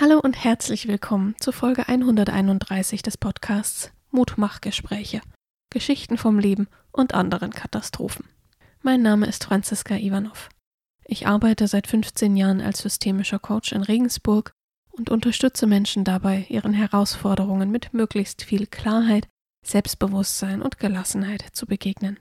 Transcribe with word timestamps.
Hallo 0.00 0.20
und 0.20 0.44
herzlich 0.44 0.86
willkommen 0.86 1.34
zu 1.40 1.50
Folge 1.50 1.88
131 1.88 3.02
des 3.02 3.16
Podcasts 3.16 3.90
Mutmachgespräche. 4.12 5.20
Geschichten 5.70 6.18
vom 6.18 6.38
Leben 6.38 6.68
und 6.92 7.14
anderen 7.14 7.50
Katastrophen. 7.50 8.24
Mein 8.80 9.02
Name 9.02 9.26
ist 9.26 9.42
Franziska 9.42 9.96
Ivanov. 9.96 10.50
Ich 11.04 11.26
arbeite 11.26 11.66
seit 11.66 11.88
15 11.88 12.36
Jahren 12.36 12.60
als 12.60 12.78
systemischer 12.78 13.40
Coach 13.40 13.72
in 13.72 13.82
Regensburg 13.82 14.52
und 14.92 15.10
unterstütze 15.10 15.66
Menschen 15.66 16.04
dabei, 16.04 16.46
ihren 16.48 16.74
Herausforderungen 16.74 17.72
mit 17.72 17.92
möglichst 17.92 18.44
viel 18.44 18.68
Klarheit, 18.68 19.26
Selbstbewusstsein 19.66 20.62
und 20.62 20.78
Gelassenheit 20.78 21.44
zu 21.54 21.66
begegnen. 21.66 22.20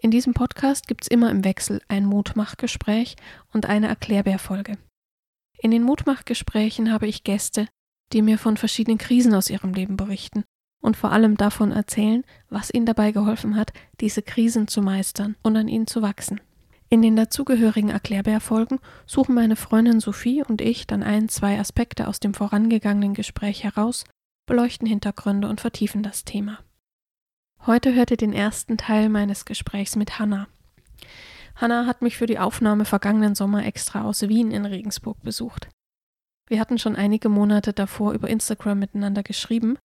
In 0.00 0.10
diesem 0.10 0.32
Podcast 0.32 0.86
gibt 0.86 1.02
es 1.02 1.08
immer 1.08 1.30
im 1.30 1.44
Wechsel 1.44 1.82
ein 1.88 2.06
Mutmachgespräch 2.06 3.16
und 3.52 3.66
eine 3.66 3.88
Erklärbärfolge. 3.88 4.78
In 5.58 5.70
den 5.70 5.82
Mutmachgesprächen 5.82 6.92
habe 6.92 7.06
ich 7.06 7.24
Gäste, 7.24 7.68
die 8.12 8.22
mir 8.22 8.38
von 8.38 8.56
verschiedenen 8.56 8.98
Krisen 8.98 9.34
aus 9.34 9.50
ihrem 9.50 9.74
Leben 9.74 9.96
berichten 9.96 10.44
und 10.80 10.96
vor 10.96 11.10
allem 11.10 11.36
davon 11.36 11.72
erzählen, 11.72 12.24
was 12.48 12.72
ihnen 12.72 12.86
dabei 12.86 13.10
geholfen 13.10 13.56
hat, 13.56 13.72
diese 14.00 14.22
Krisen 14.22 14.68
zu 14.68 14.80
meistern 14.80 15.36
und 15.42 15.56
an 15.56 15.68
ihnen 15.68 15.86
zu 15.86 16.00
wachsen. 16.00 16.40
In 16.90 17.02
den 17.02 17.16
dazugehörigen 17.16 17.90
Erklärbärfolgen 17.90 18.78
suchen 19.04 19.34
meine 19.34 19.56
Freundin 19.56 20.00
Sophie 20.00 20.42
und 20.42 20.62
ich 20.62 20.86
dann 20.86 21.02
ein, 21.02 21.28
zwei 21.28 21.58
Aspekte 21.58 22.08
aus 22.08 22.20
dem 22.20 22.32
vorangegangenen 22.32 23.12
Gespräch 23.12 23.64
heraus, 23.64 24.04
beleuchten 24.46 24.86
Hintergründe 24.86 25.48
und 25.48 25.60
vertiefen 25.60 26.02
das 26.02 26.24
Thema. 26.24 26.60
Heute 27.66 27.94
hört 27.94 28.12
ihr 28.12 28.16
den 28.16 28.32
ersten 28.32 28.78
Teil 28.78 29.10
meines 29.10 29.44
Gesprächs 29.44 29.96
mit 29.96 30.18
Hannah. 30.18 30.48
Hanna 31.60 31.86
hat 31.86 32.02
mich 32.02 32.16
für 32.16 32.26
die 32.26 32.38
Aufnahme 32.38 32.84
vergangenen 32.84 33.34
Sommer 33.34 33.66
extra 33.66 34.02
aus 34.02 34.22
Wien 34.22 34.52
in 34.52 34.64
Regensburg 34.64 35.20
besucht. 35.22 35.68
Wir 36.46 36.60
hatten 36.60 36.78
schon 36.78 36.94
einige 36.94 37.28
Monate 37.28 37.72
davor 37.72 38.12
über 38.12 38.28
Instagram 38.28 38.78
miteinander 38.78 39.24
geschrieben. 39.24 39.76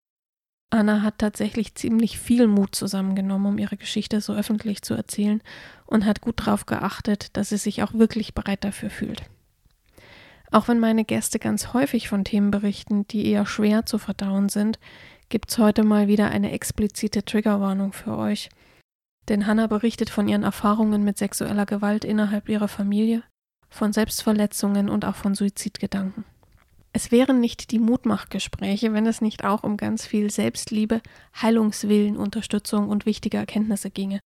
Anna 0.69 1.01
hat 1.01 1.17
tatsächlich 1.17 1.73
ziemlich 1.73 2.19
viel 2.19 2.45
Mut 2.47 2.75
zusammengenommen, 2.75 3.53
um 3.53 3.57
ihre 3.57 3.77
Geschichte 3.77 4.21
so 4.21 4.33
öffentlich 4.33 4.83
zu 4.83 4.93
erzählen 4.93 5.41
und 5.87 6.05
hat 6.05 6.21
gut 6.21 6.41
darauf 6.41 6.67
geachtet, 6.67 7.35
dass 7.35 7.49
sie 7.49 7.57
sich 7.57 7.81
auch 7.81 7.93
wirklich 7.93 8.35
bereit 8.35 8.63
dafür 8.63 8.91
fühlt. 8.91 9.23
Auch 10.51 10.67
wenn 10.67 10.79
meine 10.79 11.05
Gäste 11.05 11.39
ganz 11.39 11.73
häufig 11.73 12.07
von 12.07 12.23
Themen 12.23 12.51
berichten, 12.51 13.07
die 13.07 13.25
eher 13.25 13.47
schwer 13.47 13.87
zu 13.87 13.97
verdauen 13.97 14.49
sind, 14.49 14.79
gibt's 15.29 15.57
heute 15.57 15.83
mal 15.83 16.07
wieder 16.07 16.29
eine 16.29 16.51
explizite 16.51 17.25
Triggerwarnung 17.25 17.93
für 17.93 18.15
euch– 18.15 18.49
denn 19.29 19.47
Hannah 19.47 19.67
berichtet 19.67 20.09
von 20.09 20.27
ihren 20.27 20.43
Erfahrungen 20.43 21.03
mit 21.03 21.17
sexueller 21.17 21.65
Gewalt 21.65 22.05
innerhalb 22.05 22.49
ihrer 22.49 22.67
Familie, 22.67 23.23
von 23.69 23.93
Selbstverletzungen 23.93 24.89
und 24.89 25.05
auch 25.05 25.15
von 25.15 25.35
Suizidgedanken. 25.35 26.25
Es 26.95 27.11
wären 27.11 27.39
nicht 27.39 27.71
die 27.71 27.79
Mutmachgespräche, 27.79 28.93
wenn 28.93 29.07
es 29.07 29.19
nicht 29.19 29.43
auch 29.43 29.63
um 29.63 29.77
ganz 29.77 30.05
viel 30.05 30.29
Selbstliebe, 30.29 31.01
Heilungswillen, 31.41 32.17
Unterstützung 32.17 32.87
und 32.87 33.07
wichtige 33.07 33.37
Erkenntnisse 33.37 33.89
ginge. 33.89 34.19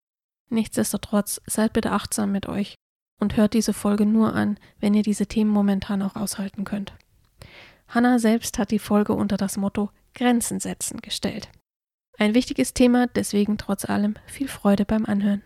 Nichtsdestotrotz 0.50 1.42
seid 1.46 1.74
bitte 1.74 1.92
achtsam 1.92 2.34
mit 2.34 2.48
euch 2.48 2.76
und 3.22 3.38
hört 3.38 3.54
diese 3.54 3.74
Folge 3.74 4.06
nur 4.06 4.34
an, 4.34 4.60
wenn 4.80 4.94
ihr 4.94 5.04
diese 5.04 5.28
Themen 5.28 5.50
momentan 5.50 6.02
auch 6.02 6.16
aushalten 6.18 6.66
könnt. 6.66 6.94
Hannah 7.88 8.20
selbst 8.20 8.60
hat 8.60 8.72
die 8.72 8.80
Folge 8.80 9.14
unter 9.14 9.38
das 9.38 9.56
Motto 9.56 9.90
Grenzen 10.14 10.60
setzen 10.60 11.00
gestellt. 11.00 11.50
Ein 12.20 12.34
wichtiges 12.34 12.74
Thema, 12.74 13.06
deswegen 13.08 13.60
trotz 13.60 13.86
allem 13.86 14.16
viel 14.26 14.48
Freude 14.48 14.86
beim 14.86 15.06
Anhören. 15.06 15.44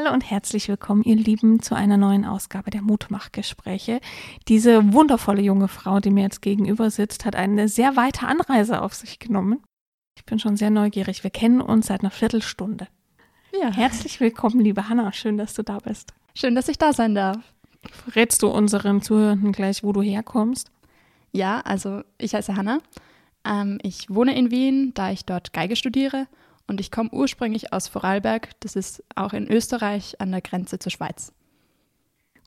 Hallo 0.00 0.12
und 0.12 0.30
herzlich 0.30 0.68
willkommen, 0.68 1.02
ihr 1.02 1.16
Lieben, 1.16 1.60
zu 1.60 1.74
einer 1.74 1.96
neuen 1.96 2.24
Ausgabe 2.24 2.70
der 2.70 2.82
Mutmachgespräche. 2.82 4.00
Diese 4.46 4.92
wundervolle 4.92 5.42
junge 5.42 5.66
Frau, 5.66 5.98
die 5.98 6.10
mir 6.10 6.22
jetzt 6.22 6.40
gegenüber 6.40 6.88
sitzt, 6.88 7.24
hat 7.24 7.34
eine 7.34 7.66
sehr 7.66 7.96
weite 7.96 8.28
Anreise 8.28 8.80
auf 8.80 8.94
sich 8.94 9.18
genommen. 9.18 9.60
Ich 10.16 10.24
bin 10.24 10.38
schon 10.38 10.56
sehr 10.56 10.70
neugierig. 10.70 11.24
Wir 11.24 11.32
kennen 11.32 11.60
uns 11.60 11.88
seit 11.88 12.02
einer 12.02 12.12
Viertelstunde. 12.12 12.86
Ja. 13.60 13.72
Herzlich 13.72 14.20
willkommen, 14.20 14.60
liebe 14.60 14.88
Hanna. 14.88 15.12
Schön, 15.12 15.36
dass 15.36 15.54
du 15.54 15.64
da 15.64 15.78
bist. 15.78 16.14
Schön, 16.32 16.54
dass 16.54 16.68
ich 16.68 16.78
da 16.78 16.92
sein 16.92 17.16
darf. 17.16 17.38
Verrätst 17.90 18.44
du 18.44 18.50
unseren 18.50 19.02
Zuhörenden 19.02 19.50
gleich, 19.50 19.82
wo 19.82 19.90
du 19.90 20.00
herkommst? 20.00 20.70
Ja, 21.32 21.60
also 21.62 22.02
ich 22.18 22.36
heiße 22.36 22.54
Hanna. 22.54 22.78
Ähm, 23.44 23.80
ich 23.82 24.08
wohne 24.08 24.38
in 24.38 24.52
Wien, 24.52 24.92
da 24.94 25.10
ich 25.10 25.24
dort 25.24 25.52
Geige 25.52 25.74
studiere 25.74 26.28
und 26.68 26.80
ich 26.80 26.90
komme 26.90 27.10
ursprünglich 27.12 27.72
aus 27.72 27.88
Vorarlberg, 27.88 28.50
das 28.60 28.76
ist 28.76 29.02
auch 29.16 29.32
in 29.32 29.50
Österreich 29.50 30.20
an 30.20 30.30
der 30.30 30.42
Grenze 30.42 30.78
zur 30.78 30.92
Schweiz. 30.92 31.32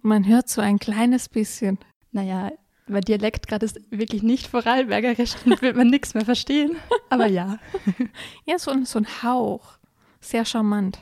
Man 0.02 0.26
hört 0.28 0.48
so 0.48 0.62
ein 0.62 0.80
kleines 0.80 1.28
bisschen. 1.28 1.78
Naja, 2.12 2.52
weil 2.88 3.02
Dialekt 3.02 3.48
gerade 3.48 3.66
ist 3.66 3.80
wirklich 3.90 4.24
nicht 4.24 4.48
Vorarlbergerisch, 4.48 5.36
dann 5.46 5.62
wird 5.62 5.76
man 5.76 5.88
nichts 5.88 6.14
mehr 6.14 6.26
verstehen. 6.26 6.76
Aber 7.10 7.28
ja. 7.28 7.58
Ja, 8.46 8.58
so 8.58 8.72
so 8.84 9.00
ein 9.00 9.24
Hauch. 9.24 9.78
Sehr 10.20 10.46
charmant. 10.46 11.00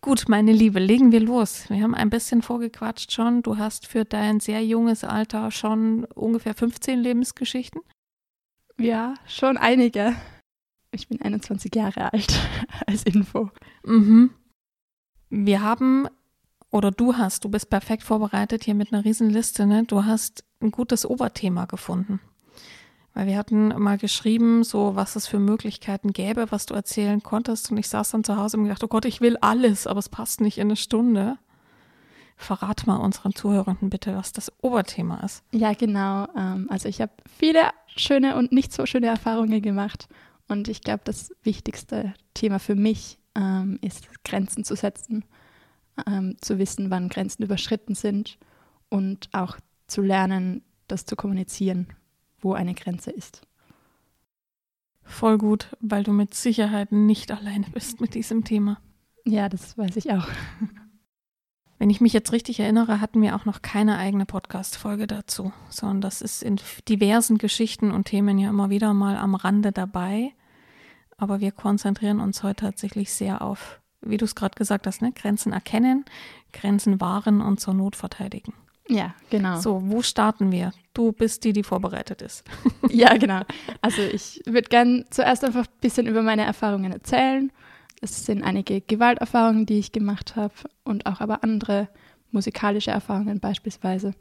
Gut, 0.00 0.28
meine 0.28 0.52
Liebe, 0.52 0.80
legen 0.80 1.12
wir 1.12 1.20
los. 1.20 1.70
Wir 1.70 1.82
haben 1.82 1.94
ein 1.94 2.10
bisschen 2.10 2.42
vorgequatscht 2.42 3.10
schon. 3.10 3.42
Du 3.42 3.56
hast 3.56 3.86
für 3.86 4.04
dein 4.04 4.38
sehr 4.38 4.62
junges 4.62 5.02
Alter 5.02 5.50
schon 5.50 6.04
ungefähr 6.14 6.54
15 6.54 6.98
Lebensgeschichten. 6.98 7.80
Ja, 8.78 9.14
schon 9.26 9.56
einige. 9.56 10.14
Ich 10.94 11.08
bin 11.08 11.20
21 11.20 11.74
Jahre 11.74 12.12
alt, 12.12 12.38
als 12.86 13.02
Info. 13.02 13.50
Mhm. 13.84 14.30
Wir 15.28 15.62
haben, 15.62 16.06
oder 16.70 16.90
du 16.90 17.16
hast, 17.16 17.44
du 17.44 17.48
bist 17.48 17.68
perfekt 17.68 18.02
vorbereitet 18.02 18.64
hier 18.64 18.74
mit 18.74 18.92
einer 18.92 19.04
Riesenliste, 19.04 19.66
ne? 19.66 19.84
Du 19.84 20.04
hast 20.04 20.44
ein 20.60 20.70
gutes 20.70 21.04
Oberthema 21.04 21.64
gefunden. 21.64 22.20
Weil 23.12 23.26
wir 23.26 23.36
hatten 23.36 23.68
mal 23.80 23.98
geschrieben, 23.98 24.64
so 24.64 24.96
was 24.96 25.14
es 25.14 25.26
für 25.26 25.38
Möglichkeiten 25.38 26.12
gäbe, 26.12 26.50
was 26.50 26.66
du 26.66 26.74
erzählen 26.74 27.22
konntest. 27.22 27.70
Und 27.70 27.78
ich 27.78 27.88
saß 27.88 28.10
dann 28.10 28.24
zu 28.24 28.36
Hause 28.36 28.56
und 28.56 28.64
gedacht, 28.64 28.82
oh 28.82 28.88
Gott, 28.88 29.04
ich 29.04 29.20
will 29.20 29.36
alles, 29.40 29.86
aber 29.86 30.00
es 30.00 30.08
passt 30.08 30.40
nicht 30.40 30.58
in 30.58 30.68
eine 30.68 30.76
Stunde. 30.76 31.38
Verrat 32.36 32.88
mal 32.88 32.96
unseren 32.96 33.32
Zuhörenden 33.32 33.90
bitte, 33.90 34.16
was 34.16 34.32
das 34.32 34.52
Oberthema 34.62 35.20
ist. 35.20 35.44
Ja, 35.52 35.72
genau. 35.74 36.26
Ähm, 36.36 36.66
also 36.68 36.88
ich 36.88 37.00
habe 37.00 37.12
viele 37.38 37.70
schöne 37.86 38.36
und 38.36 38.50
nicht 38.50 38.72
so 38.72 38.84
schöne 38.86 39.06
Erfahrungen 39.06 39.62
gemacht 39.62 40.08
und 40.48 40.68
ich 40.68 40.82
glaube, 40.82 41.02
das 41.04 41.34
wichtigste 41.42 42.14
Thema 42.34 42.58
für 42.58 42.74
mich 42.74 43.18
ähm, 43.34 43.78
ist, 43.80 44.08
Grenzen 44.24 44.64
zu 44.64 44.76
setzen, 44.76 45.24
ähm, 46.06 46.36
zu 46.40 46.58
wissen, 46.58 46.90
wann 46.90 47.08
Grenzen 47.08 47.42
überschritten 47.42 47.94
sind 47.94 48.38
und 48.88 49.28
auch 49.32 49.56
zu 49.86 50.02
lernen, 50.02 50.62
das 50.88 51.06
zu 51.06 51.16
kommunizieren, 51.16 51.88
wo 52.40 52.52
eine 52.52 52.74
Grenze 52.74 53.10
ist. 53.10 53.42
Voll 55.02 55.38
gut, 55.38 55.76
weil 55.80 56.02
du 56.02 56.12
mit 56.12 56.34
Sicherheit 56.34 56.90
nicht 56.92 57.30
alleine 57.30 57.66
bist 57.72 58.00
mit 58.00 58.14
diesem 58.14 58.44
Thema. 58.44 58.80
Ja, 59.24 59.48
das 59.48 59.76
weiß 59.76 59.96
ich 59.96 60.10
auch. 60.12 60.28
Wenn 61.78 61.90
ich 61.90 62.00
mich 62.00 62.12
jetzt 62.12 62.32
richtig 62.32 62.60
erinnere, 62.60 63.00
hatten 63.00 63.20
wir 63.20 63.34
auch 63.34 63.44
noch 63.44 63.60
keine 63.60 63.98
eigene 63.98 64.26
Podcast-Folge 64.26 65.06
dazu, 65.06 65.52
sondern 65.68 66.00
das 66.00 66.22
ist 66.22 66.42
in 66.42 66.60
diversen 66.88 67.38
Geschichten 67.38 67.90
und 67.90 68.04
Themen 68.04 68.38
ja 68.38 68.50
immer 68.50 68.70
wieder 68.70 68.94
mal 68.94 69.16
am 69.16 69.34
Rande 69.34 69.72
dabei. 69.72 70.32
Aber 71.16 71.40
wir 71.40 71.52
konzentrieren 71.52 72.20
uns 72.20 72.42
heute 72.42 72.66
tatsächlich 72.66 73.12
sehr 73.12 73.42
auf, 73.42 73.80
wie 74.00 74.16
du 74.16 74.24
es 74.24 74.34
gerade 74.34 74.54
gesagt 74.56 74.86
hast, 74.86 75.02
ne? 75.02 75.12
Grenzen 75.12 75.52
erkennen, 75.52 76.04
Grenzen 76.52 77.00
wahren 77.00 77.40
und 77.40 77.60
zur 77.60 77.74
Not 77.74 77.96
verteidigen. 77.96 78.54
Ja, 78.88 79.14
genau. 79.30 79.58
So, 79.60 79.82
wo 79.84 80.02
starten 80.02 80.52
wir? 80.52 80.72
Du 80.92 81.12
bist 81.12 81.42
die, 81.44 81.52
die 81.52 81.62
vorbereitet 81.62 82.22
ist. 82.22 82.44
ja, 82.88 83.16
genau. 83.16 83.40
Also 83.80 84.02
ich 84.02 84.42
würde 84.46 84.68
gerne 84.68 85.06
zuerst 85.10 85.44
einfach 85.44 85.66
ein 85.66 85.80
bisschen 85.80 86.06
über 86.06 86.22
meine 86.22 86.44
Erfahrungen 86.44 86.92
erzählen 86.92 87.50
es 88.00 88.26
sind 88.26 88.42
einige 88.42 88.80
Gewalterfahrungen, 88.80 89.66
die 89.66 89.78
ich 89.78 89.92
gemacht 89.92 90.36
habe 90.36 90.54
und 90.84 91.06
auch 91.06 91.20
aber 91.20 91.42
andere 91.42 91.88
musikalische 92.30 92.90
Erfahrungen 92.90 93.40
beispielsweise. 93.40 94.14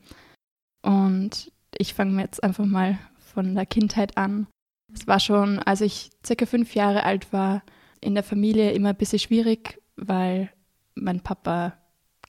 Und 0.81 1.51
ich 1.77 1.93
fange 1.93 2.21
jetzt 2.21 2.43
einfach 2.43 2.65
mal 2.65 2.97
von 3.17 3.55
der 3.55 3.65
Kindheit 3.65 4.17
an. 4.17 4.47
Es 4.93 5.07
war 5.07 5.19
schon, 5.19 5.59
als 5.59 5.81
ich 5.81 6.11
circa 6.25 6.45
fünf 6.45 6.75
Jahre 6.75 7.03
alt 7.03 7.33
war, 7.33 7.63
in 7.99 8.13
der 8.13 8.23
Familie 8.23 8.71
immer 8.71 8.89
ein 8.89 8.97
bisschen 8.97 9.19
schwierig, 9.19 9.81
weil 9.95 10.51
mein 10.95 11.21
Papa 11.21 11.73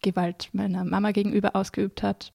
Gewalt 0.03 0.51
meiner 0.53 0.85
Mama 0.85 1.13
gegenüber 1.13 1.57
ausgeübt 1.57 2.03
hat. 2.03 2.33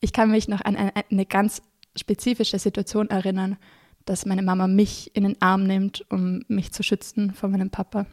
Ich 0.00 0.12
kann 0.12 0.30
mich 0.30 0.48
noch 0.48 0.60
an 0.60 0.76
eine 0.76 1.26
ganz 1.26 1.62
spezifische 1.96 2.58
Situation 2.58 3.08
erinnern, 3.08 3.56
dass 4.04 4.26
meine 4.26 4.42
Mama 4.42 4.66
mich 4.66 5.14
in 5.16 5.24
den 5.24 5.40
Arm 5.40 5.64
nimmt, 5.64 6.04
um 6.10 6.44
mich 6.48 6.72
zu 6.72 6.82
schützen 6.82 7.32
vor 7.32 7.48
meinem 7.48 7.70
Papa 7.70 8.06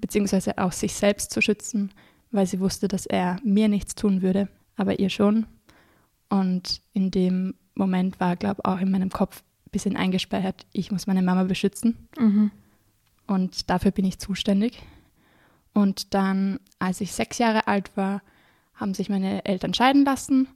beziehungsweise 0.00 0.58
auch 0.58 0.72
sich 0.72 0.94
selbst 0.94 1.30
zu 1.30 1.40
schützen, 1.40 1.92
weil 2.30 2.46
sie 2.46 2.60
wusste, 2.60 2.88
dass 2.88 3.06
er 3.06 3.38
mir 3.44 3.68
nichts 3.68 3.94
tun 3.94 4.22
würde, 4.22 4.48
aber 4.76 4.98
ihr 4.98 5.10
schon. 5.10 5.46
Und 6.28 6.80
in 6.92 7.10
dem 7.10 7.54
Moment 7.74 8.20
war, 8.20 8.36
glaube 8.36 8.62
ich, 8.62 8.64
auch 8.64 8.80
in 8.80 8.90
meinem 8.90 9.10
Kopf 9.10 9.42
ein 9.66 9.70
bisschen 9.70 9.96
eingesperrt, 9.96 10.66
ich 10.72 10.90
muss 10.92 11.06
meine 11.06 11.22
Mama 11.22 11.44
beschützen. 11.44 12.08
Mhm. 12.18 12.50
Und 13.26 13.70
dafür 13.70 13.90
bin 13.90 14.04
ich 14.04 14.18
zuständig. 14.18 14.82
Und 15.72 16.14
dann, 16.14 16.58
als 16.78 17.00
ich 17.00 17.12
sechs 17.12 17.38
Jahre 17.38 17.66
alt 17.68 17.96
war, 17.96 18.22
haben 18.74 18.94
sich 18.94 19.08
meine 19.08 19.44
Eltern 19.44 19.74
scheiden 19.74 20.04
lassen, 20.04 20.48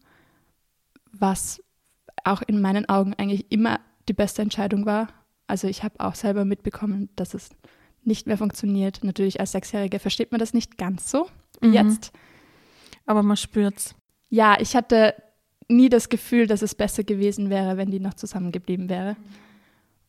was 1.13 1.63
auch 2.25 2.43
in 2.43 2.61
meinen 2.61 2.89
Augen 2.89 3.15
eigentlich 3.15 3.51
immer 3.53 3.81
die 4.09 4.13
beste 4.13 4.43
Entscheidung 4.43 4.87
war. 4.87 5.09
Also 5.47 5.69
ich 5.69 5.85
habe 5.85 6.01
auch 6.01 6.15
selber 6.15 6.45
mitbekommen, 6.45 7.11
dass 7.17 7.35
es 7.35 7.51
nicht 8.07 8.27
mehr 8.27 8.39
funktioniert. 8.39 9.03
Natürlich 9.05 9.41
als 9.41 9.53
Sechsjährige 9.53 9.99
versteht 9.99 10.33
man 10.33 10.39
das 10.39 10.53
nicht 10.55 10.77
ganz 10.79 11.11
so 11.11 11.29
wie 11.61 11.69
Mhm. 11.69 11.75
jetzt. 11.75 12.13
Aber 13.07 13.23
man 13.23 13.37
spürt's. 13.37 13.95
Ja, 14.31 14.59
ich 14.61 14.75
hatte 14.77 15.15
nie 15.69 15.89
das 15.89 16.09
Gefühl, 16.09 16.47
dass 16.47 16.63
es 16.63 16.75
besser 16.75 17.05
gewesen 17.05 17.51
wäre, 17.51 17.77
wenn 17.77 17.91
die 17.91 18.01
noch 18.01 18.15
zusammengeblieben 18.15 18.89
wäre. 18.89 19.17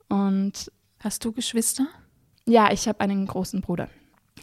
Und 0.10 0.72
Hast 1.00 1.24
du 1.26 1.32
Geschwister? 1.32 1.88
ja, 2.46 2.72
ich 2.72 2.88
habe 2.88 3.00
einen 3.02 3.26
großen 3.28 3.62
Bruder. 3.62 3.90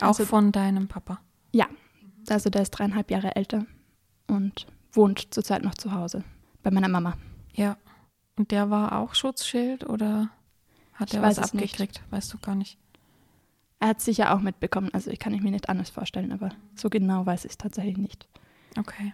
Auch 0.00 0.08
Also- 0.08 0.24
von 0.26 0.52
deinem 0.52 0.88
Papa. 0.88 1.20
Also 2.28 2.50
der 2.50 2.62
ist 2.62 2.70
dreieinhalb 2.70 3.10
Jahre 3.10 3.34
älter 3.34 3.66
und 4.28 4.68
wohnt 4.92 5.34
zurzeit 5.34 5.64
noch 5.64 5.74
zu 5.74 5.90
Hause 5.90 6.22
bei 6.62 6.70
meiner 6.70 6.86
Mama. 6.86 7.14
Ja. 7.52 7.76
Und 8.36 8.52
der 8.52 8.70
war 8.70 8.96
auch 9.00 9.16
Schutzschild 9.16 9.88
oder 9.90 10.30
hat 10.92 11.12
er 11.14 11.20
was 11.22 11.38
es 11.38 11.52
nicht. 11.52 11.64
abgekriegt? 11.80 12.00
Weißt 12.10 12.32
du 12.32 12.38
gar 12.38 12.54
nicht. 12.54 12.78
Er 13.82 13.88
hat 13.88 13.98
es 13.98 14.04
sicher 14.04 14.32
auch 14.32 14.38
mitbekommen, 14.38 14.90
also 14.92 15.10
ich 15.10 15.18
kann 15.18 15.34
ich 15.34 15.42
mir 15.42 15.50
nicht 15.50 15.68
anders 15.68 15.90
vorstellen, 15.90 16.30
aber 16.30 16.50
so 16.76 16.88
genau 16.88 17.26
weiß 17.26 17.44
ich 17.44 17.50
es 17.50 17.58
tatsächlich 17.58 17.96
nicht. 17.96 18.28
Okay. 18.78 19.12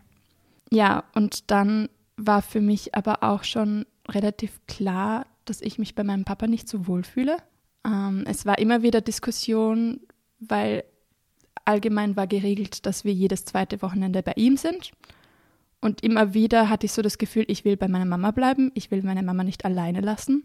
Ja, 0.71 1.05
und 1.15 1.51
dann 1.51 1.89
war 2.19 2.43
für 2.43 2.61
mich 2.61 2.95
aber 2.95 3.23
auch 3.23 3.45
schon 3.45 3.87
relativ 4.11 4.61
klar, 4.67 5.25
dass 5.47 5.63
ich 5.63 5.79
mich 5.79 5.95
bei 5.95 6.05
meinem 6.05 6.27
Papa 6.27 6.47
nicht 6.47 6.69
so 6.69 6.87
wohl 6.87 7.03
fühle. 7.03 7.39
Ähm, 7.83 8.25
es 8.27 8.45
war 8.45 8.59
immer 8.59 8.83
wieder 8.83 9.01
Diskussion, 9.01 10.01
weil 10.39 10.85
allgemein 11.65 12.15
war 12.15 12.27
geregelt, 12.27 12.85
dass 12.85 13.07
wir 13.07 13.15
jedes 13.15 13.47
zweite 13.47 13.81
Wochenende 13.81 14.23
bei 14.23 14.35
ihm 14.37 14.59
sind. 14.59 14.93
Und 15.81 16.03
immer 16.03 16.35
wieder 16.35 16.69
hatte 16.69 16.85
ich 16.85 16.93
so 16.93 17.01
das 17.01 17.17
Gefühl, 17.17 17.47
ich 17.49 17.65
will 17.65 17.79
bei 17.79 17.89
meiner 17.89 18.05
Mama 18.05 18.33
bleiben, 18.33 18.71
ich 18.75 18.91
will 18.91 19.03
meine 19.03 19.23
Mama 19.23 19.45
nicht 19.45 19.65
alleine 19.65 20.03
lassen. 20.03 20.45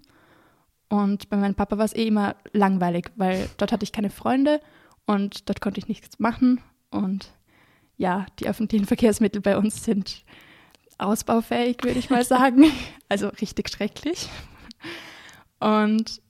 Und 0.93 1.27
bei 1.29 1.37
meinem 1.37 1.55
Papa 1.55 1.79
war 1.79 1.85
es 1.85 1.95
eh 1.95 2.05
immer 2.05 2.35
langweilig, 2.51 3.09
weil 3.15 3.49
dort 3.57 3.71
hatte 3.71 3.83
ich 3.83 3.91
keine 3.91 4.11
Freunde 4.11 4.61
und 5.07 5.49
dort 5.49 5.59
konnte 5.59 5.79
ich 5.79 5.87
nichts 5.87 6.19
machen. 6.19 6.61
Und 6.91 7.31
ja, 7.97 8.27
die 8.39 8.47
öffentlichen 8.47 8.85
Verkehrsmittel 8.93 9.41
bei 9.41 9.57
uns 9.57 9.83
sind 9.83 10.23
ausbaufähig, 10.99 11.77
würde 11.81 11.97
ich 11.97 12.11
mal 12.11 12.23
sagen. 12.35 12.65
Also 13.09 13.29
richtig 13.29 13.69
schrecklich. 13.69 14.29
Und 15.59 16.21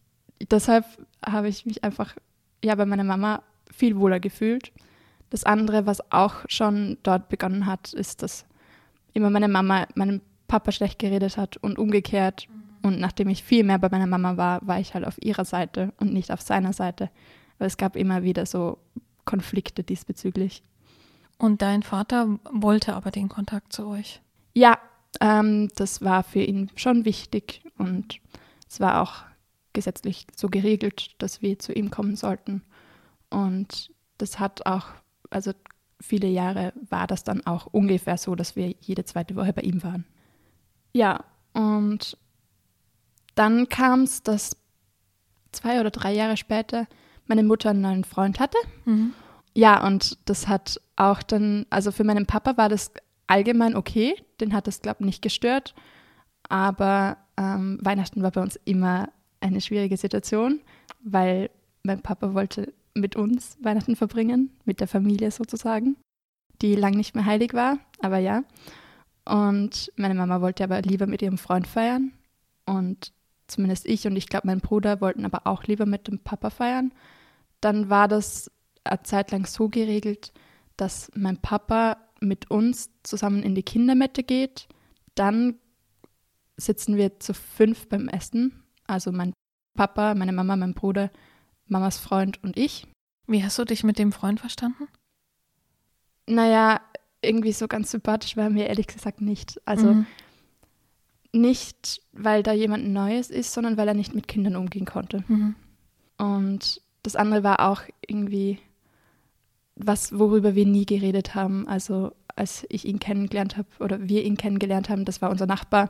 deshalb 0.50 0.86
habe 1.26 1.50
ich 1.50 1.66
mich 1.66 1.84
einfach 1.84 2.16
ja 2.64 2.74
bei 2.76 2.86
meiner 2.86 3.04
Mama 3.04 3.44
viel 3.70 3.98
wohler 3.98 4.22
gefühlt. 4.22 4.72
Das 5.30 5.44
andere, 5.44 5.88
was 5.88 6.10
auch 6.10 6.36
schon 6.48 6.98
dort 7.04 7.28
begonnen 7.28 7.66
hat, 7.66 7.92
ist, 7.92 8.24
dass 8.24 8.46
immer 9.12 9.30
meine 9.30 9.50
Mama 9.50 9.88
meinem 9.96 10.22
Papa 10.48 10.72
schlecht 10.72 11.00
geredet 11.00 11.36
hat 11.36 11.58
und 11.58 11.78
umgekehrt. 11.78 12.48
Und 12.84 13.00
nachdem 13.00 13.30
ich 13.30 13.44
viel 13.44 13.64
mehr 13.64 13.80
bei 13.80 13.90
meiner 13.90 14.08
Mama 14.08 14.38
war, 14.38 14.68
war 14.68 14.80
ich 14.80 14.94
halt 14.94 15.06
auf 15.06 15.18
ihrer 15.22 15.46
Seite 15.46 15.94
und 16.00 16.14
nicht 16.14 16.32
auf 16.32 16.42
seiner 16.42 16.74
Seite. 16.74 17.10
Aber 17.58 17.66
es 17.66 17.78
gab 17.78 17.96
immer 17.96 18.24
wieder 18.24 18.46
so 18.46 18.78
Konflikte 19.26 19.84
diesbezüglich. 19.84 20.64
Und 21.38 21.62
dein 21.62 21.82
Vater 21.82 22.40
wollte 22.52 22.94
aber 22.94 23.10
den 23.10 23.30
Kontakt 23.30 23.74
zu 23.74 23.88
euch. 23.88 24.22
Ja, 24.54 24.78
ähm, 25.22 25.70
das 25.76 26.02
war 26.02 26.24
für 26.24 26.44
ihn 26.44 26.70
schon 26.76 27.06
wichtig 27.06 27.64
und 27.78 28.20
es 28.70 28.80
war 28.80 29.02
auch 29.02 29.24
gesetzlich 29.72 30.28
so 30.36 30.50
geregelt, 30.50 31.16
dass 31.20 31.42
wir 31.42 31.58
zu 31.60 31.74
ihm 31.74 31.90
kommen 31.90 32.16
sollten. 32.16 32.64
Und 33.30 33.92
das 34.18 34.40
hat 34.40 34.66
auch, 34.66 34.88
also 35.30 35.54
viele 36.02 36.28
Jahre 36.28 36.74
war 36.90 37.08
das 37.08 37.24
dann 37.24 37.46
auch 37.46 37.66
ungefähr 37.68 38.18
so, 38.18 38.36
dass 38.36 38.56
wir 38.56 38.76
jede 38.82 39.06
zweite 39.06 39.36
Woche 39.36 39.54
bei 39.54 39.62
ihm 39.62 39.82
waren. 39.84 40.06
Ja, 40.92 41.24
und 41.54 42.18
dann 43.36 43.70
kam 43.70 44.02
es, 44.04 44.24
dass 44.24 44.58
zwei 45.52 45.80
oder 45.80 45.92
drei 45.92 46.14
Jahre 46.14 46.38
später 46.38 46.88
meine 47.28 47.44
Mutter 47.44 47.70
einen 47.70 47.82
neuen 47.82 48.04
Freund 48.04 48.40
hatte. 48.40 48.58
Mhm. 48.86 49.14
Ja, 49.56 49.86
und 49.86 50.18
das 50.28 50.48
hat 50.48 50.82
auch 50.96 51.22
dann, 51.24 51.66
also 51.70 51.92
für 51.92 52.04
meinen 52.04 52.26
Papa 52.26 52.58
war 52.58 52.70
das 52.70 52.92
allgemein 53.28 53.76
okay, 53.76 54.16
den 54.42 54.54
hat 54.54 54.68
das, 54.68 54.82
glaube 54.82 54.98
ich, 55.02 55.06
nicht 55.06 55.22
gestört. 55.22 55.74
Aber 56.50 57.18
ähm, 57.38 57.80
Weihnachten 57.82 58.22
war 58.22 58.32
bei 58.32 58.42
uns 58.42 58.60
immer 58.66 59.10
eine 59.40 59.62
schwierige 59.62 59.98
Situation, 59.98 60.62
weil 61.04 61.50
mein 61.84 62.02
Papa 62.02 62.34
wollte 62.34 62.74
mit 62.94 63.16
uns 63.16 63.58
Weihnachten 63.62 63.96
verbringen, 63.96 64.52
mit 64.66 64.80
der 64.80 64.88
Familie 64.88 65.32
sozusagen, 65.32 65.96
die 66.62 66.76
lang 66.76 66.94
nicht 66.94 67.16
mehr 67.16 67.26
heilig 67.26 67.54
war, 67.54 67.80
aber 68.02 68.18
ja. 68.18 68.44
Und 69.26 69.92
meine 69.96 70.16
Mama 70.16 70.42
wollte 70.42 70.64
aber 70.64 70.82
lieber 70.82 71.08
mit 71.08 71.22
ihrem 71.22 71.38
Freund 71.38 71.68
feiern. 71.68 72.12
Und 72.66 73.14
zumindest 73.54 73.86
ich 73.86 74.06
und 74.08 74.16
ich 74.16 74.28
glaube 74.28 74.48
mein 74.48 74.60
Bruder 74.60 75.02
wollten 75.02 75.26
aber 75.26 75.48
auch 75.48 75.64
lieber 75.64 75.86
mit 75.86 76.08
dem 76.08 76.20
Papa 76.20 76.50
feiern. 76.50 76.94
Dann 77.62 77.90
war 77.90 78.08
das 78.08 78.52
eine 78.84 79.04
Zeit 79.04 79.32
lang 79.32 79.46
so 79.46 79.70
geregelt, 79.70 80.34
dass 80.78 81.12
mein 81.16 81.38
Papa 81.38 81.98
mit 82.20 82.52
uns 82.52 82.90
zusammen 83.04 83.44
in 83.44 83.56
die 83.56 83.64
Kindermette 83.64 84.24
geht. 84.24 84.68
Dann 85.16 85.56
sitzen 86.58 86.98
wir 86.98 87.20
zu 87.20 87.34
fünf 87.34 87.88
beim 87.88 88.08
Essen. 88.08 88.64
Also 88.88 89.12
mein 89.12 89.34
Papa, 89.76 90.16
meine 90.16 90.34
Mama, 90.34 90.56
mein 90.56 90.74
Bruder, 90.74 91.12
Mamas 91.68 91.98
Freund 91.98 92.44
und 92.44 92.58
ich. 92.58 92.88
Wie 93.28 93.44
hast 93.44 93.58
du 93.58 93.66
dich 93.66 93.84
mit 93.84 93.98
dem 94.00 94.12
Freund 94.12 94.40
verstanden? 94.40 94.88
Naja, 96.28 96.82
irgendwie 97.22 97.54
so 97.54 97.68
ganz 97.68 97.92
sympathisch 97.92 98.36
war 98.38 98.50
mir 98.50 98.68
ehrlich 98.68 98.88
gesagt 98.88 99.22
nicht. 99.22 99.62
Also 99.66 99.94
Mhm. 99.94 100.06
Nicht, 101.34 102.02
weil 102.14 102.44
da 102.44 102.54
jemand 102.54 102.88
Neues 102.88 103.30
ist, 103.30 103.54
sondern 103.54 103.76
weil 103.78 103.88
er 103.88 103.94
nicht 103.94 104.14
mit 104.16 104.28
Kindern 104.28 104.56
umgehen 104.56 104.86
konnte. 104.86 105.24
Mhm. 105.28 105.56
Und 106.18 106.82
das 107.02 107.16
andere 107.16 107.44
war 107.44 107.60
auch 107.70 107.82
irgendwie 108.08 108.60
was, 109.76 110.18
worüber 110.18 110.56
wir 110.56 110.66
nie 110.66 110.86
geredet 110.86 111.34
haben. 111.36 111.68
Also 111.68 112.14
als 112.36 112.66
ich 112.70 112.86
ihn 112.86 113.00
kennengelernt 113.00 113.58
habe 113.58 113.68
oder 113.80 114.08
wir 114.08 114.24
ihn 114.24 114.38
kennengelernt 114.38 114.90
haben, 114.90 115.06
das 115.06 115.22
war 115.22 115.30
unser 115.32 115.46
Nachbar. 115.48 115.90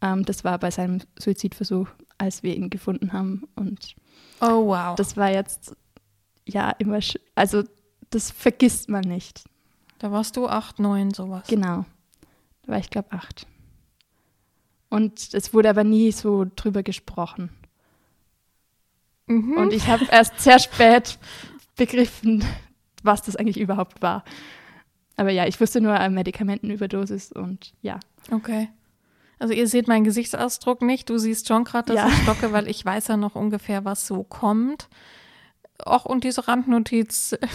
Ähm, 0.00 0.24
das 0.24 0.44
war 0.44 0.58
bei 0.58 0.70
seinem 0.70 1.00
Suizidversuch, 1.18 1.88
als 2.18 2.42
wir 2.42 2.56
ihn 2.56 2.70
gefunden 2.70 3.12
haben. 3.12 3.46
Und 3.54 3.94
Oh, 4.40 4.66
wow. 4.66 4.96
das 4.96 5.16
war 5.16 5.30
jetzt 5.30 5.76
ja 6.46 6.70
immer, 6.78 6.96
sch- 6.98 7.20
also 7.34 7.62
das 8.10 8.30
vergisst 8.30 8.88
man 8.88 9.02
nicht. 9.04 9.44
da 9.98 10.10
warst 10.10 10.36
du 10.36 10.48
acht, 10.48 10.78
neun, 10.80 11.12
sowas. 11.12 11.46
Genau. 11.46 11.84
Da 12.62 12.72
war 12.72 12.78
ich, 12.78 12.90
glaube 12.90 13.12
acht. 13.12 13.46
Und 14.92 15.32
es 15.32 15.54
wurde 15.54 15.70
aber 15.70 15.84
nie 15.84 16.12
so 16.12 16.44
drüber 16.54 16.82
gesprochen. 16.82 17.48
Mhm. 19.26 19.56
Und 19.56 19.72
ich 19.72 19.86
habe 19.86 20.04
erst 20.10 20.38
sehr 20.38 20.58
spät 20.58 21.18
begriffen, 21.76 22.44
was 23.02 23.22
das 23.22 23.36
eigentlich 23.36 23.58
überhaupt 23.58 24.02
war. 24.02 24.22
Aber 25.16 25.30
ja, 25.30 25.46
ich 25.46 25.58
wusste 25.58 25.80
nur 25.80 25.94
eine 25.94 26.14
Medikamentenüberdosis 26.14 27.32
und 27.32 27.72
ja. 27.80 28.00
Okay. 28.30 28.68
Also 29.38 29.54
ihr 29.54 29.66
seht 29.66 29.88
meinen 29.88 30.04
Gesichtsausdruck 30.04 30.82
nicht. 30.82 31.08
Du 31.08 31.16
siehst 31.16 31.48
schon 31.48 31.64
gerade, 31.64 31.94
dass 31.94 31.96
Ja. 31.96 32.08
ich 32.08 32.22
stocke, 32.24 32.52
weil 32.52 32.68
ich 32.68 32.84
weiß 32.84 33.08
ja 33.08 33.16
noch 33.16 33.34
ungefähr, 33.34 33.86
was 33.86 34.06
so 34.06 34.24
kommt. 34.24 34.90
Och, 35.86 36.04
und 36.04 36.24
diese 36.24 36.46
Randnotiz. 36.48 37.34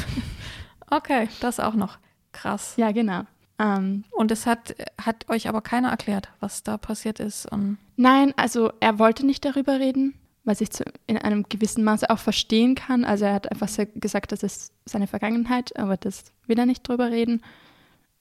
Okay, 0.89 1.27
das 1.41 1.59
auch 1.59 1.73
noch. 1.73 1.97
Krass. 2.31 2.75
Ja, 2.77 2.93
genau. 2.93 3.23
Ähm, 3.59 4.03
Und 4.11 4.31
es 4.31 4.45
hat, 4.45 4.75
hat 5.01 5.29
euch 5.29 5.47
aber 5.49 5.61
keiner 5.61 5.89
erklärt, 5.89 6.29
was 6.39 6.63
da 6.63 6.77
passiert 6.77 7.19
ist. 7.19 7.47
Nein, 7.95 8.33
also 8.37 8.71
er 8.79 8.99
wollte 8.99 9.25
nicht 9.25 9.43
darüber 9.45 9.79
reden, 9.79 10.13
was 10.43 10.61
ich 10.61 10.69
zu, 10.71 10.83
in 11.07 11.17
einem 11.17 11.43
gewissen 11.49 11.83
Maße 11.83 12.09
auch 12.09 12.19
verstehen 12.19 12.75
kann. 12.75 13.03
Also 13.03 13.25
er 13.25 13.33
hat 13.33 13.51
einfach 13.51 13.69
gesagt, 13.95 14.31
das 14.31 14.43
ist 14.43 14.73
seine 14.85 15.07
Vergangenheit, 15.07 15.77
aber 15.77 15.97
das 15.97 16.31
will 16.45 16.59
er 16.59 16.65
nicht 16.65 16.87
drüber 16.87 17.09
reden. 17.11 17.41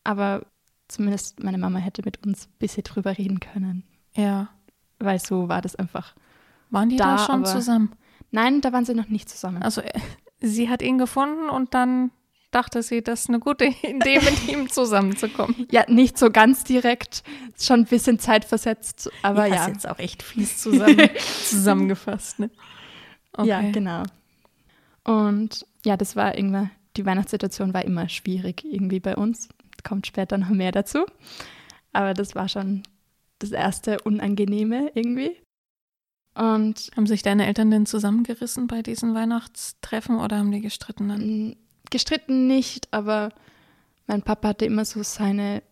Aber 0.04 0.46
zumindest 0.88 1.42
meine 1.42 1.58
Mama 1.58 1.78
hätte 1.80 2.02
mit 2.04 2.24
uns 2.26 2.46
ein 2.46 2.58
bisschen 2.58 2.84
drüber 2.84 3.18
reden 3.18 3.40
können, 3.40 3.82
ja, 4.14 4.48
weil 4.98 5.18
so 5.18 5.48
war 5.48 5.60
das 5.60 5.76
einfach. 5.76 6.14
waren 6.70 6.88
die 6.88 6.96
da, 6.96 7.16
Da, 7.16 7.26
schon 7.26 7.44
zusammen? 7.44 7.92
Nein, 8.30 8.60
da 8.60 8.72
waren 8.72 8.84
sie 8.84 8.94
noch 8.94 9.08
nicht 9.08 9.28
zusammen. 9.28 9.62
Also 9.62 9.80
äh, 9.82 9.92
sie 10.40 10.68
hat 10.70 10.82
ihn 10.82 10.98
gefunden 10.98 11.48
und 11.50 11.74
dann 11.74 12.10
dachte 12.50 12.82
sie, 12.82 13.02
das 13.02 13.22
ist 13.22 13.28
eine 13.28 13.40
gute 13.40 13.64
Idee, 13.82 14.20
mit 14.20 14.48
ihm 14.48 14.68
zusammenzukommen. 14.68 15.66
Ja, 15.70 15.84
nicht 15.88 16.18
so 16.18 16.30
ganz 16.30 16.64
direkt, 16.64 17.22
schon 17.58 17.80
ein 17.80 17.86
bisschen 17.86 18.18
zeitversetzt, 18.18 19.10
aber 19.22 19.46
Ich 19.46 19.54
ja. 19.54 19.60
hast 19.60 19.68
jetzt 19.68 19.88
auch 19.88 19.98
echt 19.98 20.22
fies 20.22 20.58
zusammen, 20.58 21.10
zusammengefasst. 21.44 22.38
Ne? 22.38 22.50
Okay. 23.32 23.48
Ja, 23.48 23.70
genau. 23.70 24.02
Und 25.04 25.66
ja, 25.84 25.96
das 25.96 26.16
war 26.16 26.36
irgendwann 26.36 26.70
die 26.96 27.06
Weihnachtssituation 27.06 27.74
war 27.74 27.84
immer 27.84 28.08
schwierig 28.08 28.64
irgendwie 28.64 29.00
bei 29.00 29.16
uns. 29.16 29.48
Kommt 29.84 30.06
später 30.06 30.38
noch 30.38 30.48
mehr 30.48 30.72
dazu. 30.72 31.04
Aber 31.92 32.14
das 32.14 32.34
war 32.34 32.48
schon 32.48 32.82
das 33.38 33.52
erste 33.52 34.00
Unangenehme 34.00 34.90
irgendwie. 34.94 35.36
Und 36.34 36.90
haben 36.96 37.06
sich 37.06 37.22
deine 37.22 37.46
Eltern 37.46 37.70
denn 37.70 37.86
zusammengerissen 37.86 38.66
bei 38.66 38.82
diesen 38.82 39.14
Weihnachtstreffen 39.14 40.18
oder 40.18 40.38
haben 40.38 40.50
die 40.50 40.60
gestritten 40.60 41.08
dann? 41.08 41.56
Gestritten 41.90 42.46
nicht, 42.46 42.92
aber 42.92 43.30
mein 44.06 44.22
Papa 44.22 44.48
hatte 44.48 44.64
immer 44.64 44.84
so 44.84 45.02
seine 45.02 45.62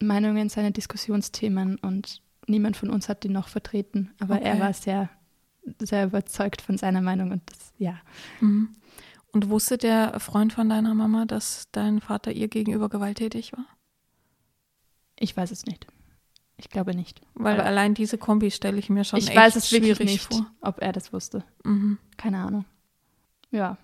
Meinungen, 0.00 0.48
seine 0.48 0.72
Diskussionsthemen 0.72 1.78
und 1.78 2.22
niemand 2.46 2.76
von 2.76 2.90
uns 2.90 3.08
hat 3.08 3.24
die 3.24 3.28
noch 3.28 3.48
vertreten. 3.48 4.12
Aber 4.20 4.36
okay. 4.36 4.44
er 4.44 4.60
war 4.60 4.72
sehr, 4.72 5.08
sehr 5.78 6.06
überzeugt 6.06 6.62
von 6.62 6.78
seiner 6.78 7.00
Meinung 7.00 7.30
und 7.30 7.42
das, 7.46 7.72
ja. 7.78 8.00
Mhm. 8.40 8.70
Und 9.32 9.48
wusste 9.50 9.78
der 9.78 10.20
Freund 10.20 10.52
von 10.52 10.68
deiner 10.68 10.94
Mama, 10.94 11.24
dass 11.24 11.68
dein 11.72 12.00
Vater 12.00 12.30
ihr 12.30 12.48
gegenüber 12.48 12.88
gewalttätig 12.88 13.52
war? 13.52 13.66
Ich 15.18 15.36
weiß 15.36 15.50
es 15.50 15.66
nicht. 15.66 15.86
Ich 16.56 16.70
glaube 16.70 16.94
nicht. 16.94 17.20
Weil, 17.34 17.58
Weil 17.58 17.66
allein 17.66 17.94
diese 17.94 18.16
Kombi 18.16 18.50
stelle 18.52 18.78
ich 18.78 18.90
mir 18.90 19.04
schon 19.04 19.18
ich 19.18 19.28
echt 19.28 19.36
weiß 19.36 19.56
es 19.56 19.72
wirklich 19.72 19.98
nicht, 19.98 20.32
vor. 20.32 20.46
ob 20.60 20.80
er 20.80 20.92
das 20.92 21.12
wusste. 21.12 21.42
Mhm. 21.64 21.98
Keine 22.16 22.38
Ahnung. 22.38 22.64
Ja. 23.50 23.76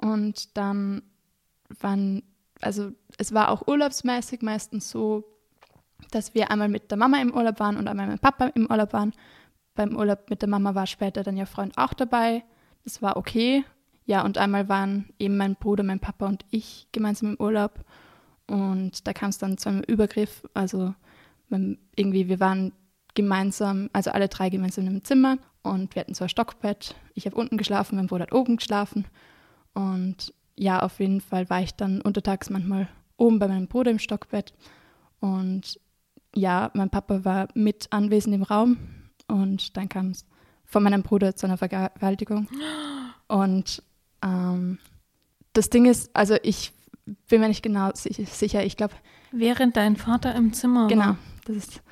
Und 0.00 0.56
dann 0.56 1.02
waren, 1.80 2.22
also 2.60 2.92
es 3.18 3.32
war 3.32 3.50
auch 3.50 3.66
urlaubsmäßig 3.66 4.42
meistens 4.42 4.90
so, 4.90 5.24
dass 6.10 6.34
wir 6.34 6.50
einmal 6.50 6.68
mit 6.68 6.90
der 6.90 6.98
Mama 6.98 7.20
im 7.20 7.34
Urlaub 7.34 7.58
waren 7.60 7.76
und 7.76 7.88
einmal 7.88 8.06
mit 8.06 8.20
Papa 8.20 8.46
im 8.54 8.70
Urlaub 8.70 8.92
waren. 8.92 9.12
Beim 9.74 9.96
Urlaub 9.96 10.30
mit 10.30 10.42
der 10.42 10.48
Mama 10.48 10.74
war 10.74 10.86
später 10.86 11.22
dann 11.22 11.36
ihr 11.36 11.46
Freund 11.46 11.76
auch 11.78 11.94
dabei. 11.94 12.44
Das 12.84 13.02
war 13.02 13.16
okay. 13.16 13.64
Ja, 14.04 14.24
und 14.24 14.38
einmal 14.38 14.68
waren 14.68 15.08
eben 15.18 15.36
mein 15.36 15.56
Bruder, 15.56 15.82
mein 15.82 16.00
Papa 16.00 16.26
und 16.26 16.44
ich 16.50 16.86
gemeinsam 16.92 17.30
im 17.30 17.40
Urlaub. 17.40 17.84
Und 18.46 19.06
da 19.06 19.12
kam 19.12 19.30
es 19.30 19.38
dann 19.38 19.58
zu 19.58 19.68
einem 19.68 19.82
Übergriff. 19.82 20.46
Also 20.54 20.94
irgendwie, 21.96 22.28
wir 22.28 22.40
waren 22.40 22.72
gemeinsam, 23.14 23.90
also 23.92 24.10
alle 24.10 24.28
drei 24.28 24.50
gemeinsam 24.50 24.86
im 24.86 25.02
Zimmer 25.04 25.38
und 25.62 25.94
wir 25.94 26.00
hatten 26.00 26.14
ein 26.18 26.28
Stockbett. 26.28 26.94
Ich 27.14 27.26
habe 27.26 27.36
unten 27.36 27.56
geschlafen, 27.56 27.96
mein 27.96 28.06
Bruder 28.06 28.24
hat 28.24 28.32
oben 28.32 28.56
geschlafen. 28.56 29.06
Und 29.76 30.32
ja, 30.56 30.82
auf 30.82 31.00
jeden 31.00 31.20
Fall 31.20 31.50
war 31.50 31.60
ich 31.60 31.74
dann 31.74 32.00
untertags 32.00 32.48
manchmal 32.48 32.88
oben 33.18 33.38
bei 33.38 33.46
meinem 33.46 33.68
Bruder 33.68 33.90
im 33.90 33.98
Stockbett. 33.98 34.54
Und 35.20 35.78
ja, 36.34 36.70
mein 36.72 36.88
Papa 36.88 37.26
war 37.26 37.48
mit 37.52 37.88
anwesend 37.90 38.34
im 38.34 38.42
Raum 38.42 38.78
und 39.28 39.76
dann 39.76 39.90
kam 39.90 40.10
es 40.10 40.24
von 40.64 40.82
meinem 40.82 41.02
Bruder 41.02 41.36
zu 41.36 41.46
einer 41.46 41.58
Vergewaltigung. 41.58 42.48
Und 43.28 43.82
ähm, 44.22 44.78
das 45.52 45.68
Ding 45.68 45.86
ist, 45.86 46.14
also 46.14 46.36
ich 46.44 46.72
bin 47.28 47.40
mir 47.40 47.48
nicht 47.48 47.62
genau 47.62 47.90
sicher, 47.94 48.64
ich 48.64 48.76
glaube. 48.76 48.94
Während 49.32 49.76
dein 49.76 49.96
Vater 49.96 50.32
im 50.36 50.52
Zimmer 50.52 50.86
genau, 50.86 51.00
war. 51.00 51.16
Genau, 51.44 51.56
das 51.56 51.56
ist. 51.56 51.82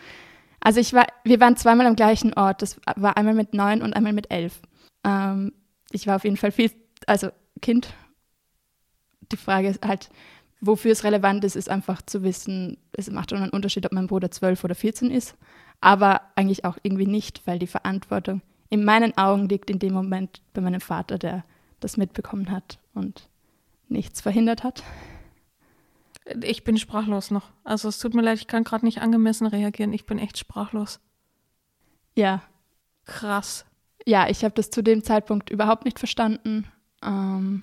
Also 0.60 0.78
ich 0.78 0.92
war, 0.92 1.06
wir 1.24 1.40
waren 1.40 1.56
zweimal 1.56 1.86
am 1.86 1.96
gleichen 1.96 2.34
Ort. 2.34 2.62
Das 2.62 2.80
war 2.94 3.16
einmal 3.16 3.34
mit 3.34 3.52
neun 3.52 3.82
und 3.82 3.94
einmal 3.94 4.12
mit 4.12 4.30
elf. 4.30 4.62
Ähm, 5.02 5.52
ich 5.90 6.06
war 6.06 6.16
auf 6.16 6.24
jeden 6.24 6.36
Fall 6.36 6.52
viel, 6.52 6.70
also 7.08 7.30
Kind. 7.60 7.94
Die 9.32 9.36
Frage 9.36 9.68
ist 9.68 9.84
halt, 9.84 10.10
wofür 10.60 10.92
es 10.92 11.04
relevant 11.04 11.44
ist, 11.44 11.56
ist 11.56 11.68
einfach 11.68 12.02
zu 12.02 12.22
wissen, 12.22 12.78
es 12.92 13.10
macht 13.10 13.30
schon 13.30 13.40
einen 13.40 13.50
Unterschied, 13.50 13.86
ob 13.86 13.92
mein 13.92 14.06
Bruder 14.06 14.30
zwölf 14.30 14.64
oder 14.64 14.74
14 14.74 15.10
ist. 15.10 15.36
Aber 15.80 16.20
eigentlich 16.36 16.64
auch 16.64 16.78
irgendwie 16.82 17.06
nicht, 17.06 17.46
weil 17.46 17.58
die 17.58 17.66
Verantwortung 17.66 18.42
in 18.70 18.84
meinen 18.84 19.16
Augen 19.16 19.48
liegt 19.48 19.70
in 19.70 19.78
dem 19.78 19.92
Moment 19.92 20.42
bei 20.52 20.60
meinem 20.60 20.80
Vater, 20.80 21.18
der 21.18 21.44
das 21.80 21.96
mitbekommen 21.96 22.50
hat 22.50 22.78
und 22.94 23.28
nichts 23.88 24.20
verhindert 24.20 24.64
hat. 24.64 24.82
Ich 26.42 26.64
bin 26.64 26.78
sprachlos 26.78 27.30
noch. 27.30 27.50
Also 27.64 27.88
es 27.88 27.98
tut 27.98 28.14
mir 28.14 28.22
leid, 28.22 28.38
ich 28.38 28.46
kann 28.46 28.64
gerade 28.64 28.86
nicht 28.86 29.02
angemessen 29.02 29.46
reagieren. 29.46 29.92
Ich 29.92 30.06
bin 30.06 30.18
echt 30.18 30.38
sprachlos. 30.38 31.00
Ja. 32.16 32.42
Krass. 33.04 33.66
Ja, 34.06 34.28
ich 34.28 34.44
habe 34.44 34.54
das 34.54 34.70
zu 34.70 34.82
dem 34.82 35.04
Zeitpunkt 35.04 35.50
überhaupt 35.50 35.84
nicht 35.84 35.98
verstanden. 35.98 36.66
Ähm, 37.04 37.62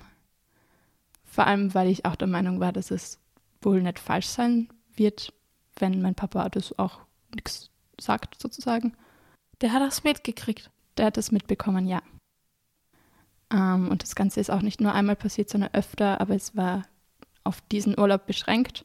vor 1.24 1.46
allem, 1.46 1.74
weil 1.74 1.88
ich 1.88 2.04
auch 2.04 2.16
der 2.16 2.28
Meinung 2.28 2.60
war, 2.60 2.72
dass 2.72 2.90
es 2.90 3.18
wohl 3.60 3.82
nicht 3.82 3.98
falsch 3.98 4.26
sein 4.26 4.68
wird, 4.94 5.32
wenn 5.76 6.02
mein 6.02 6.14
Papa 6.14 6.48
das 6.48 6.78
auch 6.78 7.00
nichts 7.34 7.70
sagt, 7.98 8.40
sozusagen. 8.40 8.94
Der 9.60 9.72
hat 9.72 9.82
das 9.82 10.04
mitgekriegt. 10.04 10.70
Der 10.96 11.06
hat 11.06 11.16
das 11.16 11.32
mitbekommen, 11.32 11.86
ja. 11.86 12.02
Ähm, 13.50 13.88
und 13.88 14.02
das 14.02 14.14
Ganze 14.14 14.40
ist 14.40 14.50
auch 14.50 14.62
nicht 14.62 14.80
nur 14.80 14.92
einmal 14.92 15.16
passiert, 15.16 15.48
sondern 15.48 15.72
öfter, 15.72 16.20
aber 16.20 16.34
es 16.34 16.56
war 16.56 16.82
auf 17.44 17.60
diesen 17.72 17.98
Urlaub 17.98 18.26
beschränkt. 18.26 18.84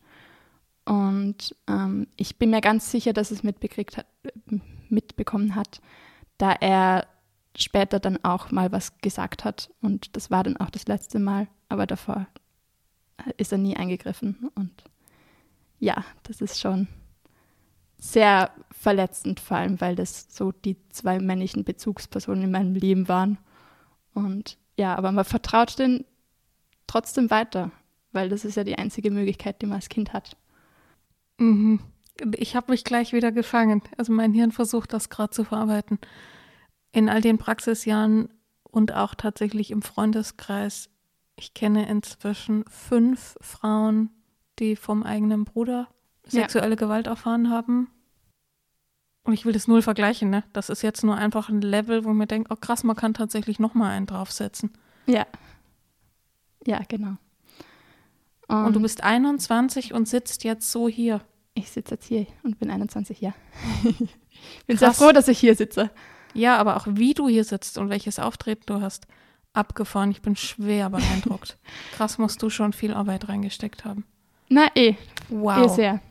Und 0.86 1.56
ähm, 1.68 2.08
ich 2.16 2.38
bin 2.38 2.50
mir 2.50 2.62
ganz 2.62 2.92
sicher, 2.92 3.12
dass 3.12 3.32
es 3.32 3.44
mitbekriegt 3.44 3.98
hat, 3.98 4.06
mitbekommen 4.90 5.56
hat, 5.56 5.82
da 6.38 6.52
er 6.54 7.08
später 7.58 8.00
dann 8.00 8.24
auch 8.24 8.52
mal 8.52 8.72
was 8.72 8.98
gesagt 9.00 9.44
hat. 9.44 9.70
Und 9.82 10.16
das 10.16 10.32
war 10.32 10.44
dann 10.44 10.58
auch 10.58 10.70
das 10.70 10.88
letzte 10.88 11.20
Mal, 11.20 11.48
aber 11.70 11.88
davor 11.88 12.28
ist 13.38 13.52
er 13.52 13.58
nie 13.58 13.76
eingegriffen. 13.76 14.50
Und 14.56 14.84
ja, 15.80 16.06
das 16.24 16.40
ist 16.40 16.60
schon 16.60 16.88
sehr 17.98 18.52
verletzend, 18.72 19.40
vor 19.40 19.58
allem 19.58 19.82
weil 19.82 19.96
das 19.96 20.28
so 20.30 20.52
die 20.52 20.78
zwei 20.90 21.20
männlichen 21.20 21.64
Bezugspersonen 21.64 22.44
in 22.44 22.52
meinem 22.52 22.76
Leben 22.76 23.08
waren. 23.08 23.40
Und 24.14 24.58
ja, 24.78 24.96
aber 24.96 25.12
man 25.12 25.26
vertraut 25.26 25.80
denen 25.80 26.06
trotzdem 26.86 27.32
weiter, 27.32 27.72
weil 28.12 28.30
das 28.30 28.46
ist 28.46 28.56
ja 28.56 28.64
die 28.64 28.78
einzige 28.78 29.10
Möglichkeit, 29.10 29.62
die 29.62 29.66
man 29.66 29.78
als 29.78 29.90
Kind 29.90 30.14
hat. 30.14 30.38
Mhm. 31.40 31.80
Ich 32.36 32.56
habe 32.56 32.72
mich 32.72 32.84
gleich 32.84 33.14
wieder 33.14 33.32
gefangen. 33.32 33.82
Also 33.98 34.14
mein 34.14 34.34
Hirn 34.34 34.52
versucht 34.52 34.94
das 34.94 35.10
gerade 35.10 35.32
zu 35.32 35.44
verarbeiten. 35.44 36.00
In 36.98 37.10
all 37.10 37.22
den 37.22 37.38
Praxisjahren 37.38 38.28
und 38.64 38.92
auch 38.92 39.14
tatsächlich 39.14 39.70
im 39.70 39.84
Freundeskreis, 39.84 40.90
ich 41.36 41.54
kenne 41.54 41.88
inzwischen 41.88 42.66
fünf 42.72 43.38
Frauen, 43.40 44.10
die 44.58 44.76
vom 44.76 45.04
eigenen 45.04 45.46
Bruder 45.46 45.90
sexuelle 46.26 46.72
ja. 46.72 46.76
Gewalt 46.76 47.06
erfahren 47.06 47.52
haben. 47.52 47.92
Und 49.22 49.34
ich 49.34 49.46
will 49.46 49.54
das 49.54 49.68
null 49.68 49.84
vergleichen, 49.84 50.32
ne? 50.32 50.44
Das 50.54 50.70
ist 50.70 50.82
jetzt 50.82 51.04
nur 51.04 51.16
einfach 51.16 51.50
ein 51.50 51.62
Level, 51.62 52.04
wo 52.04 52.14
mir 52.14 52.26
denkt, 52.26 52.50
oh 52.50 52.56
krass, 52.56 52.84
man 52.84 52.96
kann 52.96 53.14
tatsächlich 53.14 53.60
nochmal 53.60 53.92
einen 53.92 54.08
draufsetzen. 54.08 54.72
Ja. 55.06 55.28
Ja, 56.66 56.82
genau. 56.88 57.18
Und, 58.48 58.66
und, 58.66 58.76
du 58.76 58.82
bist 58.82 59.04
21 59.04 59.94
und 59.94 60.08
sitzt 60.08 60.44
jetzt 60.44 60.72
so 60.72 60.90
hier. 60.90 61.22
Ich 61.54 61.70
sitze 61.70 61.94
jetzt 61.94 62.08
hier 62.08 62.26
und 62.42 62.58
bin 62.58 62.72
21, 62.72 63.22
ja. 63.22 63.36
ich 63.84 64.66
bin 64.66 64.78
krass. 64.78 64.80
sehr 64.80 64.94
froh, 64.94 65.12
dass 65.12 65.28
ich 65.28 65.38
hier 65.38 65.54
sitze. 65.54 65.92
Ja, 66.38 66.58
aber 66.58 66.78
auch 66.78 66.86
wie 66.88 67.16
du 67.16 67.28
hier 67.28 67.44
sitzt 67.44 67.78
und 67.78 67.90
welches 67.90 68.20
Auftreten 68.20 68.64
du 68.68 68.80
hast, 68.80 69.08
abgefahren. 69.54 70.12
Ich 70.12 70.22
bin 70.22 70.36
schwer 70.36 70.90
beeindruckt. 70.92 71.58
krass, 71.94 72.20
musst 72.20 72.42
du 72.44 72.50
schon 72.50 72.74
viel 72.74 72.94
Arbeit 72.94 73.28
reingesteckt 73.28 73.86
haben. 73.86 74.06
Na 74.48 74.68
eh. 74.76 74.96
Wow. 75.30 75.66
Eh 75.66 75.70
sehr. 75.70 76.02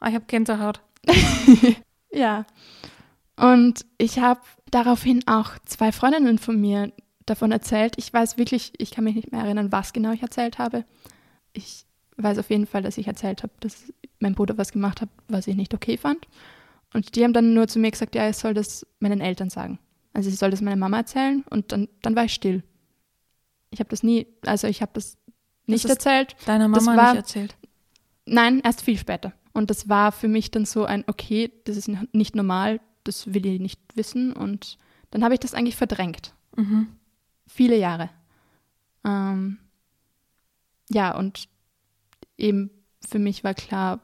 Ah, 0.00 0.08
ich 0.08 0.14
habe 0.14 0.24
Gänsehaut. 0.26 0.80
ja. 2.10 2.46
Und 3.36 3.84
ich 3.98 4.18
habe 4.18 4.40
daraufhin 4.70 5.26
auch 5.28 5.50
zwei 5.66 5.92
Freundinnen 5.92 6.38
von 6.38 6.58
mir 6.58 6.90
davon 7.26 7.52
erzählt. 7.52 7.94
Ich 7.98 8.12
weiß 8.12 8.38
wirklich, 8.38 8.72
ich 8.78 8.90
kann 8.90 9.04
mich 9.04 9.14
nicht 9.14 9.32
mehr 9.32 9.42
erinnern, 9.42 9.70
was 9.70 9.92
genau 9.92 10.12
ich 10.12 10.22
erzählt 10.22 10.58
habe. 10.58 10.84
Ich 11.52 11.84
weiß 12.16 12.38
auf 12.38 12.48
jeden 12.48 12.66
Fall, 12.66 12.82
dass 12.82 12.96
ich 12.96 13.06
erzählt 13.06 13.42
habe, 13.42 13.52
dass 13.60 13.92
mein 14.18 14.34
Bruder 14.34 14.56
was 14.56 14.72
gemacht 14.72 15.02
hat, 15.02 15.10
was 15.28 15.46
ich 15.46 15.56
nicht 15.56 15.74
okay 15.74 15.98
fand. 15.98 16.26
Und 16.92 17.14
die 17.14 17.24
haben 17.24 17.32
dann 17.32 17.54
nur 17.54 17.68
zu 17.68 17.78
mir 17.78 17.90
gesagt, 17.90 18.14
ja, 18.14 18.28
ich 18.28 18.36
soll 18.36 18.54
das 18.54 18.86
meinen 18.98 19.20
Eltern 19.20 19.50
sagen. 19.50 19.78
Also 20.12 20.28
ich 20.28 20.36
soll 20.36 20.50
das 20.50 20.60
meiner 20.60 20.76
Mama 20.76 20.98
erzählen 20.98 21.44
und 21.50 21.72
dann, 21.72 21.88
dann 22.02 22.16
war 22.16 22.24
ich 22.24 22.34
still. 22.34 22.64
Ich 23.70 23.78
habe 23.78 23.90
das 23.90 24.02
nie, 24.02 24.26
also 24.44 24.66
ich 24.66 24.82
habe 24.82 24.92
das 24.94 25.16
nicht 25.66 25.84
das 25.84 25.92
erzählt. 25.92 26.34
Deiner 26.46 26.68
Mama 26.68 26.96
war, 26.96 27.12
nicht 27.12 27.22
erzählt? 27.22 27.56
Nein, 28.26 28.60
erst 28.64 28.82
viel 28.82 28.98
später. 28.98 29.32
Und 29.52 29.70
das 29.70 29.88
war 29.88 30.12
für 30.12 30.28
mich 30.28 30.50
dann 30.50 30.64
so 30.64 30.84
ein, 30.84 31.04
okay, 31.06 31.52
das 31.64 31.76
ist 31.76 31.88
nicht 32.12 32.34
normal, 32.34 32.80
das 33.04 33.32
will 33.32 33.46
ich 33.46 33.60
nicht 33.60 33.80
wissen. 33.94 34.32
Und 34.32 34.78
dann 35.10 35.22
habe 35.22 35.34
ich 35.34 35.40
das 35.40 35.54
eigentlich 35.54 35.76
verdrängt. 35.76 36.34
Mhm. 36.56 36.88
Viele 37.46 37.76
Jahre. 37.76 38.10
Ähm, 39.04 39.58
ja, 40.90 41.16
und 41.16 41.48
eben 42.36 42.70
für 43.00 43.18
mich 43.18 43.44
war 43.44 43.54
klar, 43.54 44.00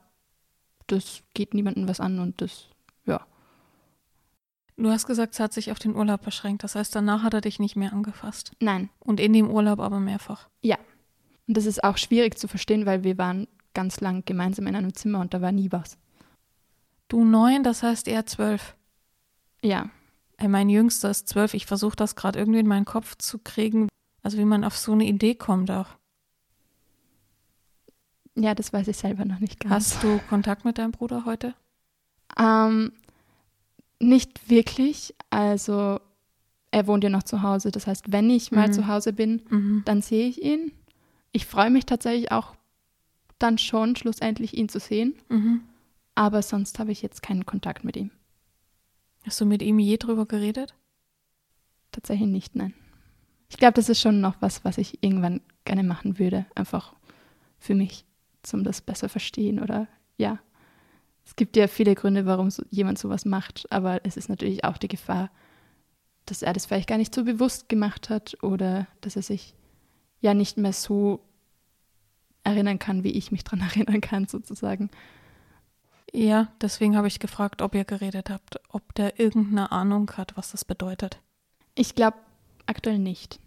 das 0.87 1.23
geht 1.35 1.55
niemandem 1.55 1.89
was 1.89 2.01
an 2.01 2.19
und 2.19 2.41
das. 2.41 2.69
Du 4.77 4.91
hast 4.91 5.07
gesagt, 5.07 5.35
es 5.35 5.41
hat 5.41 5.53
sich 5.53 5.73
auf 5.73 5.79
den 5.79 5.97
Urlaub 5.97 6.23
beschränkt. 6.23 6.63
Das 6.63 6.75
heißt, 6.75 6.95
danach 6.95 7.23
hat 7.23 7.33
er 7.33 7.41
dich 7.41 7.59
nicht 7.59 7.77
mehr 7.77 7.93
angefasst. 7.93 8.53
Nein. 8.61 8.91
Und 8.99 9.21
in 9.21 9.33
dem 9.33 9.51
Urlaub 9.51 9.81
aber 9.81 10.01
mehrfach. 10.01 10.49
Ja. 10.61 10.77
Und 11.49 11.57
das 11.57 11.65
ist 11.65 11.83
auch 11.83 11.97
schwierig 11.97 12.39
zu 12.39 12.47
verstehen, 12.47 12.85
weil 12.85 13.03
wir 13.03 13.17
waren 13.17 13.49
ganz 13.73 14.01
lang 14.01 14.25
gemeinsam 14.25 14.67
in 14.67 14.77
einem 14.77 14.95
Zimmer 14.95 15.21
und 15.21 15.33
da 15.33 15.41
war 15.41 15.53
nie 15.53 15.73
was. 15.73 15.97
Du 17.09 17.25
neun, 17.25 17.63
das 17.63 17.83
heißt 17.83 18.09
eher 18.09 18.27
zwölf. 18.27 18.75
Ja. 19.63 19.89
Mein 20.47 20.69
Jüngster 20.69 21.11
ist 21.11 21.29
zwölf. 21.29 21.55
Ich 21.55 21.65
versuche 21.65 21.97
das 21.97 22.15
gerade 22.15 22.39
irgendwie 22.39 22.61
in 22.61 22.67
meinen 22.67 22.85
Kopf 22.85 23.17
zu 23.17 23.39
kriegen. 23.39 23.89
Also 24.23 24.37
wie 24.39 24.45
man 24.45 24.65
auf 24.65 24.77
so 24.77 24.93
eine 24.93 25.07
Idee 25.07 25.35
kommt 25.35 25.71
auch. 25.71 25.89
Ja, 28.35 28.55
das 28.55 28.73
weiß 28.73 28.89
ich 28.89 28.99
selber 28.99 29.25
noch 29.25 29.39
nicht 29.39 29.61
ganz. 29.61 29.73
Hast 29.73 30.03
du 30.03 30.21
Kontakt 30.29 30.67
mit 30.67 30.77
deinem 30.77 30.93
Bruder 30.93 31.25
heute? 31.25 31.55
Ähm, 32.39 32.93
nicht 34.01 34.51
wirklich. 34.51 35.15
Also 35.31 36.01
er 36.71 36.87
wohnt 36.87 37.05
ja 37.05 37.11
noch 37.11 37.23
zu 37.23 37.43
Hause. 37.43 37.71
Das 37.71 37.87
heißt, 37.87 38.13
wenn 38.13 38.29
ich 38.31 38.53
mal 38.53 38.69
Mhm. 38.69 38.73
zu 38.73 38.87
Hause 38.87 39.13
bin, 39.13 39.43
Mhm. 39.49 39.83
dann 39.85 40.03
sehe 40.03 40.27
ich 40.29 40.43
ihn. 40.43 40.73
Ich 41.33 41.47
freue 41.47 41.71
mich 41.71 41.87
tatsächlich 41.87 42.33
auch 42.33 42.55
dann 43.39 43.59
schon 43.59 43.97
schlussendlich 43.97 44.57
ihn 44.57 44.69
zu 44.69 44.81
sehen. 44.81 45.15
Mhm. 45.29 45.61
Aber 46.15 46.43
sonst 46.43 46.79
habe 46.79 46.93
ich 46.93 47.03
jetzt 47.03 47.23
keinen 47.23 47.45
Kontakt 47.47 47.85
mit 47.85 47.97
ihm. 47.97 48.11
Hast 49.25 49.41
du 49.41 49.45
mit 49.47 49.63
ihm 49.63 49.79
je 49.79 49.97
drüber 49.99 50.25
geredet? 50.27 50.75
Tatsächlich 51.93 52.29
nicht, 52.29 52.57
nein. 52.57 52.75
Ich 53.49 53.57
glaube, 53.59 53.75
das 53.75 53.89
ist 53.89 54.01
schon 54.01 54.21
noch 54.21 54.37
was, 54.41 54.65
was 54.65 54.79
ich 54.79 55.03
irgendwann 55.03 55.41
gerne 55.65 55.83
machen 55.83 56.19
würde. 56.19 56.47
Einfach 56.55 56.95
für 57.59 57.75
mich, 57.75 58.05
zum 58.43 58.65
das 58.65 58.81
besser 58.81 59.09
verstehen 59.09 59.61
oder 59.61 59.89
ja. 60.17 60.39
Es 61.27 61.35
gibt 61.35 61.57
ja 61.57 61.67
viele 61.67 61.95
Gründe, 61.97 62.25
warum 62.25 62.51
so, 62.51 62.63
jemand 62.71 62.99
sowas 62.99 63.25
macht, 63.25 63.67
aber 63.71 64.01
es 64.05 64.17
ist 64.17 64.29
natürlich 64.29 64.65
auch 64.65 64.79
die 64.79 64.89
Gefahr, 64.89 65.31
dass 66.25 66.43
er 66.43 66.53
das 66.53 66.67
vielleicht 66.67 66.89
gar 66.89 66.99
nicht 66.99 67.15
so 67.15 67.25
bewusst 67.25 67.69
gemacht 67.69 68.09
hat 68.09 68.37
oder 68.43 68.87
dass 69.01 69.17
er 69.17 69.23
sich 69.23 69.55
ja 70.21 70.35
nicht 70.35 70.57
mehr 70.57 70.73
so 70.73 71.21
erinnern 72.45 72.79
kann, 72.79 73.03
wie 73.05 73.11
ich 73.11 73.33
mich 73.33 73.45
dran 73.45 73.61
erinnern 73.75 74.01
kann, 74.01 74.27
sozusagen. 74.29 74.89
Ja, 76.13 76.49
deswegen 76.61 76.97
habe 76.97 77.09
ich 77.09 77.19
gefragt, 77.19 77.61
ob 77.61 77.75
ihr 77.75 77.85
geredet 77.85 78.31
habt, 78.31 78.61
ob 78.69 78.95
der 78.95 79.19
irgendeine 79.19 79.73
Ahnung 79.73 80.11
hat, 80.17 80.37
was 80.37 80.53
das 80.53 80.65
bedeutet. 80.65 81.21
Ich 81.75 81.95
glaube 81.95 82.17
aktuell 82.67 82.99
nicht. 82.99 83.41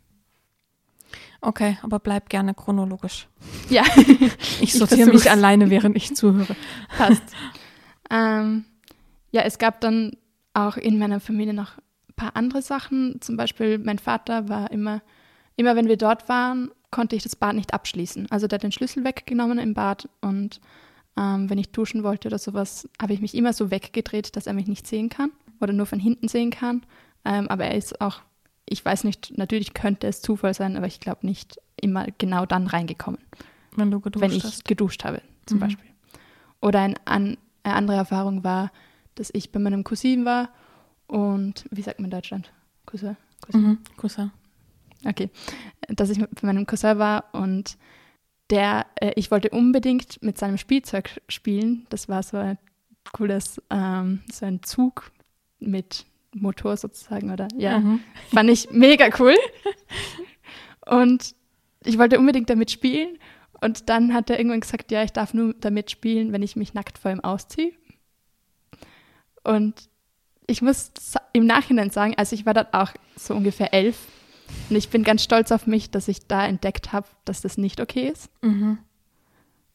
Okay, 1.41 1.77
aber 1.81 1.99
bleib 1.99 2.29
gerne 2.29 2.53
chronologisch. 2.53 3.27
Ja, 3.69 3.83
Ich 4.61 4.73
sortiere 4.73 5.05
versuch's. 5.05 5.23
mich 5.23 5.31
alleine, 5.31 5.69
während 5.69 5.95
ich 5.95 6.15
zuhöre. 6.15 6.55
Passt. 6.97 7.23
ähm, 8.09 8.65
ja, 9.31 9.41
es 9.43 9.57
gab 9.59 9.81
dann 9.81 10.13
auch 10.53 10.77
in 10.77 10.97
meiner 10.97 11.19
Familie 11.19 11.53
noch 11.53 11.77
ein 11.77 12.13
paar 12.15 12.35
andere 12.35 12.61
Sachen. 12.61 13.21
Zum 13.21 13.37
Beispiel, 13.37 13.77
mein 13.77 13.99
Vater 13.99 14.49
war 14.49 14.71
immer, 14.71 15.01
immer 15.55 15.75
wenn 15.75 15.87
wir 15.87 15.97
dort 15.97 16.27
waren, 16.29 16.71
konnte 16.91 17.15
ich 17.15 17.23
das 17.23 17.35
Bad 17.35 17.55
nicht 17.55 17.73
abschließen. 17.73 18.27
Also 18.31 18.47
der 18.47 18.57
hat 18.57 18.63
den 18.63 18.71
Schlüssel 18.71 19.03
weggenommen 19.03 19.59
im 19.59 19.73
Bad 19.73 20.09
und 20.21 20.59
ähm, 21.17 21.49
wenn 21.49 21.57
ich 21.59 21.71
duschen 21.71 22.03
wollte 22.03 22.27
oder 22.29 22.39
sowas, 22.39 22.89
habe 23.01 23.13
ich 23.13 23.21
mich 23.21 23.35
immer 23.35 23.53
so 23.53 23.69
weggedreht, 23.69 24.35
dass 24.35 24.47
er 24.47 24.53
mich 24.53 24.67
nicht 24.67 24.87
sehen 24.87 25.09
kann 25.09 25.31
oder 25.59 25.73
nur 25.73 25.85
von 25.85 25.99
hinten 25.99 26.27
sehen 26.27 26.49
kann. 26.49 26.83
Ähm, 27.25 27.47
aber 27.49 27.65
er 27.65 27.75
ist 27.75 28.01
auch, 28.01 28.21
ich 28.65 28.83
weiß 28.83 29.03
nicht, 29.03 29.37
natürlich 29.37 29.73
könnte 29.73 30.07
es 30.07 30.21
Zufall 30.21 30.53
sein, 30.53 30.77
aber 30.77 30.87
ich 30.87 30.99
glaube 30.99 31.25
nicht 31.27 31.59
immer 31.79 32.07
genau 32.17 32.45
dann 32.45 32.67
reingekommen 32.67 33.19
Wenn 33.75 33.91
du 33.91 33.99
geduscht 33.99 34.21
wenn 34.23 34.31
ich 34.31 34.43
hast. 34.43 34.65
geduscht 34.65 35.03
habe, 35.03 35.21
zum 35.45 35.57
Mhm. 35.57 35.61
Beispiel. 35.61 35.85
Oder 36.61 36.79
ein, 36.81 36.95
an, 37.05 37.37
eine 37.69 37.77
andere 37.77 37.97
Erfahrung 37.97 38.43
war, 38.43 38.71
dass 39.15 39.29
ich 39.33 39.51
bei 39.51 39.59
meinem 39.59 39.83
Cousin 39.83 40.25
war 40.25 40.49
und, 41.07 41.65
wie 41.71 41.81
sagt 41.81 41.99
man 41.99 42.05
in 42.05 42.11
Deutschland? 42.11 42.51
Cousin? 42.85 43.17
Cousin? 43.41 43.61
Mhm, 43.61 43.77
Cousin. 43.97 44.31
Okay. 45.05 45.29
Dass 45.87 46.09
ich 46.09 46.19
bei 46.19 46.27
meinem 46.47 46.65
Cousin 46.65 46.99
war 46.99 47.25
und 47.33 47.77
der, 48.49 48.87
äh, 48.95 49.13
ich 49.15 49.31
wollte 49.31 49.49
unbedingt 49.49 50.21
mit 50.23 50.37
seinem 50.37 50.57
Spielzeug 50.57 51.21
spielen. 51.29 51.85
Das 51.89 52.09
war 52.09 52.23
so 52.23 52.37
ein 52.37 52.57
cooles, 53.13 53.61
ähm, 53.69 54.21
so 54.31 54.45
ein 54.45 54.63
Zug 54.63 55.11
mit 55.59 56.05
Motor 56.33 56.77
sozusagen, 56.77 57.31
oder? 57.31 57.47
Ja. 57.55 57.79
Mhm. 57.79 58.01
Fand 58.33 58.49
ich 58.49 58.71
mega 58.71 59.09
cool. 59.19 59.35
Und 60.85 61.35
ich 61.83 61.97
wollte 61.97 62.19
unbedingt 62.19 62.49
damit 62.49 62.71
spielen. 62.71 63.17
Und 63.61 63.89
dann 63.89 64.13
hat 64.13 64.29
er 64.29 64.39
irgendwann 64.39 64.61
gesagt, 64.61 64.91
ja, 64.91 65.03
ich 65.03 65.11
darf 65.11 65.33
nur 65.33 65.53
damit 65.53 65.91
spielen, 65.91 66.31
wenn 66.31 66.43
ich 66.43 66.55
mich 66.55 66.73
nackt 66.73 66.97
vor 66.97 67.11
ihm 67.11 67.19
ausziehe. 67.19 67.73
Und 69.43 69.89
ich 70.47 70.61
muss 70.61 70.91
im 71.33 71.45
Nachhinein 71.45 71.89
sagen, 71.89 72.13
also 72.17 72.35
ich 72.35 72.45
war 72.45 72.53
dort 72.53 72.73
auch 72.73 72.91
so 73.15 73.35
ungefähr 73.35 73.73
elf. 73.73 73.97
Und 74.69 74.75
ich 74.75 74.89
bin 74.89 75.03
ganz 75.03 75.23
stolz 75.23 75.51
auf 75.51 75.67
mich, 75.67 75.91
dass 75.91 76.07
ich 76.07 76.27
da 76.27 76.45
entdeckt 76.45 76.91
habe, 76.91 77.07
dass 77.25 77.41
das 77.41 77.57
nicht 77.57 77.79
okay 77.79 78.09
ist. 78.09 78.29
Mhm. 78.41 78.79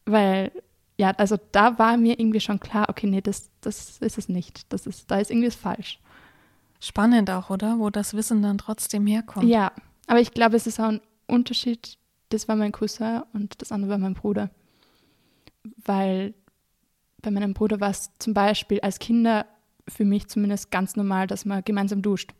Weil, 0.04 0.50
ja, 0.96 1.10
also 1.12 1.38
da 1.52 1.78
war 1.78 1.96
mir 1.96 2.18
irgendwie 2.18 2.40
schon 2.40 2.60
klar, 2.60 2.88
okay, 2.88 3.06
nee, 3.06 3.20
das, 3.20 3.50
das 3.60 3.98
ist 3.98 4.18
es 4.18 4.28
nicht. 4.28 4.72
Das 4.72 4.86
ist, 4.86 5.10
da 5.10 5.18
ist 5.18 5.30
irgendwie 5.30 5.50
falsch. 5.50 6.00
Spannend 6.80 7.30
auch, 7.30 7.50
oder? 7.50 7.78
Wo 7.78 7.90
das 7.90 8.14
Wissen 8.14 8.42
dann 8.42 8.58
trotzdem 8.58 9.06
herkommt. 9.06 9.48
Ja, 9.48 9.72
aber 10.06 10.20
ich 10.20 10.32
glaube, 10.32 10.56
es 10.56 10.66
ist 10.66 10.80
auch 10.80 10.88
ein 10.88 11.00
Unterschied. 11.26 11.96
Das 12.34 12.48
war 12.48 12.56
mein 12.56 12.72
Cousin 12.72 13.22
und 13.32 13.62
das 13.62 13.70
andere 13.70 13.92
war 13.92 13.98
mein 13.98 14.14
Bruder. 14.14 14.50
Weil 15.84 16.34
bei 17.22 17.30
meinem 17.30 17.54
Bruder 17.54 17.80
war 17.80 17.90
es 17.90 18.10
zum 18.18 18.34
Beispiel 18.34 18.80
als 18.80 18.98
Kinder 18.98 19.46
für 19.88 20.04
mich 20.04 20.26
zumindest 20.26 20.72
ganz 20.72 20.96
normal, 20.96 21.28
dass 21.28 21.44
man 21.44 21.62
gemeinsam 21.64 22.02
duscht. 22.02 22.32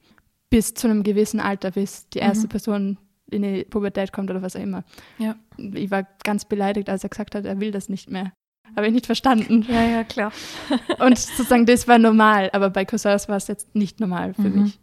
Bis 0.50 0.74
zu 0.74 0.88
einem 0.88 1.04
gewissen 1.04 1.38
Alter, 1.38 1.70
bis 1.70 2.09
die 2.09 2.18
erste 2.18 2.46
Mhm. 2.46 2.50
Person 2.50 2.98
in 3.30 3.42
die 3.42 3.64
Pubertät 3.64 4.12
kommt 4.12 4.30
oder 4.30 4.42
was 4.42 4.57
auch 4.57 4.61
immer. 4.61 4.83
Ja. 5.18 5.37
Ich 5.59 5.90
war 5.92 6.02
ganz 6.24 6.44
beleidigt, 6.44 6.88
als 6.90 7.04
er 7.04 7.11
gesagt 7.11 7.37
hat, 7.37 7.44
er 7.44 7.61
will 7.61 7.70
das 7.70 7.88
nicht 7.88 8.11
mehr. 8.11 8.33
Habe 8.74 8.88
ich 8.88 8.92
nicht 8.92 9.07
verstanden. 9.07 9.64
Ja, 9.68 9.83
ja, 9.87 10.02
klar. 10.04 10.33
Und 10.98 11.16
sozusagen, 11.18 11.66
das 11.66 11.87
war 11.87 11.98
normal, 11.98 12.50
aber 12.52 12.68
bei 12.70 12.85
Cousins 12.85 13.28
war 13.28 13.37
es 13.37 13.46
jetzt 13.46 13.74
nicht 13.76 14.00
normal 14.00 14.35
für 14.35 14.42
Mhm. 14.50 14.62
mich. 14.64 14.80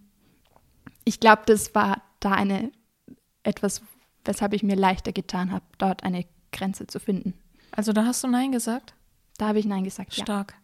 Ich 1.04 1.20
glaube, 1.20 1.42
das 1.48 1.76
war 1.76 2.02
da 2.22 2.32
eine 2.32 2.72
etwas, 3.44 3.82
weshalb 4.26 4.54
ich 4.54 4.64
mir 4.64 4.76
leichter 4.76 5.12
getan 5.12 5.52
habe, 5.52 5.66
dort 5.78 6.04
eine 6.04 6.26
Grenze 6.52 6.88
zu 6.88 7.00
finden. 7.00 7.34
Also 7.72 7.94
da 7.94 8.06
hast 8.06 8.24
du 8.24 8.28
Nein 8.28 8.52
gesagt? 8.52 8.94
Da 9.38 9.48
habe 9.48 9.60
ich 9.60 9.66
Nein 9.66 9.84
gesagt, 9.84 10.16
ja. 10.16 10.24
Stark. 10.24 10.56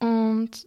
Und 0.00 0.66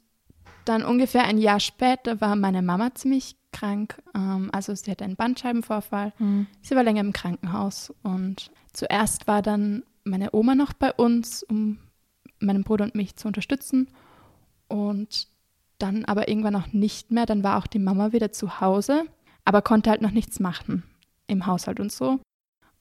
dann 0.65 0.83
ungefähr 0.83 1.23
ein 1.23 1.37
Jahr 1.37 1.59
später 1.59 2.21
war 2.21 2.35
meine 2.35 2.61
Mama 2.61 2.93
ziemlich 2.93 3.35
krank. 3.51 4.01
Ähm, 4.15 4.49
also 4.53 4.73
sie 4.75 4.91
hatte 4.91 5.03
einen 5.03 5.15
Bandscheibenvorfall. 5.15 6.13
Mhm. 6.19 6.47
Sie 6.61 6.75
war 6.75 6.83
länger 6.83 7.01
im 7.01 7.13
Krankenhaus 7.13 7.93
und 8.03 8.51
zuerst 8.73 9.27
war 9.27 9.41
dann 9.41 9.83
meine 10.03 10.33
Oma 10.33 10.55
noch 10.55 10.73
bei 10.73 10.93
uns, 10.93 11.43
um 11.43 11.79
meinen 12.39 12.63
Bruder 12.63 12.85
und 12.85 12.95
mich 12.95 13.15
zu 13.15 13.27
unterstützen. 13.27 13.89
Und 14.67 15.27
dann 15.79 16.05
aber 16.05 16.27
irgendwann 16.27 16.55
auch 16.55 16.73
nicht 16.73 17.11
mehr. 17.11 17.25
Dann 17.25 17.43
war 17.43 17.57
auch 17.57 17.67
die 17.67 17.79
Mama 17.79 18.11
wieder 18.11 18.31
zu 18.31 18.61
Hause, 18.61 19.05
aber 19.45 19.61
konnte 19.61 19.89
halt 19.89 20.01
noch 20.01 20.11
nichts 20.11 20.39
machen 20.39 20.83
im 21.27 21.45
Haushalt 21.45 21.79
und 21.79 21.91
so. 21.91 22.19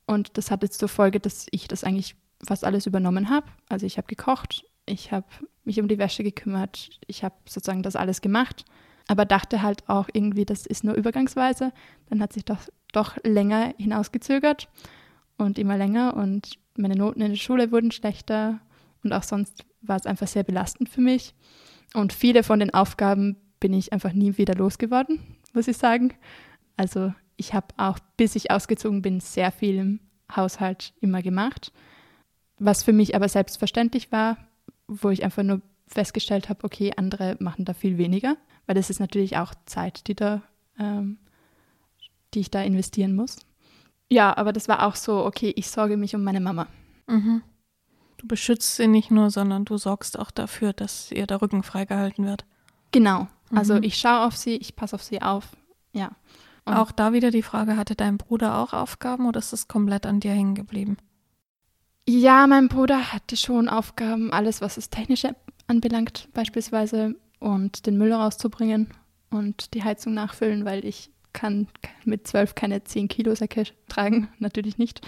Und 0.07 0.39
das 0.39 0.51
hat 0.51 0.63
jetzt 0.63 0.79
zur 0.79 0.89
Folge, 0.89 1.21
dass 1.21 1.47
ich 1.51 1.69
das 1.69 1.85
eigentlich 1.85 2.17
fast 2.43 2.65
alles 2.65 2.87
übernommen 2.87 3.29
habe. 3.29 3.47
Also 3.69 3.87
ich 3.87 3.99
habe 3.99 4.07
gekocht, 4.07 4.65
ich 4.87 5.13
habe 5.13 5.27
mich 5.65 5.81
um 5.81 5.89
die 5.89 5.99
Wäsche 5.99 6.23
gekümmert, 6.23 6.91
ich 7.07 7.25
habe 7.25 7.35
sozusagen 7.49 7.83
das 7.83 7.97
alles 7.97 8.21
gemacht, 8.21 8.65
aber 9.09 9.25
dachte 9.25 9.63
halt 9.63 9.89
auch 9.89 10.09
irgendwie, 10.13 10.45
das 10.45 10.67
ist 10.67 10.85
nur 10.85 10.95
übergangsweise. 10.95 11.73
Dann 12.09 12.23
hat 12.23 12.33
sich 12.33 12.45
doch, 12.45 12.61
doch 12.93 13.17
länger 13.25 13.75
hinausgezögert 13.79 14.69
und 15.39 15.59
immer 15.59 15.77
länger 15.77 16.17
und 16.17 16.59
meine 16.77 16.95
Noten 16.95 17.21
in 17.21 17.31
der 17.31 17.37
Schule 17.37 17.73
wurden 17.73 17.91
schlechter 17.91 18.61
und 19.03 19.13
auch 19.13 19.23
sonst 19.23 19.65
war 19.83 19.97
es 19.97 20.07
einfach 20.07 20.27
sehr 20.27 20.43
belastend 20.43 20.89
für 20.89 21.01
mich. 21.01 21.35
Und 21.95 22.13
viele 22.13 22.43
von 22.43 22.61
den 22.61 22.75
Aufgaben 22.75 23.37
bin 23.61 23.73
ich 23.73 23.93
einfach 23.93 24.13
nie 24.13 24.37
wieder 24.37 24.55
losgeworden, 24.55 25.21
muss 25.55 25.69
ich 25.69 25.77
sagen. 25.77 26.15
Also 26.77 27.15
ich 27.37 27.55
habe 27.55 27.69
auch, 27.77 27.99
bis 28.17 28.35
ich 28.37 28.51
ausgezogen 28.51 29.03
bin, 29.03 29.21
sehr 29.21 29.53
viel 29.53 29.77
im 29.77 30.01
Haushalt 30.35 30.93
immer 31.01 31.23
gemacht. 31.23 31.73
Was 32.59 32.83
für 32.83 32.93
mich 32.93 33.15
aber 33.15 33.29
selbstverständlich 33.29 34.11
war, 34.13 34.39
wo 34.89 35.11
ich 35.11 35.25
einfach 35.25 35.43
nur 35.43 35.61
festgestellt 35.87 36.49
habe, 36.49 36.65
okay, 36.65 36.93
andere 36.97 37.37
machen 37.39 37.65
da 37.65 37.75
viel 37.75 37.99
weniger, 37.99 38.37
weil 38.67 38.75
das 38.75 38.91
ist 38.91 38.99
natürlich 39.01 39.37
auch 39.37 39.55
Zeit, 39.67 40.09
die 40.09 40.15
da, 40.15 40.43
ähm, 40.79 41.19
die 42.35 42.41
ich 42.41 42.51
da 42.51 42.63
investieren 42.63 43.15
muss. 43.15 43.37
Ja, 44.11 44.37
aber 44.37 44.53
das 44.53 44.69
war 44.69 44.87
auch 44.87 44.97
so, 44.97 45.25
okay, 45.25 45.53
ich 45.57 45.69
sorge 45.69 45.97
mich 45.97 46.15
um 46.15 46.23
meine 46.25 46.41
Mama. 46.41 46.67
Mhm. 47.07 47.43
Du 48.19 48.27
beschützt 48.27 48.77
sie 48.77 48.87
nicht 48.87 49.11
nur, 49.11 49.31
sondern 49.31 49.65
du 49.65 49.77
sorgst 49.77 50.19
auch 50.19 50.31
dafür, 50.31 50.73
dass 50.73 51.13
ihr 51.13 51.27
der 51.27 51.43
Rücken 51.43 51.63
freigehalten 51.63 52.25
wird. 52.25 52.45
Genau. 52.93 53.29
Also 53.55 53.75
Mhm. 53.75 53.83
ich 53.83 53.97
schaue 53.99 54.27
auf 54.27 54.37
sie, 54.37 54.57
ich 54.57 54.75
passe 54.75 54.95
auf 54.97 55.03
sie 55.03 55.21
auf. 55.23 55.57
Ja. 55.93 56.13
Und- 56.67 56.75
Auch 56.75 56.93
da 56.93 57.13
wieder 57.13 57.31
die 57.31 57.43
Frage, 57.43 57.77
hatte 57.77 57.95
dein 57.95 58.19
Bruder 58.19 58.59
auch 58.59 58.73
Aufgaben 58.73 59.27
oder 59.27 59.39
ist 59.39 59.53
es 59.53 59.69
komplett 59.69 60.05
an 60.05 60.21
dir 60.21 60.33
hängen 60.33 60.55
geblieben? 60.55 60.97
Ja, 62.09 62.47
mein 62.47 62.69
Bruder 62.69 63.13
hatte 63.13 63.37
schon 63.37 63.69
Aufgaben, 63.69 64.33
alles, 64.33 64.61
was 64.61 64.75
das 64.77 64.91
Technische 64.91 65.35
anbelangt, 65.67 66.29
beispielsweise, 66.35 67.17
und 67.41 67.87
den 67.87 67.99
Müll 67.99 68.13
rauszubringen 68.13 68.91
und 69.31 69.75
die 69.75 69.83
Heizung 69.85 70.15
nachfüllen, 70.15 70.65
weil 70.65 70.85
ich 70.85 71.11
kann 71.33 71.69
mit 72.05 72.27
zwölf 72.27 72.55
keine 72.55 72.83
zehn 72.85 73.09
Kilo 73.09 73.35
Säcke 73.35 73.65
tragen, 73.89 74.29
natürlich 74.39 74.79
nicht. 74.79 75.07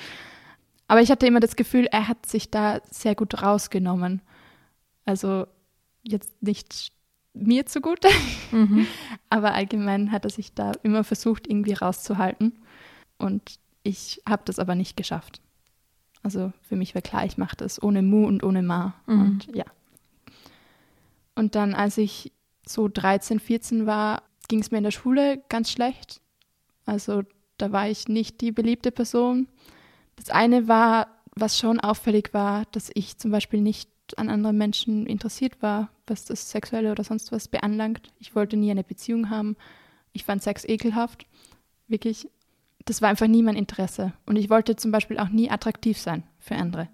Aber 0.89 1.01
ich 1.03 1.11
hatte 1.11 1.27
immer 1.27 1.41
das 1.41 1.57
Gefühl, 1.57 1.87
er 1.87 2.09
hat 2.09 2.25
sich 2.27 2.51
da 2.51 2.81
sehr 2.91 3.15
gut 3.15 3.43
rausgenommen. 3.43 4.23
Also 5.05 5.47
jetzt 6.03 6.43
nicht 6.43 6.93
mir 7.39 7.67
zugute, 7.67 8.09
Mhm. 8.53 8.87
aber 9.31 9.55
allgemein 9.55 10.13
hat 10.13 10.25
er 10.25 10.31
sich 10.31 10.55
da 10.55 10.73
immer 10.83 11.05
versucht, 11.05 11.47
irgendwie 11.47 11.75
rauszuhalten. 11.75 12.53
Und 13.19 13.59
ich 13.83 14.23
habe 14.29 14.43
das 14.45 14.59
aber 14.59 14.75
nicht 14.75 14.97
geschafft. 14.97 15.41
Also 16.23 16.53
für 16.63 16.77
mich 16.77 16.95
war 16.95 17.03
klar, 17.03 17.25
ich 17.25 17.39
mache 17.39 17.57
das 17.57 17.83
ohne 17.83 18.03
Mu 18.03 18.27
und 18.27 18.43
ohne 18.43 18.63
Ma. 18.63 18.95
Mhm. 19.07 19.21
Und 19.21 19.57
ja. 19.57 19.65
Und 21.35 21.55
dann, 21.55 21.75
als 21.75 21.99
ich 21.99 22.33
so 22.67 22.89
13, 22.89 23.39
14 23.41 23.87
war, 23.87 24.23
ging 24.49 24.61
es 24.61 24.71
mir 24.71 24.79
in 24.79 24.85
der 24.85 24.91
Schule 24.91 25.43
ganz 25.49 25.71
schlecht. 25.71 26.21
Also 26.87 27.23
da 27.59 27.71
war 27.73 27.89
ich 27.89 28.09
nicht 28.09 28.41
die 28.41 28.53
beliebte 28.53 28.91
Person. 28.91 29.47
Das 30.17 30.31
eine 30.31 30.69
war, 30.69 31.09
was 31.35 31.59
schon 31.59 31.81
auffällig 31.81 32.35
war, 32.35 32.65
dass 32.73 32.91
ich 32.95 33.19
zum 33.19 33.31
Beispiel 33.31 33.61
nicht 33.61 33.89
an 34.17 34.29
anderen 34.29 34.57
Menschen 34.59 35.07
interessiert 35.07 35.63
war, 35.63 35.91
was 36.11 36.25
das 36.25 36.51
Sexuelle 36.51 36.91
oder 36.93 37.05
sonst 37.05 37.33
was 37.33 37.49
beanlangt. 37.49 38.13
Ich 38.19 38.35
wollte 38.35 38.57
nie 38.57 38.71
eine 38.71 38.85
Beziehung 38.85 39.31
haben. 39.31 39.57
Ich 40.13 40.25
fand 40.25 40.43
Sex 40.43 40.65
ekelhaft. 40.65 41.27
Wirklich. 41.87 42.29
Das 42.85 43.03
war 43.03 43.09
einfach 43.11 43.27
nie 43.27 43.43
mein 43.43 43.57
Interesse. 43.57 44.13
Und 44.27 44.37
ich 44.37 44.49
wollte 44.51 44.77
zum 44.77 44.91
Beispiel 44.91 45.19
auch 45.19 45.29
nie 45.29 45.51
attraktiv 45.51 45.99
sein 45.99 46.23
für 46.39 46.57
andere. 46.57 46.89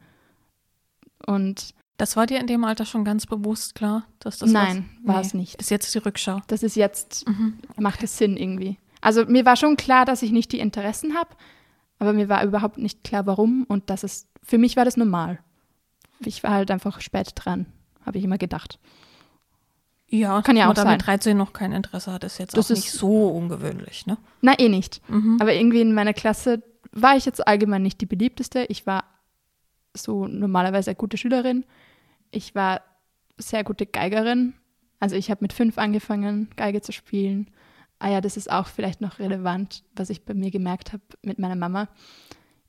Und 1.26 1.74
Das 1.96 2.16
war 2.16 2.26
dir 2.26 2.40
in 2.40 2.48
dem 2.48 2.64
Alter 2.64 2.86
schon 2.86 3.04
ganz 3.04 3.24
bewusst 3.24 3.76
klar, 3.76 4.04
dass 4.18 4.38
das 4.38 4.50
nein, 4.50 4.90
war 5.04 5.20
es 5.20 5.32
nicht. 5.32 5.54
Ist 5.60 5.70
jetzt 5.70 5.94
die 5.94 5.98
Rückschau. 5.98 6.40
Das 6.48 6.64
ist 6.64 6.74
jetzt, 6.74 7.24
Mhm. 7.28 7.54
macht 7.78 8.02
es 8.02 8.18
Sinn 8.18 8.36
irgendwie. 8.36 8.78
Also 9.00 9.24
mir 9.26 9.44
war 9.44 9.54
schon 9.54 9.76
klar, 9.76 10.04
dass 10.04 10.22
ich 10.22 10.32
nicht 10.32 10.50
die 10.50 10.58
Interessen 10.58 11.14
habe, 11.14 11.30
aber 12.00 12.12
mir 12.12 12.28
war 12.28 12.42
überhaupt 12.44 12.78
nicht 12.78 13.04
klar, 13.04 13.26
warum. 13.26 13.62
Und 13.68 13.90
das 13.90 14.02
ist, 14.02 14.26
für 14.42 14.58
mich 14.58 14.76
war 14.76 14.84
das 14.84 14.96
normal. 14.96 15.38
Ich 16.18 16.42
war 16.42 16.50
halt 16.50 16.72
einfach 16.72 17.00
spät 17.00 17.30
dran, 17.36 17.66
habe 18.04 18.18
ich 18.18 18.24
immer 18.24 18.38
gedacht. 18.38 18.80
Ja, 20.14 20.42
Kann 20.42 20.56
ja 20.56 20.70
auch 20.70 20.76
sein. 20.76 20.92
mit 20.92 21.06
13 21.06 21.36
noch 21.36 21.52
kein 21.52 21.72
Interesse 21.72 22.12
hat, 22.12 22.22
ist 22.24 22.38
jetzt 22.38 22.56
Das 22.56 22.66
auch 22.66 22.70
ist- 22.70 22.84
nicht 22.84 22.92
so 22.92 23.28
ungewöhnlich, 23.28 24.06
ne? 24.06 24.16
Na, 24.42 24.58
eh 24.58 24.68
nicht. 24.68 25.00
Mhm. 25.10 25.38
Aber 25.40 25.52
irgendwie 25.54 25.80
in 25.80 25.92
meiner 25.94 26.12
Klasse 26.14 26.62
war 26.92 27.16
ich 27.16 27.24
jetzt 27.24 27.46
allgemein 27.46 27.82
nicht 27.82 28.00
die 28.00 28.06
beliebteste. 28.06 28.64
Ich 28.68 28.86
war 28.86 29.04
so 29.96 30.26
normalerweise 30.26 30.90
eine 30.90 30.96
gute 30.96 31.16
Schülerin. 31.16 31.64
Ich 32.30 32.54
war 32.54 32.82
sehr 33.38 33.64
gute 33.64 33.86
Geigerin. 33.86 34.54
Also 35.00 35.16
ich 35.16 35.30
habe 35.30 35.42
mit 35.42 35.52
fünf 35.52 35.78
angefangen, 35.78 36.48
Geige 36.56 36.80
zu 36.80 36.92
spielen. 36.92 37.50
Ah 37.98 38.10
ja, 38.10 38.20
das 38.20 38.36
ist 38.36 38.50
auch 38.50 38.66
vielleicht 38.68 39.00
noch 39.00 39.18
relevant, 39.18 39.82
was 39.96 40.10
ich 40.10 40.24
bei 40.24 40.34
mir 40.34 40.50
gemerkt 40.50 40.92
habe 40.92 41.02
mit 41.22 41.38
meiner 41.38 41.56
Mama. 41.56 41.88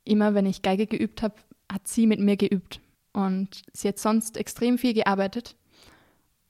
Immer 0.03 0.33
wenn 0.33 0.45
ich 0.45 0.61
Geige 0.61 0.87
geübt 0.87 1.21
habe, 1.21 1.35
hat 1.71 1.87
sie 1.87 2.07
mit 2.07 2.19
mir 2.19 2.37
geübt. 2.37 2.79
Und 3.13 3.61
sie 3.73 3.87
hat 3.87 3.99
sonst 3.99 4.37
extrem 4.37 4.77
viel 4.77 4.93
gearbeitet 4.93 5.55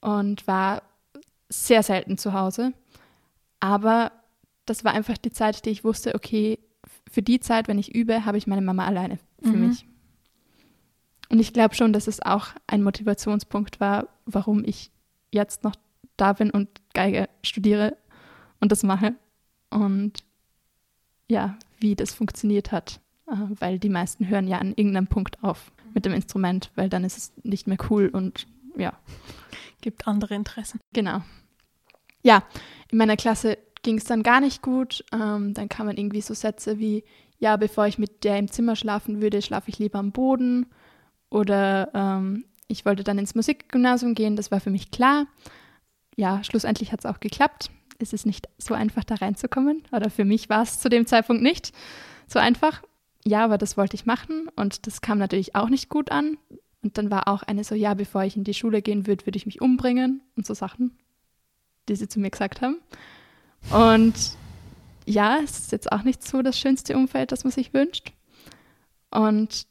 und 0.06 0.46
war 0.48 0.82
sehr 1.50 1.84
selten 1.84 2.18
zu 2.18 2.34
Hause. 2.34 2.74
Aber 3.60 4.12
das 4.65 4.84
war 4.84 4.94
einfach 4.94 5.18
die 5.18 5.32
Zeit, 5.32 5.65
die 5.65 5.70
ich 5.72 5.84
wusste, 5.84 6.15
okay, 6.15 6.60
für 7.12 7.22
die 7.22 7.39
Zeit, 7.39 7.68
wenn 7.68 7.80
ich 7.80 7.94
übe, 7.96 8.26
habe 8.26 8.38
ich 8.38 8.48
meine 8.48 8.62
Mama 8.62 8.86
alleine 8.86 9.20
für 9.41 9.50
Mhm. 9.54 9.68
mich. 9.68 9.86
Und 11.30 11.39
ich 11.39 11.54
glaube 11.54 11.74
schon, 11.76 11.94
dass 11.94 12.08
es 12.08 12.22
auch 12.22 12.48
ein 12.68 12.84
Motivationspunkt 12.84 13.80
war, 13.80 14.08
warum 14.26 14.63
ich 14.63 14.91
jetzt 15.32 15.63
noch 15.63 15.76
da 16.18 16.34
bin 16.34 16.52
und 16.52 16.70
Geige 16.94 17.28
studiere 17.44 17.98
und 18.60 18.72
das 18.72 18.84
mache. 18.84 19.15
Und 19.72 20.24
ja, 21.28 21.58
wie 21.80 21.96
das 21.96 22.13
funktioniert 22.13 22.72
hat. 22.72 23.00
Äh, 23.28 23.36
Weil 23.60 23.80
die 23.80 23.89
meisten 23.89 24.28
hören 24.28 24.48
ja 24.48 24.60
an 24.60 24.74
irgendeinem 24.76 25.08
Punkt 25.08 25.44
auf 25.44 25.72
mit 25.94 26.06
dem 26.06 26.13
Instrument, 26.13 26.72
weil 26.76 26.89
dann 26.89 27.04
ist 27.04 27.18
es 27.18 27.34
nicht 27.44 27.65
mehr 27.68 27.78
cool 27.89 28.08
und 28.10 28.46
ja, 28.78 28.94
Gibt 29.86 30.08
andere 30.08 30.34
Interessen. 30.34 30.80
Genau. 30.94 31.22
Ja, 32.24 32.44
in 32.90 32.98
meiner 32.98 33.18
Klasse 33.18 33.60
ging 33.84 34.00
es 34.00 34.06
dann 34.06 34.24
gar 34.24 34.42
nicht 34.42 34.64
gut. 34.64 35.06
Ähm, 35.14 35.54
dann 35.54 35.70
kamen 35.70 35.96
irgendwie 35.96 36.22
so 36.22 36.34
Sätze 36.34 36.80
wie, 36.80 37.04
ja, 37.38 37.56
bevor 37.56 37.86
ich 37.86 38.00
mit 38.00 38.24
der 38.24 38.40
im 38.40 38.50
Zimmer 38.50 38.76
schlafen 38.76 39.22
würde, 39.22 39.44
schlafe 39.44 39.70
ich 39.70 39.78
lieber 39.78 40.00
am 40.00 40.12
Boden. 40.12 40.66
Oder 41.30 41.92
ähm, 41.94 42.46
ich 42.68 42.84
wollte 42.84 43.04
dann 43.04 43.20
ins 43.20 43.36
Musikgymnasium 43.36 44.16
gehen, 44.16 44.36
das 44.36 44.50
war 44.50 44.60
für 44.60 44.72
mich 44.72 44.90
klar. 44.90 45.28
Ja, 46.16 46.44
schlussendlich 46.44 46.92
hat 46.92 47.02
es 47.02 47.06
auch 47.06 47.20
geklappt. 47.20 47.70
Es 48.00 48.12
ist 48.12 48.26
nicht 48.26 48.50
so 48.58 48.74
einfach, 48.74 49.04
da 49.04 49.14
reinzukommen. 49.14 49.84
Oder 49.92 50.10
für 50.10 50.26
mich 50.26 50.50
war 50.50 50.64
es 50.64 50.80
zu 50.80 50.90
dem 50.90 51.06
Zeitpunkt 51.06 51.44
nicht 51.44 51.74
so 52.28 52.40
einfach. 52.40 52.82
Ja, 53.24 53.44
aber 53.44 53.60
das 53.60 53.78
wollte 53.78 53.94
ich 53.96 54.08
machen 54.08 54.50
und 54.56 54.88
das 54.88 55.02
kam 55.02 55.20
natürlich 55.20 55.54
auch 55.54 55.70
nicht 55.70 55.90
gut 55.90 56.12
an. 56.12 56.38
Und 56.86 57.00
dann 57.00 57.10
war 57.10 57.28
auch 57.28 57.41
eine 57.41 57.63
so, 57.63 57.74
ja, 57.74 57.95
bevor 57.95 58.26
ich 58.26 58.38
in 58.38 58.43
die 58.43 58.54
Schule 58.54 58.84
gehen 58.84 59.08
würde, 59.08 59.26
würde 59.26 59.38
ich 59.38 59.48
mich 59.48 59.60
umbringen 59.60 60.21
und 60.38 60.45
so 60.45 60.54
Sachen, 60.54 60.95
die 61.89 61.95
sie 61.95 62.08
zu 62.08 62.19
mir 62.19 62.30
gesagt 62.30 62.62
haben. 62.62 62.78
Und 63.71 64.13
ja, 65.08 65.39
es 65.43 65.58
ist 65.58 65.71
jetzt 65.71 65.91
auch 65.91 66.04
nicht 66.04 66.24
so 66.24 66.43
das 66.43 66.60
schönste 66.60 66.95
Umfeld, 66.95 67.32
das 67.32 67.43
man 67.43 67.50
sich 67.50 67.74
wünscht. 67.74 68.13
Und 69.10 69.65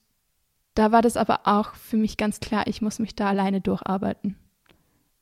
da 0.74 0.90
war 0.90 1.02
das 1.02 1.16
aber 1.16 1.42
auch 1.44 1.76
für 1.76 1.96
mich 1.96 2.16
ganz 2.16 2.40
klar, 2.40 2.66
ich 2.66 2.82
muss 2.82 2.98
mich 2.98 3.14
da 3.14 3.28
alleine 3.28 3.60
durcharbeiten. 3.60 4.34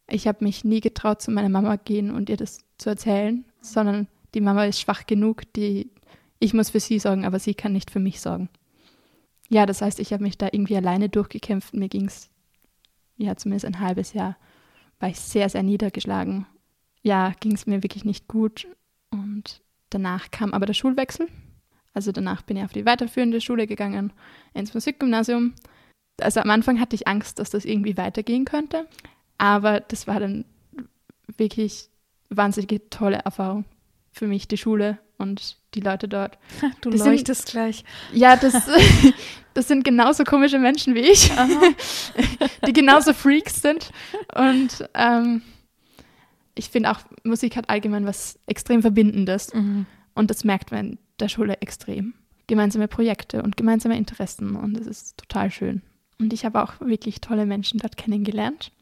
Ich 0.08 0.26
habe 0.26 0.42
mich 0.44 0.64
nie 0.64 0.80
getraut, 0.80 1.20
zu 1.20 1.30
meiner 1.30 1.50
Mama 1.50 1.76
gehen 1.76 2.10
und 2.10 2.30
ihr 2.30 2.38
das 2.38 2.60
zu 2.78 2.88
erzählen, 2.88 3.44
sondern 3.60 4.08
die 4.32 4.40
Mama 4.40 4.64
ist 4.64 4.80
schwach 4.80 5.04
genug, 5.04 5.42
die 5.52 5.90
ich 6.38 6.54
muss 6.54 6.70
für 6.70 6.80
sie 6.80 6.98
sorgen, 6.98 7.26
aber 7.26 7.38
sie 7.38 7.52
kann 7.52 7.74
nicht 7.74 7.90
für 7.90 8.00
mich 8.00 8.22
sorgen. 8.22 8.48
Ja, 9.52 9.66
das 9.66 9.82
heißt, 9.82 10.00
ich 10.00 10.14
habe 10.14 10.22
mich 10.22 10.38
da 10.38 10.48
irgendwie 10.50 10.78
alleine 10.78 11.10
durchgekämpft. 11.10 11.74
Mir 11.74 11.90
ging 11.90 12.06
es, 12.06 12.30
ja, 13.18 13.36
zumindest 13.36 13.66
ein 13.66 13.80
halbes 13.80 14.14
Jahr, 14.14 14.38
war 14.98 15.10
ich 15.10 15.20
sehr, 15.20 15.46
sehr 15.50 15.62
niedergeschlagen. 15.62 16.46
Ja, 17.02 17.34
ging 17.38 17.52
es 17.52 17.66
mir 17.66 17.82
wirklich 17.82 18.06
nicht 18.06 18.28
gut. 18.28 18.66
Und 19.10 19.60
danach 19.90 20.30
kam 20.30 20.54
aber 20.54 20.64
der 20.64 20.72
Schulwechsel. 20.72 21.28
Also 21.92 22.12
danach 22.12 22.40
bin 22.40 22.56
ich 22.56 22.64
auf 22.64 22.72
die 22.72 22.86
weiterführende 22.86 23.42
Schule 23.42 23.66
gegangen, 23.66 24.14
ins 24.54 24.72
Musikgymnasium. 24.72 25.52
Also 26.18 26.40
am 26.40 26.48
Anfang 26.48 26.80
hatte 26.80 26.96
ich 26.96 27.06
Angst, 27.06 27.38
dass 27.38 27.50
das 27.50 27.66
irgendwie 27.66 27.98
weitergehen 27.98 28.46
könnte. 28.46 28.88
Aber 29.36 29.80
das 29.80 30.06
war 30.06 30.18
dann 30.18 30.46
wirklich 31.36 31.90
wahnsinnige 32.30 32.88
tolle 32.88 33.18
Erfahrung 33.18 33.66
für 34.12 34.26
mich, 34.26 34.48
die 34.48 34.56
Schule 34.56 34.98
und 35.22 35.56
die 35.74 35.80
Leute 35.80 36.08
dort. 36.08 36.38
Du 36.80 36.90
sind- 36.90 37.06
leuchtest 37.06 37.50
gleich. 37.50 37.84
Ja, 38.12 38.36
das, 38.36 38.54
das 39.54 39.68
sind 39.68 39.84
genauso 39.84 40.24
komische 40.24 40.58
Menschen 40.58 40.94
wie 40.94 41.00
ich, 41.00 41.30
die 42.66 42.72
genauso 42.72 43.14
Freaks 43.14 43.62
sind. 43.62 43.90
Und 44.34 44.88
ähm, 44.94 45.42
ich 46.54 46.68
finde 46.68 46.90
auch, 46.90 47.00
Musik 47.24 47.56
hat 47.56 47.70
allgemein 47.70 48.06
was 48.06 48.38
extrem 48.46 48.82
Verbindendes. 48.82 49.54
Mhm. 49.54 49.86
Und 50.14 50.30
das 50.30 50.44
merkt 50.44 50.70
man 50.70 50.90
in 50.90 50.98
der 51.18 51.28
Schule 51.28 51.60
extrem. 51.60 52.14
Gemeinsame 52.46 52.88
Projekte 52.88 53.42
und 53.42 53.56
gemeinsame 53.56 53.96
Interessen. 53.96 54.56
Und 54.56 54.76
es 54.78 54.86
ist 54.86 55.16
total 55.16 55.50
schön. 55.50 55.80
Und 56.18 56.32
ich 56.32 56.44
habe 56.44 56.62
auch 56.62 56.80
wirklich 56.80 57.20
tolle 57.20 57.46
Menschen 57.46 57.80
dort 57.80 57.96
kennengelernt. 57.96 58.72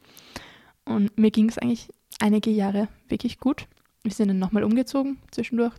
Und 0.83 1.17
mir 1.17 1.31
ging 1.31 1.47
es 1.47 1.57
eigentlich 1.57 1.87
einige 2.19 2.49
Jahre 2.51 2.87
wirklich 3.07 3.39
gut. 3.39 3.67
Wir 4.03 4.11
sind 4.11 4.27
dann 4.27 4.39
nochmal 4.39 4.63
umgezogen 4.63 5.17
zwischendurch. 5.31 5.73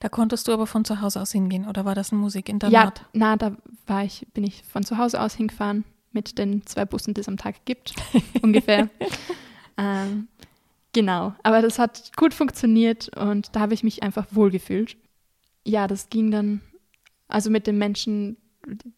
Da 0.00 0.08
konntest 0.08 0.48
du 0.48 0.52
aber 0.52 0.66
von 0.66 0.84
zu 0.84 1.00
Hause 1.00 1.20
aus 1.20 1.30
hingehen, 1.32 1.66
oder 1.68 1.84
war 1.84 1.94
das 1.94 2.10
ein 2.10 2.16
Ja, 2.16 2.20
Musikinternat? 2.22 3.04
na, 3.12 3.36
da 3.36 3.56
war 3.86 4.02
ich, 4.04 4.26
bin 4.34 4.44
ich 4.44 4.62
von 4.64 4.82
zu 4.82 4.98
Hause 4.98 5.20
aus 5.20 5.34
hingefahren 5.34 5.84
mit 6.12 6.38
den 6.38 6.66
zwei 6.66 6.84
Bussen, 6.84 7.14
die 7.14 7.20
es 7.20 7.28
am 7.28 7.36
Tag 7.36 7.64
gibt, 7.66 7.94
ungefähr. 8.42 8.88
ähm, 9.76 10.28
genau, 10.92 11.34
aber 11.42 11.62
das 11.62 11.78
hat 11.78 12.12
gut 12.16 12.34
funktioniert 12.34 13.14
und 13.16 13.54
da 13.54 13.60
habe 13.60 13.74
ich 13.74 13.84
mich 13.84 14.02
einfach 14.02 14.26
wohlgefühlt. 14.30 14.96
Ja, 15.66 15.86
das 15.86 16.08
ging 16.08 16.30
dann, 16.30 16.62
also 17.28 17.50
mit 17.50 17.66
den 17.66 17.76
Menschen, 17.78 18.38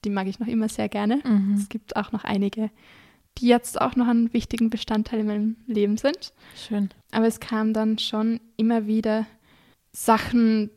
die 0.04 0.10
mag 0.10 0.28
ich 0.28 0.38
noch 0.38 0.46
immer 0.46 0.68
sehr 0.68 0.88
gerne. 0.88 1.20
Mhm. 1.24 1.54
Es 1.54 1.68
gibt 1.68 1.96
auch 1.96 2.12
noch 2.12 2.22
einige, 2.24 2.70
die 3.38 3.46
jetzt 3.48 3.80
auch 3.80 3.96
noch 3.96 4.06
ein 4.06 4.32
wichtigen 4.32 4.70
Bestandteil 4.70 5.20
in 5.20 5.26
meinem 5.26 5.56
Leben 5.66 5.96
sind. 5.96 6.32
Schön. 6.56 6.90
Aber 7.10 7.26
es 7.26 7.40
kam 7.40 7.72
dann 7.72 7.98
schon 7.98 8.40
immer 8.56 8.86
wieder 8.86 9.26
Sachen, 9.92 10.70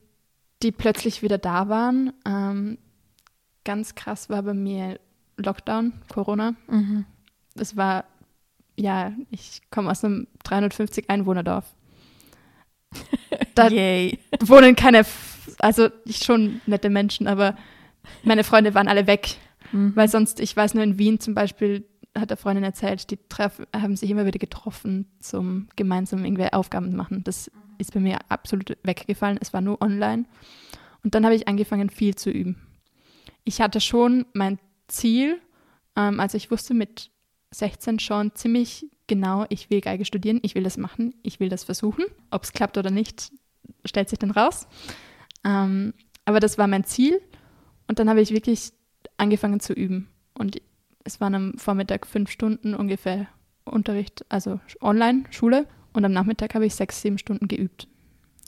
die 0.65 0.71
plötzlich 0.71 1.21
wieder 1.21 1.38
da 1.38 1.69
waren. 1.69 2.12
Ähm, 2.25 2.78
ganz 3.63 3.95
krass 3.95 4.30
war 4.30 4.41
bei 4.43 4.54
mir 4.54 4.99
Lockdown, 5.38 5.93
Corona. 6.10 6.56
Mhm. 6.67 7.06
Es 7.56 7.78
war, 7.78 8.06
ja, 8.75 9.13
ich 9.30 9.62
komme 9.69 9.91
aus 9.91 10.04
einem 10.04 10.28
350 10.43 11.10
Einwohnerdorf. 11.10 11.65
Da 13.54 13.67
Yay. 13.69 14.19
wohnen 14.41 14.75
keine, 14.75 15.06
also 15.60 15.89
schon 16.10 16.62
nette 16.65 16.89
Menschen, 16.89 17.28
aber 17.28 17.56
meine 18.23 18.43
Freunde 18.43 18.73
waren 18.73 18.88
alle 18.88 19.08
weg. 19.08 19.38
Mhm. 19.71 19.95
Weil 19.95 20.08
sonst, 20.10 20.39
ich 20.39 20.56
weiß 20.56 20.73
nur 20.73 20.84
in 20.84 20.97
Wien 20.97 21.19
zum 21.19 21.36
Beispiel, 21.36 21.86
hat 22.17 22.30
der 22.30 22.38
Freundin 22.38 22.63
erzählt, 22.63 23.10
die 23.12 23.17
treff, 23.30 23.62
haben 23.75 23.95
sich 23.95 24.10
immer 24.10 24.25
wieder 24.25 24.39
getroffen 24.39 25.08
zum 25.19 25.67
gemeinsam 25.75 26.23
irgendwie 26.23 26.51
Aufgaben 26.51 26.95
machen. 26.95 27.23
Das 27.23 27.51
ist 27.78 27.93
bei 27.93 27.99
mir 27.99 28.19
absolut 28.30 28.78
weggefallen. 28.84 29.38
Es 29.41 29.54
war 29.54 29.62
nur 29.62 29.82
online. 29.82 30.25
Und 31.04 31.15
dann 31.15 31.25
habe 31.25 31.36
ich 31.36 31.47
angefangen, 31.47 31.89
viel 31.89 32.15
zu 32.15 32.30
üben. 32.30 32.56
Ich 33.43 33.62
hatte 33.62 33.82
schon 33.82 34.25
mein 34.34 34.60
Ziel, 34.88 35.39
ähm, 35.95 36.19
also 36.19 36.38
ich 36.38 36.49
wusste 36.51 36.73
mit 36.73 37.12
16 37.51 37.99
schon 37.99 38.34
ziemlich 38.36 38.88
genau, 39.08 39.45
ich 39.49 39.69
will 39.69 39.82
Geige 39.82 40.06
studieren, 40.06 40.39
ich 40.41 40.56
will 40.56 40.63
das 40.63 40.78
machen, 40.78 41.13
ich 41.21 41.39
will 41.39 41.49
das 41.49 41.63
versuchen. 41.63 42.06
Ob 42.32 42.43
es 42.43 42.54
klappt 42.54 42.78
oder 42.78 42.91
nicht, 42.91 43.32
stellt 43.86 44.10
sich 44.10 44.19
dann 44.19 44.32
raus. 44.32 44.67
Ähm, 45.43 45.93
Aber 46.25 46.39
das 46.39 46.58
war 46.58 46.67
mein 46.67 46.86
Ziel. 46.86 47.21
Und 47.88 47.99
dann 47.99 48.10
habe 48.10 48.21
ich 48.21 48.32
wirklich 48.32 48.71
angefangen 49.17 49.60
zu 49.60 49.73
üben. 49.73 50.10
Und 50.34 50.60
es 51.06 51.22
waren 51.22 51.36
am 51.36 51.54
Vormittag 51.58 52.06
fünf 52.06 52.30
Stunden 52.30 52.76
ungefähr 52.76 53.28
Unterricht, 53.63 54.26
also 54.28 54.60
online, 54.82 55.24
Schule. 55.30 55.68
Und 55.94 56.04
am 56.04 56.12
Nachmittag 56.12 56.54
habe 56.56 56.65
ich 56.65 56.76
sechs, 56.76 57.02
sieben 57.02 57.18
Stunden 57.18 57.48
geübt. 57.48 57.88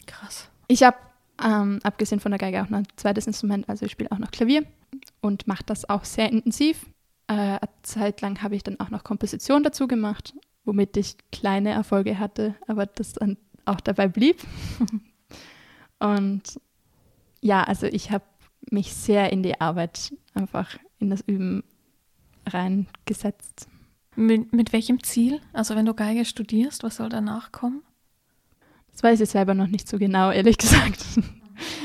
Krass. 0.05 0.49
Ich 0.67 0.83
habe, 0.83 0.97
ähm, 1.43 1.79
abgesehen 1.83 2.19
von 2.19 2.31
der 2.31 2.39
Geige, 2.39 2.61
auch 2.61 2.69
noch 2.69 2.79
ein 2.79 2.87
zweites 2.97 3.25
Instrument. 3.25 3.69
Also 3.69 3.85
ich 3.85 3.91
spiele 3.91 4.11
auch 4.11 4.17
noch 4.17 4.31
Klavier 4.31 4.65
und 5.21 5.47
mache 5.47 5.63
das 5.65 5.89
auch 5.89 6.03
sehr 6.03 6.29
intensiv. 6.31 6.85
Äh, 7.27 7.33
eine 7.33 7.69
Zeit 7.83 8.21
lang 8.21 8.41
habe 8.41 8.55
ich 8.55 8.63
dann 8.63 8.79
auch 8.79 8.89
noch 8.89 9.03
Komposition 9.03 9.63
dazu 9.63 9.87
gemacht, 9.87 10.33
womit 10.65 10.97
ich 10.97 11.15
kleine 11.31 11.69
Erfolge 11.69 12.19
hatte, 12.19 12.55
aber 12.67 12.85
das 12.85 13.13
dann 13.13 13.37
auch 13.65 13.79
dabei 13.79 14.07
blieb. 14.07 14.41
und 15.99 16.59
ja, 17.41 17.63
also 17.63 17.85
ich 17.85 18.11
habe 18.11 18.25
mich 18.71 18.93
sehr 18.93 19.31
in 19.31 19.43
die 19.43 19.61
Arbeit 19.61 20.13
einfach 20.33 20.77
in 20.99 21.09
das 21.09 21.21
Üben 21.21 21.63
reingesetzt. 22.47 23.67
Mit, 24.15 24.51
mit 24.51 24.73
welchem 24.73 25.03
Ziel? 25.03 25.39
Also 25.53 25.75
wenn 25.75 25.85
du 25.85 25.93
Geige 25.93 26.25
studierst, 26.25 26.83
was 26.83 26.95
soll 26.95 27.09
danach 27.09 27.51
kommen? 27.51 27.83
Das 28.91 29.03
weiß 29.03 29.21
ich 29.21 29.29
selber 29.29 29.53
noch 29.53 29.67
nicht 29.67 29.87
so 29.87 29.97
genau, 29.97 30.31
ehrlich 30.31 30.57
gesagt. 30.57 31.05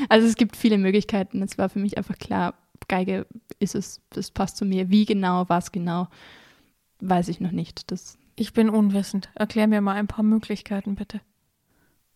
Also 0.07 0.27
es 0.27 0.35
gibt 0.35 0.55
viele 0.55 0.77
Möglichkeiten. 0.77 1.41
Es 1.41 1.57
war 1.57 1.67
für 1.67 1.79
mich 1.79 1.97
einfach 1.97 2.17
klar, 2.19 2.53
Geige 2.87 3.25
ist 3.57 3.73
es, 3.73 4.01
das 4.11 4.29
passt 4.29 4.57
zu 4.57 4.65
mir. 4.65 4.89
Wie 4.89 5.05
genau, 5.05 5.45
was 5.47 5.71
genau, 5.71 6.09
weiß 6.99 7.27
ich 7.29 7.39
noch 7.39 7.51
nicht. 7.51 7.91
Das 7.91 8.17
ich 8.35 8.53
bin 8.53 8.69
unwissend. 8.69 9.29
Erklär 9.35 9.67
mir 9.67 9.81
mal 9.81 9.95
ein 9.95 10.07
paar 10.07 10.23
Möglichkeiten, 10.23 10.95
bitte. 10.95 11.21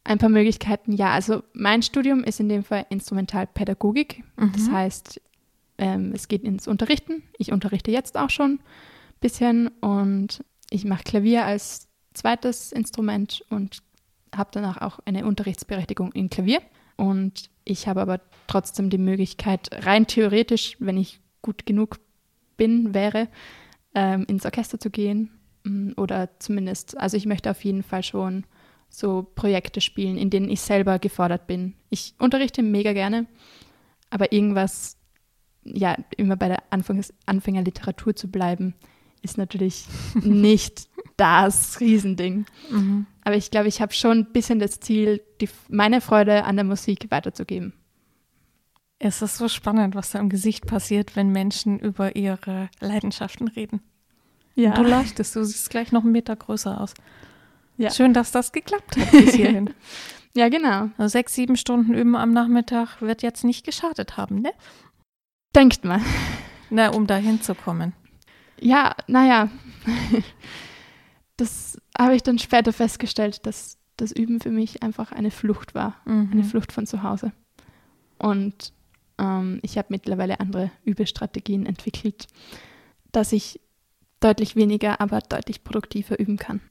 Ein 0.04 0.18
paar 0.18 0.30
Möglichkeiten, 0.30 0.94
ja. 0.94 1.12
Also 1.12 1.44
mein 1.54 1.84
Studium 1.84 2.24
ist 2.24 2.40
in 2.40 2.50
dem 2.50 2.64
Fall 2.64 2.86
Instrumentalpädagogik. 2.90 4.24
Mhm. 4.38 4.52
Das 4.54 4.70
heißt, 4.70 5.22
ähm, 5.78 6.12
es 6.14 6.28
geht 6.28 6.44
ins 6.44 6.68
Unterrichten. 6.68 7.24
Ich 7.38 7.52
unterrichte 7.52 7.92
jetzt 7.92 8.18
auch 8.18 8.30
schon 8.30 8.54
ein 8.54 8.60
bisschen 9.20 9.68
und 9.82 10.44
ich 10.70 10.86
mache 10.86 11.04
Klavier 11.04 11.46
als 11.46 11.88
zweites 12.14 12.72
Instrument 12.72 13.44
und 13.50 13.84
habe 14.36 14.50
danach 14.52 14.82
auch 14.82 15.00
eine 15.06 15.26
Unterrichtsberechtigung 15.26 16.12
in 16.12 16.30
Klavier. 16.30 16.62
Und 16.96 17.50
ich 17.64 17.88
habe 17.88 18.02
aber 18.02 18.22
trotzdem 18.48 18.90
die 18.90 18.98
Möglichkeit, 18.98 19.70
rein 19.86 20.08
theoretisch, 20.08 20.76
wenn 20.80 20.98
ich 20.98 21.20
gut 21.42 21.66
genug 21.66 22.00
bin, 22.58 22.94
wäre, 22.94 23.28
ähm, 23.94 24.26
ins 24.28 24.46
Orchester 24.46 24.80
zu 24.80 24.90
gehen. 24.90 25.32
Mm, 25.64 25.92
oder 25.96 26.40
zumindest, 26.40 26.98
also 26.98 27.18
ich 27.18 27.26
möchte 27.26 27.52
auf 27.52 27.64
jeden 27.64 27.84
Fall 27.84 28.04
schon 28.04 28.46
so 28.90 29.24
Projekte 29.36 29.82
spielen, 29.82 30.18
in 30.18 30.30
denen 30.30 30.50
ich 30.50 30.62
selber 30.62 30.98
gefordert 30.98 31.46
bin. 31.46 31.76
Ich 31.90 32.16
unterrichte 32.20 32.64
mega 32.64 32.94
gerne, 32.94 33.28
aber 34.10 34.32
irgendwas, 34.32 34.97
ja, 35.74 35.98
immer 36.16 36.36
bei 36.36 36.48
der 36.48 36.64
Anfangs 36.70 37.14
Anfängerliteratur 37.26 38.16
zu 38.16 38.30
bleiben, 38.30 38.76
ist 39.22 39.38
natürlich 39.38 39.88
nicht 40.22 40.88
das 41.18 41.80
Riesending. 41.80 42.46
Mhm. 42.70 43.06
Aber 43.24 43.36
ich 43.36 43.52
glaube, 43.52 43.68
ich 43.68 43.82
habe 43.82 43.94
schon 43.94 44.20
ein 44.20 44.32
bisschen 44.32 44.60
das 44.60 44.80
Ziel, 44.80 45.22
die, 45.42 45.50
meine 45.70 46.02
Freude 46.02 46.46
an 46.46 46.56
der 46.56 46.66
Musik 46.66 47.08
weiterzugeben. 47.10 47.74
Es 49.00 49.22
ist 49.22 49.38
so 49.38 49.48
spannend, 49.48 49.96
was 49.96 50.12
da 50.12 50.20
im 50.20 50.30
Gesicht 50.30 50.66
passiert, 50.66 51.16
wenn 51.16 51.32
Menschen 51.32 51.80
über 51.80 52.16
ihre 52.16 52.70
Leidenschaften 52.80 53.48
reden. 53.48 53.82
Ja. 54.56 54.74
Du 54.74 54.82
leuchtest, 54.82 55.36
du 55.36 55.44
siehst 55.44 55.70
gleich 55.70 55.92
noch 55.92 56.04
einen 56.04 56.14
Meter 56.14 56.36
größer 56.36 56.82
aus. 56.82 56.96
Ja. 57.78 57.92
Schön, 57.92 58.14
dass 58.14 58.32
das 58.32 58.52
geklappt 58.52 58.98
hat 58.98 59.12
bis 59.12 59.36
hierhin. 59.36 59.70
ja, 60.36 60.50
genau. 60.50 60.90
Also 60.98 61.12
sechs, 61.12 61.36
sieben 61.36 61.56
Stunden 61.58 61.94
üben 61.94 62.16
am 62.16 62.32
Nachmittag 62.32 63.02
wird 63.02 63.22
jetzt 63.22 63.44
nicht 63.44 63.66
geschadet 63.66 64.18
haben, 64.18 64.42
ne? 64.42 64.52
Denkt 65.56 65.86
mal. 65.86 66.02
Na, 66.70 66.90
um 66.90 67.08
da 67.08 67.16
hinzukommen. 67.16 67.94
Ja, 68.60 68.96
naja. 69.08 69.50
das 71.38 71.80
habe 71.98 72.16
ich 72.16 72.24
dann 72.24 72.40
später 72.40 72.74
festgestellt, 72.74 73.46
dass 73.46 73.78
das 73.96 74.12
Üben 74.12 74.40
für 74.40 74.52
mich 74.52 74.84
einfach 74.84 75.12
eine 75.12 75.32
Flucht 75.32 75.76
war. 75.76 75.96
Mhm. 76.06 76.30
Eine 76.32 76.44
Flucht 76.44 76.72
von 76.72 76.86
zu 76.86 77.04
Hause. 77.04 77.32
Und 78.20 78.74
ähm, 79.18 79.60
ich 79.64 79.78
habe 79.78 79.88
mittlerweile 79.90 80.40
andere 80.40 80.72
Übestrategien 80.84 81.66
entwickelt, 81.66 82.28
dass 83.12 83.32
ich 83.32 83.60
deutlich 84.20 84.56
weniger, 84.56 85.02
aber 85.02 85.20
deutlich 85.20 85.64
produktiver 85.64 86.20
üben 86.20 86.38
kann. 86.38 86.62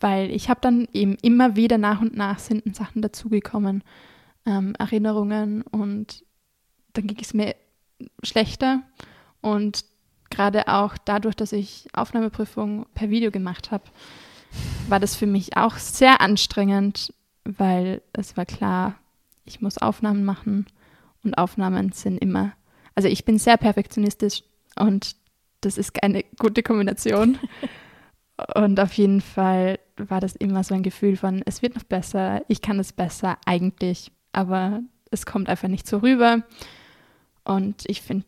Weil 0.00 0.30
ich 0.30 0.48
habe 0.48 0.60
dann 0.60 0.88
eben 0.92 1.16
immer 1.22 1.56
wieder 1.56 1.78
nach 1.78 2.00
und 2.00 2.16
nach 2.16 2.38
sind 2.38 2.74
Sachen 2.74 3.00
dazugekommen, 3.00 3.82
ähm, 4.46 4.74
Erinnerungen 4.78 5.62
und 5.62 6.24
dann 6.92 7.06
ging 7.06 7.18
es 7.20 7.34
mir 7.34 7.54
schlechter 8.22 8.82
und 9.40 9.84
gerade 10.30 10.68
auch 10.68 10.96
dadurch, 11.04 11.34
dass 11.34 11.52
ich 11.52 11.88
Aufnahmeprüfung 11.92 12.86
per 12.94 13.10
Video 13.10 13.30
gemacht 13.30 13.70
habe, 13.70 13.84
war 14.88 15.00
das 15.00 15.16
für 15.16 15.26
mich 15.26 15.56
auch 15.56 15.76
sehr 15.76 16.20
anstrengend, 16.20 17.12
weil 17.44 18.02
es 18.12 18.36
war 18.36 18.46
klar, 18.46 18.96
ich 19.44 19.60
muss 19.60 19.78
Aufnahmen 19.78 20.24
machen 20.24 20.66
und 21.22 21.38
Aufnahmen 21.38 21.92
sind 21.92 22.18
immer, 22.18 22.52
also 22.94 23.08
ich 23.08 23.24
bin 23.24 23.38
sehr 23.38 23.56
perfektionistisch 23.56 24.42
und 24.76 25.16
das 25.60 25.78
ist 25.78 25.94
keine 25.94 26.24
gute 26.38 26.62
Kombination. 26.62 27.38
Und 28.56 28.80
auf 28.80 28.92
jeden 28.94 29.20
Fall 29.20 29.78
war 29.96 30.20
das 30.20 30.34
immer 30.34 30.64
so 30.64 30.74
ein 30.74 30.82
Gefühl 30.82 31.16
von, 31.16 31.42
es 31.46 31.62
wird 31.62 31.76
noch 31.76 31.84
besser, 31.84 32.42
ich 32.48 32.60
kann 32.60 32.80
es 32.80 32.92
besser 32.92 33.38
eigentlich, 33.46 34.10
aber 34.32 34.82
es 35.12 35.24
kommt 35.24 35.48
einfach 35.48 35.68
nicht 35.68 35.86
so 35.86 35.98
rüber. 35.98 36.42
Und 37.44 37.84
ich 37.86 38.02
finde, 38.02 38.26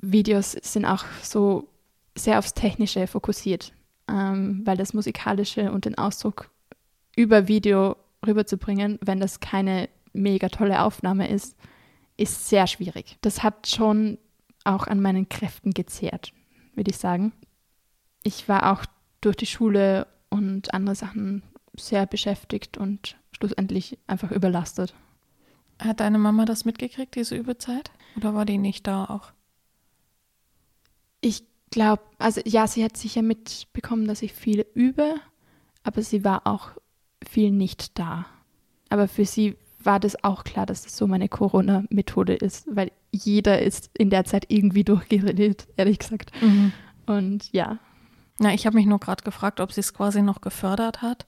Videos 0.00 0.52
sind 0.52 0.84
auch 0.84 1.04
so 1.22 1.68
sehr 2.16 2.38
aufs 2.38 2.54
Technische 2.54 3.06
fokussiert, 3.06 3.72
ähm, 4.08 4.62
weil 4.64 4.76
das 4.76 4.94
Musikalische 4.94 5.72
und 5.72 5.84
den 5.84 5.96
Ausdruck 5.96 6.50
über 7.16 7.48
Video 7.48 7.96
rüberzubringen, 8.26 8.98
wenn 9.02 9.20
das 9.20 9.40
keine 9.40 9.88
mega 10.12 10.48
tolle 10.48 10.82
Aufnahme 10.82 11.28
ist, 11.28 11.56
ist 12.16 12.48
sehr 12.48 12.66
schwierig. 12.66 13.16
Das 13.22 13.42
hat 13.42 13.68
schon 13.68 14.18
auch 14.64 14.86
an 14.86 15.00
meinen 15.00 15.28
Kräften 15.28 15.72
gezehrt, 15.72 16.32
würde 16.74 16.90
ich 16.90 16.98
sagen. 16.98 17.32
Ich 18.22 18.48
war 18.48 18.72
auch 18.72 18.84
durch 19.20 19.36
die 19.36 19.46
Schule 19.46 20.06
und 20.28 20.72
andere 20.74 20.94
Sachen 20.94 21.42
sehr 21.76 22.06
beschäftigt 22.06 22.76
und 22.76 23.16
schlussendlich 23.32 23.98
einfach 24.06 24.30
überlastet. 24.30 24.94
Hat 25.82 26.00
deine 26.00 26.18
Mama 26.18 26.44
das 26.44 26.64
mitgekriegt, 26.64 27.14
diese 27.14 27.36
Übezeit? 27.36 27.90
Oder 28.16 28.34
war 28.34 28.44
die 28.44 28.58
nicht 28.58 28.86
da 28.86 29.04
auch? 29.04 29.32
Ich 31.20 31.44
glaube, 31.70 32.02
also 32.18 32.40
ja, 32.44 32.66
sie 32.66 32.84
hat 32.84 32.96
sicher 32.96 33.22
mitbekommen, 33.22 34.06
dass 34.06 34.22
ich 34.22 34.32
viel 34.32 34.66
übe, 34.74 35.14
aber 35.82 36.02
sie 36.02 36.24
war 36.24 36.46
auch 36.46 36.70
viel 37.26 37.50
nicht 37.50 37.98
da. 37.98 38.26
Aber 38.88 39.08
für 39.08 39.24
sie 39.24 39.56
war 39.84 39.98
das 39.98 40.22
auch 40.22 40.44
klar, 40.44 40.66
dass 40.66 40.82
das 40.82 40.96
so 40.96 41.06
meine 41.06 41.28
Corona-Methode 41.28 42.34
ist, 42.34 42.66
weil 42.70 42.92
jeder 43.10 43.60
ist 43.62 43.90
in 43.96 44.10
der 44.10 44.24
Zeit 44.24 44.46
irgendwie 44.48 44.84
durchgeredet, 44.84 45.66
ehrlich 45.76 45.98
gesagt. 45.98 46.30
Mhm. 46.40 46.72
Und 47.06 47.52
ja. 47.52 47.78
Na, 48.38 48.54
ich 48.54 48.66
habe 48.66 48.76
mich 48.76 48.86
nur 48.86 48.98
gerade 48.98 49.24
gefragt, 49.24 49.60
ob 49.60 49.72
sie 49.72 49.80
es 49.80 49.94
quasi 49.94 50.22
noch 50.22 50.40
gefördert 50.40 51.02
hat, 51.02 51.26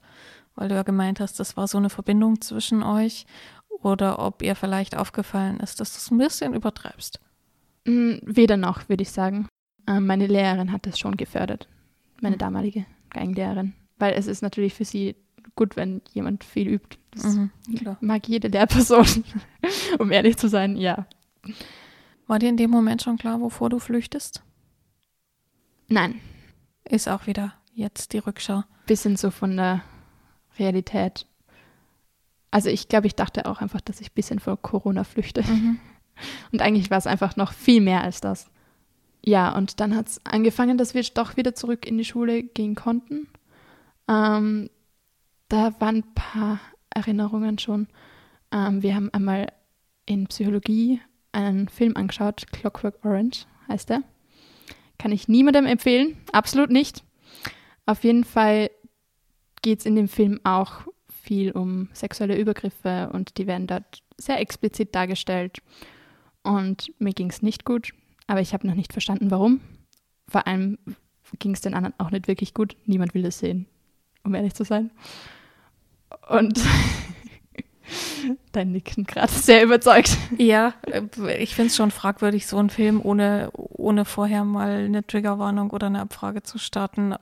weil 0.55 0.69
du 0.69 0.75
ja 0.75 0.83
gemeint 0.83 1.19
hast, 1.19 1.39
das 1.39 1.57
war 1.57 1.67
so 1.67 1.77
eine 1.77 1.89
Verbindung 1.89 2.41
zwischen 2.41 2.83
euch 2.83 3.25
oder 3.85 4.17
ob 4.17 4.41
ihr 4.41 4.55
vielleicht 4.55 4.97
aufgefallen 4.97 5.59
ist, 5.59 5.79
dass 5.79 5.93
du 5.93 5.97
es 5.97 6.09
ein 6.09 6.17
bisschen 6.17 6.55
übertreibst. 6.55 7.19
Mm, 7.85 8.15
weder 8.23 8.57
noch, 8.57 8.89
würde 8.89 9.03
ich 9.03 9.11
sagen. 9.11 9.47
Ähm, 9.85 10.07
meine 10.07 10.25
Lehrerin 10.25 10.71
hat 10.71 10.87
das 10.87 10.97
schon 10.97 11.17
gefördert, 11.17 11.67
meine 12.19 12.35
mhm. 12.35 12.39
damalige 12.39 12.87
Geigenlehrerin, 13.11 13.73
weil 13.99 14.13
es 14.15 14.25
ist 14.25 14.41
natürlich 14.41 14.73
für 14.73 14.85
sie 14.85 15.15
gut, 15.55 15.75
wenn 15.75 16.01
jemand 16.11 16.43
viel 16.43 16.67
übt. 16.67 16.97
Das 17.11 17.35
mhm, 17.35 17.51
mag 18.01 18.27
jede 18.27 18.47
Lehrperson, 18.47 19.23
um 19.99 20.11
ehrlich 20.11 20.37
zu 20.37 20.49
sein, 20.49 20.77
ja. 20.77 21.05
War 22.25 22.39
dir 22.39 22.49
in 22.49 22.57
dem 22.57 22.71
Moment 22.71 23.03
schon 23.03 23.19
klar, 23.19 23.39
wovor 23.39 23.69
du 23.69 23.77
flüchtest? 23.77 24.41
Nein. 25.87 26.19
Ist 26.83 27.07
auch 27.07 27.27
wieder 27.27 27.53
jetzt 27.75 28.13
die 28.13 28.17
Rückschau. 28.17 28.63
Bisschen 28.87 29.15
so 29.15 29.29
von 29.29 29.55
der 29.55 29.83
Realität. 30.57 31.27
Also 32.55 32.69
ich 32.69 32.87
glaube, 32.87 33.05
ich 33.05 33.15
dachte 33.15 33.47
auch 33.47 33.59
einfach, 33.59 33.81
dass 33.81 33.99
ich 33.99 34.11
ein 34.11 34.15
bisschen 34.15 34.39
vor 34.39 34.55
Corona 34.55 35.03
flüchte. 35.03 35.43
Mhm. 35.43 35.77
Und 36.53 36.61
eigentlich 36.61 36.89
war 36.89 36.97
es 36.97 37.05
einfach 37.05 37.35
noch 37.35 37.51
viel 37.51 37.81
mehr 37.81 38.01
als 38.01 38.21
das. 38.21 38.49
Ja, 39.25 39.53
und 39.53 39.81
dann 39.81 39.93
hat 39.93 40.07
es 40.07 40.21
angefangen, 40.23 40.77
dass 40.77 40.93
wir 40.93 41.03
doch 41.03 41.35
wieder 41.35 41.53
zurück 41.53 41.85
in 41.85 41.97
die 41.97 42.05
Schule 42.05 42.43
gehen 42.43 42.75
konnten. 42.75 43.27
Ähm, 44.07 44.69
da 45.49 45.73
waren 45.81 45.97
ein 45.97 46.13
paar 46.13 46.61
Erinnerungen 46.91 47.59
schon. 47.59 47.87
Ähm, 48.53 48.81
wir 48.81 48.95
haben 48.95 49.13
einmal 49.13 49.51
in 50.05 50.27
Psychologie 50.27 51.01
einen 51.33 51.67
Film 51.67 51.97
angeschaut, 51.97 52.45
Clockwork 52.53 53.03
Orange 53.03 53.47
heißt 53.67 53.91
er. 53.91 54.01
Kann 54.97 55.11
ich 55.11 55.27
niemandem 55.27 55.65
empfehlen, 55.65 56.15
absolut 56.31 56.69
nicht. 56.69 57.03
Auf 57.85 58.05
jeden 58.05 58.23
Fall 58.23 58.69
geht 59.61 59.79
es 59.79 59.85
in 59.85 59.95
dem 59.95 60.07
Film 60.07 60.39
auch 60.45 60.85
viel 61.25 61.51
um 61.51 61.89
sexuelle 61.93 62.37
Übergriffe 62.37 63.09
und 63.11 63.37
die 63.37 63.47
werden 63.47 63.67
dort 63.67 64.03
sehr 64.17 64.39
explizit 64.39 64.93
dargestellt. 64.95 65.61
Und 66.43 66.91
mir 66.99 67.13
ging 67.13 67.29
es 67.29 67.41
nicht 67.41 67.65
gut, 67.65 67.93
aber 68.27 68.41
ich 68.41 68.53
habe 68.53 68.67
noch 68.67 68.75
nicht 68.75 68.93
verstanden, 68.93 69.31
warum. 69.31 69.61
Vor 70.27 70.47
allem 70.47 70.77
ging 71.39 71.53
es 71.53 71.61
den 71.61 71.73
anderen 71.73 71.95
auch 71.97 72.11
nicht 72.11 72.27
wirklich 72.27 72.53
gut. 72.53 72.77
Niemand 72.85 73.13
will 73.13 73.23
das 73.23 73.39
sehen, 73.39 73.65
um 74.23 74.35
ehrlich 74.35 74.53
zu 74.53 74.63
sein. 74.63 74.91
Und 76.29 76.61
dein 78.51 78.71
Nicken 78.71 79.05
gerade 79.05 79.31
sehr 79.31 79.63
überzeugt. 79.63 80.17
Ja, 80.37 80.73
ich 81.39 81.55
finde 81.55 81.67
es 81.67 81.75
schon 81.75 81.91
fragwürdig, 81.91 82.47
so 82.47 82.57
einen 82.57 82.69
Film 82.69 83.01
ohne, 83.03 83.49
ohne 83.53 84.05
vorher 84.05 84.43
mal 84.43 84.85
eine 84.85 85.05
Triggerwarnung 85.05 85.71
oder 85.71 85.87
eine 85.87 86.01
Abfrage 86.01 86.43
zu 86.43 86.57
starten, 86.57 87.15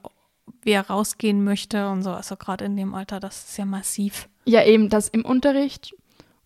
wer 0.63 0.87
rausgehen 0.89 1.43
möchte 1.43 1.89
und 1.89 2.03
so. 2.03 2.11
Also 2.11 2.35
gerade 2.35 2.65
in 2.65 2.75
dem 2.77 2.93
Alter, 2.93 3.19
das 3.19 3.49
ist 3.49 3.57
ja 3.57 3.65
massiv. 3.65 4.29
Ja, 4.45 4.63
eben 4.63 4.89
das 4.89 5.07
im 5.09 5.23
Unterricht 5.25 5.93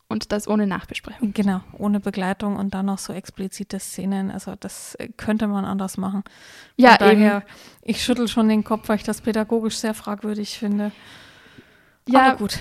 und 0.07 0.31
das 0.31 0.47
ohne 0.47 0.67
Nachbesprechung. 0.67 1.33
Genau, 1.33 1.61
ohne 1.77 1.99
Begleitung 1.99 2.55
und 2.55 2.73
dann 2.73 2.85
noch 2.85 2.97
so 2.99 3.13
explizite 3.13 3.79
Szenen. 3.79 4.31
Also 4.31 4.55
das 4.59 4.95
äh, 4.95 5.09
könnte 5.09 5.47
man 5.47 5.65
anders 5.65 5.97
machen. 5.97 6.23
Von 6.23 6.31
Ja, 6.77 6.97
daher, 6.97 7.37
eben. 7.37 7.45
ich 7.81 8.03
schüttel 8.03 8.27
schon 8.27 8.47
den 8.49 8.63
Kopf, 8.63 8.87
weil 8.89 8.97
ich 8.97 9.03
das 9.03 9.21
pädagogisch 9.21 9.77
sehr 9.77 9.93
fragwürdig 9.93 10.57
finde. 10.57 10.91
Ja, 12.07 12.27
Aber 12.31 12.37
gut. 12.37 12.59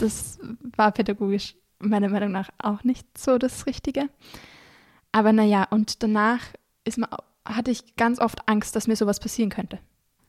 das 0.00 0.38
war 0.76 0.92
pädagogisch 0.92 1.56
meiner 1.80 2.08
Meinung 2.08 2.32
nach 2.32 2.50
auch 2.58 2.84
nicht 2.84 3.06
so 3.18 3.38
das 3.38 3.66
Richtige. 3.66 4.08
Aber 5.12 5.32
naja, 5.32 5.66
und 5.70 6.02
danach 6.02 6.40
ist 6.84 6.98
mir, 6.98 7.08
hatte 7.44 7.70
ich 7.70 7.96
ganz 7.96 8.20
oft 8.20 8.46
Angst, 8.48 8.76
dass 8.76 8.86
mir 8.86 8.96
sowas 8.96 9.20
passieren 9.20 9.50
könnte. 9.50 9.78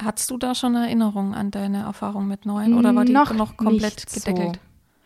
Hattest 0.02 0.32
du 0.32 0.38
da 0.38 0.56
schon 0.56 0.76
Erinnerungen 0.76 1.34
an 1.34 1.52
deine 1.52 1.80
Erfahrung 1.84 2.28
mit 2.28 2.46
Neuen 2.46 2.74
oder 2.74 2.96
war 2.96 3.04
die 3.06 3.12
noch, 3.14 3.34
Noch 3.34 3.58
komplett 3.58 3.96
nicht 3.98 4.10
so. 4.10 4.20
gedeckelt? 4.32 4.60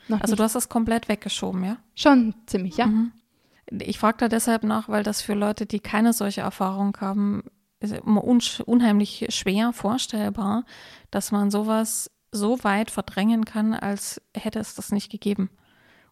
Noch 0.07 0.19
Also 0.21 0.33
nicht. 0.33 0.39
du 0.39 0.43
hast 0.43 0.55
das 0.55 0.69
komplett 0.69 1.07
weggeschoben, 1.09 1.63
ja? 1.63 1.77
Schon 1.95 2.35
ziemlich, 2.45 2.77
ja. 2.77 2.87
Mhm. 2.87 3.11
Ich 3.71 3.97
frage 3.97 4.17
da 4.19 4.27
deshalb 4.27 4.63
nach, 4.63 4.89
weil 4.89 5.03
das 5.03 5.21
für 5.21 5.33
Leute, 5.33 5.65
die 5.65 5.79
keine 5.79 6.13
solche 6.13 6.41
Erfahrung 6.41 6.95
haben, 6.99 7.43
ist 7.79 7.93
immer 7.93 8.21
unsch- 8.23 8.61
unheimlich 8.61 9.25
schwer 9.29 9.73
vorstellbar, 9.73 10.65
dass 11.09 11.31
man 11.31 11.49
sowas 11.49 12.11
so 12.31 12.63
weit 12.63 12.91
verdrängen 12.91 13.45
kann, 13.45 13.73
als 13.73 14.21
hätte 14.35 14.59
es 14.59 14.75
das 14.75 14.91
nicht 14.91 15.11
gegeben. 15.11 15.49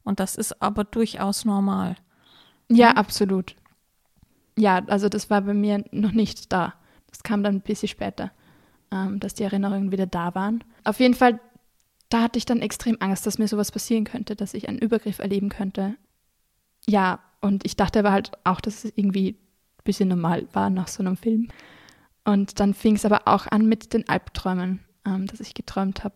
Und 0.03 0.19
das 0.19 0.35
ist 0.35 0.61
aber 0.61 0.83
durchaus 0.85 1.45
normal. 1.45 1.95
Ja, 2.69 2.91
Mhm. 2.91 2.97
absolut. 2.97 3.55
Ja, 4.57 4.81
also 4.87 5.07
das 5.09 5.29
war 5.29 5.41
bei 5.41 5.53
mir 5.53 5.83
noch 5.91 6.11
nicht 6.13 6.51
da. 6.51 6.73
Das 7.09 7.21
kam 7.23 7.43
dann 7.43 7.55
ein 7.55 7.61
bisschen 7.61 7.89
später, 7.89 8.31
ähm, 8.91 9.19
dass 9.19 9.33
die 9.33 9.43
Erinnerungen 9.43 9.91
wieder 9.91 10.05
da 10.05 10.35
waren. 10.35 10.63
Auf 10.83 10.99
jeden 10.99 11.13
Fall, 11.13 11.39
da 12.09 12.21
hatte 12.21 12.37
ich 12.37 12.45
dann 12.45 12.61
extrem 12.61 12.97
Angst, 12.99 13.25
dass 13.25 13.37
mir 13.37 13.47
sowas 13.47 13.71
passieren 13.71 14.03
könnte, 14.03 14.35
dass 14.35 14.53
ich 14.53 14.67
einen 14.67 14.79
Übergriff 14.79 15.19
erleben 15.19 15.49
könnte. 15.49 15.95
Ja, 16.87 17.19
und 17.41 17.65
ich 17.65 17.75
dachte 17.75 17.99
aber 17.99 18.11
halt 18.11 18.31
auch, 18.43 18.61
dass 18.61 18.83
es 18.83 18.93
irgendwie 18.95 19.31
ein 19.31 19.83
bisschen 19.83 20.09
normal 20.09 20.47
war 20.53 20.69
nach 20.69 20.87
so 20.87 21.01
einem 21.03 21.17
Film. 21.17 21.47
Und 22.23 22.59
dann 22.59 22.73
fing 22.73 22.95
es 22.95 23.05
aber 23.05 23.27
auch 23.27 23.47
an 23.47 23.65
mit 23.65 23.93
den 23.93 24.07
Albträumen, 24.07 24.79
ähm, 25.05 25.27
dass 25.27 25.39
ich 25.39 25.53
geträumt 25.53 26.03
habe, 26.03 26.15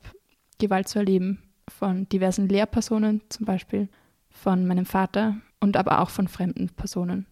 Gewalt 0.60 0.88
zu 0.88 1.00
erleben 1.00 1.42
von 1.68 2.08
diversen 2.10 2.48
Lehrpersonen, 2.48 3.22
zum 3.30 3.46
Beispiel 3.46 3.90
von 4.30 4.68
meinem 4.68 4.86
Vater 4.86 5.38
und 5.60 5.78
aber 5.78 6.00
auch 6.02 6.10
von 6.10 6.28
fremden 6.28 6.70
Personen. 6.70 7.26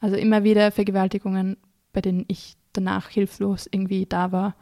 Also 0.00 0.16
immer 0.16 0.44
wieder 0.44 0.70
Vergewaltigungen, 0.70 1.56
bei 1.92 2.00
denen 2.00 2.24
ich 2.28 2.56
danach 2.72 3.08
hilflos 3.08 3.68
irgendwie 3.70 4.06
da 4.06 4.32
war 4.32 4.54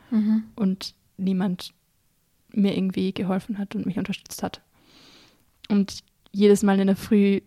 und 0.56 0.94
niemand 1.16 1.74
mir 2.50 2.76
irgendwie 2.76 3.12
geholfen 3.12 3.58
hat 3.58 3.74
und 3.74 3.86
mich 3.86 3.98
unterstützt 3.98 4.42
hat. 4.42 4.62
Und 5.68 6.02
jedes 6.32 6.62
Mal 6.62 6.80
in 6.80 6.86
der 6.86 6.96
Früh 6.96 7.40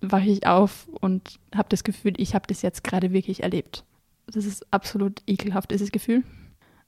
wache 0.00 0.28
ich 0.28 0.46
auf 0.46 0.88
und 1.00 1.38
habe 1.54 1.68
das 1.68 1.84
Gefühl, 1.84 2.14
ich 2.16 2.34
habe 2.34 2.46
das 2.46 2.62
jetzt 2.62 2.84
gerade 2.84 3.12
wirklich 3.12 3.42
erlebt. 3.42 3.84
Das 4.26 4.44
ist 4.44 4.70
absolut 4.72 5.22
ekelhaft, 5.26 5.70
dieses 5.70 5.90
Gefühl. 5.90 6.22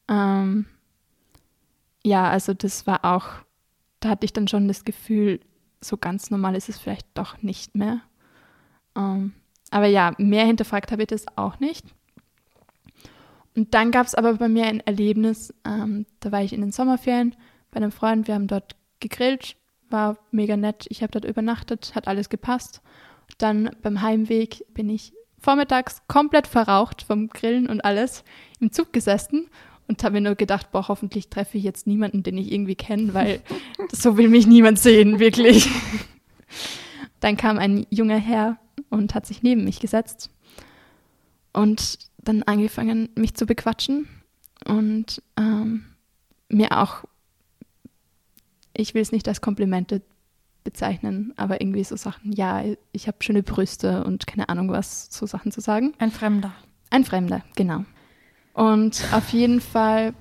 Ähm, 0.09 0.67
ja, 2.05 2.29
also 2.29 2.53
das 2.55 2.87
war 2.87 3.05
auch, 3.05 3.27
da 4.01 4.11
hatte 4.11 4.25
ich 4.25 4.33
dann 4.33 4.49
schon 4.49 4.69
das 4.69 4.85
Gefühl, 4.85 5.41
so 5.81 5.97
ganz 5.97 6.31
normal 6.31 6.55
ist 6.55 6.69
es 6.69 6.79
vielleicht 6.79 7.07
doch 7.15 7.43
nicht 7.43 7.75
mehr. 7.75 8.01
Ähm, 8.97 9.33
aber 9.71 9.87
ja, 9.87 10.13
mehr 10.19 10.45
hinterfragt 10.45 10.93
habe 10.93 11.03
ich 11.03 11.09
das 11.09 11.27
auch 11.37 11.61
nicht. 11.61 11.87
Und 13.57 13.75
dann 13.75 13.91
gab 13.91 14.07
es 14.07 14.15
aber 14.15 14.35
bei 14.35 14.49
mir 14.49 14.67
ein 14.67 14.81
Erlebnis, 14.81 15.53
ähm, 15.65 16.07
da 16.21 16.33
war 16.33 16.43
ich 16.43 16.53
in 16.53 16.61
den 16.61 16.73
Sommerferien 16.73 17.35
bei 17.71 17.79
einem 17.79 17.93
Freund, 17.93 18.29
wir 18.29 18.35
haben 18.35 18.47
dort 18.47 18.77
gegrillt, 19.01 19.57
war 19.89 20.19
mega 20.31 20.57
nett, 20.57 20.87
ich 20.89 21.03
habe 21.03 21.13
dort 21.13 21.25
übernachtet, 21.25 21.95
hat 21.95 22.07
alles 22.07 22.29
gepasst. 22.29 22.81
Dann 23.39 23.71
beim 23.83 24.03
Heimweg 24.03 24.65
bin 24.73 24.89
ich 24.89 25.13
vormittags 25.39 26.03
komplett 26.07 26.47
verraucht 26.47 27.03
vom 27.03 27.29
Grillen 27.29 27.69
und 27.69 27.85
alles 27.85 28.25
im 28.61 28.73
Zug 28.73 28.93
gesessen 28.93 29.49
und 29.89 30.05
habe 30.05 30.15
mir 30.15 30.21
nur 30.21 30.37
gedacht, 30.37 30.71
boah, 30.71 30.87
hoffentlich 30.87 31.29
treffe 31.29 31.59
ich 31.59 31.65
jetzt 31.65 31.87
niemanden, 31.87 32.23
den 32.23 32.39
ich 32.39 32.53
irgendwie 32.53 32.77
kenne, 32.77 33.15
weil 33.15 33.41
so 33.93 34.17
will 34.17 34.29
mich 34.29 34.47
niemand 34.47 34.79
sehen, 34.79 35.19
wirklich. 35.19 35.69
Dann 37.19 37.37
kam 37.37 37.59
ein 37.59 37.87
junger 37.91 38.19
Herr 38.19 38.59
und 38.91 39.15
hat 39.15 39.27
sich 39.27 39.43
neben 39.43 39.65
mich 39.65 39.81
gesetzt 39.81 40.31
und 41.53 41.99
dann 42.23 42.43
angefangen, 42.43 43.09
mich 43.15 43.35
zu 43.35 43.47
bequatschen 43.47 44.09
und 44.65 45.23
ähm, 45.39 45.85
mir 46.49 46.79
auch, 46.79 47.05
ich 48.75 48.95
will 48.95 49.03
es 49.03 49.13
nicht 49.13 49.29
als 49.29 49.41
Komplimente 49.41 50.03
bezeichnen, 50.65 51.33
aber 51.37 51.61
irgendwie 51.61 51.85
so 51.85 51.97
Sachen, 51.97 52.33
ja, 52.33 52.63
ich 52.93 53.07
habe 53.07 53.19
schöne 53.21 53.43
Brüste 53.43 54.05
und 54.05 54.27
keine 54.27 54.49
Ahnung 54.49 54.71
was, 54.71 55.09
so 55.11 55.27
Sachen 55.27 55.53
zu 55.53 55.61
sagen. 55.61 55.95
Ein 55.99 56.11
Fremder. 56.11 56.53
Ein 56.91 57.05
Fremder, 57.05 57.43
genau. 57.57 57.85
Und 58.53 59.05
auf 59.13 59.31
jeden 59.31 59.61
Fall, 59.61 60.13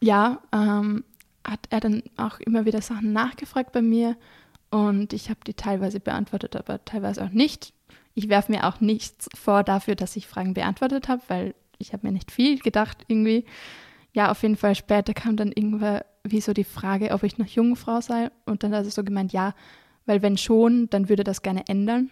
ja, 0.00 0.40
ähm, 0.52 1.04
hat 1.44 1.66
er 1.70 1.80
dann 1.80 2.02
auch 2.16 2.38
immer 2.40 2.64
wieder 2.64 2.80
Sachen 2.80 3.12
nachgefragt 3.12 3.72
bei 3.72 3.82
mir 3.82 4.16
und 4.70 5.12
ich 5.12 5.30
habe 5.30 5.40
die 5.46 5.54
teilweise 5.54 6.00
beantwortet, 6.00 6.56
aber 6.56 6.84
teilweise 6.84 7.24
auch 7.24 7.30
nicht. 7.30 7.72
Ich 8.14 8.28
werfe 8.28 8.52
mir 8.52 8.66
auch 8.66 8.80
nichts 8.80 9.28
vor 9.34 9.64
dafür, 9.64 9.96
dass 9.96 10.16
ich 10.16 10.26
Fragen 10.26 10.54
beantwortet 10.54 11.08
habe, 11.08 11.22
weil 11.28 11.54
ich 11.78 11.92
habe 11.92 12.06
mir 12.06 12.12
nicht 12.12 12.30
viel 12.30 12.58
gedacht 12.58 13.04
irgendwie. 13.08 13.44
Ja, 14.12 14.30
auf 14.30 14.42
jeden 14.42 14.56
Fall 14.56 14.76
später 14.76 15.12
kam 15.12 15.36
dann 15.36 15.50
irgendwann 15.50 16.02
wie 16.22 16.40
so 16.40 16.52
die 16.52 16.64
Frage, 16.64 17.10
ob 17.10 17.22
ich 17.22 17.38
noch 17.38 17.46
Jungfrau 17.46 18.00
sei 18.00 18.30
und 18.46 18.62
dann 18.62 18.74
hat 18.74 18.84
er 18.84 18.90
so 18.90 19.04
gemeint, 19.04 19.32
ja, 19.32 19.54
weil 20.06 20.22
wenn 20.22 20.38
schon, 20.38 20.88
dann 20.90 21.08
würde 21.08 21.24
das 21.24 21.42
gerne 21.42 21.64
ändern. 21.68 22.10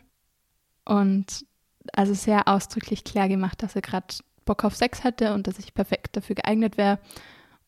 Und 0.85 1.47
also 1.93 2.15
sehr 2.15 2.49
ausdrücklich 2.49 3.05
klar 3.05 3.29
gemacht, 3.29 3.63
dass 3.63 3.77
er 3.77 3.83
gerade 3.83 4.15
Bock 4.45 4.65
auf 4.65 4.77
Sex 4.77 5.05
hätte 5.05 5.35
und 5.35 5.47
dass 5.47 5.59
ich 5.59 5.75
perfekt 5.75 6.17
dafür 6.17 6.35
geeignet 6.35 6.77
wäre 6.77 6.99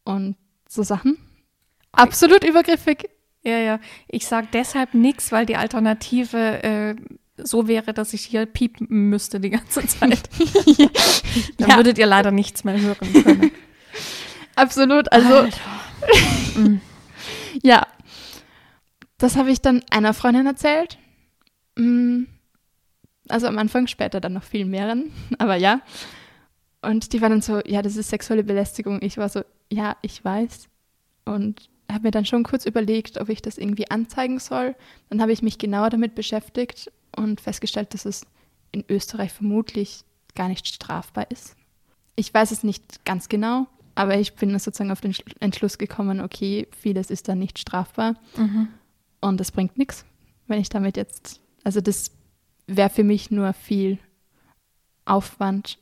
und 0.05 0.37
so 0.69 0.83
Sachen. 0.83 1.19
Absolut 1.93 2.45
übergriffig. 2.45 3.09
Ja, 3.43 3.59
ja. 3.59 3.81
Ich 4.09 4.27
sage 4.27 4.49
deshalb 4.53 4.95
nichts, 4.95 5.31
weil 5.31 5.47
die 5.47 5.57
Alternative 5.57 6.63
äh, 6.63 6.97
so 7.37 7.67
wäre, 7.69 7.93
dass 7.93 8.13
ich 8.13 8.25
hier 8.25 8.47
piepen 8.47 8.87
müsste 9.11 9.41
die 9.41 9.51
ganze 9.51 9.87
Zeit. 9.87 10.29
Dann 11.59 11.69
Ja. 11.71 11.77
würdet 11.77 11.99
ihr 11.99 12.07
leider 12.07 12.31
nichts 12.31 12.65
mehr 12.65 12.81
hören 12.81 13.13
können. 13.25 13.51
Absolut. 14.57 15.11
Also. 15.13 15.49
Mm. 16.57 16.81
ja, 17.63 17.87
das 19.19 19.37
habe 19.37 19.51
ich 19.51 19.61
dann 19.61 19.83
einer 19.91 20.15
Freundin 20.15 20.47
erzählt. 20.47 20.99
Mm, 21.77 22.25
Also 23.29 23.47
am 23.49 23.59
Anfang, 23.59 23.87
später 23.89 24.21
dann 24.21 24.35
noch 24.35 24.45
viel 24.45 24.65
mehreren, 24.65 25.11
aber 25.39 25.57
ja. 25.57 25.81
Und 26.83 27.13
die 27.15 27.21
war 27.23 27.31
dann 27.31 27.41
so, 27.43 27.61
ja, 27.65 27.81
das 27.83 27.97
ist 27.97 28.11
sexuelle 28.11 28.45
Belästigung. 28.45 28.99
Ich 29.03 29.17
war 29.17 29.29
so, 29.31 29.43
ja, 29.73 29.97
ich 30.03 30.23
weiß. 30.25 30.69
Und 31.25 31.71
habe 31.91 32.05
mir 32.05 32.11
dann 32.11 32.27
schon 32.27 32.45
kurz 32.45 32.67
überlegt, 32.67 33.19
ob 33.19 33.29
ich 33.31 33.41
das 33.41 33.57
irgendwie 33.59 33.91
anzeigen 33.91 34.39
soll. 34.39 34.77
Dann 35.09 35.23
habe 35.23 35.33
ich 35.33 35.41
mich 35.43 35.57
genauer 35.59 35.89
damit 35.91 36.15
beschäftigt 36.15 36.93
und 37.15 37.41
festgestellt, 37.41 37.95
dass 37.95 38.05
es 38.05 38.27
in 38.73 38.85
Österreich 38.89 39.33
vermutlich 39.33 40.01
gar 40.35 40.49
nicht 40.49 40.67
strafbar 40.67 41.31
ist. 41.31 41.57
Ich 42.17 42.33
weiß 42.33 42.51
es 42.51 42.63
nicht 42.65 43.05
ganz 43.05 43.29
genau, 43.29 43.67
aber 43.95 44.19
ich 44.19 44.35
bin 44.35 44.51
sozusagen 44.59 44.91
auf 44.91 45.01
den 45.01 45.13
Schl- 45.13 45.35
Entschluss 45.41 45.79
gekommen, 45.79 46.21
okay, 46.21 46.67
vieles 46.81 47.11
ist 47.11 47.29
da 47.29 47.35
nicht 47.35 47.59
strafbar 47.59 48.15
Mhm. 48.37 48.69
und 49.21 49.39
das 49.39 49.53
bringt 49.53 49.79
nichts, 49.79 50.05
wenn 50.47 50.61
ich 50.61 50.69
damit 50.69 50.97
jetzt, 50.97 51.41
also 51.63 51.81
das 51.81 52.11
wäre 52.67 52.91
für 52.91 53.05
mich 53.05 53.31
nur 53.31 53.53
viel 53.53 53.99
Aufwand, 55.05 55.79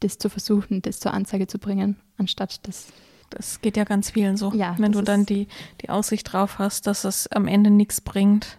das 0.00 0.18
zu 0.18 0.28
versuchen, 0.28 0.82
das 0.82 1.00
zur 1.00 1.12
Anzeige 1.12 1.46
zu 1.46 1.58
bringen, 1.58 1.96
anstatt 2.18 2.66
das. 2.68 2.88
Das 3.30 3.60
geht 3.60 3.76
ja 3.76 3.84
ganz 3.84 4.10
vielen 4.10 4.36
so. 4.38 4.52
Ja, 4.54 4.74
Wenn 4.78 4.92
du 4.92 5.02
dann 5.02 5.26
die, 5.26 5.48
die 5.82 5.90
Aussicht 5.90 6.32
drauf 6.32 6.58
hast, 6.58 6.86
dass 6.86 7.04
es 7.04 7.26
am 7.26 7.46
Ende 7.46 7.68
nichts 7.70 8.00
bringt, 8.00 8.58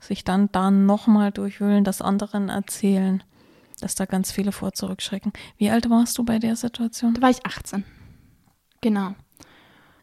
sich 0.00 0.24
dann 0.24 0.48
da 0.52 0.70
nochmal 0.70 1.30
durchwühlen, 1.30 1.84
das 1.84 2.02
anderen 2.02 2.48
erzählen, 2.48 3.22
dass 3.80 3.94
da 3.94 4.04
ganz 4.06 4.32
viele 4.32 4.52
vor 4.52 4.72
zurückschrecken. 4.72 5.32
Wie 5.56 5.70
alt 5.70 5.88
warst 5.90 6.16
du 6.18 6.24
bei 6.24 6.38
der 6.38 6.56
Situation? 6.56 7.14
Da 7.14 7.22
war 7.22 7.30
ich 7.30 7.44
18. 7.46 7.84
Genau. 8.80 9.14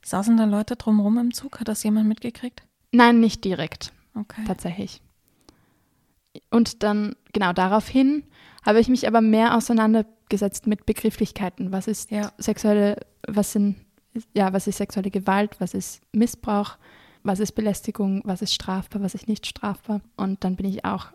Saßen 0.04 0.38
da 0.38 0.46
Leute 0.46 0.76
drumherum 0.76 1.18
im 1.18 1.34
Zug? 1.34 1.60
Hat 1.60 1.68
das 1.68 1.84
jemand 1.84 2.08
mitgekriegt? 2.08 2.64
Nein, 2.92 3.20
nicht 3.20 3.44
direkt, 3.44 3.92
Okay. 4.16 4.44
tatsächlich. 4.48 5.02
Und 6.52 6.84
dann, 6.84 7.16
genau 7.34 7.54
daraufhin, 7.54 8.24
habe 8.66 8.80
ich 8.80 8.88
mich 8.90 9.08
aber 9.08 9.22
mehr 9.22 9.56
auseinandergesetzt 9.56 10.68
mit 10.68 10.86
Begrifflichkeiten. 10.86 11.72
Was 11.72 11.88
ist 11.88 12.12
Ja. 12.12 12.32
sexuelle, 12.38 12.98
was 13.28 13.52
sind, 13.54 13.76
ja, 14.34 14.54
was 14.54 14.68
ist 14.68 14.78
sexuelle 14.78 15.12
Gewalt, 15.12 15.60
was 15.60 15.74
ist 15.74 16.02
Missbrauch, 16.14 16.78
was 17.28 17.40
ist 17.40 17.54
Belästigung, 17.54 18.22
was 18.26 18.42
ist 18.42 18.54
strafbar, 18.54 19.02
was 19.02 19.14
ist 19.14 19.28
nicht 19.28 19.46
strafbar. 19.46 20.02
Und 20.16 20.44
dann 20.44 20.56
bin 20.56 20.66
ich 20.66 20.86
auch 20.86 21.08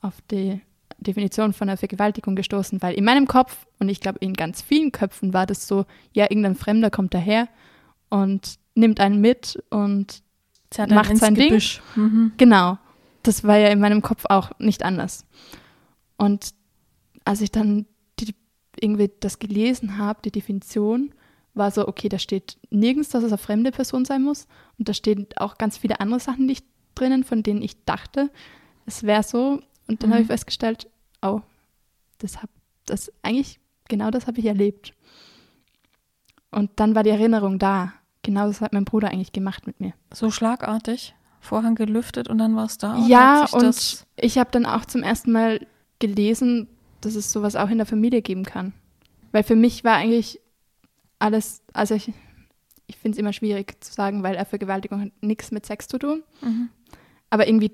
auf 0.00 0.14
die 0.30 0.60
Definition 0.98 1.52
von 1.52 1.68
der 1.68 1.76
Vergewaltigung 1.76 2.34
gestoßen, 2.34 2.82
weil 2.82 2.94
in 2.94 3.04
meinem 3.04 3.26
Kopf 3.26 3.66
und 3.78 3.88
ich 3.88 4.00
glaube 4.00 4.18
in 4.20 4.34
ganz 4.34 4.62
vielen 4.62 4.90
Köpfen 4.90 5.32
war 5.32 5.46
das 5.46 5.68
so, 5.68 5.84
ja, 6.12 6.24
irgendein 6.24 6.56
Fremder 6.56 6.90
kommt 6.90 7.14
daher 7.14 7.48
und 8.08 8.58
nimmt 8.74 9.00
einen 9.00 9.20
mit 9.20 9.62
und 9.70 10.22
Zerrt 10.70 10.90
Macht 10.90 11.16
sein 11.16 11.34
Ding. 11.34 11.62
Mhm. 11.96 12.32
Genau. 12.36 12.78
Das 13.22 13.44
war 13.44 13.56
ja 13.56 13.68
in 13.68 13.80
meinem 13.80 14.02
Kopf 14.02 14.24
auch 14.28 14.50
nicht 14.58 14.82
anders. 14.82 15.24
Und 16.16 16.54
als 17.24 17.40
ich 17.40 17.50
dann 17.50 17.86
die, 18.20 18.34
irgendwie 18.78 19.10
das 19.20 19.38
gelesen 19.38 19.98
habe, 19.98 20.20
die 20.24 20.30
Definition, 20.30 21.12
war 21.58 21.70
so, 21.70 21.86
okay, 21.86 22.08
da 22.08 22.18
steht 22.18 22.56
nirgends, 22.70 23.10
dass 23.10 23.22
es 23.24 23.32
eine 23.32 23.38
fremde 23.38 23.70
Person 23.72 24.04
sein 24.04 24.22
muss. 24.22 24.46
Und 24.78 24.88
da 24.88 24.94
stehen 24.94 25.26
auch 25.36 25.58
ganz 25.58 25.76
viele 25.78 26.00
andere 26.00 26.20
Sachen 26.20 26.46
nicht 26.46 26.64
drinnen, 26.94 27.24
von 27.24 27.42
denen 27.42 27.62
ich 27.62 27.84
dachte, 27.84 28.30
es 28.86 29.02
wäre 29.02 29.22
so. 29.22 29.60
Und 29.86 30.02
dann 30.02 30.10
Mhm. 30.10 30.14
habe 30.14 30.22
ich 30.22 30.28
festgestellt, 30.28 30.88
oh, 31.22 31.40
das 32.18 32.42
hab, 32.42 32.50
das 32.86 33.12
eigentlich, 33.22 33.60
genau 33.88 34.10
das 34.10 34.26
habe 34.26 34.38
ich 34.40 34.46
erlebt. 34.46 34.94
Und 36.50 36.70
dann 36.76 36.94
war 36.94 37.02
die 37.02 37.10
Erinnerung 37.10 37.58
da. 37.58 37.92
Genau 38.22 38.46
das 38.46 38.60
hat 38.60 38.72
mein 38.72 38.84
Bruder 38.84 39.08
eigentlich 39.10 39.32
gemacht 39.32 39.66
mit 39.66 39.80
mir. 39.80 39.92
So 40.12 40.30
schlagartig. 40.30 41.14
Vorhang 41.40 41.76
gelüftet 41.76 42.28
und 42.28 42.38
dann 42.38 42.56
war 42.56 42.64
es 42.66 42.78
da. 42.78 42.96
oder 42.96 43.06
Ja, 43.06 43.46
und 43.52 44.06
ich 44.16 44.38
habe 44.38 44.50
dann 44.50 44.66
auch 44.66 44.84
zum 44.84 45.02
ersten 45.02 45.30
Mal 45.32 45.66
gelesen, 46.00 46.66
dass 47.00 47.14
es 47.14 47.30
sowas 47.30 47.54
auch 47.54 47.68
in 47.70 47.78
der 47.78 47.86
Familie 47.86 48.22
geben 48.22 48.44
kann. 48.44 48.72
Weil 49.30 49.44
für 49.44 49.54
mich 49.56 49.84
war 49.84 49.94
eigentlich 49.94 50.40
alles, 51.18 51.62
also 51.72 51.94
ich, 51.94 52.12
ich 52.86 52.96
finde 52.96 53.16
es 53.16 53.18
immer 53.18 53.32
schwierig 53.32 53.82
zu 53.82 53.92
sagen, 53.92 54.22
weil 54.22 54.42
Vergewaltigung 54.44 55.00
hat 55.00 55.12
nichts 55.20 55.50
mit 55.50 55.66
Sex 55.66 55.88
zu 55.88 55.98
tun. 55.98 56.22
Mhm. 56.40 56.68
Aber 57.30 57.46
irgendwie 57.48 57.72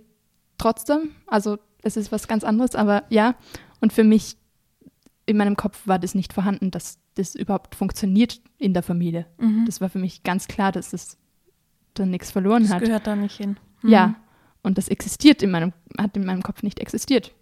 trotzdem, 0.58 1.10
also 1.26 1.58
es 1.82 1.96
ist 1.96 2.10
was 2.12 2.28
ganz 2.28 2.44
anderes, 2.44 2.74
aber 2.74 3.04
ja. 3.10 3.36
Und 3.80 3.92
für 3.92 4.04
mich, 4.04 4.36
in 5.26 5.36
meinem 5.36 5.56
Kopf 5.56 5.86
war 5.86 5.98
das 5.98 6.14
nicht 6.14 6.32
vorhanden, 6.32 6.70
dass 6.70 6.98
das 7.14 7.34
überhaupt 7.34 7.74
funktioniert 7.74 8.40
in 8.58 8.74
der 8.74 8.82
Familie. 8.82 9.26
Mhm. 9.38 9.64
Das 9.66 9.80
war 9.80 9.88
für 9.88 9.98
mich 9.98 10.22
ganz 10.22 10.48
klar, 10.48 10.72
dass 10.72 10.92
es 10.92 11.18
dann 11.94 12.10
nichts 12.10 12.30
verloren 12.30 12.62
Das 12.64 12.72
hat. 12.72 12.82
gehört 12.82 13.06
da 13.06 13.14
nicht 13.14 13.36
hin. 13.36 13.56
Mhm. 13.82 13.90
Ja, 13.90 14.14
und 14.62 14.78
das 14.78 14.88
existiert 14.88 15.42
in 15.42 15.50
meinem, 15.50 15.72
hat 15.98 16.16
in 16.16 16.24
meinem 16.24 16.42
Kopf 16.42 16.62
nicht 16.62 16.80
existiert. 16.80 17.34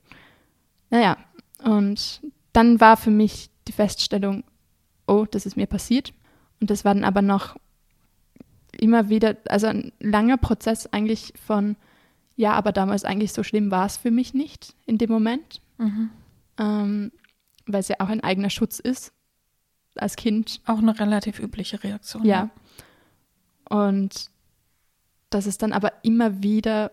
Naja, 0.90 1.16
und 1.64 2.20
dann 2.52 2.80
war 2.80 2.96
für 2.96 3.10
mich 3.10 3.50
die 3.68 3.72
Feststellung, 3.72 4.44
oh, 5.06 5.26
das 5.30 5.46
ist 5.46 5.56
mir 5.56 5.66
passiert. 5.66 6.12
Und 6.60 6.70
das 6.70 6.84
war 6.84 6.94
dann 6.94 7.04
aber 7.04 7.22
noch 7.22 7.56
immer 8.78 9.08
wieder, 9.08 9.36
also 9.48 9.66
ein 9.66 9.92
langer 10.00 10.36
Prozess 10.38 10.86
eigentlich 10.86 11.34
von, 11.44 11.76
ja, 12.36 12.52
aber 12.52 12.72
damals 12.72 13.04
eigentlich 13.04 13.32
so 13.32 13.42
schlimm 13.42 13.70
war 13.70 13.86
es 13.86 13.96
für 13.96 14.10
mich 14.10 14.34
nicht 14.34 14.74
in 14.86 14.98
dem 14.98 15.10
Moment, 15.10 15.60
Mhm. 15.78 16.10
ähm, 16.58 17.12
weil 17.66 17.80
es 17.80 17.88
ja 17.88 17.96
auch 17.98 18.08
ein 18.08 18.22
eigener 18.22 18.50
Schutz 18.50 18.78
ist 18.78 19.12
als 19.96 20.16
Kind. 20.16 20.60
Auch 20.66 20.78
eine 20.78 20.98
relativ 20.98 21.38
übliche 21.38 21.82
Reaktion. 21.82 22.24
Ja. 22.24 22.50
Und 23.68 24.30
das 25.30 25.46
ist 25.46 25.62
dann 25.62 25.72
aber 25.72 25.92
immer 26.02 26.42
wieder 26.42 26.92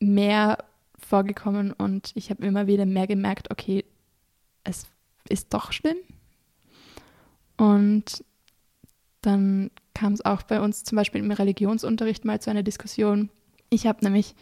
mehr 0.00 0.64
vorgekommen 0.98 1.72
und 1.72 2.12
ich 2.14 2.30
habe 2.30 2.44
immer 2.46 2.66
wieder 2.66 2.86
mehr 2.86 3.06
gemerkt, 3.06 3.50
okay, 3.50 3.84
es 4.64 4.86
ist 5.28 5.54
doch 5.54 5.72
schlimm. 5.72 5.96
Und 7.56 8.24
dann 9.22 9.70
kam 9.94 10.12
es 10.12 10.24
auch 10.24 10.42
bei 10.42 10.60
uns 10.60 10.84
zum 10.84 10.96
Beispiel 10.96 11.22
im 11.22 11.30
Religionsunterricht 11.30 12.24
mal 12.24 12.40
zu 12.40 12.50
einer 12.50 12.62
Diskussion. 12.62 13.30
Ich 13.70 13.86
habe 13.86 14.04
nämlich 14.04 14.34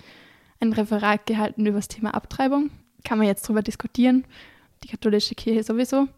ein 0.61 0.73
Referat 0.73 1.27
gehalten 1.27 1.67
über 1.67 1.79
das 1.79 1.89
Thema 1.89 2.15
Abtreibung. 2.15 2.71
Kann 3.05 3.19
man 3.19 3.27
jetzt 3.27 3.49
drüber 3.49 3.63
diskutieren. 3.63 4.25
Die 4.83 4.89
katholische 4.89 5.35
Kirche 5.35 5.63
sowieso. 5.63 6.09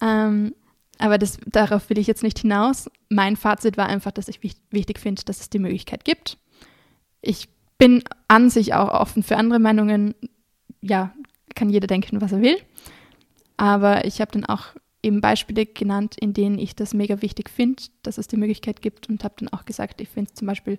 Ähm, 0.00 0.54
aber 0.98 1.18
das, 1.18 1.38
darauf 1.46 1.90
will 1.90 1.98
ich 1.98 2.06
jetzt 2.06 2.22
nicht 2.22 2.38
hinaus. 2.38 2.90
Mein 3.08 3.36
Fazit 3.36 3.76
war 3.76 3.86
einfach, 3.86 4.12
dass 4.12 4.28
ich 4.28 4.42
wich- 4.42 4.60
wichtig 4.70 4.98
finde, 4.98 5.22
dass 5.24 5.40
es 5.40 5.50
die 5.50 5.58
Möglichkeit 5.58 6.04
gibt. 6.04 6.38
Ich 7.20 7.48
bin 7.78 8.02
an 8.28 8.50
sich 8.50 8.74
auch 8.74 8.88
offen 8.88 9.22
für 9.22 9.36
andere 9.36 9.58
Meinungen. 9.58 10.14
Ja, 10.80 11.14
kann 11.54 11.70
jeder 11.70 11.86
denken, 11.86 12.20
was 12.20 12.32
er 12.32 12.42
will. 12.42 12.56
Aber 13.56 14.04
ich 14.04 14.20
habe 14.20 14.32
dann 14.32 14.44
auch 14.44 14.66
eben 15.04 15.20
Beispiele 15.20 15.66
genannt, 15.66 16.16
in 16.18 16.32
denen 16.32 16.58
ich 16.58 16.74
das 16.74 16.94
mega 16.94 17.22
wichtig 17.22 17.50
finde, 17.50 17.82
dass 18.02 18.18
es 18.18 18.26
die 18.26 18.36
Möglichkeit 18.36 18.82
gibt 18.82 19.08
und 19.08 19.22
habe 19.24 19.34
dann 19.38 19.48
auch 19.50 19.64
gesagt, 19.64 20.00
ich 20.00 20.08
finde 20.08 20.30
es 20.30 20.38
zum 20.38 20.46
Beispiel 20.46 20.78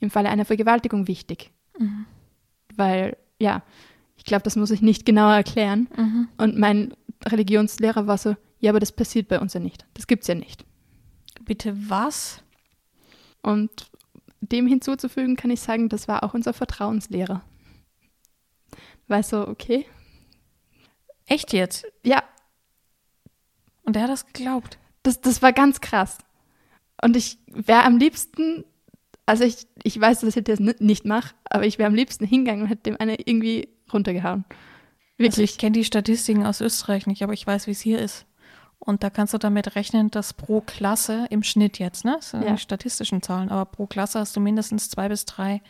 im 0.00 0.10
Falle 0.10 0.30
einer 0.30 0.44
Vergewaltigung 0.44 1.06
wichtig. 1.06 1.50
Mhm. 1.78 2.06
Weil, 2.74 3.16
ja, 3.38 3.62
ich 4.16 4.24
glaube, 4.24 4.42
das 4.42 4.56
muss 4.56 4.70
ich 4.70 4.82
nicht 4.82 5.06
genauer 5.06 5.34
erklären. 5.34 5.88
Mhm. 5.96 6.28
Und 6.36 6.58
mein 6.58 6.94
Religionslehrer 7.24 8.06
war 8.06 8.18
so, 8.18 8.36
ja, 8.60 8.70
aber 8.70 8.80
das 8.80 8.92
passiert 8.92 9.28
bei 9.28 9.40
uns 9.40 9.54
ja 9.54 9.60
nicht. 9.60 9.86
Das 9.94 10.06
gibt's 10.06 10.26
ja 10.26 10.34
nicht. 10.34 10.64
Bitte 11.44 11.74
was? 11.88 12.42
Und 13.42 13.90
dem 14.40 14.66
hinzuzufügen 14.66 15.36
kann 15.36 15.50
ich 15.50 15.60
sagen, 15.60 15.88
das 15.88 16.08
war 16.08 16.22
auch 16.22 16.34
unser 16.34 16.52
Vertrauenslehrer. 16.52 17.42
War 19.06 19.22
so, 19.22 19.46
okay. 19.46 19.86
Echt 21.26 21.52
jetzt? 21.52 21.86
Ja, 22.04 22.22
Und 23.88 23.94
der 23.96 24.02
hat 24.02 24.10
das 24.10 24.26
geglaubt. 24.26 24.78
das, 25.02 25.20
das 25.22 25.40
war 25.40 25.52
ganz 25.54 25.80
krass. 25.80 26.18
Und 27.02 27.16
ich 27.16 27.38
wäre 27.46 27.84
am 27.84 27.96
liebsten, 27.96 28.64
also 29.24 29.44
ich, 29.44 29.66
ich 29.82 29.98
weiß, 29.98 30.20
dass 30.20 30.36
ich 30.36 30.44
das 30.44 30.60
ni- 30.60 30.74
nicht 30.78 31.04
mache, 31.06 31.34
aber 31.48 31.64
ich 31.64 31.78
wäre 31.78 31.86
am 31.86 31.94
liebsten 31.94 32.26
hingegangen 32.26 32.62
und 32.64 32.68
hätte 32.68 32.82
dem 32.82 32.96
eine 33.00 33.14
irgendwie 33.18 33.68
runtergehauen. 33.92 34.44
Also 34.48 34.58
Wirklich. 35.16 35.50
ich 35.52 35.58
kenne 35.58 35.72
die 35.72 35.84
Statistiken 35.84 36.44
aus 36.44 36.60
Österreich 36.60 37.06
nicht, 37.06 37.22
aber 37.22 37.32
ich 37.32 37.46
weiß, 37.46 37.66
wie 37.66 37.70
es 37.70 37.80
hier 37.80 37.98
ist. 37.98 38.26
Und 38.78 39.02
da 39.02 39.08
kannst 39.10 39.32
du 39.32 39.38
damit 39.38 39.74
rechnen, 39.74 40.10
dass 40.10 40.34
pro 40.34 40.60
Klasse 40.60 41.26
im 41.30 41.42
Schnitt 41.42 41.78
jetzt, 41.78 42.04
ne? 42.04 42.16
Das 42.16 42.30
sind 42.30 42.42
Ja. 42.44 42.52
die 42.52 42.58
statistischen 42.58 43.22
Zahlen, 43.22 43.48
aber 43.48 43.64
pro 43.64 43.86
Klasse 43.86 44.18
hast 44.20 44.36
du 44.36 44.40
mindestens 44.40 44.90
zwei 44.90 45.08
bis 45.08 45.24
drei 45.24 45.62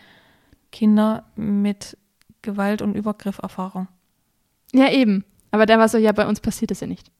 Kinder 0.73 1.25
mit 1.37 1.97
Gewalt- 2.43 2.83
und 2.83 2.95
Übergrifferfahrung. 2.97 3.87
ja, 4.73 4.91
eben. 4.91 5.25
Aber 5.51 5.65
der 5.67 5.79
war 5.79 5.89
so, 5.89 5.97
ja, 5.97 6.13
bei 6.13 6.27
uns 6.27 6.41
passiert 6.41 6.71
das 6.71 6.81
ja 6.81 6.87
nicht. 6.87 7.11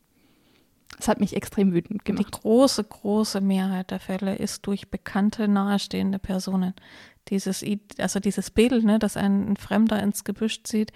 Das 0.97 1.07
hat 1.09 1.21
mich 1.21 1.37
extrem 1.37 1.73
wütend 1.73 2.03
Die 2.03 2.13
gemacht. 2.13 2.33
große, 2.33 2.83
große 2.83 3.41
Mehrheit 3.41 3.91
der 3.91 4.01
Fälle 4.01 4.35
ist 4.37 4.67
durch 4.67 4.91
bekannte, 4.91 5.47
nahestehende 5.47 6.19
Personen. 6.19 6.75
Dieses, 7.29 7.65
also 7.99 8.21
dieses 8.21 8.51
Bild, 8.51 8.85
ne, 8.85 8.99
dass 8.99 9.17
ein, 9.17 9.51
ein 9.51 9.57
Fremder 9.57 10.03
ins 10.03 10.25
Gebüsch 10.25 10.63
zieht, 10.65 10.93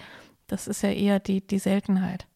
das 0.47 0.67
ist 0.67 0.83
ja 0.83 0.91
eher 0.91 1.21
die, 1.21 1.47
die 1.47 1.59
Seltenheit. 1.59 2.27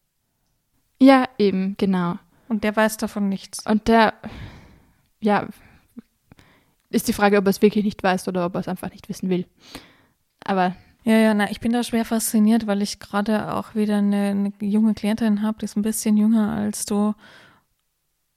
Ja, 1.01 1.25
eben, 1.37 1.75
genau. 1.77 2.17
Und 2.47 2.63
der 2.63 2.75
weiß 2.75 2.97
davon 2.97 3.27
nichts. 3.27 3.65
Und 3.65 3.87
der, 3.87 4.13
ja, 5.19 5.47
ist 6.89 7.07
die 7.07 7.13
Frage, 7.13 7.37
ob 7.37 7.45
er 7.45 7.49
es 7.49 7.61
wirklich 7.61 7.83
nicht 7.83 8.01
weiß 8.01 8.27
oder 8.27 8.45
ob 8.45 8.55
er 8.55 8.61
es 8.61 8.67
einfach 8.67 8.91
nicht 8.91 9.09
wissen 9.09 9.29
will. 9.29 9.45
Aber 10.43 10.75
Ja, 11.03 11.17
ja, 11.17 11.33
na, 11.33 11.49
ich 11.51 11.59
bin 11.59 11.71
da 11.73 11.83
schwer 11.83 12.05
fasziniert, 12.05 12.67
weil 12.67 12.81
ich 12.81 12.99
gerade 12.99 13.53
auch 13.53 13.75
wieder 13.75 13.97
eine, 13.97 14.29
eine 14.29 14.53
junge 14.59 14.93
Klientin 14.93 15.41
habe, 15.41 15.59
die 15.59 15.65
ist 15.65 15.75
ein 15.75 15.81
bisschen 15.81 16.17
jünger 16.17 16.51
als 16.51 16.85
du. 16.85 17.13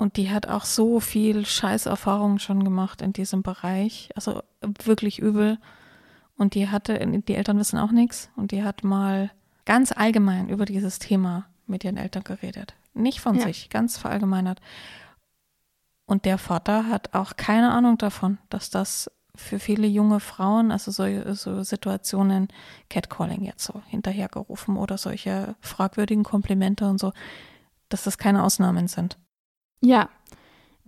Und 0.01 0.17
die 0.17 0.31
hat 0.31 0.49
auch 0.49 0.65
so 0.65 0.99
viel 0.99 1.45
Scheißerfahrung 1.45 2.39
schon 2.39 2.65
gemacht 2.65 3.03
in 3.03 3.13
diesem 3.13 3.43
Bereich. 3.43 4.09
Also 4.15 4.43
wirklich 4.63 5.19
übel. 5.19 5.59
Und 6.39 6.55
die 6.55 6.71
hatte, 6.71 6.99
die 7.07 7.35
Eltern 7.35 7.59
wissen 7.59 7.79
auch 7.79 7.91
nichts. 7.91 8.31
Und 8.35 8.51
die 8.51 8.65
hat 8.65 8.83
mal 8.83 9.31
ganz 9.67 9.93
allgemein 9.93 10.49
über 10.49 10.65
dieses 10.65 11.01
Thema 11.01 11.45
mit 11.67 11.85
ihren 11.85 11.99
Eltern 11.99 12.25
geredet. 12.25 12.75
Nicht 12.95 13.21
von 13.21 13.37
Ja. 13.37 13.45
sich, 13.45 13.69
ganz 13.69 13.99
verallgemeinert. 13.99 14.63
Und 16.07 16.25
der 16.25 16.39
Vater 16.39 16.87
hat 16.87 17.13
auch 17.13 17.37
keine 17.37 17.71
Ahnung 17.71 17.99
davon, 17.99 18.39
dass 18.49 18.71
das 18.71 19.11
für 19.35 19.59
viele 19.59 19.87
junge 19.87 20.19
Frauen, 20.19 20.73
also 20.73 20.91
so, 20.91 21.35
so 21.35 21.63
Situationen, 21.63 22.49
Catcalling 22.89 23.45
jetzt 23.45 23.65
so 23.65 23.83
hinterhergerufen 23.89 24.79
oder 24.79 24.97
solche 24.97 25.57
fragwürdigen 25.61 26.25
Komplimente 26.25 26.89
und 26.89 26.99
so, 26.99 27.13
dass 27.91 28.05
das 28.05 28.17
keine 28.17 28.43
Ausnahmen 28.43 28.89
sind. 28.89 29.19
Ja, 29.81 30.09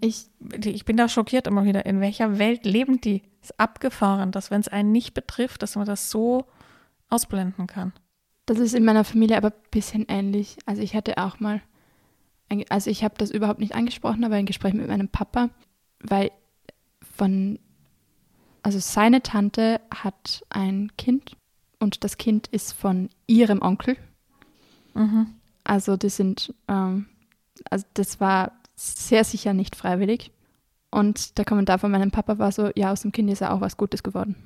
ich, 0.00 0.26
Ich 0.64 0.84
bin 0.84 0.96
da 0.96 1.08
schockiert 1.08 1.46
immer 1.46 1.64
wieder. 1.64 1.86
In 1.86 2.00
welcher 2.00 2.38
Welt 2.38 2.64
leben 2.64 3.00
die? 3.00 3.22
Ist 3.40 3.58
abgefahren, 3.58 4.32
dass 4.32 4.50
wenn 4.50 4.60
es 4.60 4.68
einen 4.68 4.92
nicht 4.92 5.14
betrifft, 5.14 5.62
dass 5.62 5.76
man 5.76 5.86
das 5.86 6.10
so 6.10 6.46
ausblenden 7.08 7.66
kann. 7.66 7.92
das 8.46 8.58
ist 8.58 8.74
in 8.74 8.84
meiner 8.84 9.04
Familie 9.04 9.36
aber 9.36 9.48
ein 9.48 9.70
bisschen 9.70 10.06
ähnlich. 10.08 10.56
Also 10.66 10.82
ich 10.82 10.94
hatte 10.94 11.18
auch 11.18 11.38
mal, 11.40 11.60
ein, 12.48 12.64
also 12.68 12.90
ich 12.90 13.04
habe 13.04 13.14
das 13.18 13.30
überhaupt 13.30 13.60
nicht 13.60 13.74
angesprochen, 13.74 14.24
aber 14.24 14.34
ein 14.34 14.46
Gespräch 14.46 14.74
mit 14.74 14.88
meinem 14.88 15.08
Papa, 15.08 15.50
weil 16.00 16.30
von, 17.16 17.58
also 18.62 18.78
seine 18.78 19.22
Tante 19.22 19.80
hat 19.94 20.44
ein 20.50 20.90
Kind 20.96 21.36
und 21.78 22.02
das 22.04 22.16
Kind 22.16 22.48
ist 22.48 22.72
von 22.72 23.10
ihrem 23.26 23.62
Onkel. 23.62 23.96
Mhm. 24.94 25.34
Also 25.64 25.96
die 25.96 26.10
sind, 26.10 26.54
ähm, 26.68 27.06
also 27.70 27.86
das 27.94 28.20
war 28.20 28.52
sehr 28.82 29.24
sicher 29.24 29.54
nicht 29.54 29.76
freiwillig. 29.76 30.30
Und 30.90 31.38
der 31.38 31.44
Kommentar 31.44 31.78
von 31.78 31.90
meinem 31.90 32.10
Papa 32.10 32.38
war 32.38 32.52
so, 32.52 32.70
ja, 32.74 32.92
aus 32.92 33.02
dem 33.02 33.12
Kind 33.12 33.30
ist 33.30 33.40
ja 33.40 33.52
auch 33.52 33.60
was 33.60 33.76
Gutes 33.76 34.02
geworden. 34.02 34.36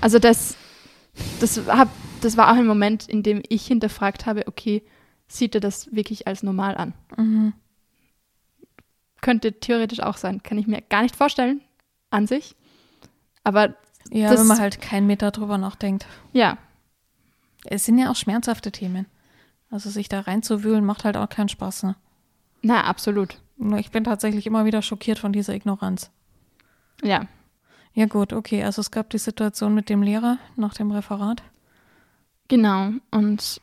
Also 0.00 0.18
das, 0.18 0.56
das, 1.40 1.66
hab, 1.66 1.88
das 2.20 2.36
war 2.36 2.50
auch 2.52 2.56
ein 2.56 2.66
Moment, 2.66 3.08
in 3.08 3.22
dem 3.22 3.42
ich 3.48 3.66
hinterfragt 3.66 4.26
habe, 4.26 4.46
okay, 4.46 4.82
sieht 5.28 5.54
er 5.54 5.60
das 5.60 5.92
wirklich 5.94 6.26
als 6.26 6.42
normal 6.42 6.76
an? 6.76 6.92
Mhm. 7.16 7.52
Könnte 9.22 9.54
theoretisch 9.58 10.00
auch 10.00 10.18
sein, 10.18 10.42
kann 10.42 10.58
ich 10.58 10.66
mir 10.66 10.82
gar 10.82 11.02
nicht 11.02 11.16
vorstellen 11.16 11.60
an 12.10 12.26
sich. 12.26 12.54
Aber 13.44 13.74
Ja, 14.10 14.30
Das- 14.30 14.40
wenn 14.40 14.46
man 14.46 14.60
halt 14.60 14.80
keinen 14.80 15.06
Meter 15.08 15.30
drüber 15.32 15.58
nachdenkt. 15.58 16.06
ja, 16.32 16.58
Es 17.64 17.84
sind 17.84 17.98
ja 17.98 18.08
auch 18.10 18.14
schmerzhafte 18.14 18.70
Themen. 18.70 19.06
Also 19.70 19.90
sich 19.90 20.08
da 20.08 20.20
reinzuwühlen 20.20 20.84
macht 20.84 21.04
halt 21.04 21.16
auch 21.16 21.28
keinen 21.28 21.48
Spaß. 21.48 21.84
Ne? 21.84 21.96
na, 22.62 22.84
absolut. 22.84 23.40
Nur 23.56 23.78
Ich 23.78 23.90
bin 23.90 24.04
tatsächlich 24.04 24.46
immer 24.46 24.64
wieder 24.64 24.82
schockiert 24.82 25.18
von 25.18 25.32
dieser 25.32 25.54
Ignoranz. 25.54 26.10
Ja, 27.02 27.26
Ja 27.94 28.06
gut, 28.06 28.32
okay. 28.32 28.62
Also 28.62 28.80
es 28.80 28.90
gab 28.90 29.08
die 29.10 29.18
Situation 29.18 29.74
mit 29.74 29.88
dem 29.88 30.02
Lehrer 30.02 30.38
nach 30.56 30.74
dem 30.74 30.90
Referat. 30.90 31.42
genau. 32.48 32.90
Und 33.10 33.60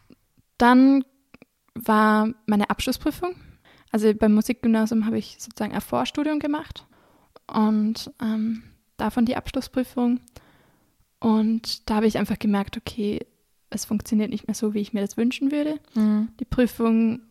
dann 0.58 1.06
war 1.76 2.30
meine 2.46 2.70
Abschlussprüfung. 2.70 3.36
Also 3.92 4.12
beim 4.14 4.34
Musikgymnasium 4.34 5.06
habe 5.06 5.20
ich 5.20 5.38
sozusagen 5.40 5.74
ein 5.74 5.82
Vorstudium 5.82 6.40
gemacht 6.40 6.86
und 7.48 8.12
ähm, 8.22 8.64
davon 8.98 9.26
die 9.26 9.36
Abschlussprüfung. 9.36 10.20
Und 11.20 11.88
da 11.90 11.96
habe 11.96 12.08
ich 12.08 12.18
einfach 12.18 12.40
gemerkt, 12.40 12.76
okay, 12.76 13.26
es 13.74 13.86
funktioniert 13.86 14.30
nicht 14.30 14.48
mehr 14.48 14.56
so, 14.56 14.74
wie 14.74 14.80
ich 14.80 14.94
mir 14.94 15.02
das 15.02 15.18
wünschen 15.18 15.52
würde. 15.52 15.80
Mhm. 15.96 16.30
Die 16.40 16.46
Prüfung 16.46 17.22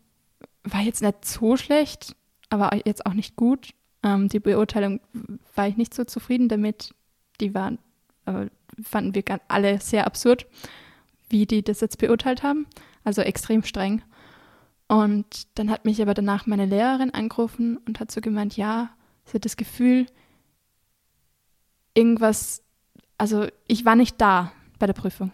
war 0.63 0.81
jetzt 0.81 1.01
nicht 1.01 1.25
so 1.25 1.57
schlecht, 1.57 2.15
aber 2.49 2.79
jetzt 2.85 3.05
auch 3.05 3.13
nicht 3.13 3.35
gut. 3.35 3.73
Ähm, 4.03 4.27
die 4.27 4.39
Beurteilung 4.39 4.99
war 5.55 5.67
ich 5.67 5.77
nicht 5.77 5.93
so 5.93 6.03
zufrieden 6.03 6.49
damit. 6.49 6.93
Die 7.39 7.53
waren, 7.53 7.79
äh, 8.25 8.47
fanden 8.81 9.15
wir 9.15 9.23
alle 9.47 9.79
sehr 9.79 10.05
absurd, 10.05 10.45
wie 11.29 11.45
die 11.45 11.63
das 11.63 11.81
jetzt 11.81 11.97
beurteilt 11.97 12.43
haben. 12.43 12.67
Also 13.03 13.21
extrem 13.21 13.63
streng. 13.63 14.01
Und 14.87 15.47
dann 15.55 15.69
hat 15.69 15.85
mich 15.85 16.01
aber 16.01 16.13
danach 16.13 16.45
meine 16.45 16.65
Lehrerin 16.65 17.13
angerufen 17.13 17.77
und 17.87 17.99
hat 17.99 18.11
so 18.11 18.21
gemeint, 18.21 18.57
ja, 18.57 18.89
sie 19.25 19.35
hat 19.35 19.45
das 19.45 19.57
Gefühl, 19.57 20.05
irgendwas, 21.95 22.61
also 23.17 23.47
ich 23.67 23.85
war 23.85 23.95
nicht 23.95 24.19
da 24.19 24.51
bei 24.79 24.85
der 24.85 24.93
Prüfung. 24.93 25.31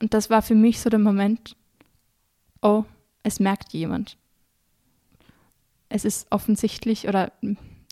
Und 0.00 0.14
das 0.14 0.30
war 0.30 0.42
für 0.42 0.54
mich 0.54 0.80
so 0.80 0.90
der 0.90 0.98
Moment, 0.98 1.56
oh, 2.62 2.84
es 3.22 3.40
merkt 3.40 3.72
jemand. 3.72 4.16
Es 5.88 6.04
ist 6.04 6.26
offensichtlich, 6.30 7.08
oder 7.08 7.32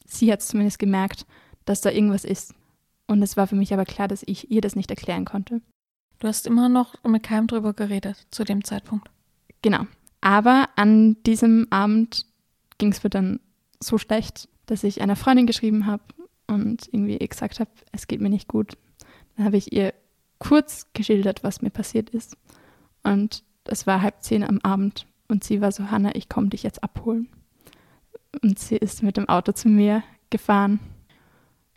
sie 0.04 0.32
hat 0.32 0.40
es 0.40 0.48
zumindest 0.48 0.78
gemerkt, 0.78 1.26
dass 1.64 1.80
da 1.80 1.90
irgendwas 1.90 2.24
ist. 2.24 2.54
Und 3.06 3.22
es 3.22 3.36
war 3.36 3.46
für 3.46 3.56
mich 3.56 3.72
aber 3.72 3.84
klar, 3.84 4.08
dass 4.08 4.22
ich 4.26 4.50
ihr 4.50 4.60
das 4.60 4.76
nicht 4.76 4.90
erklären 4.90 5.24
konnte. 5.24 5.60
Du 6.18 6.28
hast 6.28 6.46
immer 6.46 6.68
noch 6.68 6.94
mit 7.04 7.22
keinem 7.22 7.46
drüber 7.46 7.72
geredet 7.72 8.26
zu 8.30 8.44
dem 8.44 8.64
Zeitpunkt. 8.64 9.10
Genau. 9.62 9.86
Aber 10.20 10.68
an 10.76 11.22
diesem 11.24 11.66
Abend 11.70 12.26
ging 12.78 12.92
es 12.92 13.02
mir 13.02 13.10
dann 13.10 13.40
so 13.80 13.98
schlecht, 13.98 14.48
dass 14.66 14.84
ich 14.84 15.00
einer 15.00 15.16
Freundin 15.16 15.46
geschrieben 15.46 15.86
habe 15.86 16.02
und 16.46 16.88
irgendwie 16.92 17.18
gesagt 17.18 17.60
habe, 17.60 17.70
es 17.92 18.06
geht 18.06 18.20
mir 18.20 18.30
nicht 18.30 18.48
gut. 18.48 18.76
Dann 19.36 19.46
habe 19.46 19.56
ich 19.56 19.72
ihr 19.72 19.92
kurz 20.38 20.86
geschildert, 20.92 21.42
was 21.42 21.62
mir 21.62 21.70
passiert 21.70 22.10
ist. 22.10 22.36
Und 23.02 23.42
es 23.64 23.86
war 23.86 24.02
halb 24.02 24.22
zehn 24.22 24.44
am 24.44 24.60
Abend 24.62 25.06
und 25.28 25.44
sie 25.44 25.60
war 25.60 25.72
so, 25.72 25.90
Hanna, 25.90 26.14
ich 26.14 26.28
komme 26.28 26.48
dich 26.48 26.62
jetzt 26.62 26.82
abholen. 26.82 27.28
Und 28.42 28.58
sie 28.58 28.76
ist 28.76 29.02
mit 29.02 29.16
dem 29.16 29.28
Auto 29.28 29.52
zu 29.52 29.68
mir 29.68 30.02
gefahren. 30.30 30.80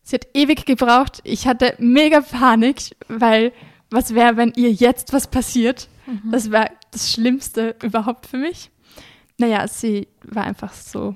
Sie 0.03 0.16
hat 0.16 0.28
ewig 0.34 0.66
gebraucht. 0.66 1.22
Ich 1.24 1.47
hatte 1.47 1.76
mega 1.78 2.22
Panik, 2.22 2.95
weil 3.07 3.53
was 3.89 4.14
wäre, 4.14 4.38
wenn 4.38 4.53
ihr 4.55 4.72
jetzt 4.72 5.14
was 5.14 5.28
passiert? 5.28 5.88
Das 6.32 6.51
war 6.51 6.70
das 6.91 7.12
Schlimmste 7.12 7.76
überhaupt 7.84 8.26
für 8.26 8.38
mich. 8.38 8.72
Naja, 9.38 9.68
sie 9.68 10.07
war 10.24 10.43
einfach 10.43 10.74
so 10.74 11.16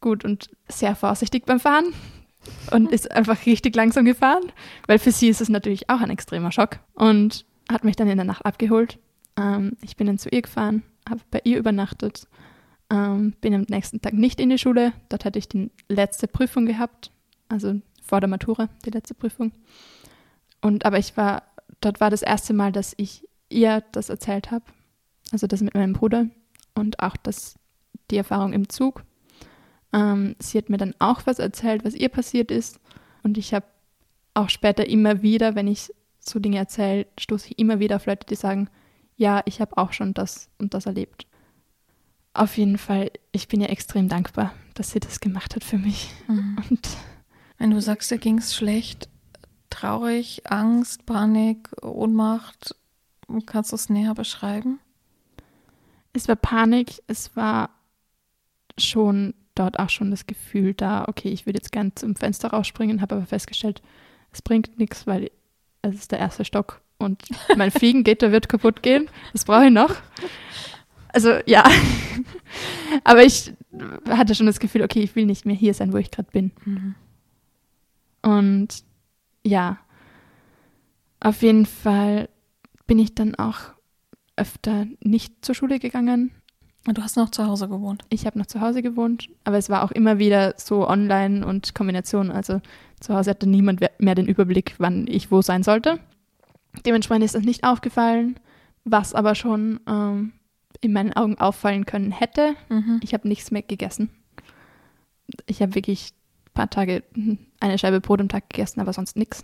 gut 0.00 0.24
und 0.24 0.50
sehr 0.68 0.94
vorsichtig 0.94 1.44
beim 1.44 1.60
Fahren 1.60 1.92
und 2.70 2.90
ist 2.90 3.10
einfach 3.10 3.46
richtig 3.46 3.76
langsam 3.76 4.04
gefahren, 4.04 4.52
weil 4.86 4.98
für 4.98 5.12
sie 5.12 5.28
ist 5.28 5.40
es 5.40 5.48
natürlich 5.48 5.90
auch 5.90 6.00
ein 6.00 6.10
extremer 6.10 6.52
Schock 6.52 6.80
und 6.94 7.44
hat 7.70 7.84
mich 7.84 7.96
dann 7.96 8.08
in 8.08 8.16
der 8.16 8.24
Nacht 8.24 8.44
abgeholt. 8.44 8.98
Ähm, 9.36 9.76
ich 9.82 9.96
bin 9.96 10.06
dann 10.06 10.18
zu 10.18 10.28
ihr 10.28 10.42
gefahren, 10.42 10.82
habe 11.08 11.20
bei 11.30 11.40
ihr 11.44 11.58
übernachtet, 11.58 12.26
ähm, 12.90 13.34
bin 13.40 13.54
am 13.54 13.66
nächsten 13.68 14.00
Tag 14.00 14.14
nicht 14.14 14.40
in 14.40 14.50
die 14.50 14.58
Schule. 14.58 14.92
Dort 15.08 15.24
hatte 15.24 15.38
ich 15.38 15.48
die 15.48 15.70
letzte 15.88 16.26
Prüfung 16.26 16.66
gehabt, 16.66 17.12
also 17.48 17.80
vor 18.02 18.20
der 18.20 18.28
Matura, 18.28 18.68
die 18.84 18.90
letzte 18.90 19.14
Prüfung. 19.14 19.52
Und 20.60 20.84
aber 20.84 20.98
ich 20.98 21.16
war, 21.16 21.44
dort 21.80 22.00
war 22.00 22.10
das 22.10 22.22
erste 22.22 22.52
Mal, 22.52 22.72
dass 22.72 22.94
ich 22.96 23.26
ihr 23.48 23.82
das 23.92 24.08
erzählt 24.08 24.50
habe, 24.50 24.64
also 25.32 25.46
das 25.46 25.60
mit 25.60 25.74
meinem 25.74 25.92
Bruder 25.92 26.26
und 26.74 27.00
auch 27.00 27.16
das, 27.16 27.58
die 28.10 28.16
Erfahrung 28.16 28.52
im 28.52 28.68
Zug. 28.68 29.04
Ähm, 29.92 30.36
sie 30.38 30.58
hat 30.58 30.70
mir 30.70 30.76
dann 30.76 30.94
auch 30.98 31.26
was 31.26 31.38
erzählt, 31.38 31.84
was 31.84 31.94
ihr 31.94 32.08
passiert 32.08 32.50
ist. 32.50 32.80
Und 33.22 33.38
ich 33.38 33.54
habe 33.54 33.66
auch 34.34 34.48
später 34.48 34.86
immer 34.86 35.22
wieder, 35.22 35.54
wenn 35.54 35.66
ich 35.66 35.92
so 36.20 36.38
Dinge 36.38 36.58
erzähle, 36.58 37.06
stoße 37.18 37.48
ich 37.48 37.58
immer 37.58 37.80
wieder 37.80 37.96
auf 37.96 38.06
Leute, 38.06 38.26
die 38.26 38.36
sagen, 38.36 38.68
ja, 39.16 39.42
ich 39.44 39.60
habe 39.60 39.76
auch 39.76 39.92
schon 39.92 40.14
das 40.14 40.48
und 40.58 40.74
das 40.74 40.86
erlebt. 40.86 41.26
Auf 42.32 42.56
jeden 42.56 42.78
Fall, 42.78 43.10
ich 43.32 43.48
bin 43.48 43.60
ihr 43.60 43.70
extrem 43.70 44.08
dankbar, 44.08 44.54
dass 44.74 44.92
sie 44.92 45.00
das 45.00 45.20
gemacht 45.20 45.56
hat 45.56 45.64
für 45.64 45.78
mich. 45.78 46.12
Mhm. 46.28 46.56
Und 46.70 46.88
Wenn 47.58 47.70
du 47.70 47.80
sagst, 47.80 48.10
dir 48.10 48.18
ging 48.18 48.38
es 48.38 48.54
schlecht, 48.54 49.08
traurig, 49.68 50.42
Angst, 50.50 51.04
Panik, 51.06 51.70
Ohnmacht, 51.82 52.74
kannst 53.46 53.72
du 53.72 53.76
es 53.76 53.90
näher 53.90 54.14
beschreiben? 54.14 54.78
es 56.12 56.28
war 56.28 56.36
Panik, 56.36 57.02
es 57.06 57.36
war 57.36 57.70
schon 58.78 59.34
dort 59.60 59.78
auch 59.78 59.90
schon 59.90 60.10
das 60.10 60.26
Gefühl 60.26 60.74
da, 60.74 61.04
okay, 61.06 61.28
ich 61.28 61.46
würde 61.46 61.58
jetzt 61.58 61.72
gern 61.72 61.94
zum 61.94 62.16
Fenster 62.16 62.48
rausspringen, 62.48 63.00
habe 63.00 63.16
aber 63.16 63.26
festgestellt, 63.26 63.82
es 64.32 64.42
bringt 64.42 64.78
nichts, 64.78 65.06
weil 65.06 65.30
es 65.82 65.94
ist 65.94 66.12
der 66.12 66.18
erste 66.18 66.44
Stock 66.44 66.80
und 66.98 67.22
mein 67.56 67.70
Fliegengitter 67.70 68.32
wird 68.32 68.48
kaputt 68.48 68.82
gehen. 68.82 69.08
Das 69.32 69.44
brauche 69.44 69.66
ich 69.66 69.72
noch. 69.72 69.94
Also 71.08 71.38
ja, 71.46 71.68
aber 73.04 73.22
ich 73.22 73.52
hatte 74.08 74.34
schon 74.34 74.46
das 74.46 74.60
Gefühl, 74.60 74.82
okay, 74.82 75.00
ich 75.00 75.14
will 75.14 75.26
nicht 75.26 75.44
mehr 75.44 75.56
hier 75.56 75.74
sein, 75.74 75.92
wo 75.92 75.98
ich 75.98 76.10
gerade 76.10 76.30
bin. 76.30 76.52
Mhm. 76.64 76.94
Und 78.22 78.84
ja, 79.44 79.78
auf 81.20 81.42
jeden 81.42 81.66
Fall 81.66 82.28
bin 82.86 82.98
ich 82.98 83.14
dann 83.14 83.34
auch 83.34 83.74
öfter 84.36 84.86
nicht 85.00 85.44
zur 85.44 85.54
Schule 85.54 85.78
gegangen. 85.78 86.30
Und 86.86 86.96
du 86.96 87.02
hast 87.02 87.16
noch 87.16 87.30
zu 87.30 87.46
Hause 87.46 87.68
gewohnt. 87.68 88.04
Ich 88.08 88.26
habe 88.26 88.38
noch 88.38 88.46
zu 88.46 88.60
Hause 88.60 88.82
gewohnt, 88.82 89.28
aber 89.44 89.58
es 89.58 89.68
war 89.68 89.84
auch 89.84 89.90
immer 89.90 90.18
wieder 90.18 90.54
so 90.56 90.88
online 90.88 91.46
und 91.46 91.74
Kombination. 91.74 92.30
Also 92.30 92.60
zu 93.00 93.14
Hause 93.14 93.30
hatte 93.30 93.46
niemand 93.48 93.80
mehr 93.98 94.14
den 94.14 94.26
Überblick, 94.26 94.74
wann 94.78 95.06
ich 95.06 95.30
wo 95.30 95.42
sein 95.42 95.62
sollte. 95.62 96.00
Dementsprechend 96.86 97.24
ist 97.24 97.34
das 97.34 97.44
nicht 97.44 97.64
aufgefallen, 97.64 98.40
was 98.84 99.14
aber 99.14 99.34
schon 99.34 99.80
ähm, 99.86 100.32
in 100.80 100.92
meinen 100.92 101.12
Augen 101.12 101.38
auffallen 101.38 101.84
können 101.84 102.12
hätte. 102.12 102.54
Mhm. 102.68 103.00
Ich 103.02 103.12
habe 103.12 103.28
nichts 103.28 103.50
mehr 103.50 103.62
gegessen. 103.62 104.10
Ich 105.46 105.60
habe 105.60 105.74
wirklich 105.74 106.12
ein 106.46 106.52
paar 106.54 106.70
Tage 106.70 107.02
eine 107.60 107.78
Scheibe 107.78 108.00
Brot 108.00 108.20
am 108.20 108.28
Tag 108.28 108.48
gegessen, 108.48 108.80
aber 108.80 108.92
sonst 108.92 109.16
nichts. 109.16 109.42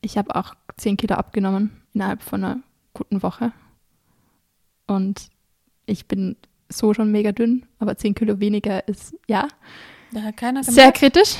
Ich 0.00 0.16
habe 0.16 0.34
auch 0.36 0.54
10 0.76 0.96
Kilo 0.96 1.16
abgenommen 1.16 1.82
innerhalb 1.92 2.22
von 2.22 2.44
einer 2.44 2.60
guten 2.94 3.22
Woche. 3.22 3.52
Und 4.86 5.28
ich 5.86 6.06
bin 6.06 6.36
so 6.68 6.92
schon 6.94 7.12
mega 7.12 7.32
dünn, 7.32 7.64
aber 7.78 7.96
10 7.96 8.14
Kilo 8.14 8.40
weniger 8.40 8.86
ist, 8.88 9.14
ja, 9.28 9.48
Da 10.12 10.22
hat 10.22 10.36
keiner 10.36 10.62
sehr 10.64 10.92
kritisch. 10.92 11.36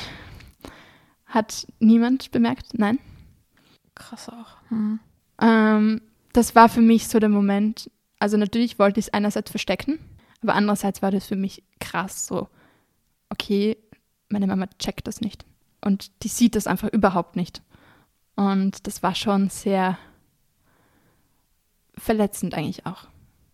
Hat 1.25 1.67
niemand 1.79 2.31
bemerkt, 2.31 2.73
nein. 2.73 2.99
Krass 3.95 4.29
auch. 4.29 4.57
Mhm. 4.69 4.99
Ähm, 5.41 6.01
das 6.33 6.55
war 6.55 6.69
für 6.69 6.81
mich 6.81 7.07
so 7.07 7.19
der 7.19 7.29
Moment. 7.29 7.91
Also 8.19 8.37
natürlich 8.37 8.79
wollte 8.79 8.99
ich 8.99 9.07
es 9.07 9.13
einerseits 9.13 9.51
verstecken, 9.51 9.99
aber 10.41 10.55
andererseits 10.55 11.01
war 11.01 11.11
das 11.11 11.27
für 11.27 11.35
mich 11.35 11.63
krass 11.79 12.25
so, 12.27 12.47
okay, 13.29 13.77
meine 14.29 14.47
Mama 14.47 14.67
checkt 14.79 15.07
das 15.07 15.21
nicht. 15.21 15.45
Und 15.81 16.11
die 16.23 16.27
sieht 16.27 16.55
das 16.55 16.67
einfach 16.67 16.89
überhaupt 16.89 17.35
nicht. 17.35 17.61
Und 18.35 18.87
das 18.87 19.03
war 19.03 19.15
schon 19.15 19.49
sehr 19.49 19.97
verletzend 21.97 22.53
eigentlich 22.53 22.85
auch. 22.85 23.07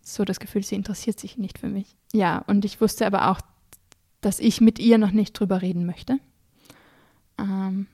So 0.04 0.24
das 0.24 0.38
Gefühl, 0.38 0.62
sie 0.62 0.76
interessiert 0.76 1.18
sich 1.18 1.38
nicht 1.38 1.58
für 1.58 1.68
mich. 1.68 1.96
Ja, 2.12 2.44
und 2.46 2.64
ich 2.64 2.80
wusste 2.80 3.06
aber 3.06 3.30
auch 3.30 3.40
dass 4.24 4.40
ich 4.40 4.60
mit 4.60 4.78
ihr 4.78 4.98
noch 4.98 5.10
nicht 5.10 5.38
drüber 5.38 5.60
reden 5.60 5.84
möchte. 5.84 6.18
Ähm, 7.38 7.86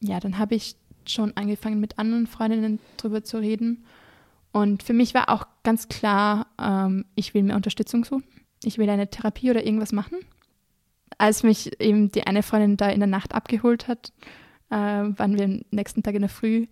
ja, 0.00 0.18
dann 0.18 0.38
habe 0.38 0.54
ich 0.54 0.76
schon 1.06 1.36
angefangen, 1.36 1.80
mit 1.80 1.98
anderen 1.98 2.26
Freundinnen 2.26 2.78
drüber 2.96 3.22
zu 3.22 3.38
reden. 3.38 3.84
Und 4.52 4.82
für 4.82 4.94
mich 4.94 5.12
war 5.14 5.28
auch 5.28 5.46
ganz 5.62 5.88
klar, 5.88 6.46
ähm, 6.58 7.04
ich 7.14 7.34
will 7.34 7.42
mir 7.42 7.56
Unterstützung 7.56 8.04
suchen. 8.04 8.24
Ich 8.62 8.78
will 8.78 8.88
eine 8.88 9.10
Therapie 9.10 9.50
oder 9.50 9.64
irgendwas 9.64 9.92
machen. 9.92 10.18
Als 11.18 11.42
mich 11.42 11.80
eben 11.80 12.10
die 12.10 12.26
eine 12.26 12.42
Freundin 12.42 12.76
da 12.76 12.88
in 12.88 13.00
der 13.00 13.06
Nacht 13.06 13.34
abgeholt 13.34 13.86
hat, 13.86 14.12
äh, 14.70 14.76
waren 14.76 15.36
wir 15.36 15.44
am 15.44 15.60
nächsten 15.70 16.02
Tag 16.02 16.14
in 16.14 16.22
der 16.22 16.30
Früh, 16.30 16.66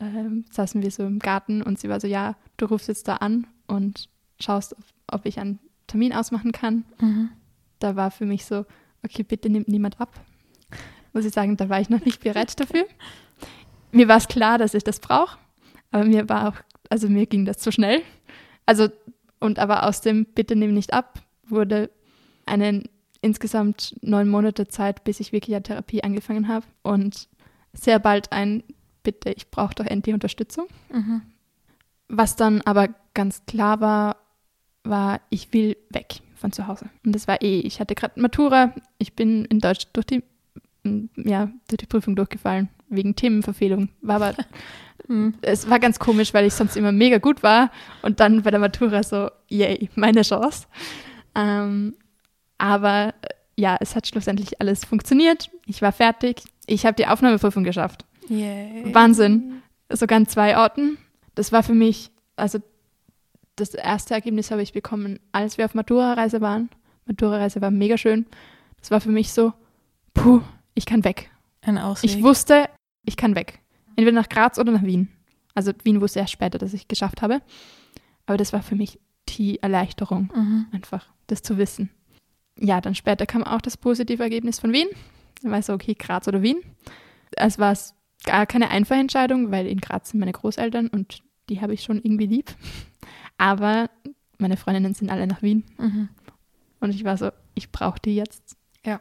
äh, 0.00 0.28
saßen 0.50 0.82
wir 0.82 0.90
so 0.90 1.04
im 1.04 1.18
Garten 1.18 1.62
und 1.62 1.78
sie 1.78 1.88
war 1.88 1.98
so, 1.98 2.06
ja, 2.06 2.36
du 2.58 2.66
rufst 2.66 2.88
jetzt 2.88 3.08
da 3.08 3.16
an 3.16 3.46
und 3.66 4.08
schaust, 4.40 4.76
ob, 4.76 4.84
ob 5.20 5.26
ich 5.26 5.38
einen 5.38 5.58
Termin 5.86 6.12
ausmachen 6.12 6.52
kann. 6.52 6.84
Mhm. 7.00 7.30
Da 7.78 7.96
war 7.96 8.10
für 8.10 8.26
mich 8.26 8.44
so, 8.44 8.66
okay, 9.04 9.22
bitte 9.22 9.50
nimmt 9.50 9.68
niemand 9.68 10.00
ab. 10.00 10.20
Muss 11.12 11.24
ich 11.24 11.32
sagen, 11.32 11.56
da 11.56 11.68
war 11.68 11.80
ich 11.80 11.90
noch 11.90 12.04
nicht 12.04 12.22
bereit 12.22 12.58
dafür. 12.60 12.84
Mir 13.92 14.08
war 14.08 14.18
es 14.18 14.28
klar, 14.28 14.58
dass 14.58 14.74
ich 14.74 14.84
das 14.84 15.00
brauche, 15.00 15.38
aber 15.90 16.04
mir 16.04 16.28
war 16.28 16.48
auch, 16.48 16.56
also 16.88 17.08
mir 17.08 17.26
ging 17.26 17.44
das 17.44 17.58
zu 17.58 17.72
schnell. 17.72 18.02
Also, 18.66 18.88
und 19.40 19.58
aber 19.58 19.86
aus 19.86 20.00
dem 20.00 20.26
Bitte 20.26 20.54
nimm 20.54 20.74
nicht 20.74 20.92
ab 20.92 21.20
wurde 21.50 21.90
eine 22.46 22.84
insgesamt 23.20 23.96
neun 24.00 24.28
Monate 24.28 24.68
Zeit, 24.68 25.04
bis 25.04 25.20
ich 25.20 25.32
wirklich 25.32 25.54
eine 25.54 25.62
Therapie 25.62 26.02
angefangen 26.02 26.48
habe 26.48 26.66
und 26.82 27.28
sehr 27.72 27.98
bald 27.98 28.32
ein 28.32 28.62
Bitte, 29.02 29.30
ich 29.30 29.50
brauche 29.50 29.74
doch 29.74 29.86
endlich 29.86 30.12
Unterstützung. 30.12 30.66
Mhm. 30.92 31.22
Was 32.08 32.36
dann 32.36 32.60
aber 32.62 32.88
ganz 33.14 33.46
klar 33.46 33.80
war, 33.80 34.16
war, 34.84 35.20
ich 35.30 35.52
will 35.52 35.76
weg 35.90 36.20
von 36.36 36.52
zu 36.52 36.66
Hause. 36.66 36.88
Und 37.04 37.14
das 37.14 37.28
war 37.28 37.42
eh, 37.42 37.60
ich 37.60 37.80
hatte 37.80 37.94
gerade 37.94 38.20
Matura, 38.20 38.72
ich 38.98 39.14
bin 39.14 39.44
in 39.46 39.58
Deutsch 39.60 39.86
durch 39.92 40.06
die, 40.06 40.22
ja, 41.16 41.50
durch 41.68 41.78
die 41.78 41.86
Prüfung 41.86 42.16
durchgefallen, 42.16 42.68
wegen 42.88 43.14
Themenverfehlung. 43.14 43.90
War 44.00 44.16
aber, 44.16 44.34
Mhm. 45.08 45.34
es 45.42 45.68
war 45.68 45.80
ganz 45.80 45.98
komisch, 45.98 46.32
weil 46.34 46.46
ich 46.46 46.54
sonst 46.54 46.76
immer 46.76 46.92
mega 46.92 47.18
gut 47.18 47.42
war 47.42 47.72
und 48.02 48.20
dann 48.20 48.42
bei 48.42 48.50
der 48.52 48.60
Matura 48.60 49.02
so, 49.02 49.28
yay, 49.48 49.90
meine 49.96 50.22
Chance. 50.22 50.66
Ähm, 51.34 51.96
aber 52.58 53.14
äh, 53.22 53.28
ja, 53.56 53.76
es 53.80 53.96
hat 53.96 54.06
schlussendlich 54.06 54.60
alles 54.60 54.84
funktioniert. 54.84 55.50
Ich 55.66 55.82
war 55.82 55.90
fertig. 55.90 56.42
Ich 56.66 56.86
habe 56.86 56.94
die 56.94 57.06
Aufnahmeprüfung 57.06 57.64
geschafft. 57.64 58.04
Yay. 58.28 58.94
Wahnsinn. 58.94 59.62
Sogar 59.90 60.16
an 60.16 60.28
zwei 60.28 60.56
Orten. 60.56 60.96
Das 61.34 61.50
war 61.50 61.62
für 61.64 61.74
mich, 61.74 62.10
also 62.36 62.60
das 63.56 63.74
erste 63.74 64.14
Ergebnis 64.14 64.50
habe 64.50 64.62
ich 64.62 64.72
bekommen, 64.72 65.18
als 65.32 65.58
wir 65.58 65.64
auf 65.64 65.74
Matura-Reise 65.74 66.40
waren. 66.40 66.70
Matura-Reise 67.06 67.60
war 67.60 67.70
mega 67.70 67.98
schön. 67.98 68.26
Das 68.80 68.90
war 68.90 69.00
für 69.00 69.10
mich 69.10 69.32
so, 69.32 69.52
puh, 70.14 70.40
ich 70.74 70.86
kann 70.86 71.04
weg. 71.04 71.30
Ein 71.62 71.76
Ausweg. 71.78 72.10
Ich 72.10 72.22
wusste, 72.22 72.68
ich 73.04 73.16
kann 73.16 73.34
weg. 73.34 73.60
Entweder 73.96 74.12
nach 74.12 74.28
Graz 74.28 74.58
oder 74.58 74.72
nach 74.72 74.82
Wien. 74.82 75.08
Also 75.54 75.72
Wien 75.84 76.00
wusste 76.00 76.20
erst 76.20 76.32
später, 76.32 76.58
dass 76.58 76.72
ich 76.72 76.88
geschafft 76.88 77.20
habe. 77.22 77.42
Aber 78.26 78.36
das 78.38 78.52
war 78.52 78.62
für 78.62 78.76
mich 78.76 78.98
die 79.28 79.62
Erleichterung, 79.62 80.30
Mhm. 80.34 80.66
einfach 80.72 81.06
das 81.26 81.42
zu 81.42 81.58
wissen. 81.58 81.90
Ja, 82.58 82.80
dann 82.80 82.94
später 82.94 83.26
kam 83.26 83.44
auch 83.44 83.60
das 83.60 83.76
positive 83.76 84.22
Ergebnis 84.22 84.58
von 84.58 84.72
Wien. 84.72 84.88
Dann 85.42 85.50
war 85.50 85.58
ich 85.58 85.66
so, 85.66 85.72
okay, 85.74 85.94
Graz 85.94 86.28
oder 86.28 86.42
Wien. 86.42 86.58
Es 87.36 87.58
war 87.58 87.72
es 87.72 87.94
gar 88.24 88.46
keine 88.46 88.70
einfache 88.70 88.98
Entscheidung, 89.00 89.50
weil 89.50 89.66
in 89.66 89.80
Graz 89.80 90.10
sind 90.10 90.20
meine 90.20 90.32
Großeltern 90.32 90.88
und 90.88 91.22
die 91.48 91.60
habe 91.60 91.74
ich 91.74 91.82
schon 91.82 91.98
irgendwie 91.98 92.26
lieb. 92.26 92.54
Aber 93.40 93.88
meine 94.38 94.56
Freundinnen 94.58 94.92
sind 94.94 95.10
alle 95.10 95.26
nach 95.26 95.40
Wien 95.42 95.64
Mhm. 95.78 96.08
und 96.80 96.90
ich 96.94 97.04
war 97.04 97.16
so, 97.16 97.30
ich 97.54 97.72
brauche 97.72 97.98
die 97.98 98.14
jetzt. 98.14 98.56
Ja. 98.84 99.00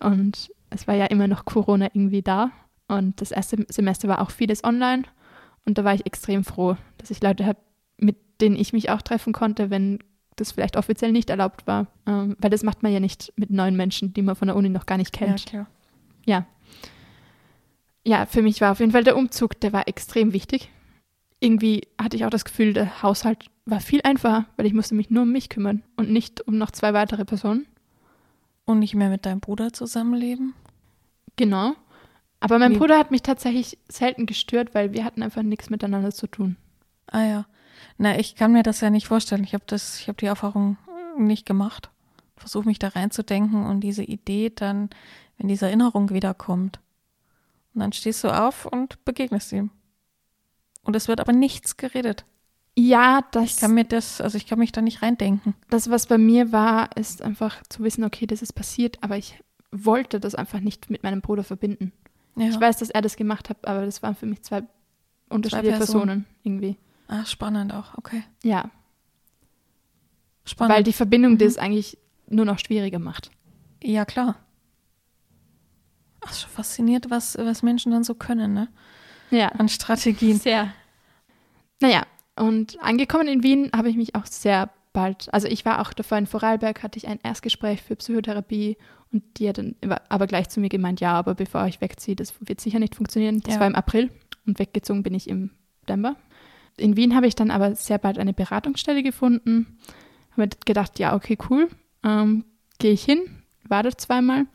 Und 0.00 0.50
es 0.70 0.86
war 0.86 0.94
ja 0.94 1.06
immer 1.06 1.26
noch 1.26 1.44
Corona 1.44 1.86
irgendwie 1.92 2.22
da. 2.22 2.50
Und 2.86 3.20
das 3.20 3.32
erste 3.32 3.66
Semester 3.68 4.06
war 4.08 4.20
auch 4.20 4.30
vieles 4.30 4.62
online. 4.62 5.02
Und 5.66 5.76
da 5.76 5.84
war 5.84 5.92
ich 5.94 6.06
extrem 6.06 6.44
froh, 6.44 6.76
dass 6.98 7.10
ich 7.10 7.20
Leute 7.20 7.46
habe, 7.46 7.58
mit 7.98 8.16
denen 8.40 8.54
ich 8.56 8.72
mich 8.72 8.90
auch 8.90 9.02
treffen 9.02 9.32
konnte, 9.32 9.70
wenn 9.70 9.98
das 10.36 10.52
vielleicht 10.52 10.76
offiziell 10.76 11.10
nicht 11.10 11.28
erlaubt 11.30 11.66
war. 11.66 11.88
Ähm, 12.06 12.36
weil 12.38 12.50
das 12.50 12.62
macht 12.62 12.82
man 12.84 12.92
ja 12.92 13.00
nicht 13.00 13.32
mit 13.36 13.50
neuen 13.50 13.76
Menschen, 13.76 14.14
die 14.14 14.22
man 14.22 14.36
von 14.36 14.46
der 14.48 14.56
Uni 14.56 14.68
noch 14.68 14.86
gar 14.86 14.98
nicht 14.98 15.18
Ja, 15.20 15.26
kennt. 15.26 15.46
klar. 15.46 15.66
Ja, 18.04 18.24
für 18.26 18.42
mich 18.42 18.60
war 18.60 18.72
auf 18.72 18.80
jeden 18.80 18.92
Fall 18.92 19.04
der 19.04 19.16
Umzug, 19.16 19.60
der 19.60 19.72
war 19.72 19.86
extrem 19.88 20.32
wichtig. 20.32 20.70
Irgendwie 21.40 21.82
hatte 22.00 22.16
ich 22.16 22.24
auch 22.24 22.30
das 22.30 22.44
Gefühl, 22.44 22.72
der 22.72 23.02
Haushalt 23.02 23.46
war 23.64 23.80
viel 23.80 24.00
einfacher, 24.02 24.46
weil 24.56 24.66
ich 24.66 24.72
musste 24.74 24.94
mich 24.94 25.10
nur 25.10 25.22
um 25.22 25.32
mich 25.32 25.48
kümmern 25.48 25.82
und 25.96 26.10
nicht 26.10 26.40
um 26.48 26.58
noch 26.58 26.70
zwei 26.70 26.94
weitere 26.94 27.24
Personen. 27.24 27.66
Und 28.64 28.80
nicht 28.80 28.94
mehr 28.94 29.08
mit 29.08 29.24
deinem 29.24 29.40
Bruder 29.40 29.72
zusammenleben? 29.72 30.52
Genau. 31.36 31.74
Aber 32.40 32.58
mein 32.58 32.72
Wie- 32.74 32.78
Bruder 32.78 32.98
hat 32.98 33.10
mich 33.10 33.22
tatsächlich 33.22 33.78
selten 33.88 34.26
gestört, 34.26 34.74
weil 34.74 34.92
wir 34.92 35.04
hatten 35.04 35.22
einfach 35.22 35.42
nichts 35.42 35.70
miteinander 35.70 36.10
zu 36.12 36.26
tun. 36.26 36.56
Ah 37.06 37.24
ja. 37.24 37.46
Na, 37.96 38.18
ich 38.18 38.34
kann 38.34 38.52
mir 38.52 38.62
das 38.62 38.80
ja 38.80 38.90
nicht 38.90 39.06
vorstellen. 39.06 39.44
Ich 39.44 39.54
habe 39.54 39.64
das, 39.66 40.00
ich 40.00 40.08
habe 40.08 40.18
die 40.18 40.26
Erfahrung 40.26 40.76
nicht 41.16 41.46
gemacht. 41.46 41.90
Versuche 42.36 42.66
mich 42.68 42.78
da 42.78 42.88
reinzudenken 42.88 43.64
und 43.66 43.80
diese 43.80 44.02
Idee 44.04 44.52
dann, 44.54 44.90
wenn 45.38 45.48
diese 45.48 45.66
Erinnerung 45.66 46.10
wiederkommt. 46.10 46.78
Und 47.74 47.80
dann 47.80 47.92
stehst 47.92 48.22
du 48.24 48.28
auf 48.28 48.66
und 48.66 49.04
begegnest 49.04 49.52
ihm. 49.52 49.70
Und 50.82 50.96
es 50.96 51.08
wird 51.08 51.20
aber 51.20 51.32
nichts 51.32 51.76
geredet. 51.76 52.24
Ja, 52.76 53.18
Ich 53.20 53.24
das, 53.32 53.56
kann 53.56 53.74
mir 53.74 53.84
das, 53.84 54.20
also 54.20 54.36
ich 54.38 54.46
kann 54.46 54.58
mich 54.58 54.72
da 54.72 54.80
nicht 54.80 55.02
reindenken. 55.02 55.54
das, 55.68 55.90
was 55.90 56.06
bei 56.06 56.16
mir 56.18 56.52
war, 56.52 56.96
ist 56.96 57.22
einfach 57.22 57.62
zu 57.68 57.82
wissen, 57.82 58.04
okay, 58.04 58.26
das 58.26 58.40
ist 58.40 58.52
passiert, 58.52 58.98
aber 59.02 59.16
ich 59.16 59.42
wollte 59.72 60.20
das 60.20 60.34
einfach 60.36 60.60
nicht 60.60 60.88
mit 60.88 61.02
meinem 61.02 61.20
Bruder 61.20 61.42
verbinden. 61.44 61.92
Ja. 62.36 62.48
Ich 62.48 62.58
weiß, 62.60 62.76
dass 62.78 62.90
er 62.90 63.02
das 63.02 63.16
gemacht 63.16 63.50
hat, 63.50 63.66
aber 63.66 63.84
das 63.84 64.02
waren 64.02 64.14
für 64.14 64.26
mich 64.26 64.42
zwei 64.42 64.62
unterschiedliche 65.28 65.76
Personen. 65.76 66.24
Personen 66.24 66.26
irgendwie. 66.44 66.76
Ah, 67.08 67.24
spannend 67.26 67.74
auch, 67.74 67.98
okay. 67.98 68.22
Ja, 68.44 68.70
Spannend. 70.44 70.76
weil 70.76 70.84
die 70.84 70.92
Verbindung 70.92 71.32
Mhm. 71.32 71.38
das 71.38 71.58
eigentlich 71.58 71.98
nur 72.28 72.44
noch 72.44 72.58
schwieriger 72.58 72.98
macht. 72.98 73.30
ja, 73.82 74.04
klar. 74.04 74.36
Ach, 76.20 76.32
schon 76.34 76.50
fasziniert, 76.50 77.10
was, 77.10 77.36
was 77.38 77.62
Menschen 77.62 77.92
dann 77.92 78.04
so 78.04 78.14
können, 78.14 78.52
ne? 78.54 78.68
Ja, 79.30 79.48
An 79.48 79.68
Strategien. 79.68 80.38
sehr. 80.38 80.72
Naja, 81.80 82.02
und 82.36 82.78
angekommen 82.80 83.28
in 83.28 83.42
Wien 83.42 83.70
habe 83.74 83.88
ich 83.88 83.96
mich 83.96 84.14
auch 84.14 84.26
sehr 84.26 84.70
bald, 84.92 85.32
also 85.32 85.46
ich 85.48 85.64
war 85.64 85.80
auch 85.80 85.92
davor 85.92 86.18
in 86.18 86.26
Vorarlberg, 86.26 86.82
hatte 86.82 86.96
ich 86.98 87.06
ein 87.08 87.20
Erstgespräch 87.22 87.82
für 87.82 87.94
Psychotherapie 87.96 88.76
und 89.12 89.22
die 89.38 89.48
hat 89.48 89.58
dann 89.58 89.76
aber- 90.08 90.26
gleich 90.26 90.48
zu 90.48 90.60
mir 90.60 90.68
gemeint, 90.68 91.00
ja, 91.00 91.12
aber 91.12 91.34
bevor 91.34 91.66
ich 91.66 91.80
wegziehe, 91.80 92.16
das 92.16 92.34
wird 92.40 92.60
sicher 92.60 92.78
nicht 92.78 92.94
funktionieren. 92.94 93.40
Das 93.40 93.54
Ja. 93.54 93.60
war 93.60 93.66
im 93.66 93.74
April 93.74 94.10
und 94.46 94.58
weggezogen 94.58 95.02
bin 95.02 95.14
ich 95.14 95.28
im 95.28 95.50
September. 95.80 96.16
In 96.76 96.96
Wien 96.96 97.14
habe 97.14 97.26
ich 97.26 97.34
dann 97.34 97.50
aber 97.50 97.74
sehr 97.74 97.98
bald 97.98 98.18
eine 98.18 98.32
Beratungsstelle 98.32 99.02
gefunden. 99.02 99.78
Habe 100.36 100.48
gedacht, 100.64 100.98
ja, 100.98 101.14
okay, 101.14 101.36
cool, 101.50 101.68
ähm, 102.04 102.44
gehe 102.78 102.92
ich 102.92 103.04
hin, 103.04 103.20
war 103.64 103.82
dort 103.82 104.00
zweimal 104.00 104.46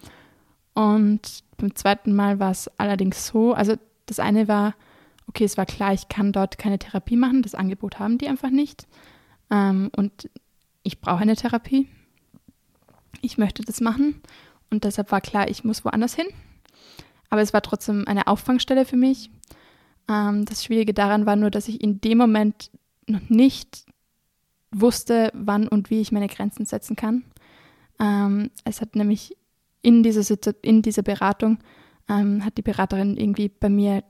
und 0.74 1.44
beim 1.58 1.76
zweiten 1.76 2.14
Mal 2.16 2.40
war 2.40 2.52
es 2.52 2.68
allerdings 2.80 3.28
so, 3.28 3.54
also 3.54 3.76
das 4.06 4.20
eine 4.20 4.48
war, 4.48 4.76
okay, 5.28 5.44
es 5.44 5.58
war 5.58 5.66
klar, 5.66 5.94
ich 5.94 6.08
kann 6.08 6.32
dort 6.32 6.58
keine 6.58 6.80
Therapie 6.80 7.16
machen, 7.16 7.42
das 7.42 7.56
Angebot 7.56 8.00
haben 8.00 8.18
die 8.18 8.28
einfach 8.28 8.50
nicht. 8.50 8.88
Ähm, 9.50 9.90
und 9.96 10.30
ich 10.84 11.00
brauche 11.00 11.22
eine 11.22 11.36
Therapie. 11.36 11.88
Ich 13.22 13.38
möchte 13.38 13.64
das 13.64 13.82
machen. 13.82 14.22
Und 14.70 14.84
deshalb 14.84 15.12
war 15.12 15.22
klar, 15.22 15.50
ich 15.50 15.64
muss 15.64 15.86
woanders 15.86 16.16
hin. 16.16 16.28
Aber 17.30 17.42
es 17.42 17.54
war 17.54 17.62
trotzdem 17.62 18.08
eine 18.08 18.28
Auffangstelle 18.28 18.86
für 18.86 18.98
mich. 18.98 19.30
Ähm, 20.10 20.46
das 20.46 20.64
Schwierige 20.64 20.94
daran 20.94 21.26
war 21.26 21.36
nur, 21.36 21.52
dass 21.52 21.68
ich 21.68 21.82
in 21.82 22.02
dem 22.02 22.18
Moment 22.18 22.70
noch 23.08 23.30
nicht 23.30 23.86
wusste, 24.72 25.32
wann 25.34 25.68
und 25.68 25.90
wie 25.90 26.02
ich 26.02 26.12
meine 26.12 26.28
Grenzen 26.28 26.66
setzen 26.66 26.96
kann. 26.96 27.24
Ähm, 28.00 28.50
es 28.66 28.82
hat 28.82 28.96
nämlich 28.96 29.38
in 29.82 30.04
dieser, 30.04 30.24
in 30.62 30.82
dieser 30.82 31.04
Beratung, 31.04 31.60
ähm, 32.10 32.44
hat 32.46 32.58
die 32.58 32.62
Beraterin 32.62 33.18
irgendwie 33.18 33.50
bei 33.50 33.70
mir 33.70 34.04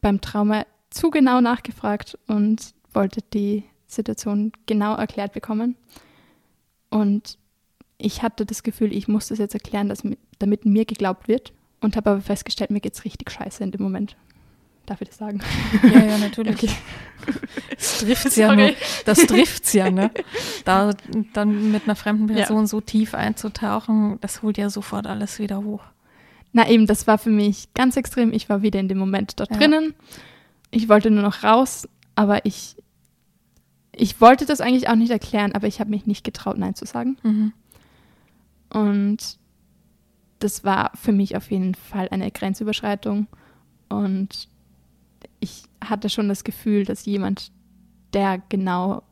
beim 0.00 0.20
Trauma 0.20 0.64
zu 0.90 1.10
genau 1.10 1.40
nachgefragt 1.40 2.18
und 2.26 2.74
wollte 2.92 3.20
die 3.32 3.64
Situation 3.86 4.52
genau 4.66 4.94
erklärt 4.96 5.32
bekommen. 5.32 5.76
Und 6.90 7.38
ich 7.98 8.22
hatte 8.22 8.44
das 8.44 8.62
Gefühl, 8.62 8.92
ich 8.92 9.08
muss 9.08 9.28
das 9.28 9.38
jetzt 9.38 9.54
erklären, 9.54 9.88
dass, 9.88 10.04
mi- 10.04 10.18
damit 10.38 10.64
mir 10.66 10.84
geglaubt 10.84 11.28
wird. 11.28 11.52
Und 11.80 11.96
habe 11.96 12.10
aber 12.10 12.20
festgestellt, 12.20 12.70
mir 12.70 12.80
geht's 12.80 13.04
richtig 13.04 13.30
scheiße 13.30 13.62
in 13.64 13.70
dem 13.72 13.82
Moment. 13.82 14.16
Darf 14.86 15.00
ich 15.00 15.08
das 15.08 15.18
sagen? 15.18 15.40
Ja, 15.82 16.04
ja, 16.04 16.18
natürlich. 16.18 16.54
Okay. 16.54 16.70
Das 17.70 17.98
trifft's 18.00 18.36
ja 18.36 18.48
Sorry. 18.48 18.56
nur. 18.66 18.72
Das 19.04 19.18
trifft's 19.26 19.72
ja, 19.72 19.90
ne? 19.90 20.10
Da 20.64 20.92
dann 21.32 21.70
mit 21.72 21.84
einer 21.84 21.96
fremden 21.96 22.28
Ja. 22.28 22.34
Person 22.36 22.66
so 22.66 22.80
tief 22.80 23.14
einzutauchen, 23.14 24.18
das 24.20 24.42
holt 24.42 24.58
ja 24.58 24.70
sofort 24.70 25.06
alles 25.06 25.38
wieder 25.38 25.62
hoch. 25.64 25.82
Na 26.52 26.68
eben, 26.68 26.86
das 26.86 27.06
war 27.06 27.18
für 27.18 27.30
mich 27.30 27.72
ganz 27.74 27.96
extrem. 27.96 28.32
Ich 28.32 28.48
war 28.48 28.62
wieder 28.62 28.78
in 28.80 28.88
dem 28.88 28.98
Moment 28.98 29.38
dort 29.40 29.50
Ja. 29.50 29.56
drinnen. 29.56 29.94
Ich 30.70 30.88
wollte 30.88 31.10
nur 31.10 31.22
noch 31.22 31.42
raus, 31.44 31.88
aber 32.14 32.44
ich, 32.44 32.76
ich 33.94 34.20
wollte 34.20 34.46
das 34.46 34.60
eigentlich 34.60 34.88
auch 34.88 34.94
nicht 34.96 35.10
erklären, 35.10 35.52
aber 35.52 35.66
ich 35.66 35.80
habe 35.80 35.90
mich 35.90 36.06
nicht 36.06 36.24
getraut, 36.24 36.58
Nein 36.58 36.74
zu 36.74 36.84
sagen. 36.86 37.16
Mhm. 37.22 37.52
Und 38.70 39.38
das 40.38 40.64
war 40.64 40.92
für 40.94 41.12
mich 41.12 41.36
auf 41.36 41.50
jeden 41.50 41.74
Fall 41.74 42.08
eine 42.10 42.30
Grenzüberschreitung. 42.30 43.26
Und 43.88 44.48
ich 45.40 45.64
hatte 45.84 46.08
schon 46.08 46.28
das 46.28 46.44
Gefühl, 46.44 46.84
dass 46.84 47.04
jemand, 47.04 47.52
der 48.12 48.42
genau 48.48 49.02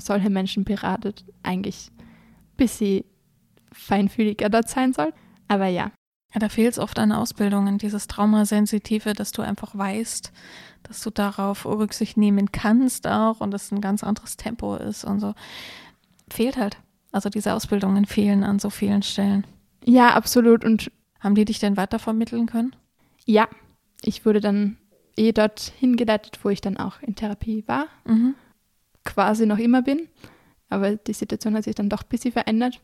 solche 0.00 0.30
Menschen 0.30 0.64
beratet, 0.64 1.24
eigentlich 1.42 1.90
ein 1.98 2.56
bisschen 2.56 3.04
feinfühliger 3.72 4.48
dort 4.48 4.68
sein 4.68 4.92
soll. 4.92 5.12
Aber 5.48 5.66
ja. 5.66 5.90
Ja, 6.34 6.40
da 6.40 6.48
fehlt 6.48 6.72
es 6.72 6.78
oft 6.78 6.98
an 6.98 7.12
Ausbildungen, 7.12 7.78
dieses 7.78 8.06
Traumasensitive, 8.06 9.14
dass 9.14 9.32
du 9.32 9.42
einfach 9.42 9.76
weißt, 9.76 10.32
dass 10.82 11.02
du 11.02 11.10
darauf 11.10 11.64
Rücksicht 11.64 12.16
nehmen 12.16 12.52
kannst 12.52 13.06
auch 13.06 13.40
und 13.40 13.54
es 13.54 13.72
ein 13.72 13.80
ganz 13.80 14.04
anderes 14.04 14.36
Tempo 14.36 14.76
ist 14.76 15.04
und 15.04 15.20
so. 15.20 15.34
Fehlt 16.30 16.58
halt. 16.58 16.76
Also 17.12 17.30
diese 17.30 17.54
Ausbildungen 17.54 18.04
fehlen 18.04 18.44
an 18.44 18.58
so 18.58 18.68
vielen 18.68 19.02
Stellen. 19.02 19.46
Ja, 19.84 20.14
absolut. 20.14 20.64
Und 20.64 20.90
haben 21.20 21.34
die 21.34 21.46
dich 21.46 21.58
denn 21.58 21.78
weitervermitteln 21.78 22.46
können? 22.46 22.76
Ja, 23.24 23.48
ich 24.02 24.26
wurde 24.26 24.40
dann 24.40 24.76
eh 25.16 25.32
dort 25.32 25.72
hingeleitet, 25.78 26.38
wo 26.42 26.50
ich 26.50 26.60
dann 26.60 26.76
auch 26.76 27.00
in 27.00 27.14
Therapie 27.14 27.64
war. 27.66 27.86
Mhm. 28.04 28.34
Quasi 29.04 29.46
noch 29.46 29.58
immer 29.58 29.82
bin. 29.82 30.08
Aber 30.68 30.96
die 30.96 31.14
Situation 31.14 31.54
hat 31.54 31.64
sich 31.64 31.74
dann 31.74 31.88
doch 31.88 32.02
ein 32.02 32.08
bisschen 32.08 32.32
verändert. 32.32 32.80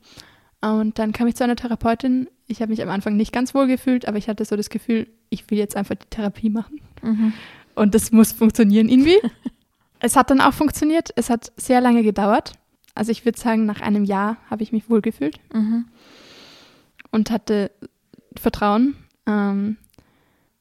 Und 0.64 0.98
dann 0.98 1.12
kam 1.12 1.26
ich 1.26 1.36
zu 1.36 1.44
einer 1.44 1.56
Therapeutin. 1.56 2.28
Ich 2.46 2.62
habe 2.62 2.70
mich 2.70 2.82
am 2.82 2.88
Anfang 2.88 3.16
nicht 3.16 3.32
ganz 3.32 3.54
wohl 3.54 3.66
gefühlt, 3.66 4.08
aber 4.08 4.16
ich 4.16 4.28
hatte 4.28 4.44
so 4.44 4.56
das 4.56 4.70
Gefühl, 4.70 5.06
ich 5.28 5.50
will 5.50 5.58
jetzt 5.58 5.76
einfach 5.76 5.94
die 5.94 6.08
Therapie 6.08 6.48
machen. 6.48 6.80
Mhm. 7.02 7.32
Und 7.74 7.94
das 7.94 8.12
muss 8.12 8.32
funktionieren 8.32 8.88
irgendwie. 8.88 9.18
es 10.00 10.16
hat 10.16 10.30
dann 10.30 10.40
auch 10.40 10.54
funktioniert. 10.54 11.10
Es 11.16 11.28
hat 11.28 11.52
sehr 11.56 11.80
lange 11.80 12.02
gedauert. 12.02 12.52
Also 12.94 13.10
ich 13.10 13.24
würde 13.24 13.38
sagen, 13.38 13.66
nach 13.66 13.80
einem 13.80 14.04
Jahr 14.04 14.38
habe 14.48 14.62
ich 14.62 14.72
mich 14.72 14.88
wohl 14.88 15.02
gefühlt 15.02 15.38
mhm. 15.52 15.86
und 17.10 17.30
hatte 17.30 17.70
Vertrauen. 18.36 18.96
Ähm, 19.26 19.76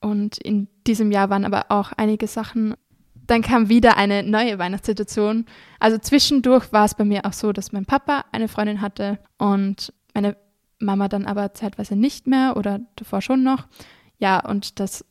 und 0.01 0.38
in 0.38 0.68
diesem 0.86 1.12
Jahr 1.12 1.30
waren 1.30 1.45
aber 1.45 1.68
auch 1.70 1.93
einige 1.93 2.28
Sachen. 2.28 2.76
Dann 3.26 3.41
kam 3.41 3.69
wieder 3.69 3.97
eine 3.97 4.24
neue 4.24 4.59
Weihnachtssituation. 4.59 5.45
Also 5.80 5.97
zwischendurch 5.97 6.71
war 6.74 6.86
es 6.86 6.95
bei 6.95 7.05
mir 7.05 7.26
auch 7.26 7.34
so, 7.34 7.53
dass 7.53 7.71
mein 7.71 7.86
Papa 7.86 8.26
eine 8.32 8.47
Freundin 8.47 8.82
hatte 8.82 9.19
und 9.38 9.93
meine 10.13 10.36
Mama 10.80 11.07
dann 11.07 11.26
aber 11.26 11.53
zeitweise 11.53 11.95
nicht 11.95 12.28
mehr 12.28 12.57
oder 12.57 12.82
davor 12.95 13.21
schon 13.21 13.43
noch. 13.43 13.67
Ja, 14.19 14.45
und 14.45 14.80
das, 14.80 15.05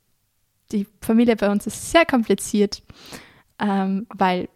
die 0.70 0.86
Familie 1.00 1.36
bei 1.36 1.50
uns 1.50 1.66
ist 1.66 1.90
sehr 1.90 2.04
kompliziert, 2.04 2.82
ähm, 3.58 4.06
weil 4.14 4.48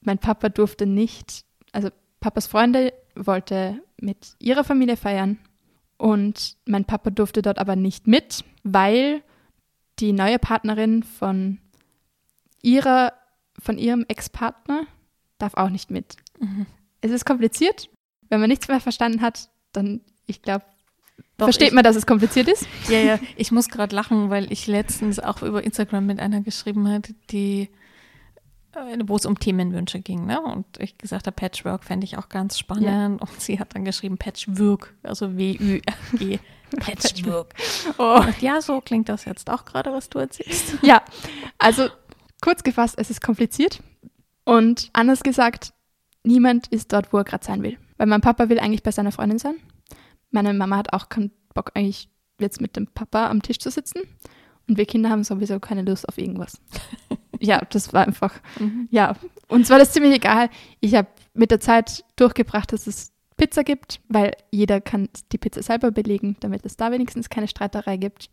mein 0.00 0.18
Papa 0.18 0.48
durfte 0.48 0.86
nicht, 0.86 1.44
also 1.72 1.88
Papas 2.20 2.46
Freunde 2.46 2.92
wollte 3.14 3.82
mit 4.00 4.34
ihrer 4.38 4.64
Familie 4.64 4.96
feiern 4.96 5.38
und 5.96 6.56
mein 6.66 6.84
Papa 6.84 7.10
durfte 7.10 7.42
dort 7.42 7.58
aber 7.58 7.76
nicht 7.76 8.06
mit, 8.06 8.44
weil 8.64 9.22
die 9.98 10.12
neue 10.12 10.38
Partnerin 10.38 11.02
von 11.02 11.58
ihrer, 12.62 13.12
von 13.60 13.78
ihrem 13.78 14.04
Ex-Partner 14.08 14.86
darf 15.38 15.54
auch 15.54 15.68
nicht 15.68 15.90
mit. 15.90 16.16
Mhm. 16.38 16.66
Es 17.00 17.10
ist 17.10 17.24
kompliziert. 17.24 17.90
Wenn 18.28 18.40
man 18.40 18.48
nichts 18.48 18.68
mehr 18.68 18.80
verstanden 18.80 19.20
hat, 19.20 19.50
dann, 19.72 20.00
ich 20.26 20.40
glaube, 20.40 20.64
versteht 21.36 21.68
ich, 21.68 21.74
man, 21.74 21.84
dass 21.84 21.96
es 21.96 22.06
kompliziert 22.06 22.48
ist. 22.48 22.66
Ja, 22.88 22.98
ja. 22.98 23.18
Ich 23.36 23.52
muss 23.52 23.68
gerade 23.68 23.94
lachen, 23.94 24.30
weil 24.30 24.50
ich 24.52 24.66
letztens 24.66 25.18
auch 25.18 25.42
über 25.42 25.62
Instagram 25.62 26.06
mit 26.06 26.20
einer 26.20 26.40
geschrieben 26.40 26.88
habe, 26.88 27.08
die 27.30 27.68
äh, 28.74 28.98
wo 29.04 29.16
es 29.16 29.26
um 29.26 29.38
Themenwünsche 29.38 30.00
ging, 30.00 30.26
ne? 30.26 30.40
Und 30.40 30.66
ich 30.78 30.96
gesagt 30.96 31.26
habe, 31.26 31.34
Patchwork 31.34 31.84
fände 31.84 32.04
ich 32.04 32.16
auch 32.16 32.28
ganz 32.28 32.58
spannend. 32.58 32.86
Ja. 32.86 33.06
Und 33.06 33.40
sie 33.40 33.58
hat 33.58 33.74
dann 33.74 33.84
geschrieben 33.84 34.16
Patchwork, 34.16 34.94
also 35.02 35.36
W-Ü-R-G. 35.36 36.38
Patchwork. 36.80 37.54
Oh. 37.98 38.24
ja, 38.40 38.62
so 38.62 38.80
klingt 38.80 39.10
das 39.10 39.26
jetzt 39.26 39.50
auch 39.50 39.66
gerade, 39.66 39.92
was 39.92 40.08
du 40.08 40.20
erzählst. 40.20 40.78
Ja, 40.80 41.02
also 41.58 41.88
kurz 42.42 42.62
gefasst, 42.62 42.96
es 42.98 43.08
ist 43.08 43.22
kompliziert. 43.22 43.82
Und 44.44 44.90
anders 44.92 45.22
gesagt, 45.22 45.72
niemand 46.24 46.66
ist 46.68 46.92
dort, 46.92 47.12
wo 47.12 47.18
er 47.18 47.24
gerade 47.24 47.44
sein 47.44 47.62
will. 47.62 47.78
Weil 47.96 48.08
mein 48.08 48.20
Papa 48.20 48.50
will 48.50 48.58
eigentlich 48.58 48.82
bei 48.82 48.90
seiner 48.90 49.12
Freundin 49.12 49.38
sein. 49.38 49.54
Meine 50.30 50.52
Mama 50.52 50.76
hat 50.76 50.92
auch 50.92 51.08
keinen 51.08 51.30
Bock, 51.54 51.72
eigentlich 51.74 52.10
jetzt 52.38 52.60
mit 52.60 52.76
dem 52.76 52.88
Papa 52.88 53.28
am 53.28 53.42
Tisch 53.42 53.58
zu 53.58 53.70
sitzen. 53.70 54.00
Und 54.68 54.76
wir 54.76 54.86
Kinder 54.86 55.10
haben 55.10 55.24
sowieso 55.24 55.60
keine 55.60 55.82
Lust 55.82 56.08
auf 56.08 56.18
irgendwas. 56.18 56.60
ja, 57.40 57.62
das 57.70 57.92
war 57.92 58.06
einfach, 58.06 58.34
mhm. 58.58 58.88
ja. 58.90 59.14
Uns 59.48 59.70
war 59.70 59.78
das 59.78 59.92
ziemlich 59.92 60.14
egal. 60.14 60.50
Ich 60.80 60.94
habe 60.94 61.08
mit 61.34 61.50
der 61.50 61.60
Zeit 61.60 62.04
durchgebracht, 62.16 62.72
dass 62.72 62.86
es 62.86 63.12
Pizza 63.36 63.64
gibt, 63.64 64.00
weil 64.08 64.32
jeder 64.50 64.80
kann 64.80 65.08
die 65.32 65.38
Pizza 65.38 65.62
selber 65.62 65.90
belegen, 65.90 66.36
damit 66.40 66.64
es 66.64 66.76
da 66.76 66.92
wenigstens 66.92 67.28
keine 67.28 67.48
Streiterei 67.48 67.96
gibt. 67.96 68.30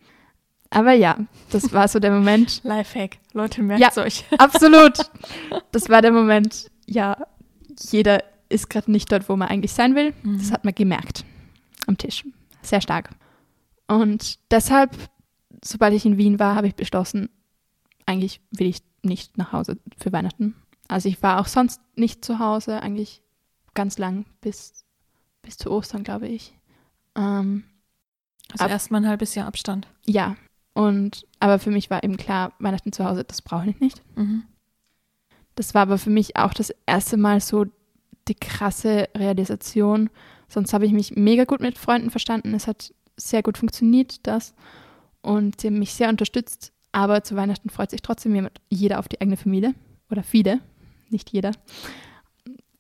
Aber 0.72 0.94
ja, 0.94 1.18
das 1.50 1.74
war 1.74 1.88
so 1.88 2.00
der 2.00 2.12
Moment. 2.12 2.62
Lifehack, 2.64 3.18
Leute, 3.34 3.64
merkt 3.64 3.82
ja, 3.82 4.04
euch. 4.04 4.26
absolut. 4.38 4.98
Das 5.72 5.90
war 5.90 6.02
der 6.02 6.12
Moment, 6.12 6.70
ja, 6.86 7.18
jeder 7.90 8.24
ist 8.50 8.70
gerade 8.70 8.92
nicht 8.92 9.12
dort, 9.12 9.30
wo 9.30 9.36
man 9.36 9.48
eigentlich 9.48 9.74
sein 9.74 9.96
will. 9.96 10.14
Mhm. 10.24 10.38
Das 10.38 10.52
hat 10.52 10.66
man 10.66 10.76
gemerkt 10.76 11.26
am 11.88 11.98
Tisch. 11.98 12.24
Sehr 12.62 12.82
stark. 12.82 13.10
Und 13.88 14.40
deshalb, 14.52 14.96
sobald 15.64 15.94
ich 15.94 16.06
in 16.06 16.18
Wien 16.18 16.40
war, 16.40 16.56
habe 16.56 16.68
ich 16.68 16.76
beschlossen, 16.76 17.30
eigentlich 18.06 18.42
will 18.52 18.68
ich 18.68 18.82
nicht 19.02 19.38
nach 19.38 19.54
Hause 19.54 19.78
für 19.98 20.12
Weihnachten. 20.12 20.56
Also 20.88 21.10
ich 21.10 21.22
war 21.22 21.40
auch 21.40 21.48
sonst 21.48 21.82
nicht 21.96 22.26
zu 22.26 22.40
Hause, 22.40 22.82
eigentlich 22.82 23.22
ganz 23.74 23.98
lang, 23.98 24.26
bis, 24.42 24.86
bis 25.42 25.58
zu 25.58 25.72
Ostern, 25.72 26.04
glaube 26.04 26.28
ich. 26.28 26.54
Ähm, 27.16 27.64
also 28.52 28.66
erstmal 28.66 29.02
ein 29.02 29.08
halbes 29.08 29.36
Jahr 29.36 29.48
Abstand. 29.48 29.88
Ja. 30.06 30.36
Und 30.80 31.28
aber 31.42 31.60
für 31.60 31.72
mich 31.72 31.90
war 31.90 32.06
eben 32.06 32.16
klar, 32.16 32.54
Weihnachten 32.60 32.94
zu 32.94 33.04
Hause, 33.04 33.26
das 33.26 33.42
brauche 33.42 33.70
ich 33.70 33.82
nicht. 33.82 34.02
Mhm. 34.16 34.44
Das 35.56 35.74
war 35.74 35.82
aber 35.82 35.98
für 35.98 36.10
mich 36.10 36.38
auch 36.38 36.54
das 36.54 36.74
erste 36.86 37.18
Mal 37.18 37.42
so 37.42 37.66
die 38.30 38.36
krasse 38.36 39.10
Realisation. 39.14 40.10
Sonst 40.48 40.72
habe 40.72 40.86
ich 40.86 40.94
mich 40.94 41.18
mega 41.18 41.44
gut 41.44 41.60
mit 41.60 41.78
Freunden 41.78 42.12
verstanden. 42.12 42.54
Es 42.54 42.66
hat 42.66 42.94
sehr 43.18 43.44
gut 43.44 43.58
funktioniert, 43.58 44.26
das. 44.26 44.54
Und 45.22 45.60
sie 45.60 45.68
haben 45.68 45.80
mich 45.80 45.94
sehr 45.94 46.08
unterstützt. 46.08 46.72
Aber 46.94 47.26
zu 47.26 47.36
Weihnachten 47.36 47.70
freut 47.70 47.92
sich 47.92 48.02
trotzdem 48.02 48.48
jeder 48.70 49.00
auf 49.00 49.10
die 49.10 49.20
eigene 49.20 49.36
Familie. 49.36 49.76
Oder 50.10 50.24
viele, 50.24 50.62
nicht 51.10 51.30
jeder. 51.32 51.52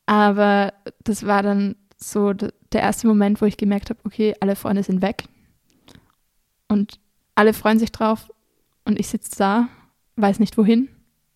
Aber 0.06 0.74
das 1.04 1.26
war 1.26 1.44
dann 1.44 1.76
so 1.98 2.32
der 2.32 2.82
erste 2.82 3.08
Moment, 3.08 3.42
wo 3.42 3.46
ich 3.46 3.58
gemerkt 3.58 3.90
habe, 3.90 4.00
okay, 4.06 4.36
alle 4.40 4.56
Freunde 4.56 4.84
sind 4.84 5.02
weg. 5.02 5.26
Und 6.70 6.98
alle 7.40 7.54
freuen 7.54 7.80
sich 7.80 7.94
drauf. 7.94 8.30
Und 8.84 9.00
ich 9.00 9.08
sitze 9.08 9.38
da, 9.38 9.70
weiß 10.18 10.40
nicht 10.40 10.58
wohin, 10.58 10.90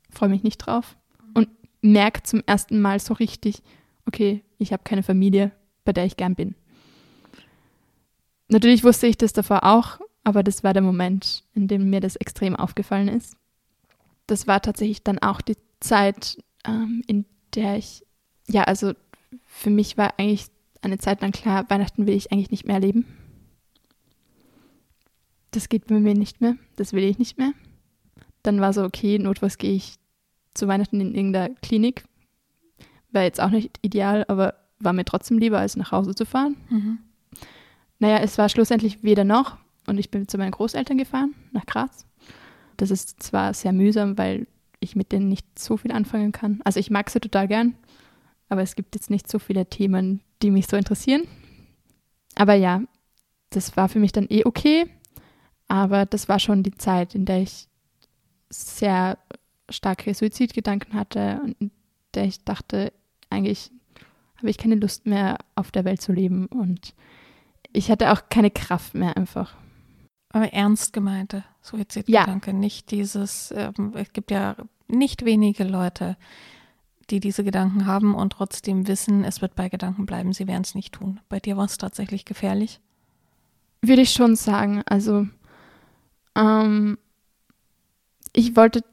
freue 0.10 0.28
mich 0.28 0.44
nicht 0.44 0.58
drauf. 0.58 0.98
Und 1.34 1.48
merke 1.82 2.24
zum 2.24 2.44
ersten 2.46 2.82
Mal 2.82 3.00
so 3.00 3.14
richtig, 3.14 3.64
okay, 4.06 4.44
ich 4.58 4.74
habe 4.74 4.84
keine 4.84 5.02
Familie, 5.02 5.54
bei 5.86 5.94
der 5.94 6.04
ich 6.04 6.18
gern 6.18 6.36
bin. 6.36 6.56
Natürlich 8.50 8.84
wusste 8.84 9.08
ich 9.08 9.18
das 9.18 9.32
davor 9.32 9.64
auch, 9.64 10.00
aber 10.26 10.44
das 10.44 10.62
war 10.62 10.74
der 10.74 10.82
Moment, 10.82 11.46
in 11.54 11.70
dem 11.70 11.90
mir 11.90 12.02
das 12.02 12.18
extrem 12.18 12.58
aufgefallen 12.58 13.08
ist. 13.08 13.38
Das 14.28 14.46
war 14.46 14.62
tatsächlich 14.62 15.04
dann 15.04 15.20
auch 15.20 15.40
die 15.40 15.58
Zeit, 15.80 16.38
ähm, 16.66 17.02
in 17.08 17.24
der 17.56 17.78
ich, 17.78 18.06
ja, 18.50 18.64
also 18.64 18.92
für 19.46 19.70
mich 19.70 19.98
war 19.98 20.20
eigentlich 20.20 20.48
eine 20.82 20.98
Zeit 20.98 21.22
lang 21.22 21.32
klar, 21.32 21.70
Weihnachten 21.70 22.08
will 22.08 22.16
ich 22.16 22.34
eigentlich 22.34 22.52
nicht 22.52 22.66
mehr 22.66 22.76
erleben. 22.76 23.06
Das 25.54 25.70
geht 25.70 25.86
bei 25.86 26.00
mir 26.00 26.16
nicht 26.16 26.42
mehr, 26.42 26.56
das 26.76 26.94
will 26.94 27.04
ich 27.04 27.20
nicht 27.20 27.38
mehr. 27.38 27.54
Dann 28.42 28.60
war 28.60 28.74
so, 28.74 28.84
okay, 28.84 29.20
notfalls 29.20 29.60
gehe 29.60 29.74
ich 29.74 29.96
zu 30.56 30.68
Weihnachten 30.68 31.00
in 31.00 31.14
irgendeiner 31.14 31.54
Klinik. 31.62 32.04
War 33.12 33.22
jetzt 33.22 33.40
auch 33.40 33.52
nicht 33.52 33.78
ideal, 33.84 34.26
aber 34.28 34.56
war 34.80 34.94
mir 34.94 35.06
trotzdem 35.06 35.38
lieber, 35.38 35.60
als 35.60 35.76
nach 35.76 35.92
Hause 35.92 36.16
zu 36.16 36.26
fahren. 36.26 36.58
Mhm. 36.70 36.98
Naja, 38.00 38.18
es 38.18 38.38
war 38.40 38.50
schlussendlich 38.50 39.04
weder 39.04 39.24
noch, 39.24 39.58
und 39.86 40.00
ich 40.00 40.10
bin 40.10 40.28
zu 40.28 40.38
meinen 40.40 40.52
Großeltern 40.52 40.98
gefahren, 40.98 41.36
nach 41.52 41.68
Graz. 41.68 42.08
Das 42.78 42.90
ist 42.90 43.22
zwar 43.22 43.54
sehr 43.54 43.74
mühsam, 43.74 44.18
weil 44.18 44.48
ich 44.80 44.96
mit 44.96 45.12
denen 45.12 45.30
nicht 45.30 45.48
so 45.58 45.78
viel 45.78 45.92
anfangen 45.92 46.32
kann. 46.32 46.62
Also 46.64 46.80
ich 46.80 46.90
mag 46.90 47.12
sie 47.12 47.20
total 47.20 47.48
gern, 47.48 47.76
aber 48.50 48.64
es 48.64 48.76
gibt 48.76 48.96
jetzt 48.96 49.12
nicht 49.12 49.30
so 49.30 49.38
viele 49.38 49.68
Themen, 49.68 50.22
die 50.42 50.50
mich 50.50 50.66
so 50.66 50.76
interessieren. 50.76 51.24
Aber 52.36 52.56
ja, 52.56 52.82
das 53.52 53.78
war 53.78 53.88
für 53.88 54.00
mich 54.00 54.12
dann 54.14 54.26
eh 54.30 54.46
okay. 54.46 54.88
Aber 55.68 56.06
das 56.06 56.30
war 56.30 56.40
schon 56.40 56.64
die 56.64 56.76
Zeit, 56.76 57.16
in 57.16 57.26
der 57.26 57.42
ich 57.42 57.68
sehr 58.50 59.18
starke 59.70 60.14
Suizidgedanken 60.14 60.94
hatte 60.94 61.40
und 61.44 61.56
in 61.60 61.72
der 62.14 62.26
ich 62.26 62.44
dachte, 62.44 62.94
eigentlich 63.30 63.72
habe 64.38 64.50
ich 64.50 64.58
keine 64.58 64.76
Lust 64.76 65.06
mehr 65.06 65.38
auf 65.56 65.72
der 65.72 65.86
Welt 65.86 66.02
zu 66.02 66.12
leben 66.12 66.46
und 66.48 66.94
ich 67.72 67.90
hatte 67.90 68.12
auch 68.12 68.30
keine 68.30 68.52
Kraft 68.52 68.94
mehr 68.94 69.18
einfach. 69.18 69.56
Aber 70.30 70.52
ernst 70.52 70.94
gemeinte 70.94 71.44
Suizidgedanke, 71.62 72.52
ja. 72.52 72.58
nicht 72.58 72.92
dieses, 72.92 73.54
ähm, 73.56 73.94
es 73.96 74.14
gibt 74.14 74.32
ja 74.32 74.56
nicht 74.88 75.26
wenige 75.26 75.64
Leute, 75.64 76.18
die 77.10 77.20
diese 77.20 77.44
Gedanken 77.44 77.86
haben 77.86 78.16
und 78.16 78.34
trotzdem 78.34 78.88
wissen, 78.88 79.24
es 79.24 79.42
wird 79.42 79.56
bei 79.56 79.70
Gedanken 79.70 80.06
bleiben, 80.06 80.34
sie 80.34 80.48
werden 80.48 80.64
es 80.64 80.76
nicht 80.76 80.94
tun. 80.94 81.20
Bei 81.30 81.40
dir 81.40 81.58
war 81.58 81.66
es 81.66 81.78
tatsächlich 81.78 82.26
gefährlich? 82.26 82.80
Würde 83.82 84.02
ich 84.02 84.12
schon 84.12 84.36
sagen. 84.36 84.82
Also, 84.86 85.28
ähm, 86.36 86.98
ich 88.34 88.56
wollte, 88.56 88.84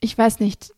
ich 0.00 0.16
weiß 0.16 0.40
nicht, 0.40 0.74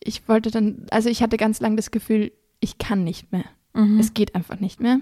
ich 0.00 0.28
wollte 0.28 0.50
dann, 0.50 0.86
also 0.90 1.08
ich 1.08 1.22
hatte 1.22 1.36
ganz 1.36 1.60
lange 1.60 1.76
das 1.76 1.90
Gefühl, 1.90 2.32
ich 2.60 2.78
kann 2.78 3.04
nicht 3.04 3.32
mehr. 3.32 3.44
Mhm. 3.72 3.98
Es 3.98 4.14
geht 4.14 4.34
einfach 4.34 4.60
nicht 4.60 4.80
mehr. 4.80 5.00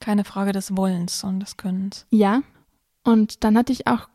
Keine 0.00 0.24
Frage 0.24 0.52
des 0.52 0.76
Wollens, 0.76 1.20
sondern 1.20 1.40
des 1.40 1.56
Könnens. 1.56 2.06
Ja. 2.10 2.42
Und 3.04 3.44
dann 3.44 3.56
hatte 3.56 3.72
ich 3.72 3.86
auch 3.86 4.08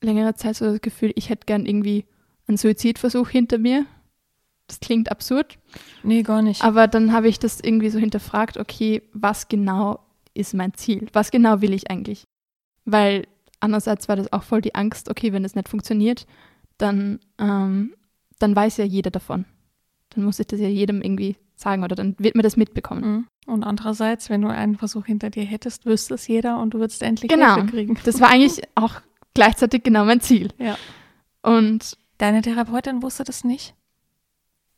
längere 0.00 0.34
Zeit 0.34 0.56
so 0.56 0.64
das 0.66 0.80
Gefühl, 0.80 1.12
ich 1.14 1.28
hätte 1.28 1.46
gern 1.46 1.66
irgendwie 1.66 2.04
einen 2.46 2.56
Suizidversuch 2.56 3.28
hinter 3.28 3.58
mir. 3.58 3.86
Das 4.66 4.80
klingt 4.80 5.10
absurd. 5.10 5.58
Nee, 6.02 6.22
gar 6.22 6.42
nicht. 6.42 6.62
Aber 6.62 6.86
dann 6.86 7.12
habe 7.12 7.28
ich 7.28 7.38
das 7.38 7.60
irgendwie 7.60 7.90
so 7.90 7.98
hinterfragt, 7.98 8.56
okay, 8.56 9.02
was 9.12 9.48
genau 9.48 10.00
ist 10.34 10.54
mein 10.54 10.74
Ziel? 10.74 11.08
Was 11.12 11.30
genau 11.30 11.60
will 11.60 11.72
ich 11.72 11.90
eigentlich? 11.90 12.24
Weil 12.84 13.26
andererseits 13.60 14.08
war 14.08 14.16
das 14.16 14.32
auch 14.32 14.42
voll 14.42 14.60
die 14.60 14.74
Angst, 14.74 15.08
okay, 15.10 15.32
wenn 15.32 15.42
das 15.42 15.54
nicht 15.54 15.68
funktioniert, 15.68 16.26
dann, 16.78 17.20
ähm, 17.38 17.94
dann 18.38 18.56
weiß 18.56 18.78
ja 18.78 18.84
jeder 18.84 19.10
davon. 19.10 19.44
Dann 20.10 20.24
muss 20.24 20.40
ich 20.40 20.46
das 20.46 20.60
ja 20.60 20.68
jedem 20.68 21.02
irgendwie 21.02 21.36
sagen 21.56 21.84
oder 21.84 21.94
dann 21.94 22.16
wird 22.18 22.34
mir 22.34 22.42
das 22.42 22.56
mitbekommen. 22.56 23.02
Mhm. 23.04 23.26
Und 23.52 23.64
andererseits, 23.64 24.30
wenn 24.30 24.42
du 24.42 24.48
einen 24.48 24.76
Versuch 24.76 25.06
hinter 25.06 25.30
dir 25.30 25.44
hättest, 25.44 25.84
wüsste 25.86 26.14
es 26.14 26.26
jeder 26.26 26.58
und 26.60 26.74
du 26.74 26.78
würdest 26.78 27.02
endlich 27.02 27.30
Genau. 27.30 27.54
Hilfe 27.56 27.70
kriegen. 27.70 27.98
Das 28.04 28.20
war 28.20 28.28
eigentlich 28.30 28.62
auch 28.74 29.00
gleichzeitig 29.34 29.82
genau 29.82 30.04
mein 30.04 30.20
Ziel. 30.20 30.48
Ja. 30.58 30.76
Und 31.42 31.96
Deine 32.18 32.42
Therapeutin 32.42 33.02
wusste 33.02 33.24
das 33.24 33.44
nicht? 33.44 33.74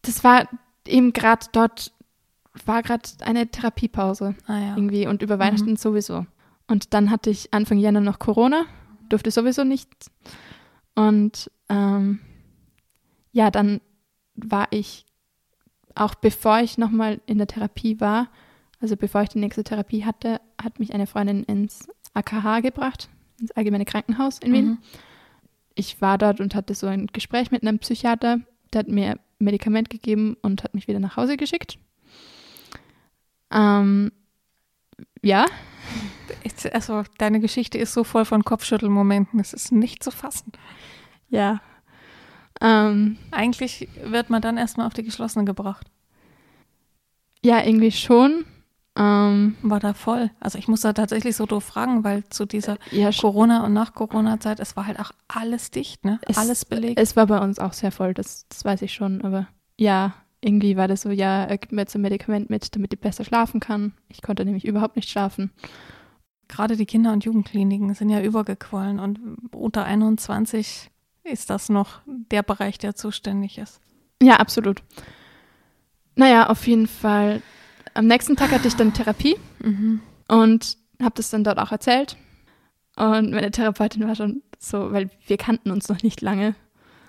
das 0.03 0.23
war 0.25 0.49
eben 0.87 1.13
gerade 1.13 1.47
dort, 1.53 1.93
war 2.67 2.83
gerade 2.83 3.03
eine 3.21 3.47
Therapiepause 3.49 4.35
Ah 4.47 4.59
ja. 4.59 4.75
irgendwie 4.77 5.07
und 5.07 5.23
über 5.23 5.39
Weihnachten 5.39 5.77
sowieso. 5.77 6.27
Und 6.67 6.95
dann 6.95 7.11
hatte 7.11 7.31
ich 7.31 7.53
Anfang 7.53 7.79
Januar 7.79 8.03
noch 8.03 8.19
Corona, 8.19 8.65
durfte 9.09 9.31
sowieso 9.31 9.65
nicht. 9.65 9.89
Und 10.95 11.51
ähm, 11.69 12.21
ja, 13.33 13.51
dann 13.51 13.81
war 14.35 14.69
ich, 14.71 15.05
auch 15.95 16.15
bevor 16.15 16.61
ich 16.61 16.79
nochmal 16.79 17.21
in 17.27 17.39
der 17.39 17.47
Therapie 17.47 18.01
war, 18.01 18.29
also 18.81 18.97
bevor 18.97 19.23
ich 19.23 19.29
die 19.29 19.39
nächste 19.39 19.65
Therapie 19.65 20.05
hatte, 20.05 20.41
hat 20.61 20.79
mich 20.81 20.93
eine 20.93 21.07
Freundin 21.07 21.45
ins 21.45 21.89
AKH 22.15 22.61
gebracht, 22.61 23.09
ins 23.41 23.53
Allgemeine 23.53 23.85
Krankenhaus 23.85 24.39
in 24.39 24.53
Wien. 24.53 24.67
Mhm. 24.67 24.79
Ich 25.75 26.01
war 26.01 26.19
dort 26.19 26.41
und 26.41 26.55
hatte 26.55 26.75
so 26.75 26.87
ein 26.87 27.07
Gespräch 27.07 27.51
mit 27.51 27.63
einem 27.63 27.79
Psychiater, 27.79 28.41
der 28.73 28.81
hat 28.81 28.89
mir 28.89 29.19
Medikament 29.39 29.89
gegeben 29.89 30.37
und 30.43 30.65
hat 30.65 30.75
mich 30.75 30.89
wieder 30.89 31.01
nach 31.01 31.17
Hause 31.17 31.37
geschickt. 31.37 31.79
Ähm, 33.51 34.13
ja, 35.23 35.47
Also, 36.73 37.03
deine 37.19 37.41
Geschichte 37.41 37.79
ist 37.79 37.93
so 37.95 38.05
voll 38.05 38.25
von 38.25 38.45
Kopfschüttelmomenten, 38.45 39.41
es 39.41 39.53
ist 39.53 39.73
nicht 39.73 40.03
zu 40.03 40.11
fassen. 40.11 40.53
ja. 41.29 41.61
Ähm, 42.61 43.17
Eigentlich 43.33 43.89
wird 44.05 44.31
man 44.31 44.41
dann 44.41 44.57
erstmal 44.57 44.87
auf 44.87 44.95
die 44.95 45.03
geschlossene 45.03 45.45
gebracht. 45.45 45.89
ja, 47.45 47.61
irgendwie 47.65 47.91
schon. 47.91 48.45
Ähm, 48.95 49.57
War 49.63 49.81
da 49.81 49.95
voll. 49.95 50.31
Also, 50.39 50.59
ich 50.59 50.69
muss 50.69 50.83
da 50.83 50.93
tatsächlich 50.93 51.35
so 51.35 51.47
doof 51.47 51.65
fragen, 51.65 52.05
weil 52.05 52.25
zu 52.29 52.45
dieser 52.47 52.77
ja, 52.93 53.09
sch- 53.09 53.23
Corona- 53.23 53.65
und 53.65 53.73
Nach-Corona-Zeit, 53.73 54.61
es 54.61 54.77
war 54.77 54.87
halt 54.87 55.01
auch 55.01 55.11
alles 55.29 55.71
dicht, 55.71 56.05
ne? 56.05 56.21
Es- 56.29 56.37
alles 56.39 56.65
belegt. 56.67 57.01
es 57.01 57.17
war 57.17 57.27
bei 57.27 57.39
uns 57.41 57.59
auch 57.59 57.73
sehr 57.73 57.91
voll, 57.91 58.13
das, 58.15 58.47
das 58.49 58.65
weiß 58.65 58.83
ich 58.83 58.93
schon, 58.93 59.23
aber 59.23 59.49
ja, 59.79 60.13
irgendwie 60.45 60.77
war 60.77 60.89
das 60.89 61.03
so, 61.03 61.11
ja, 61.11 61.45
er 61.45 61.57
gibt 61.57 61.73
mir 61.73 61.83
jetzt 61.83 61.95
ein 61.95 62.03
Medikament 62.03 62.51
mit, 62.51 62.75
damit 62.75 62.93
ich 62.93 63.01
besser 63.01 63.25
schlafen 63.25 63.61
kann. 63.61 63.95
Ich 64.09 64.23
konnte 64.23 64.45
nämlich 64.45 64.67
überhaupt 64.67 64.97
nicht 64.97 65.09
schlafen. 65.09 65.53
Gerade 66.49 66.77
die 66.77 66.85
Kinder- 66.85 67.13
und 67.13 67.25
Jugendkliniken 67.25 67.95
sind 67.95 68.11
ja 68.11 68.21
übergequollen 68.21 68.99
und 68.99 69.21
unter 69.55 69.85
21 69.85 70.91
ist 71.25 71.49
das 71.49 71.69
noch 71.69 72.01
der 72.07 72.43
Bereich, 72.43 72.79
der 72.79 72.95
zuständig 72.95 73.59
ist. 73.59 73.81
Ja, 74.21 74.37
absolut. 74.37 74.83
Naja, 76.17 76.49
auf 76.49 76.67
jeden 76.67 76.89
Fall. 76.89 77.41
Am 77.95 78.07
nächsten 78.07 78.37
Tag 78.37 78.51
hatte 78.51 78.69
ich 78.69 78.75
dann 78.75 78.93
Therapie 78.93 79.37
und 80.29 80.77
habe 81.01 81.15
das 81.15 81.31
dann 81.31 81.45
dort 81.45 81.59
auch 81.59 81.73
erzählt. 81.73 82.17
Und 82.97 83.31
meine 83.31 83.51
Therapeutin 83.51 84.07
war 84.07 84.17
schon 84.17 84.43
so, 84.59 84.93
weil 84.93 85.09
wir 85.27 85.37
kannten 85.37 85.71
uns 85.71 85.89
noch 85.89 86.03
nicht 86.03 86.21
lange. 86.21 86.55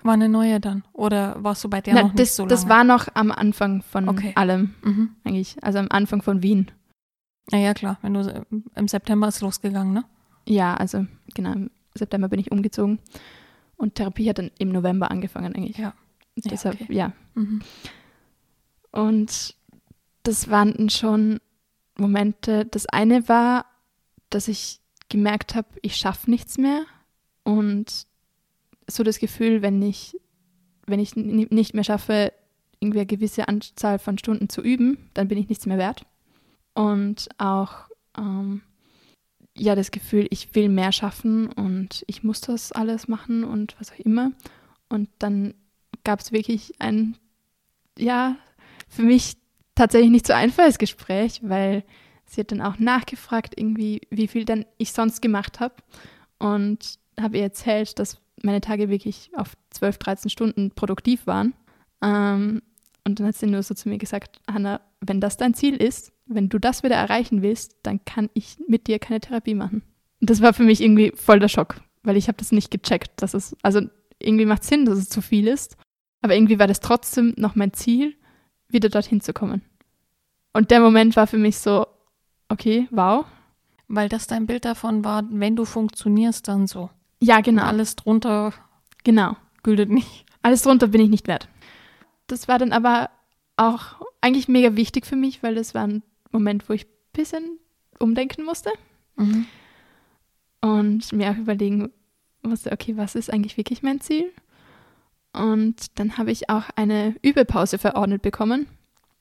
War 0.04 0.12
eine 0.14 0.28
neue 0.28 0.60
dann? 0.60 0.84
Oder 0.92 1.42
warst 1.42 1.64
du 1.64 1.68
bei 1.70 1.80
der 1.80 1.94
Na, 1.94 2.02
noch 2.02 2.08
nicht 2.12 2.20
das, 2.20 2.36
so 2.36 2.42
lange? 2.42 2.50
das 2.50 2.68
war 2.68 2.84
noch 2.84 3.08
am 3.14 3.32
Anfang 3.32 3.82
von 3.82 4.08
Okay. 4.08 4.32
allem 4.36 4.74
Mhm. 4.82 5.16
eigentlich, 5.24 5.56
also 5.64 5.78
am 5.78 5.88
Anfang 5.90 6.20
von 6.22 6.42
Wien. 6.42 6.70
Ja, 7.50 7.58
ja, 7.58 7.74
klar. 7.74 7.98
Wenn 8.02 8.14
du 8.14 8.44
im 8.76 8.86
September 8.88 9.28
ist 9.28 9.40
losgegangen, 9.40 9.92
ne? 9.94 10.04
Ja, 10.46 10.74
also 10.74 11.06
genau, 11.34 11.52
im 11.52 11.70
September 11.94 12.28
bin 12.28 12.38
ich 12.38 12.52
umgezogen 12.52 12.98
und 13.76 13.94
Therapie 13.94 14.28
hat 14.28 14.38
dann 14.38 14.50
im 14.58 14.68
November 14.70 15.10
angefangen 15.10 15.54
eigentlich. 15.56 15.78
Ja. 15.78 15.94
Ja, 16.36 16.50
Deshalb, 16.50 16.80
okay. 16.80 16.92
ja. 16.94 17.12
Mhm. 17.34 17.62
Und 18.90 19.54
das 20.22 20.50
waren 20.50 20.90
schon 20.90 21.40
Momente. 21.98 22.64
Das 22.66 22.86
eine 22.86 23.28
war, 23.28 23.66
dass 24.30 24.48
ich 24.48 24.80
gemerkt 25.08 25.54
habe, 25.54 25.68
ich 25.82 25.96
schaffe 25.96 26.30
nichts 26.30 26.58
mehr 26.58 26.82
und 27.44 28.06
so 28.86 29.02
das 29.02 29.18
Gefühl, 29.18 29.62
wenn 29.62 29.80
ich, 29.82 30.16
wenn 30.86 31.00
ich 31.00 31.16
nicht 31.16 31.74
mehr 31.74 31.84
schaffe, 31.84 32.32
irgendwie 32.80 33.00
eine 33.00 33.06
gewisse 33.06 33.48
Anzahl 33.48 33.98
von 33.98 34.18
Stunden 34.18 34.48
zu 34.48 34.60
üben, 34.60 35.10
dann 35.14 35.28
bin 35.28 35.38
ich 35.38 35.48
nichts 35.48 35.66
mehr 35.66 35.78
wert. 35.78 36.04
Und 36.74 37.28
auch 37.38 37.88
ähm, 38.18 38.62
ja 39.56 39.74
das 39.74 39.90
Gefühl, 39.90 40.26
ich 40.30 40.54
will 40.54 40.68
mehr 40.68 40.92
schaffen 40.92 41.46
und 41.46 42.04
ich 42.06 42.22
muss 42.22 42.40
das 42.40 42.72
alles 42.72 43.08
machen 43.08 43.44
und 43.44 43.76
was 43.78 43.92
auch 43.92 43.98
immer. 43.98 44.32
Und 44.88 45.08
dann 45.18 45.54
gab 46.04 46.20
es 46.20 46.32
wirklich 46.32 46.74
ein, 46.80 47.16
ja, 47.98 48.36
für 48.88 49.02
mich 49.02 49.36
tatsächlich 49.74 50.10
nicht 50.10 50.26
so 50.26 50.32
einfaches 50.32 50.78
Gespräch, 50.78 51.40
weil 51.42 51.84
sie 52.26 52.40
hat 52.40 52.52
dann 52.52 52.60
auch 52.60 52.78
nachgefragt, 52.78 53.54
irgendwie, 53.56 54.02
wie 54.10 54.28
viel 54.28 54.44
dann 54.44 54.66
ich 54.78 54.92
sonst 54.92 55.22
gemacht 55.22 55.60
habe. 55.60 55.74
Und 56.38 56.98
habe 57.18 57.38
ihr 57.38 57.44
erzählt, 57.44 57.98
dass 57.98 58.20
meine 58.44 58.60
Tage 58.60 58.88
wirklich 58.88 59.30
auf 59.34 59.56
12, 59.70 59.98
13 59.98 60.30
Stunden 60.30 60.70
produktiv 60.70 61.26
waren. 61.26 61.54
Ähm, 62.02 62.62
und 63.04 63.20
dann 63.20 63.26
hat 63.26 63.36
sie 63.36 63.46
nur 63.46 63.62
so 63.62 63.74
zu 63.74 63.88
mir 63.88 63.98
gesagt, 63.98 64.40
Hanna, 64.50 64.80
wenn 65.00 65.20
das 65.20 65.36
dein 65.36 65.54
Ziel 65.54 65.76
ist, 65.76 66.12
wenn 66.26 66.48
du 66.48 66.58
das 66.58 66.82
wieder 66.82 66.96
erreichen 66.96 67.42
willst, 67.42 67.76
dann 67.82 68.04
kann 68.04 68.30
ich 68.34 68.56
mit 68.66 68.86
dir 68.86 68.98
keine 68.98 69.20
Therapie 69.20 69.54
machen. 69.54 69.82
Und 70.20 70.30
das 70.30 70.40
war 70.40 70.54
für 70.54 70.62
mich 70.62 70.80
irgendwie 70.80 71.12
voll 71.14 71.38
der 71.38 71.48
Schock, 71.48 71.80
weil 72.02 72.16
ich 72.16 72.28
habe 72.28 72.38
das 72.38 72.52
nicht 72.52 72.70
gecheckt, 72.70 73.20
dass 73.20 73.34
es, 73.34 73.56
also 73.62 73.80
irgendwie 74.18 74.46
macht 74.46 74.64
Sinn, 74.64 74.86
dass 74.86 74.98
es 74.98 75.08
zu 75.08 75.20
viel 75.20 75.48
ist, 75.48 75.76
aber 76.22 76.34
irgendwie 76.34 76.58
war 76.58 76.66
das 76.66 76.80
trotzdem 76.80 77.34
noch 77.36 77.54
mein 77.54 77.74
Ziel, 77.74 78.14
wieder 78.68 78.88
dorthin 78.88 79.20
zu 79.20 79.34
kommen. 79.34 79.62
Und 80.54 80.70
der 80.70 80.80
Moment 80.80 81.16
war 81.16 81.26
für 81.26 81.36
mich 81.36 81.58
so, 81.58 81.86
okay, 82.48 82.88
wow. 82.90 83.26
Weil 83.88 84.08
das 84.08 84.26
dein 84.26 84.46
Bild 84.46 84.64
davon 84.64 85.04
war, 85.04 85.24
wenn 85.30 85.56
du 85.56 85.66
funktionierst, 85.66 86.48
dann 86.48 86.66
so. 86.66 86.88
Ja, 87.24 87.40
genau. 87.40 87.62
alles 87.62 87.96
drunter 87.96 88.52
Genau. 89.04 89.36
gültet 89.62 89.88
nicht. 89.90 90.24
Alles 90.42 90.62
drunter 90.62 90.88
bin 90.88 91.00
ich 91.00 91.08
nicht 91.08 91.26
wert. 91.26 91.48
Das 92.26 92.48
war 92.48 92.58
dann 92.58 92.72
aber 92.72 93.10
auch 93.56 94.00
eigentlich 94.20 94.48
mega 94.48 94.76
wichtig 94.76 95.06
für 95.06 95.16
mich, 95.16 95.42
weil 95.42 95.54
das 95.54 95.74
war 95.74 95.86
ein 95.86 96.02
Moment, 96.32 96.68
wo 96.68 96.72
ich 96.74 96.84
ein 96.86 96.90
bisschen 97.12 97.58
umdenken 97.98 98.44
musste 98.44 98.70
Mhm. 99.16 99.46
und 100.60 101.12
mir 101.12 101.30
auch 101.30 101.36
überlegen 101.36 101.90
musste, 102.42 102.72
okay, 102.72 102.96
was 102.96 103.14
ist 103.14 103.32
eigentlich 103.32 103.56
wirklich 103.56 103.82
mein 103.82 104.00
Ziel? 104.00 104.32
Und 105.32 105.98
dann 105.98 106.18
habe 106.18 106.30
ich 106.30 106.50
auch 106.50 106.64
eine 106.76 107.14
Übepause 107.22 107.78
verordnet 107.78 108.22
bekommen, 108.22 108.66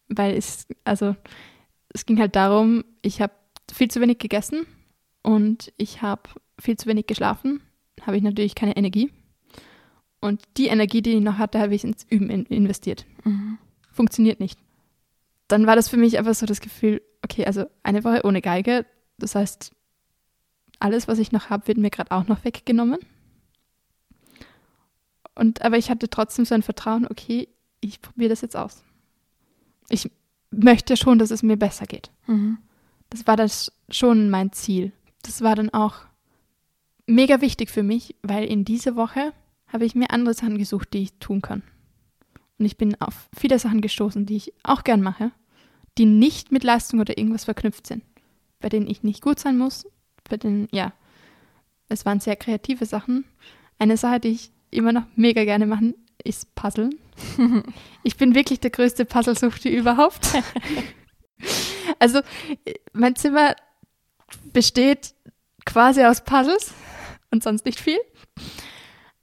weil 0.09 0.35
es, 0.35 0.67
also 0.83 1.15
es 1.89 2.05
ging 2.05 2.19
halt 2.19 2.35
darum, 2.35 2.83
ich 3.01 3.21
habe 3.21 3.33
viel 3.71 3.89
zu 3.89 4.01
wenig 4.01 4.17
gegessen 4.19 4.65
und 5.21 5.71
ich 5.77 6.01
habe 6.01 6.23
viel 6.59 6.77
zu 6.77 6.87
wenig 6.87 7.07
geschlafen, 7.07 7.61
habe 8.05 8.17
ich 8.17 8.23
natürlich 8.23 8.55
keine 8.55 8.75
Energie. 8.75 9.11
Und 10.19 10.41
die 10.57 10.67
Energie, 10.67 11.01
die 11.01 11.11
ich 11.11 11.21
noch 11.21 11.37
hatte, 11.37 11.59
habe 11.59 11.75
ich 11.75 11.83
ins 11.83 12.05
Üben 12.09 12.29
in 12.29 12.45
investiert. 12.45 13.05
Mhm. 13.23 13.57
Funktioniert 13.91 14.39
nicht. 14.39 14.59
Dann 15.47 15.67
war 15.67 15.75
das 15.75 15.89
für 15.89 15.97
mich 15.97 16.17
einfach 16.17 16.33
so 16.33 16.45
das 16.45 16.61
Gefühl, 16.61 17.01
okay, 17.23 17.45
also 17.45 17.65
eine 17.83 18.03
Woche 18.03 18.21
ohne 18.23 18.41
Geige, 18.41 18.85
das 19.17 19.35
heißt, 19.35 19.71
alles, 20.79 21.07
was 21.07 21.19
ich 21.19 21.31
noch 21.31 21.49
habe, 21.49 21.67
wird 21.67 21.77
mir 21.77 21.89
gerade 21.89 22.11
auch 22.11 22.27
noch 22.27 22.43
weggenommen. 22.43 22.99
Und 25.35 25.61
aber 25.61 25.77
ich 25.77 25.89
hatte 25.89 26.09
trotzdem 26.09 26.45
so 26.45 26.55
ein 26.55 26.63
Vertrauen, 26.63 27.07
okay, 27.09 27.49
ich 27.81 28.01
probiere 28.01 28.29
das 28.29 28.41
jetzt 28.41 28.55
aus. 28.55 28.83
Ich 29.89 30.09
möchte 30.51 30.95
schon, 30.97 31.19
dass 31.19 31.31
es 31.31 31.43
mir 31.43 31.57
besser 31.57 31.85
geht. 31.85 32.11
Mhm. 32.27 32.57
Das 33.09 33.27
war 33.27 33.35
das 33.35 33.71
schon 33.89 34.29
mein 34.29 34.51
Ziel. 34.51 34.91
Das 35.23 35.41
war 35.41 35.55
dann 35.55 35.69
auch 35.69 35.95
mega 37.07 37.41
wichtig 37.41 37.69
für 37.69 37.83
mich, 37.83 38.15
weil 38.21 38.45
in 38.45 38.65
dieser 38.65 38.95
Woche 38.95 39.33
habe 39.67 39.85
ich 39.85 39.95
mir 39.95 40.11
andere 40.11 40.33
Sachen 40.33 40.57
gesucht, 40.57 40.93
die 40.93 41.03
ich 41.03 41.13
tun 41.19 41.41
kann. 41.41 41.63
Und 42.59 42.65
ich 42.65 42.77
bin 42.77 42.99
auf 43.01 43.29
viele 43.35 43.59
Sachen 43.59 43.81
gestoßen, 43.81 44.25
die 44.25 44.35
ich 44.35 44.53
auch 44.63 44.83
gern 44.83 45.01
mache, 45.01 45.31
die 45.97 46.05
nicht 46.05 46.51
mit 46.51 46.63
Leistung 46.63 46.99
oder 46.99 47.17
irgendwas 47.17 47.45
verknüpft 47.45 47.87
sind, 47.87 48.03
bei 48.59 48.69
denen 48.69 48.87
ich 48.87 49.03
nicht 49.03 49.21
gut 49.21 49.39
sein 49.39 49.57
muss, 49.57 49.85
bei 50.29 50.37
denen, 50.37 50.67
ja, 50.71 50.93
es 51.89 52.05
waren 52.05 52.19
sehr 52.19 52.35
kreative 52.35 52.85
Sachen. 52.85 53.25
Eine 53.79 53.97
Sache, 53.97 54.19
die 54.19 54.29
ich 54.29 54.51
immer 54.71 54.91
noch 54.91 55.05
mega 55.15 55.43
gerne 55.43 55.65
mache, 55.65 55.93
ist 56.23 56.55
Puzzeln. 56.55 56.95
ich 58.03 58.17
bin 58.17 58.35
wirklich 58.35 58.59
der 58.59 58.71
größte 58.71 59.05
Puzzlesuchte 59.05 59.69
überhaupt. 59.69 60.27
also 61.99 62.21
mein 62.93 63.15
Zimmer 63.15 63.55
besteht 64.51 65.13
quasi 65.65 66.03
aus 66.03 66.23
Puzzles 66.23 66.73
und 67.33 67.43
sonst 67.43 67.65
nicht 67.65 67.79
viel. 67.79 67.99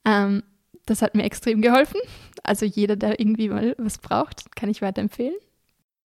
Ähm, 0.05 0.43
das 0.85 1.01
hat 1.01 1.15
mir 1.15 1.23
extrem 1.23 1.63
geholfen. 1.63 2.01
Also 2.43 2.67
jeder, 2.67 2.97
der 2.97 3.21
irgendwie 3.21 3.49
mal 3.49 3.75
was 3.79 3.99
braucht, 3.99 4.55
kann 4.57 4.69
ich 4.69 4.83
weiterempfehlen. 4.83 5.37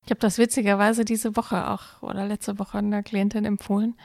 Ich 0.06 0.12
habe 0.12 0.20
das 0.20 0.38
witzigerweise 0.38 1.04
diese 1.04 1.36
Woche 1.36 1.68
auch 1.70 2.04
oder 2.04 2.26
letzte 2.28 2.60
Woche 2.60 2.78
einer 2.78 3.02
Klientin 3.02 3.44
empfohlen, 3.44 3.96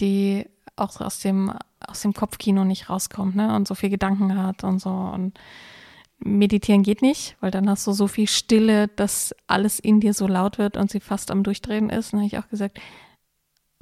die 0.00 0.46
auch 0.76 1.00
aus 1.02 1.20
dem, 1.20 1.52
aus 1.86 2.00
dem 2.00 2.14
Kopfkino 2.14 2.64
nicht 2.64 2.88
rauskommt 2.88 3.36
ne? 3.36 3.54
und 3.54 3.68
so 3.68 3.74
viel 3.74 3.90
Gedanken 3.90 4.42
hat 4.42 4.64
und 4.64 4.78
so. 4.78 4.88
Und 4.88 5.38
meditieren 6.18 6.82
geht 6.82 7.02
nicht, 7.02 7.36
weil 7.40 7.50
dann 7.50 7.68
hast 7.68 7.86
du 7.86 7.92
so 7.92 8.06
viel 8.06 8.26
Stille, 8.26 8.88
dass 8.88 9.34
alles 9.46 9.78
in 9.78 10.00
dir 10.00 10.14
so 10.14 10.26
laut 10.26 10.56
wird 10.56 10.78
und 10.78 10.90
sie 10.90 11.00
fast 11.00 11.30
am 11.30 11.42
Durchdrehen 11.42 11.90
ist. 11.90 12.14
Und 12.14 12.20
dann 12.20 12.30
habe 12.30 12.38
ich 12.38 12.42
auch 12.42 12.48
gesagt, 12.48 12.78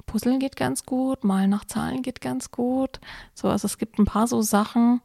Puzzeln 0.07 0.39
geht 0.39 0.57
ganz 0.57 0.87
gut, 0.87 1.25
Malen 1.25 1.51
nach 1.51 1.65
Zahlen 1.65 2.03
geht 2.03 2.21
ganz 2.21 2.51
gut. 2.51 3.01
So, 3.35 3.49
also 3.49 3.67
es 3.67 3.79
gibt 3.79 3.99
ein 3.99 4.05
paar 4.05 4.27
so 4.27 4.41
Sachen, 4.43 5.01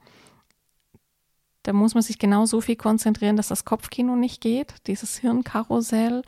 da 1.64 1.74
muss 1.74 1.94
man 1.94 2.02
sich 2.04 2.18
genau 2.18 2.46
so 2.46 2.62
viel 2.62 2.76
konzentrieren, 2.76 3.38
dass 3.38 3.48
das 3.50 3.66
Kopfkino 3.66 4.16
nicht 4.16 4.42
geht, 4.42 4.76
dieses 4.88 5.18
Hirnkarussell. 5.18 6.24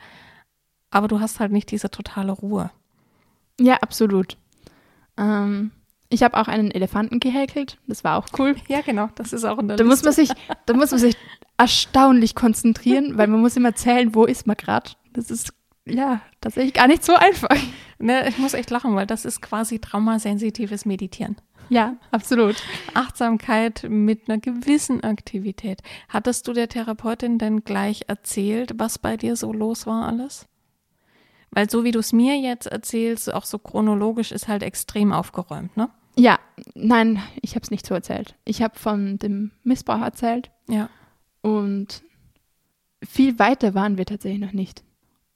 Aber 0.90 1.08
du 1.08 1.18
hast 1.20 1.40
halt 1.40 1.50
nicht 1.50 1.70
diese 1.72 1.90
totale 1.90 2.32
Ruhe. 2.32 2.70
Ja, 3.58 3.76
absolut. 3.78 4.36
Ähm, 5.16 5.72
ich 6.08 6.22
habe 6.22 6.36
auch 6.36 6.46
einen 6.46 6.70
Elefanten 6.70 7.18
gehäkelt. 7.18 7.78
Das 7.88 8.04
war 8.04 8.16
auch 8.16 8.28
cool. 8.38 8.54
Ja, 8.68 8.80
genau. 8.82 9.08
Das 9.16 9.32
ist 9.32 9.44
auch 9.44 9.58
in 9.58 9.66
der 9.66 9.76
da 9.76 9.82
Liste. 9.84 9.96
muss 9.96 10.04
man 10.04 10.12
sich, 10.12 10.30
Da 10.66 10.74
muss 10.74 10.90
man 10.92 11.00
sich 11.00 11.16
erstaunlich 11.56 12.36
konzentrieren, 12.36 13.18
weil 13.18 13.26
man 13.26 13.40
muss 13.40 13.56
immer 13.56 13.74
zählen, 13.74 14.14
wo 14.14 14.24
ist 14.24 14.46
man 14.46 14.56
gerade. 14.56 14.90
Das 15.12 15.30
ist 15.30 15.52
ja 15.86 16.20
tatsächlich 16.40 16.74
gar 16.74 16.88
nicht 16.88 17.04
so 17.04 17.14
einfach. 17.14 17.48
Ne, 18.00 18.28
ich 18.28 18.38
muss 18.38 18.54
echt 18.54 18.70
lachen, 18.70 18.96
weil 18.96 19.06
das 19.06 19.24
ist 19.24 19.40
quasi 19.40 19.78
traumasensitives 19.78 20.84
Meditieren. 20.84 21.36
Ja, 21.68 21.96
absolut. 22.10 22.56
Achtsamkeit 22.92 23.86
mit 23.88 24.28
einer 24.28 24.38
gewissen 24.38 25.02
Aktivität. 25.04 25.80
Hattest 26.08 26.46
du 26.46 26.52
der 26.52 26.68
Therapeutin 26.68 27.38
denn 27.38 27.64
gleich 27.64 28.02
erzählt, 28.08 28.72
was 28.76 28.98
bei 28.98 29.16
dir 29.16 29.36
so 29.36 29.52
los 29.52 29.86
war 29.86 30.06
alles? 30.08 30.46
Weil 31.50 31.70
so 31.70 31.84
wie 31.84 31.92
du 31.92 32.00
es 32.00 32.12
mir 32.12 32.36
jetzt 32.36 32.66
erzählst, 32.66 33.32
auch 33.32 33.44
so 33.44 33.58
chronologisch 33.58 34.32
ist 34.32 34.48
halt 34.48 34.64
extrem 34.64 35.12
aufgeräumt, 35.12 35.76
ne? 35.76 35.88
Ja, 36.16 36.38
nein, 36.74 37.22
ich 37.42 37.54
habe 37.54 37.62
es 37.62 37.70
nicht 37.70 37.86
so 37.86 37.94
erzählt. 37.94 38.36
Ich 38.44 38.62
habe 38.62 38.78
von 38.78 39.18
dem 39.18 39.50
Missbrauch 39.62 40.02
erzählt. 40.02 40.50
Ja. 40.68 40.88
Und 41.42 42.02
viel 43.02 43.38
weiter 43.38 43.74
waren 43.74 43.98
wir 43.98 44.06
tatsächlich 44.06 44.40
noch 44.40 44.52
nicht. 44.52 44.84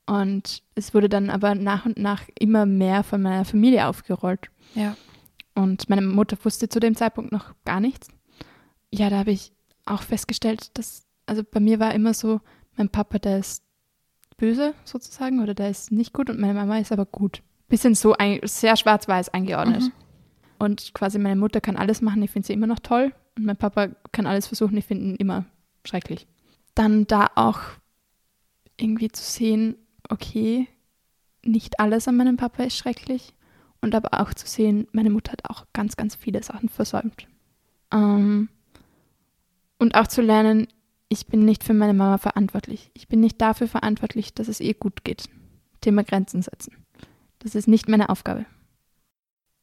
Und 0.08 0.62
es 0.74 0.94
wurde 0.94 1.10
dann 1.10 1.28
aber 1.28 1.54
nach 1.54 1.84
und 1.84 1.98
nach 1.98 2.22
immer 2.38 2.64
mehr 2.64 3.02
von 3.02 3.20
meiner 3.20 3.44
Familie 3.44 3.86
aufgerollt. 3.86 4.48
Ja. 4.74 4.96
Und 5.54 5.90
meine 5.90 6.00
Mutter 6.00 6.38
wusste 6.42 6.70
zu 6.70 6.80
dem 6.80 6.96
Zeitpunkt 6.96 7.30
noch 7.30 7.52
gar 7.66 7.78
nichts. 7.78 8.08
Ja, 8.90 9.10
da 9.10 9.18
habe 9.18 9.32
ich 9.32 9.52
auch 9.84 10.00
festgestellt, 10.00 10.70
dass, 10.78 11.06
also 11.26 11.42
bei 11.44 11.60
mir 11.60 11.78
war 11.78 11.94
immer 11.94 12.14
so, 12.14 12.40
mein 12.78 12.88
Papa, 12.88 13.18
der 13.18 13.40
ist 13.40 13.62
böse 14.38 14.72
sozusagen 14.84 15.42
oder 15.42 15.52
der 15.52 15.68
ist 15.68 15.92
nicht 15.92 16.14
gut 16.14 16.30
und 16.30 16.40
meine 16.40 16.54
Mama 16.54 16.78
ist 16.78 16.90
aber 16.90 17.04
gut. 17.04 17.42
Bisschen 17.68 17.94
so 17.94 18.14
ein, 18.14 18.40
sehr 18.44 18.76
schwarz-weiß 18.76 19.28
eingeordnet. 19.28 19.82
Mhm. 19.82 19.92
Und 20.58 20.94
quasi 20.94 21.18
meine 21.18 21.36
Mutter 21.36 21.60
kann 21.60 21.76
alles 21.76 22.00
machen, 22.00 22.22
ich 22.22 22.30
finde 22.30 22.46
sie 22.46 22.54
immer 22.54 22.66
noch 22.66 22.78
toll. 22.78 23.12
Und 23.36 23.44
mein 23.44 23.58
Papa 23.58 23.88
kann 24.12 24.26
alles 24.26 24.46
versuchen, 24.46 24.78
ich 24.78 24.86
finde 24.86 25.04
ihn 25.04 25.16
immer 25.16 25.44
schrecklich. 25.84 26.26
Dann 26.74 27.06
da 27.06 27.26
auch 27.34 27.60
irgendwie 28.78 29.10
zu 29.10 29.22
sehen, 29.22 29.76
okay, 30.08 30.68
nicht 31.44 31.80
alles 31.80 32.08
an 32.08 32.16
meinem 32.16 32.36
Papa 32.36 32.64
ist 32.64 32.76
schrecklich. 32.76 33.34
Und 33.80 33.94
aber 33.94 34.20
auch 34.20 34.34
zu 34.34 34.46
sehen, 34.46 34.88
meine 34.92 35.10
Mutter 35.10 35.32
hat 35.32 35.48
auch 35.48 35.66
ganz, 35.72 35.96
ganz 35.96 36.16
viele 36.16 36.42
Sachen 36.42 36.68
versäumt. 36.68 37.28
Ähm, 37.92 38.48
und 39.78 39.94
auch 39.94 40.08
zu 40.08 40.20
lernen, 40.20 40.66
ich 41.08 41.26
bin 41.26 41.44
nicht 41.44 41.64
für 41.64 41.74
meine 41.74 41.94
Mama 41.94 42.18
verantwortlich. 42.18 42.90
Ich 42.94 43.08
bin 43.08 43.20
nicht 43.20 43.40
dafür 43.40 43.68
verantwortlich, 43.68 44.34
dass 44.34 44.48
es 44.48 44.60
ihr 44.60 44.74
gut 44.74 45.04
geht. 45.04 45.28
Thema 45.80 46.02
Grenzen 46.02 46.42
setzen. 46.42 46.76
Das 47.38 47.54
ist 47.54 47.68
nicht 47.68 47.88
meine 47.88 48.08
Aufgabe. 48.08 48.46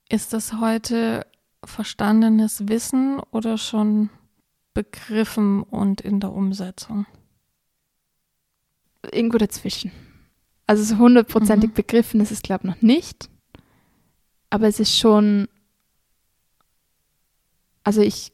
Ist 0.09 0.33
das 0.33 0.53
heute 0.53 1.25
verstandenes 1.63 2.67
Wissen 2.67 3.19
oder 3.31 3.57
schon 3.57 4.09
begriffen 4.73 5.63
und 5.63 6.01
in 6.01 6.19
der 6.19 6.31
Umsetzung? 6.31 7.05
Irgendwo 9.11 9.37
dazwischen. 9.37 9.91
Also 10.67 10.83
so 10.83 10.97
hundertprozentig 10.97 11.71
mhm. 11.71 11.75
begriffen 11.75 12.21
ist 12.21 12.31
es, 12.31 12.41
glaube 12.41 12.67
ich, 12.67 12.75
noch 12.75 12.81
nicht. 12.81 13.29
Aber 14.49 14.67
es 14.67 14.79
ist 14.79 14.97
schon, 14.97 15.47
also 17.83 18.01
ich 18.01 18.31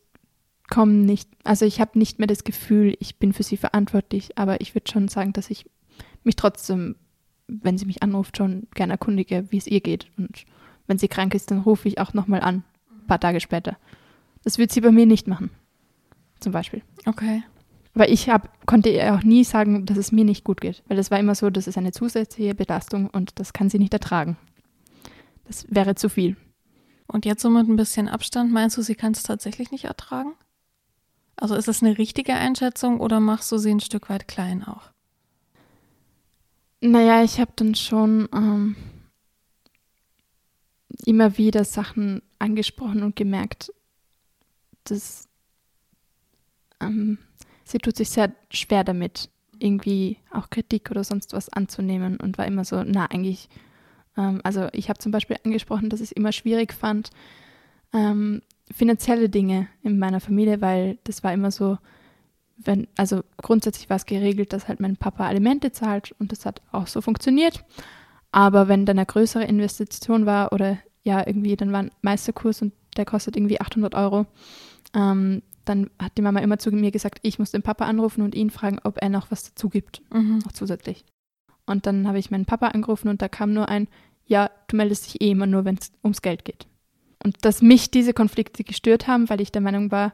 komme 0.70 0.94
nicht, 0.94 1.30
also 1.44 1.66
ich 1.66 1.82
habe 1.82 2.00
nicht 2.00 2.20
mehr 2.20 2.28
das 2.28 2.44
Gefühl, 2.44 2.96
ich 3.00 3.18
bin 3.18 3.34
für 3.34 3.44
sie 3.44 3.58
verantwortlich, 3.58 4.38
aber 4.38 4.62
ich 4.62 4.74
würde 4.74 4.92
schon 4.92 5.08
sagen, 5.08 5.34
dass 5.34 5.50
ich 5.50 5.70
mich 6.24 6.36
trotzdem, 6.36 6.96
wenn 7.48 7.78
sie 7.78 7.86
mich 7.86 8.02
anruft, 8.04 8.38
schon 8.38 8.68
gerne 8.74 8.94
erkundige, 8.94 9.52
wie 9.52 9.58
es 9.58 9.68
ihr 9.68 9.82
geht. 9.82 10.10
Und 10.18 10.46
wenn 10.88 10.98
sie 10.98 11.08
krank 11.08 11.34
ist, 11.34 11.52
dann 11.52 11.62
rufe 11.62 11.88
ich 11.88 12.00
auch 12.00 12.14
nochmal 12.14 12.42
an, 12.42 12.64
ein 12.90 13.08
paar 13.08 13.20
Tage 13.20 13.42
später. 13.42 13.78
Das 14.44 14.58
wird 14.58 14.72
sie 14.72 14.82
bei 14.82 14.92
mir 14.92 15.06
nicht 15.06 15.28
machen, 15.28 15.50
zum 16.40 16.52
Beispiel. 16.52 16.82
Okay. 17.06 17.44
Weil 17.94 18.12
ich 18.12 18.30
hab, 18.30 18.66
konnte 18.66 18.90
ihr 18.90 19.14
auch 19.14 19.24
nie 19.24 19.44
sagen, 19.44 19.86
dass 19.86 19.98
es 19.98 20.12
mir 20.12 20.24
nicht 20.24 20.44
gut 20.44 20.62
geht. 20.62 20.84
Weil 20.88 20.98
es 20.98 21.12
war 21.12 21.20
immer 21.20 21.36
so, 21.36 21.50
das 21.50 21.68
ist 21.68 21.78
eine 21.78 21.92
zusätzliche 21.92 22.56
Belastung 22.56 23.10
und 23.10 23.40
das 23.40 23.54
kann 23.54 23.70
sie 23.70 23.80
nicht 23.80 23.94
ertragen. 23.94 24.38
Das 25.46 25.66
wäre 25.70 25.96
zu 25.96 26.08
viel. 26.08 26.38
Und 27.08 27.26
jetzt 27.26 27.42
so 27.42 27.50
mit 27.50 27.68
ein 27.68 27.76
bisschen 27.76 28.08
Abstand, 28.08 28.54
meinst 28.54 28.78
du, 28.78 28.82
sie 28.82 28.96
kann 28.96 29.12
es 29.12 29.24
tatsächlich 29.24 29.72
nicht 29.72 29.86
ertragen? 29.86 30.34
Also 31.36 31.56
ist 31.56 31.68
das 31.68 31.84
eine 31.84 31.98
richtige 31.98 32.36
Einschätzung 32.36 33.02
oder 33.02 33.20
machst 33.20 33.52
du 33.52 33.58
sie 33.58 33.72
ein 33.72 33.80
Stück 33.82 34.10
weit 34.10 34.28
klein 34.28 34.64
auch? 34.64 34.92
Naja, 36.80 37.24
ich 37.24 37.40
habe 37.40 37.52
dann 37.56 37.76
schon 37.76 38.30
ähm, 38.34 38.76
immer 41.06 41.38
wieder 41.38 41.66
Sachen 41.66 42.22
angesprochen 42.40 43.04
und 43.04 43.16
gemerkt, 43.16 43.74
dass 44.86 45.28
ähm, 46.80 47.18
sie 47.72 47.80
tut 47.80 47.96
sich 47.96 48.10
sehr 48.10 48.32
schwer 48.50 48.84
damit, 48.84 49.30
irgendwie 49.60 50.18
auch 50.32 50.50
Kritik 50.50 50.90
oder 50.92 51.04
sonst 51.04 51.34
was 51.34 51.50
anzunehmen 51.50 52.18
und 52.18 52.38
war 52.38 52.48
immer 52.48 52.66
so, 52.66 52.84
na, 52.84 53.06
eigentlich, 53.06 53.48
ähm, 54.18 54.42
also 54.44 54.68
ich 54.74 54.90
habe 54.90 55.00
zum 55.00 55.12
Beispiel 55.12 55.38
angesprochen, 55.44 55.90
dass 55.90 56.02
ich 56.02 56.10
es 56.10 56.12
immer 56.12 56.32
schwierig 56.32 56.74
fand, 56.74 57.12
ähm, 57.94 58.42
finanzielle 58.72 59.30
Dinge 59.30 59.68
in 59.84 60.00
meiner 60.00 60.20
Familie, 60.20 60.62
weil 60.62 60.98
das 61.04 61.24
war 61.24 61.34
immer 61.34 61.52
so, 61.52 61.78
wenn, 62.58 62.88
also 62.98 63.22
grundsätzlich 63.38 63.90
war 63.90 63.98
es 63.98 64.06
geregelt, 64.06 64.54
dass 64.54 64.68
halt 64.68 64.80
mein 64.80 64.98
Papa 64.98 65.28
Alimente 65.28 65.72
zahlt 65.72 66.14
und 66.20 66.32
das 66.32 66.46
hat 66.46 66.62
auch 66.72 66.88
so 66.88 67.02
funktioniert. 67.02 67.64
Aber 68.32 68.68
wenn 68.68 68.86
dann 68.86 68.98
eine 68.98 69.06
größere 69.06 69.44
Investition 69.44 70.26
war 70.26 70.54
oder 70.54 70.78
ja, 71.04 71.26
irgendwie, 71.26 71.56
dann 71.56 71.72
war 71.72 71.80
ein 71.80 71.92
Meisterkurs 72.02 72.62
und 72.62 72.74
der 72.96 73.06
kostet 73.06 73.36
irgendwie 73.36 73.60
800 73.60 73.96
Euro, 73.96 74.26
ähm, 74.94 75.42
dann 75.72 75.90
hat 75.98 76.18
die 76.18 76.22
Mama 76.22 76.42
immer 76.42 76.60
zu 76.60 76.72
mir 76.72 76.92
gesagt, 76.92 77.20
ich 77.22 77.40
muss 77.40 77.52
den 77.52 77.64
Papa 77.64 77.86
anrufen 77.86 78.22
und 78.22 78.36
ihn 78.36 78.50
fragen, 78.50 78.80
ob 78.84 79.02
er 79.02 79.10
noch 79.10 79.32
was 79.32 79.44
dazu 79.44 79.70
gibt, 79.70 80.02
mhm. 80.14 80.40
noch 80.40 80.52
zusätzlich. 80.52 81.06
Und 81.66 81.86
dann 81.86 82.08
habe 82.08 82.20
ich 82.20 82.30
meinen 82.30 82.46
Papa 82.46 82.68
angerufen 82.68 83.08
und 83.08 83.22
da 83.22 83.30
kam 83.30 83.54
nur 83.54 83.70
ein, 83.70 83.88
ja, 84.26 84.52
du 84.68 84.76
meldest 84.76 85.06
dich 85.06 85.22
eh 85.22 85.32
immer 85.32 85.48
nur, 85.48 85.64
wenn 85.64 85.78
es 85.78 85.92
ums 86.04 86.22
Geld 86.22 86.44
geht. 86.44 86.68
Und 87.24 87.46
dass 87.46 87.62
mich 87.62 87.90
diese 87.90 88.14
Konflikte 88.14 88.64
gestört 88.64 89.08
haben, 89.08 89.30
weil 89.30 89.40
ich 89.40 89.52
der 89.52 89.62
Meinung 89.62 89.92
war, 89.92 90.14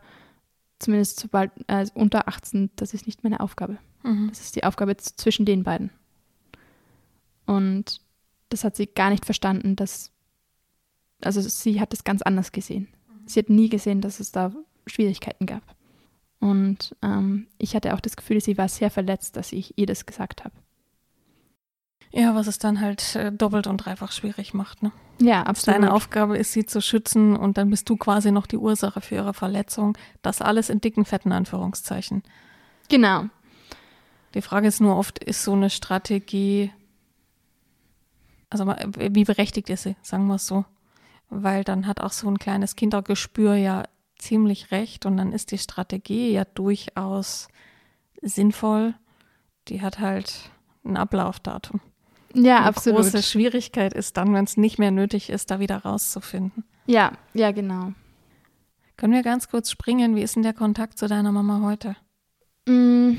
zumindest 0.77 1.19
sobald 1.19 1.51
äh, 1.67 1.87
unter 1.95 2.27
18, 2.27 2.69
das 2.75 2.93
ist 2.93 3.07
nicht 3.07 3.23
meine 3.23 3.39
Aufgabe. 3.39 3.79
Mhm. 4.03 4.29
Das 4.29 4.41
ist 4.41 4.55
die 4.55 4.63
Aufgabe 4.63 4.95
zwischen 4.97 5.45
den 5.45 5.63
beiden. 5.63 5.89
Und 7.47 8.01
das 8.49 8.63
hat 8.63 8.75
sie 8.75 8.85
gar 8.85 9.09
nicht 9.09 9.25
verstanden, 9.25 9.75
dass, 9.75 10.11
also 11.23 11.41
sie 11.41 11.81
hat 11.81 11.93
es 11.93 12.03
ganz 12.03 12.21
anders 12.21 12.51
gesehen. 12.51 12.89
Sie 13.25 13.39
hat 13.39 13.49
nie 13.49 13.69
gesehen, 13.69 14.01
dass 14.01 14.19
es 14.19 14.31
da 14.31 14.53
Schwierigkeiten 14.87 15.45
gab. 15.45 15.63
Und 16.39 16.95
ähm, 17.01 17.47
ich 17.57 17.75
hatte 17.75 17.93
auch 17.93 17.99
das 17.99 18.15
Gefühl, 18.15 18.41
sie 18.41 18.57
war 18.57 18.67
sehr 18.67 18.91
verletzt, 18.91 19.37
dass 19.37 19.51
ich 19.51 19.77
ihr 19.77 19.85
das 19.85 20.05
gesagt 20.05 20.43
habe. 20.43 20.55
Ja, 22.11 22.35
was 22.35 22.47
es 22.47 22.57
dann 22.57 22.79
halt 22.79 23.15
äh, 23.15 23.31
doppelt 23.31 23.67
und 23.67 23.77
dreifach 23.77 24.11
schwierig 24.11 24.53
macht, 24.53 24.81
ne? 24.81 24.91
Ja, 25.19 25.43
absolut. 25.43 25.75
Deine 25.75 25.93
Aufgabe 25.93 26.37
ist, 26.37 26.53
sie 26.53 26.65
zu 26.65 26.81
schützen 26.81 27.35
und 27.35 27.57
dann 27.57 27.69
bist 27.69 27.89
du 27.89 27.97
quasi 27.97 28.31
noch 28.31 28.45
die 28.45 28.57
Ursache 28.57 29.01
für 29.01 29.15
ihre 29.15 29.33
Verletzung. 29.33 29.97
Das 30.21 30.41
alles 30.41 30.69
in 30.69 30.79
dicken, 30.79 31.05
fetten 31.05 31.31
Anführungszeichen. 31.31 32.23
Genau. 32.89 33.25
Die 34.35 34.41
Frage 34.41 34.67
ist 34.67 34.79
nur 34.79 34.95
oft, 34.95 35.19
ist 35.23 35.43
so 35.43 35.53
eine 35.53 35.69
Strategie, 35.69 36.71
also 38.49 38.67
wie 38.67 39.23
berechtigt 39.23 39.69
ist 39.69 39.83
sie, 39.83 39.95
sagen 40.01 40.27
wir 40.27 40.35
es 40.35 40.47
so. 40.47 40.65
Weil 41.29 41.63
dann 41.63 41.87
hat 41.87 41.99
auch 41.99 42.11
so 42.13 42.29
ein 42.29 42.37
kleines 42.37 42.75
Kindergespür 42.75 43.55
ja 43.55 43.83
ziemlich 44.17 44.71
recht 44.71 45.05
und 45.05 45.17
dann 45.17 45.31
ist 45.31 45.51
die 45.51 45.57
Strategie 45.57 46.31
ja 46.31 46.45
durchaus 46.45 47.47
sinnvoll. 48.21 48.93
Die 49.67 49.81
hat 49.81 49.99
halt 49.99 50.49
ein 50.85 50.97
Ablaufdatum. 50.97 51.81
Ja, 52.33 52.61
Die 52.61 52.65
absolut. 52.67 53.01
große 53.01 53.23
Schwierigkeit 53.23 53.93
ist 53.93 54.17
dann, 54.17 54.33
wenn 54.33 54.45
es 54.45 54.57
nicht 54.57 54.79
mehr 54.79 54.91
nötig 54.91 55.29
ist, 55.29 55.51
da 55.51 55.59
wieder 55.59 55.77
rauszufinden. 55.77 56.63
Ja, 56.85 57.13
ja, 57.33 57.51
genau. 57.51 57.93
Können 58.95 59.13
wir 59.13 59.23
ganz 59.23 59.49
kurz 59.49 59.69
springen? 59.69 60.15
Wie 60.15 60.21
ist 60.23 60.35
denn 60.35 60.43
der 60.43 60.53
Kontakt 60.53 60.97
zu 60.97 61.07
deiner 61.07 61.31
Mama 61.31 61.61
heute? 61.61 61.95
Mm, 62.67 63.17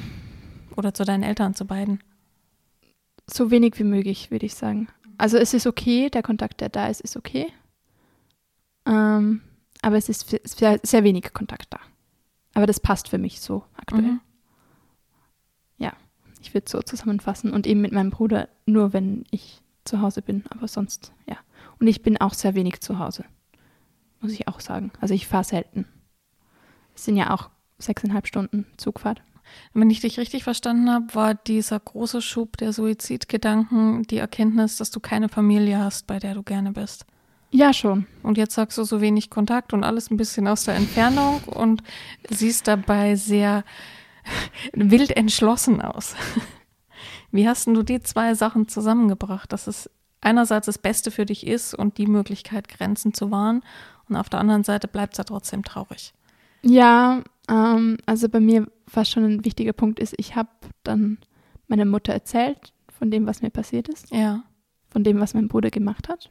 Oder 0.76 0.92
zu 0.94 1.05
deinen 1.05 1.22
Eltern, 1.22 1.55
zu 1.55 1.64
beiden? 1.66 2.03
so 3.30 3.51
wenig 3.51 3.78
wie 3.78 3.84
möglich, 3.84 4.30
würde 4.30 4.46
ich 4.46 4.55
sagen. 4.55 4.88
Also 5.18 5.36
es 5.36 5.53
ist 5.53 5.66
okay, 5.66 6.09
der 6.09 6.22
Kontakt, 6.22 6.62
der 6.62 6.70
da 6.70 6.86
ist, 6.86 7.03
ist 7.03 7.14
okay. 7.14 7.49
Ähm, 8.86 9.42
aber 9.82 9.96
es 9.96 10.08
ist 10.08 10.36
sehr, 10.44 10.80
sehr 10.82 11.04
wenig 11.04 11.32
Kontakt 11.32 11.72
da. 11.72 11.80
Aber 12.54 12.66
das 12.66 12.80
passt 12.80 13.08
für 13.08 13.18
mich 13.18 13.40
so 13.40 13.64
aktuell. 13.76 14.02
Mhm. 14.02 14.20
Ich 16.40 16.54
würde 16.54 16.70
so 16.70 16.80
zusammenfassen 16.82 17.52
und 17.52 17.66
eben 17.66 17.80
mit 17.80 17.92
meinem 17.92 18.10
Bruder 18.10 18.48
nur, 18.66 18.92
wenn 18.92 19.24
ich 19.30 19.60
zu 19.84 20.00
Hause 20.00 20.22
bin, 20.22 20.44
aber 20.50 20.68
sonst, 20.68 21.12
ja. 21.26 21.36
Und 21.80 21.86
ich 21.86 22.02
bin 22.02 22.20
auch 22.20 22.34
sehr 22.34 22.54
wenig 22.54 22.80
zu 22.80 22.98
Hause, 22.98 23.24
muss 24.20 24.32
ich 24.32 24.48
auch 24.48 24.60
sagen. 24.60 24.90
Also 25.00 25.14
ich 25.14 25.26
fahre 25.26 25.44
selten. 25.44 25.86
Es 26.94 27.04
sind 27.04 27.16
ja 27.16 27.34
auch 27.34 27.50
sechseinhalb 27.78 28.26
Stunden 28.26 28.66
Zugfahrt. 28.76 29.22
Wenn 29.72 29.90
ich 29.90 30.00
dich 30.00 30.18
richtig 30.18 30.44
verstanden 30.44 30.90
habe, 30.90 31.14
war 31.14 31.34
dieser 31.34 31.80
große 31.80 32.20
Schub 32.20 32.56
der 32.58 32.72
Suizidgedanken 32.72 34.02
die 34.04 34.18
Erkenntnis, 34.18 34.76
dass 34.76 34.90
du 34.90 35.00
keine 35.00 35.28
Familie 35.28 35.78
hast, 35.78 36.06
bei 36.06 36.18
der 36.18 36.34
du 36.34 36.42
gerne 36.42 36.72
bist. 36.72 37.06
Ja, 37.51 37.72
schon. 37.72 38.07
Und 38.22 38.36
jetzt 38.38 38.55
sagst 38.55 38.76
du 38.78 38.84
so 38.84 39.01
wenig 39.01 39.30
Kontakt 39.30 39.72
und 39.72 39.82
alles 39.84 40.11
ein 40.11 40.16
bisschen 40.16 40.46
aus 40.49 40.64
der 40.64 40.74
Entfernung 40.74 41.40
und 41.44 41.82
siehst 42.28 42.68
dabei 42.68 43.16
sehr 43.16 43.64
wild 44.74 45.16
entschlossen 45.16 45.80
aus. 45.80 46.14
Wie 47.30 47.49
hast 47.49 47.66
denn 47.66 47.74
du 47.74 47.82
die 47.82 48.01
zwei 48.01 48.34
Sachen 48.34 48.68
zusammengebracht, 48.68 49.53
dass 49.53 49.66
es 49.66 49.90
einerseits 50.20 50.66
das 50.66 50.78
Beste 50.78 51.11
für 51.11 51.24
dich 51.26 51.46
ist 51.46 51.74
und 51.74 51.99
die 51.99 52.07
Möglichkeit, 52.07 52.68
Grenzen 52.68 53.14
zu 53.14 53.30
wahren 53.30 53.62
und 54.09 54.16
auf 54.16 54.28
der 54.28 54.40
anderen 54.40 54.64
Seite 54.64 54.88
bleibt 54.88 55.14
es 55.14 55.18
ja 55.18 55.24
trotzdem 55.24 55.62
traurig. 55.62 56.12
Ja, 56.62 57.22
ähm, 57.49 57.99
also 58.07 58.28
bei 58.28 58.40
mir 58.40 58.66
was 58.92 59.11
schon 59.11 59.24
ein 59.24 59.44
wichtiger 59.44 59.74
Punkt 59.74 60.01
ist, 60.01 60.14
ich 60.16 60.34
habe 60.34 60.49
dann 60.82 61.18
meiner 61.68 61.84
Mutter 61.84 62.12
erzählt 62.12 62.72
von 62.99 63.11
dem, 63.11 63.26
was 63.26 63.42
mir 63.42 63.51
passiert 63.51 63.88
ist, 63.88 64.11
Ja. 64.11 64.42
von 64.90 65.05
dem, 65.05 65.20
was 65.20 65.34
mein 65.34 65.49
Bruder 65.49 65.70
gemacht 65.70 66.09
hat. 66.09 66.30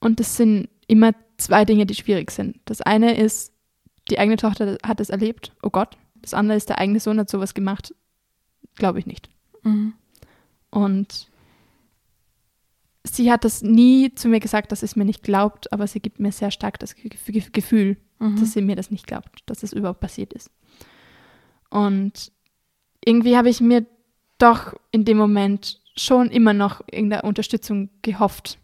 Und 0.00 0.20
das 0.20 0.36
sind 0.36 0.68
immer 0.86 1.12
zwei 1.38 1.64
Dinge, 1.64 1.86
die 1.86 1.94
schwierig 1.94 2.30
sind. 2.30 2.58
Das 2.64 2.80
eine 2.80 3.16
ist, 3.16 3.52
die 4.10 4.18
eigene 4.18 4.36
Tochter 4.36 4.78
hat 4.84 5.00
es 5.00 5.10
erlebt, 5.10 5.52
oh 5.62 5.70
Gott. 5.70 5.96
Das 6.22 6.34
andere 6.34 6.56
ist, 6.56 6.68
der 6.68 6.78
eigene 6.78 7.00
Sohn 7.00 7.18
hat 7.18 7.30
sowas 7.30 7.54
gemacht, 7.54 7.94
glaube 8.74 8.98
ich 8.98 9.06
nicht. 9.06 9.28
Mhm. 9.62 9.94
Und 10.70 11.28
sie 13.04 13.30
hat 13.30 13.44
das 13.44 13.62
nie 13.62 14.14
zu 14.14 14.28
mir 14.28 14.40
gesagt, 14.40 14.72
dass 14.72 14.80
sie 14.80 14.86
es 14.86 14.96
mir 14.96 15.04
nicht 15.04 15.22
glaubt, 15.22 15.72
aber 15.72 15.86
sie 15.86 16.00
gibt 16.00 16.20
mir 16.20 16.32
sehr 16.32 16.50
stark 16.50 16.78
das 16.78 16.94
Ge- 16.94 17.08
Ge- 17.10 17.50
Gefühl, 17.52 17.96
Mhm. 18.18 18.40
dass 18.40 18.52
sie 18.52 18.62
mir 18.62 18.76
das 18.76 18.90
nicht 18.90 19.06
glaubt, 19.06 19.42
dass 19.46 19.62
es 19.62 19.72
überhaupt 19.72 20.00
passiert 20.00 20.32
ist. 20.32 20.50
Und 21.70 22.32
irgendwie 23.04 23.36
habe 23.36 23.48
ich 23.48 23.60
mir 23.60 23.86
doch 24.38 24.74
in 24.90 25.04
dem 25.04 25.16
Moment 25.16 25.80
schon 25.96 26.30
immer 26.30 26.52
noch 26.52 26.80
irgendeine 26.90 27.22
Unterstützung 27.22 27.90
gehofft, 28.02 28.58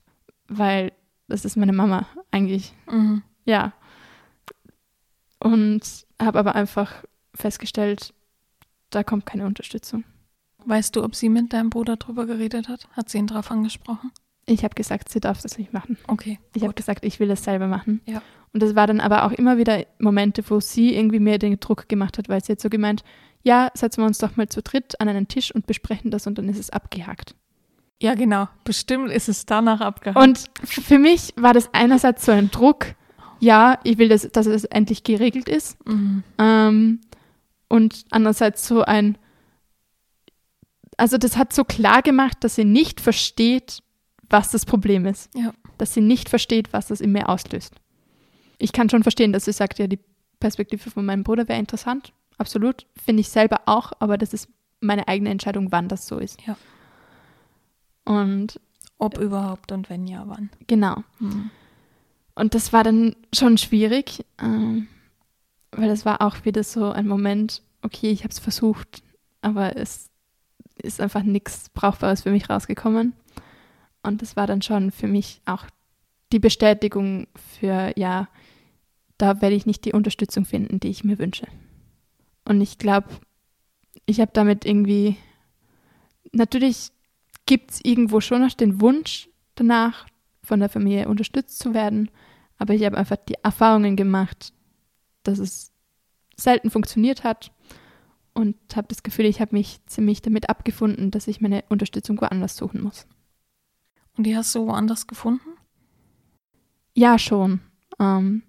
weil 0.49 0.93
das 1.29 1.45
ist 1.45 1.57
meine 1.57 1.73
Mama 1.73 2.07
eigentlich, 2.31 2.73
Mhm. 2.91 3.23
ja. 3.45 3.73
Und 5.39 6.07
habe 6.21 6.39
aber 6.39 6.55
einfach 6.55 7.05
festgestellt, 7.35 8.15
da 8.91 9.03
kommt 9.03 9.27
keine 9.27 9.47
Unterstützung. 9.47 10.05
Weißt 10.65 10.97
du, 10.97 11.05
ob 11.05 11.15
sie 11.15 11.29
mit 11.29 11.53
deinem 11.53 11.69
Bruder 11.71 11.97
drüber 11.97 12.27
geredet 12.27 12.69
hat? 12.69 12.89
Hat 12.93 13.11
sie 13.11 13.19
ihn 13.19 13.27
drauf 13.27 13.51
angesprochen? 13.51 14.11
Ich 14.47 14.63
habe 14.65 14.75
gesagt, 14.75 15.09
sie 15.11 15.21
darf 15.21 15.43
das 15.43 15.59
nicht 15.59 15.73
machen. 15.73 15.99
Okay. 16.07 16.39
Ich 16.55 16.63
habe 16.63 16.75
gesagt, 16.75 17.05
ich 17.05 17.21
will 17.21 17.29
das 17.29 17.45
selber 17.45 17.67
machen. 17.67 18.01
Ja. 18.07 18.23
Und 18.53 18.63
das 18.63 18.75
war 18.75 18.87
dann 18.87 19.01
aber 19.01 19.25
auch 19.25 19.33
immer 19.33 19.59
wieder 19.59 19.85
Momente, 19.99 20.43
wo 20.49 20.61
sie 20.61 20.95
irgendwie 20.95 21.19
mir 21.19 21.39
den 21.39 21.59
Druck 21.61 21.89
gemacht 21.89 22.17
hat, 22.19 22.29
weil 22.29 22.43
sie 22.45 22.53
hat 22.53 22.61
so 22.61 22.69
gemeint, 22.71 23.03
ja, 23.43 23.71
setzen 23.75 24.03
wir 24.03 24.07
uns 24.07 24.19
doch 24.19 24.37
mal 24.37 24.49
zu 24.49 24.63
dritt 24.63 24.99
an 25.01 25.09
einen 25.09 25.29
Tisch 25.29 25.55
und 25.55 25.67
besprechen 25.67 26.11
das 26.11 26.27
und 26.27 26.39
dann 26.39 26.49
ist 26.49 26.59
es 26.59 26.71
abgehakt. 26.71 27.35
Ja, 28.03 28.15
genau. 28.15 28.49
Bestimmt 28.65 29.11
ist 29.11 29.29
es 29.29 29.47
danach 29.47 29.81
abgehakt. 29.81 30.21
Und 30.21 30.51
für 30.65 30.99
mich 30.99 31.33
war 31.37 31.55
das 31.55 31.73
einerseits 31.73 32.27
so 32.27 32.33
ein 32.33 32.51
Druck, 32.51 32.95
ja, 33.41 33.79
ich 33.85 33.99
will, 33.99 34.09
das, 34.09 34.29
dass 34.31 34.47
es 34.47 34.65
endlich 34.65 35.05
geregelt 35.05 35.49
ist. 35.49 35.77
Mhm. 35.87 36.23
Ähm, 36.39 37.01
und 37.69 38.05
andererseits 38.11 38.67
so 38.67 38.83
ein, 38.83 39.19
also 40.97 41.19
das 41.19 41.37
hat 41.37 41.53
so 41.53 41.65
klar 41.65 42.03
gemacht, 42.03 42.39
dass 42.41 42.55
sie 42.55 42.65
nicht 42.65 43.01
versteht, 43.01 43.83
was 44.29 44.51
das 44.51 44.65
Problem 44.65 45.07
ist. 45.07 45.31
Ja. 45.35 45.53
Dass 45.79 45.95
sie 45.95 46.01
nicht 46.01 46.29
versteht, 46.29 46.73
was 46.73 46.89
das 46.89 47.01
in 47.01 47.13
mir 47.13 47.29
auslöst. 47.29 47.75
Ich 48.59 48.73
kann 48.73 48.89
schon 48.89 49.03
verstehen, 49.03 49.33
dass 49.33 49.45
sie 49.45 49.53
sagt, 49.53 49.79
ja, 49.79 49.87
die 49.87 49.99
Perspektive 50.41 50.91
von 50.91 51.05
meinem 51.05 51.25
Bruder 51.25 51.49
wäre 51.49 51.59
interessant. 51.59 52.13
Absolut. 52.39 52.87
Finde 53.03 53.21
ich 53.21 53.29
selber 53.29 53.63
auch, 53.67 53.93
aber 53.99 54.19
das 54.19 54.33
ist 54.33 54.49
meine 54.81 55.09
eigene 55.09 55.31
Entscheidung, 55.31 55.73
wann 55.73 55.89
das 55.89 56.07
so 56.07 56.19
ist. 56.19 56.41
Ja. 56.47 56.57
Und 58.05 58.61
Ob 58.99 59.19
überhaupt 59.19 59.73
und 59.73 59.91
wenn 59.91 60.07
ja, 60.07 60.25
wann. 60.27 60.51
genau. 60.67 61.03
Mhm. 61.19 61.51
Und 62.35 62.55
das 62.55 62.73
war 62.73 62.85
dann 62.85 63.15
schon 63.33 63.59
schwierig, 63.59 64.25
ähm, 64.43 64.89
weil 65.71 65.91
es 65.91 66.05
war 66.05 66.21
auch 66.21 66.45
wieder 66.45 66.65
so 66.65 66.91
ein 66.91 67.07
Moment, 67.07 67.63
okay, 67.83 68.11
ich 68.11 68.25
habe 68.25 68.33
es 68.33 68.39
versucht, 68.39 69.03
aber 69.41 69.77
es 69.77 70.11
ist 70.83 71.01
einfach 71.01 71.23
nichts 71.23 71.69
Brauchbares 71.71 72.23
für 72.23 72.31
mich 72.31 72.51
rausgekommen. 72.51 73.15
Und 74.03 74.21
das 74.21 74.37
war 74.37 74.47
dann 74.47 74.63
schon 74.63 74.91
für 74.91 75.07
mich 75.07 75.41
auch 75.47 75.65
die 76.33 76.39
Bestätigung 76.41 77.27
für, 77.37 77.93
ja, 77.97 78.29
da 79.19 79.41
werde 79.41 79.55
ich 79.55 79.67
nicht 79.67 79.85
die 79.85 79.93
Unterstützung 79.93 80.45
finden, 80.45 80.81
die 80.81 80.89
ich 80.89 81.05
mir 81.05 81.19
wünsche. 81.19 81.47
Und 82.45 82.61
ich 82.61 82.79
glaube, 82.79 83.09
ich 84.07 84.21
habe 84.21 84.33
damit 84.35 84.65
irgendwie, 84.65 85.17
natürlich 86.33 86.91
gibt 87.47 87.73
es 87.73 87.81
irgendwo 87.83 88.21
schon 88.21 88.43
noch 88.43 88.55
den 88.55 88.81
Wunsch 88.81 89.29
danach, 89.55 90.07
von 90.43 90.61
der 90.61 90.69
Familie 90.69 91.09
unterstützt 91.09 91.59
zu 91.59 91.75
werden. 91.75 92.11
Aber 92.59 92.75
ich 92.75 92.85
habe 92.85 92.99
einfach 92.99 93.17
die 93.17 93.37
Erfahrungen 93.43 93.97
gemacht, 93.97 94.53
dass 95.23 95.39
es 95.39 95.73
selten 96.37 96.71
funktioniert 96.71 97.25
hat 97.25 97.51
und 98.35 98.57
habe 98.75 98.89
das 98.89 99.03
Gefühl, 99.03 99.25
ich 99.25 99.41
habe 99.41 99.57
mich 99.57 99.81
ziemlich 99.87 100.21
damit 100.23 100.49
abgefunden, 100.49 101.11
dass 101.11 101.29
ich 101.29 101.41
meine 101.41 101.65
Unterstützung 101.69 102.21
woanders 102.21 102.57
suchen 102.57 102.83
muss. 102.83 103.07
Und 104.17 104.25
die 104.25 104.37
hast 104.37 104.55
du 104.55 104.67
woanders 104.67 105.07
gefunden? 105.07 105.49
Ja, 106.95 107.19
schon. 107.19 107.61
Ähm, 107.99 108.43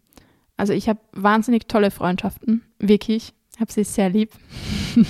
also 0.58 0.74
ich 0.74 0.90
habe 0.90 1.00
wahnsinnig 1.12 1.68
tolle 1.68 1.92
Freundschaften, 1.92 2.64
wirklich. 2.80 3.34
Habe 3.60 3.72
sie 3.72 3.84
sehr 3.84 4.10
lieb. 4.10 4.32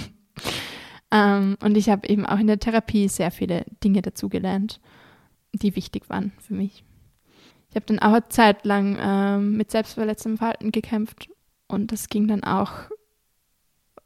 ähm, 1.15 1.57
und 1.63 1.77
ich 1.77 1.89
habe 1.89 2.07
eben 2.09 2.25
auch 2.25 2.39
in 2.39 2.47
der 2.47 2.59
Therapie 2.59 3.07
sehr 3.07 3.31
viele 3.31 3.65
Dinge 3.83 4.01
dazugelernt, 4.01 4.81
die 5.53 5.75
wichtig 5.75 6.09
waren 6.09 6.33
für 6.39 6.53
mich. 6.53 6.83
Ich 7.69 7.75
habe 7.75 7.85
dann 7.85 7.99
auch 7.99 8.13
eine 8.13 8.27
Zeit 8.29 8.65
lang 8.65 8.97
ähm, 8.99 9.57
mit 9.57 9.71
selbstverletzendem 9.71 10.37
Verhalten 10.37 10.71
gekämpft 10.71 11.29
und 11.67 11.91
das 11.91 12.09
ging 12.09 12.27
dann 12.27 12.43
auch 12.43 12.71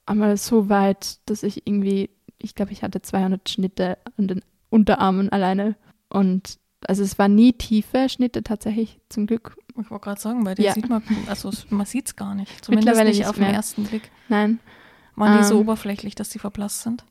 einmal 0.06 0.38
so 0.38 0.70
weit, 0.70 1.18
dass 1.30 1.44
ich 1.44 1.66
irgendwie, 1.68 2.10
ich 2.38 2.54
glaube, 2.56 2.72
ich 2.72 2.84
hatte 2.84 3.02
200 3.02 3.50
Schnitte 3.50 3.98
an 4.18 4.28
den 4.28 4.42
Unterarmen 4.70 5.30
alleine 5.30 5.76
und 6.10 6.60
also 6.88 7.04
es 7.04 7.18
waren 7.20 7.36
nie 7.36 7.54
tiefe 7.54 8.08
Schnitte 8.08 8.44
tatsächlich, 8.44 9.00
zum 9.10 9.28
Glück. 9.28 9.58
Ich 9.80 9.90
wollte 9.92 10.04
gerade 10.04 10.22
sagen, 10.22 10.44
bei 10.44 10.56
dir 10.56 10.66
Ja. 10.66 10.74
sieht 10.74 10.90
man, 10.90 11.04
also 11.28 11.52
man 11.70 11.86
sieht 11.86 12.08
es 12.08 12.16
gar 12.16 12.36
nicht. 12.36 12.50
Zumindest 12.64 12.88
Mittlerweile 12.88 13.10
nicht 13.10 13.28
auf 13.28 13.36
den 13.36 13.44
ersten 13.46 13.84
Blick. 13.84 14.10
Nein, 14.30 14.60
Waren 15.20 15.38
die 15.38 15.44
so 15.44 15.56
Ähm. 15.56 15.62
oberflächlich, 15.62 16.16
dass 16.16 16.30
die 16.30 16.40
verblasst 16.40 16.82
sind? 16.82 17.04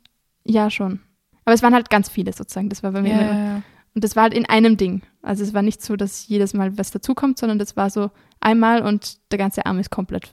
ja 0.45 0.71
schon. 0.71 1.01
Aber 1.45 1.55
es 1.55 1.63
waren 1.63 1.75
halt 1.75 1.89
ganz 1.91 2.09
viele 2.11 2.33
sozusagen. 2.33 2.69
Das 2.69 2.83
war 2.83 2.93
bei 2.93 3.01
mir 3.03 3.13
immer. 3.13 3.23
ja. 3.33 3.63
Und 3.95 4.05
das 4.05 4.17
war 4.17 4.25
halt 4.25 4.35
in 4.35 4.47
einem 4.47 4.77
Ding. 4.77 5.03
Also 5.23 5.43
es 5.43 5.55
war 5.55 5.63
nicht 5.63 5.83
so, 5.83 5.97
dass 5.97 6.29
jedes 6.29 6.53
Mal 6.55 6.77
was 6.79 6.91
dazukommt, 6.91 7.39
sondern 7.39 7.59
das 7.59 7.77
war 7.77 7.89
so 7.91 8.11
einmal 8.41 8.83
und 8.83 9.19
der 9.33 9.39
ganze 9.39 9.65
Arm 9.67 9.79
ist 9.79 9.91
komplett. 9.91 10.33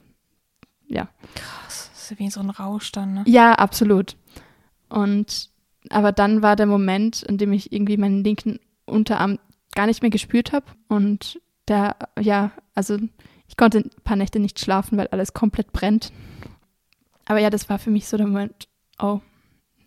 Krass. 1.34 1.90
Das 1.94 2.10
ist 2.12 2.18
wie 2.18 2.30
so 2.30 2.40
ein 2.40 2.50
Rausch 2.50 2.92
dann, 2.92 3.14
ne? 3.14 3.24
Ja, 3.26 3.54
absolut. 3.54 4.16
Und 4.88 5.50
aber 5.90 6.12
dann 6.12 6.42
war 6.42 6.54
der 6.56 6.66
Moment, 6.66 7.22
in 7.22 7.38
dem 7.38 7.52
ich 7.52 7.72
irgendwie 7.72 7.96
meinen 7.96 8.22
linken 8.24 8.58
Unterarm 8.84 9.38
gar 9.74 9.86
nicht 9.86 10.02
mehr 10.02 10.10
gespürt 10.10 10.52
habe. 10.52 10.66
Und 10.88 11.40
der, 11.68 11.96
ja, 12.20 12.52
also 12.74 12.98
ich 13.48 13.56
konnte 13.56 13.78
ein 13.78 13.90
paar 14.04 14.16
Nächte 14.16 14.38
nicht 14.38 14.60
schlafen, 14.60 14.98
weil 14.98 15.08
alles 15.08 15.32
komplett 15.32 15.72
brennt. 15.72 16.12
Aber 17.26 17.38
ja, 17.40 17.50
das 17.50 17.68
war 17.68 17.78
für 17.78 17.90
mich 17.90 18.06
so 18.08 18.16
der 18.16 18.26
Moment, 18.26 18.68
oh, 18.98 19.20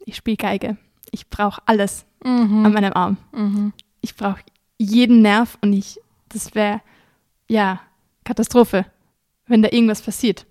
ich 0.06 0.16
spiele 0.16 0.38
Geige. 0.38 0.78
Ich 1.12 1.30
brauche 1.30 1.62
alles 1.66 2.06
Mhm. 2.24 2.66
an 2.66 2.74
meinem 2.74 2.94
Arm. 2.94 3.18
Mhm. 3.32 3.74
Ich 4.02 4.16
brauche 4.16 4.42
jeden 4.78 5.22
Nerv 5.22 5.58
und 5.62 5.72
ich, 5.74 6.00
das 6.30 6.54
wäre, 6.54 6.82
ja, 7.48 7.80
Katastrophe, 8.26 8.86
wenn 9.48 9.62
da 9.62 9.70
irgendwas 9.72 10.02
passiert. 10.02 10.46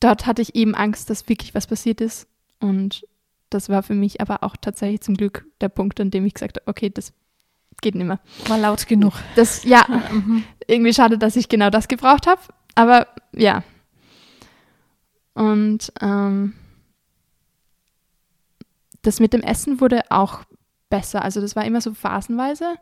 Dort 0.00 0.26
hatte 0.26 0.42
ich 0.42 0.54
eben 0.54 0.74
Angst, 0.74 1.08
dass 1.10 1.28
wirklich 1.28 1.54
was 1.54 1.66
passiert 1.66 2.00
ist. 2.00 2.26
Und 2.60 3.06
das 3.50 3.68
war 3.68 3.82
für 3.82 3.94
mich 3.94 4.20
aber 4.20 4.42
auch 4.42 4.56
tatsächlich 4.56 5.00
zum 5.02 5.14
Glück 5.16 5.46
der 5.60 5.68
Punkt, 5.68 6.00
an 6.00 6.10
dem 6.10 6.24
ich 6.26 6.34
gesagt 6.34 6.56
habe, 6.58 6.68
okay, 6.70 6.90
das 6.90 7.12
geht 7.82 7.94
nicht 7.94 8.06
mehr. 8.06 8.20
War 8.48 8.58
laut 8.58 8.86
genug. 8.86 9.12
Das, 9.36 9.62
ja, 9.64 9.84
Mhm. 10.10 10.42
irgendwie 10.66 10.94
schade, 10.94 11.18
dass 11.18 11.36
ich 11.36 11.48
genau 11.48 11.70
das 11.70 11.86
gebraucht 11.88 12.26
habe. 12.26 12.40
Aber 12.74 13.06
ja. 13.32 13.62
Und 15.36 15.92
ähm, 16.00 16.54
das 19.02 19.20
mit 19.20 19.34
dem 19.34 19.42
Essen 19.42 19.82
wurde 19.82 20.00
auch 20.08 20.44
besser. 20.88 21.22
Also 21.22 21.42
das 21.42 21.54
war 21.54 21.64
immer 21.66 21.82
so 21.82 21.92
phasenweise, 21.92 22.76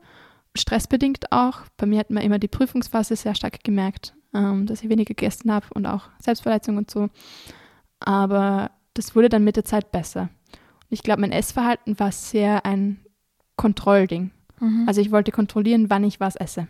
stressbedingt 0.57 1.33
auch. 1.33 1.63
Bei 1.77 1.85
mir 1.85 1.99
hat 1.99 2.11
man 2.11 2.23
immer 2.23 2.39
die 2.39 2.49
Prüfungsphase 2.49 3.17
sehr 3.17 3.35
stark 3.35 3.65
gemerkt, 3.65 4.15
ähm, 4.33 4.67
dass 4.67 4.83
ich 4.83 4.89
weniger 4.89 5.15
gegessen 5.15 5.53
habe 5.53 5.67
und 5.75 5.85
auch 5.87 6.09
Selbstverletzung 6.21 6.77
und 6.77 6.89
so. 6.93 7.09
Aber 7.99 8.71
das 8.95 9.17
wurde 9.17 9.29
dann 9.29 9.43
mit 9.43 9.57
der 9.57 9.65
Zeit 9.65 9.91
besser. 9.91 10.29
Und 10.53 10.91
ich 10.91 11.03
glaube, 11.03 11.23
mein 11.23 11.33
Essverhalten 11.33 11.99
war 11.99 12.13
sehr 12.13 12.65
ein 12.65 13.01
Kontrollding. 13.57 14.31
Mhm. 14.61 14.85
Also 14.87 15.01
ich 15.01 15.11
wollte 15.11 15.33
kontrollieren, 15.33 15.91
wann 15.91 16.05
ich 16.05 16.21
was 16.21 16.37
esse. 16.37 16.69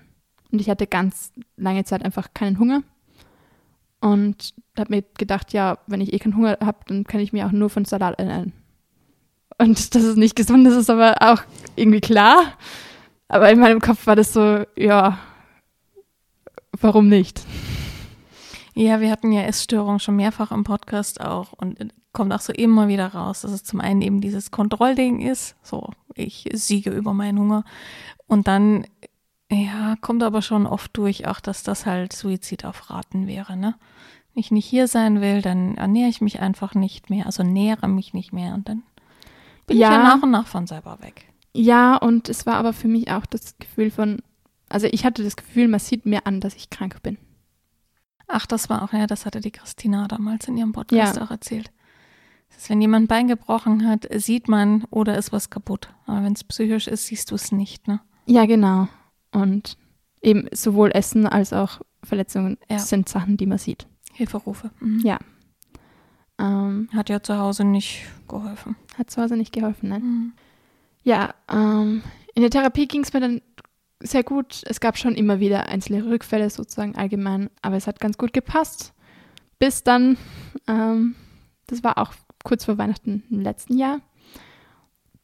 Und 0.51 0.62
ich 0.62 0.70
hatte 0.70 0.86
ganz 0.86 1.32
lange 1.59 1.85
Zeit 1.85 2.02
einfach 2.02 2.32
keinen 2.32 2.59
Hunger. 2.59 2.82
Und 4.05 4.52
habe 4.76 4.97
mir 4.97 5.05
gedacht, 5.16 5.55
ja, 5.55 5.78
wenn 5.86 6.02
ich 6.02 6.12
eh 6.12 6.18
keinen 6.18 6.36
Hunger 6.36 6.59
habe, 6.60 6.76
dann 6.89 7.05
kann 7.05 7.20
ich 7.20 7.32
mir 7.32 7.47
auch 7.47 7.52
nur 7.52 7.70
von 7.70 7.86
Salat 7.86 8.18
ernähren. 8.18 8.52
Und 9.56 9.94
dass 9.94 10.02
es 10.02 10.16
nicht 10.16 10.36
gesund 10.36 10.68
ist, 10.68 10.74
ist 10.74 10.90
aber 10.90 11.16
auch 11.20 11.40
irgendwie 11.74 12.02
klar. 12.02 12.52
Aber 13.28 13.51
in 13.51 13.59
meinem 13.59 13.81
Kopf 13.81 14.06
war 14.06 14.14
das 14.14 14.35
so, 14.35 14.66
ja, 14.76 15.18
warum 16.72 17.09
nicht? 17.09 17.47
Ja, 18.74 19.01
wir 19.01 19.10
hatten 19.10 19.32
ja 19.32 19.40
Essstörungen 19.44 20.01
schon 20.01 20.16
mehrfach 20.16 20.52
im 20.52 20.64
Podcast 20.64 21.22
auch 21.22 21.55
und 21.55 21.78
kommt 22.12 22.35
auch 22.35 22.40
so 22.40 22.52
immer 22.52 22.89
wieder 22.89 23.06
raus, 23.06 23.40
dass 23.40 23.52
es 23.52 23.64
zum 23.64 23.81
einen 23.81 24.02
eben 24.02 24.20
dieses 24.20 24.51
Kontrollding 24.51 25.22
ist, 25.22 25.56
so 25.62 25.89
ich 26.14 26.47
siege 26.52 26.90
über 26.90 27.14
meinen 27.14 27.39
Hunger 27.39 27.64
und 28.26 28.48
dann 28.48 28.85
ja, 29.51 29.94
kommt 30.01 30.22
aber 30.22 30.43
schon 30.43 30.66
oft 30.66 30.97
durch 30.97 31.26
auch, 31.26 31.40
dass 31.40 31.62
das 31.62 31.86
halt 31.86 32.12
Suizid 32.12 32.64
auf 32.64 32.90
Raten 32.90 33.26
wäre, 33.26 33.56
ne? 33.56 33.74
Wenn 34.35 34.40
ich 34.40 34.51
nicht 34.51 34.66
hier 34.66 34.89
sein 34.89 35.20
will, 35.20 35.43
dann 35.43 35.77
ernähre 35.77 36.09
ich 36.11 36.20
mich 36.20 36.40
einfach 36.40 36.74
nicht 36.74 37.09
mehr, 37.09 37.27
also 37.27 37.43
nähere 37.43 37.89
mich 37.89 38.15
nicht 38.15 38.32
mehr 38.32 38.55
und 38.55 38.69
dann 38.69 38.82
bin 39.66 39.78
Ja. 39.78 39.89
ich 39.89 39.94
ja 39.94 40.02
nach 40.02 40.23
und 40.23 40.31
nach 40.31 40.47
von 40.47 40.66
selber 40.66 40.98
weg. 41.01 41.27
Ja, 41.55 41.97
und 41.97 42.28
es 42.28 42.44
war 42.47 42.56
aber 42.56 42.73
für 42.73 42.89
mich 42.89 43.11
auch 43.11 43.27
das 43.27 43.56
Gefühl 43.59 43.90
von, 43.93 44.20
also 44.69 44.89
ich 44.90 45.05
hatte 45.05 45.23
das 45.23 45.36
Gefühl, 45.36 45.69
man 45.69 45.78
sieht 45.81 46.05
mir 46.05 46.27
an, 46.27 46.40
dass 46.40 46.56
ich 46.56 46.69
krank 46.69 47.01
bin. 47.02 47.16
Ach, 48.27 48.47
das 48.47 48.69
war 48.69 48.82
auch, 48.82 48.93
ja, 48.93 49.06
das 49.06 49.24
hatte 49.27 49.40
die 49.40 49.52
Christina 49.52 50.09
damals 50.09 50.48
in 50.48 50.56
ihrem 50.56 50.73
Podcast 50.73 51.16
Ja. 51.16 51.23
auch 51.23 51.31
erzählt. 51.31 51.70
Das 52.48 52.59
ist, 52.59 52.70
wenn 52.70 52.81
jemand 52.81 53.05
ein 53.05 53.09
Bein 53.09 53.28
gebrochen 53.28 53.86
hat, 53.89 54.06
sieht 54.16 54.48
man 54.48 54.85
oder 54.90 55.16
ist 55.16 55.32
was 55.32 55.51
kaputt. 55.51 55.90
Aber 56.06 56.23
wenn 56.24 56.32
es 56.32 56.43
psychisch 56.44 56.89
ist, 56.89 57.06
siehst 57.06 57.31
du 57.31 57.35
es 57.36 57.52
nicht, 57.52 57.86
ne? 57.86 58.01
Ja, 58.27 58.47
genau. 58.47 58.89
Und 59.32 59.77
eben 60.23 60.48
sowohl 60.52 60.90
Essen 60.93 61.27
als 61.27 61.52
auch 61.52 61.81
Verletzungen 62.02 62.59
Ja. 62.70 62.78
sind 62.78 63.09
Sachen, 63.09 63.36
die 63.36 63.47
man 63.47 63.59
sieht. 63.59 63.86
Hilferufe. 64.15 64.70
Mhm. 64.81 65.01
Ja. 65.01 65.19
Ähm, 66.39 66.89
Hat 66.93 67.09
ja 67.11 67.23
zu 67.23 67.39
Hause 67.39 67.65
nicht 67.65 68.03
geholfen. 68.28 68.77
hat 68.99 69.11
zu 69.11 69.23
Hause 69.23 69.36
nicht 69.36 69.53
geholfen, 69.53 69.89
ne? 69.91 69.99
Mhm. 70.01 70.32
Ja, 71.03 71.35
ähm, 71.51 72.03
in 72.35 72.43
der 72.43 72.51
Therapie 72.51 72.89
ging 72.89 73.03
es 73.03 73.12
mir 73.12 73.20
dann 73.20 73.43
sehr 74.01 74.24
gut. 74.24 74.62
Es 74.66 74.81
gab 74.81 74.99
schon 74.99 75.15
immer 75.15 75.39
wieder 75.39 75.69
einzelne 75.69 76.05
Rückfälle 76.07 76.51
sozusagen 76.51 76.97
allgemein, 76.97 77.51
aber 77.62 77.77
es 77.77 77.86
hat 77.86 78.01
ganz 78.01 78.19
gut 78.19 78.32
gepasst. 78.32 78.93
Bis 79.59 79.82
dann, 79.85 80.16
ähm, 80.66 81.15
das 81.66 81.85
war 81.85 81.99
auch 81.99 82.12
kurz 82.43 82.65
vor 82.65 82.78
Weihnachten 82.78 83.23
im 83.31 83.41
letzten 83.41 83.78
Jahr, 83.78 84.01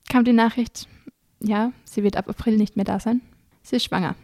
kam 0.09 0.25
die 0.25 0.33
Nachricht, 0.33 0.87
ja, 1.41 1.73
sie 1.85 2.03
wird 2.03 2.17
ab 2.17 2.29
April 2.29 2.57
nicht 2.57 2.77
mehr 2.77 2.85
da 2.85 3.01
sein. 3.01 3.21
Sie 3.62 3.77
ist 3.77 3.85
schwanger. 3.85 4.15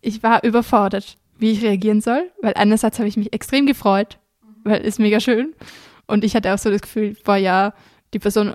Ich 0.00 0.22
war 0.22 0.44
überfordert, 0.44 1.16
wie 1.42 1.50
ich 1.50 1.62
reagieren 1.62 2.00
soll, 2.00 2.30
weil 2.40 2.54
einerseits 2.54 2.98
habe 2.98 3.08
ich 3.08 3.16
mich 3.16 3.32
extrem 3.32 3.66
gefreut, 3.66 4.18
weil 4.64 4.80
ist 4.80 4.98
mega 4.98 5.20
schön. 5.20 5.54
Und 6.06 6.24
ich 6.24 6.34
hatte 6.34 6.54
auch 6.54 6.58
so 6.58 6.70
das 6.70 6.80
Gefühl, 6.82 7.16
boah, 7.24 7.36
ja, 7.36 7.74
die 8.14 8.18
Person 8.18 8.54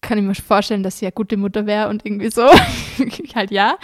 kann 0.00 0.16
ich 0.18 0.24
mir 0.24 0.34
vorstellen, 0.34 0.82
dass 0.82 0.98
sie 0.98 1.06
eine 1.06 1.12
gute 1.12 1.36
Mutter 1.36 1.66
wäre 1.66 1.88
und 1.88 2.06
irgendwie 2.06 2.30
so. 2.30 2.42
halt 3.34 3.50
ja. 3.50 3.76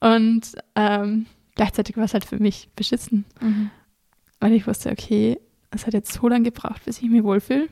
Und 0.00 0.52
ähm, 0.76 1.26
gleichzeitig 1.54 1.96
war 1.96 2.04
es 2.04 2.12
halt 2.14 2.24
für 2.24 2.38
mich 2.38 2.68
beschissen, 2.76 3.24
Mhm. 3.40 3.70
weil 4.40 4.52
ich 4.52 4.66
wusste, 4.66 4.90
okay, 4.90 5.38
es 5.70 5.86
hat 5.86 5.94
jetzt 5.94 6.12
so 6.12 6.28
lange 6.28 6.44
gebraucht, 6.44 6.84
bis 6.84 7.00
ich 7.00 7.08
mich 7.08 7.22
wohlfühle. 7.24 7.68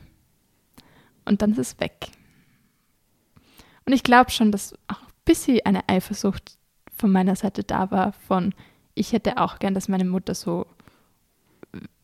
Und 1.25 1.41
dann 1.41 1.51
ist 1.51 1.57
es 1.59 1.79
weg. 1.79 2.07
Und 3.85 3.93
ich 3.93 4.03
glaube 4.03 4.31
schon, 4.31 4.51
dass 4.51 4.73
auch 4.87 5.01
ein 5.01 5.07
bisschen 5.25 5.59
eine 5.65 5.87
Eifersucht 5.87 6.57
von 6.95 7.11
meiner 7.11 7.35
Seite 7.35 7.63
da 7.63 7.91
war, 7.91 8.13
von 8.13 8.53
ich 8.95 9.13
hätte 9.13 9.37
auch 9.37 9.59
gern, 9.59 9.73
dass 9.73 9.87
meine 9.87 10.05
Mutter 10.05 10.35
so, 10.35 10.65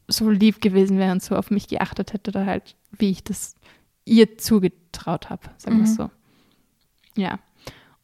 so 0.08 0.30
lieb 0.30 0.62
gewesen 0.62 0.98
wäre 0.98 1.12
und 1.12 1.22
so 1.24 1.36
auf 1.36 1.52
mich 1.52 1.68
geachtet 1.68 2.14
hätte 2.14 2.32
oder 2.32 2.46
halt, 2.46 2.76
wie 2.92 3.12
ich 3.12 3.24
das 3.24 3.56
ihr 4.06 4.38
zugetraut 4.38 5.30
habe, 5.30 5.42
sagen 5.58 5.78
wir 5.78 5.84
es 5.84 5.92
Mhm. 5.92 5.96
so. 5.96 6.10
Ja. 7.16 7.40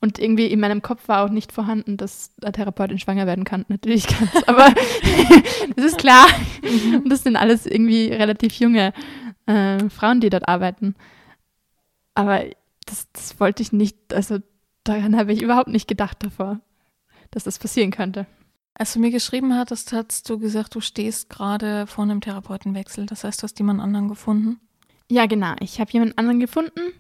Und 0.02 0.20
irgendwie 0.20 0.48
in 0.48 0.60
meinem 0.60 0.82
Kopf 0.82 1.08
war 1.08 1.24
auch 1.24 1.30
nicht 1.30 1.54
vorhanden, 1.54 1.96
dass 1.96 2.32
eine 2.42 2.52
Therapeutin 2.52 3.00
schwanger 3.00 3.26
werden 3.26 3.46
kann. 3.46 3.64
Natürlich 3.70 4.06
kann 4.08 4.30
es, 4.34 4.44
aber 4.50 4.74
das 5.78 5.86
ist 5.86 5.98
klar. 5.98 6.28
Und 6.62 7.10
das 7.10 7.24
sind 7.24 7.38
alles 7.38 7.66
irgendwie 7.66 8.08
relativ 8.08 8.54
junge 8.56 8.92
äh, 9.46 9.88
Frauen, 9.90 10.20
die 10.20 10.30
dort 10.30 10.50
arbeiten. 10.50 10.96
Aber 12.16 12.44
das, 12.86 13.10
das 13.14 13.40
wollte 13.40 13.64
ich 13.64 13.72
nicht, 13.72 14.14
also 14.14 14.40
daran 14.84 15.16
habe 15.16 15.32
ich 15.32 15.42
überhaupt 15.42 15.70
nicht 15.70 15.88
gedacht 15.88 16.18
davor, 16.22 16.60
dass 17.32 17.46
das 17.46 17.58
passieren 17.58 17.92
könnte. 17.92 18.26
Als 18.76 18.94
du 18.94 19.00
mir 19.00 19.12
geschrieben 19.12 19.56
hattest, 19.56 19.94
hast 19.94 20.30
du 20.30 20.40
gesagt, 20.40 20.74
du 20.74 20.82
stehst 20.82 21.30
gerade 21.30 21.86
vor 21.86 22.04
einem 22.04 22.22
Therapeutenwechsel. 22.22 23.06
Das 23.06 23.24
heißt, 23.24 23.42
du 23.42 23.44
hast 23.44 23.60
jemand 23.60 23.82
anderen 23.82 24.08
gefunden. 24.08 24.60
Ja, 25.12 25.28
genau. 25.28 25.54
Ich 25.60 25.80
habe 25.80 25.92
jemand 25.92 26.18
anderen 26.18 26.40
gefunden. 26.40 26.92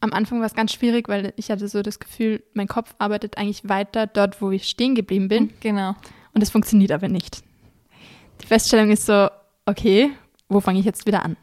Am 0.00 0.12
Anfang 0.12 0.38
war 0.38 0.46
es 0.46 0.54
ganz 0.54 0.72
schwierig, 0.72 1.08
weil 1.08 1.32
ich 1.36 1.50
hatte 1.50 1.66
so 1.66 1.82
das 1.82 1.98
Gefühl, 1.98 2.44
mein 2.54 2.68
Kopf 2.68 2.94
arbeitet 2.98 3.36
eigentlich 3.36 3.68
weiter 3.68 4.06
dort, 4.06 4.40
wo 4.40 4.52
ich 4.52 4.68
stehen 4.68 4.94
geblieben 4.94 5.26
bin. 5.26 5.50
Genau. 5.60 5.96
Und 6.34 6.42
es 6.42 6.50
funktioniert 6.50 6.92
aber 6.92 7.08
nicht. 7.08 7.42
Die 8.40 8.46
Feststellung 8.46 8.90
ist 8.90 9.06
so, 9.06 9.28
okay, 9.66 10.12
wo 10.48 10.60
fange 10.60 10.78
ich 10.78 10.84
jetzt 10.84 11.06
wieder 11.06 11.24
an? 11.24 11.36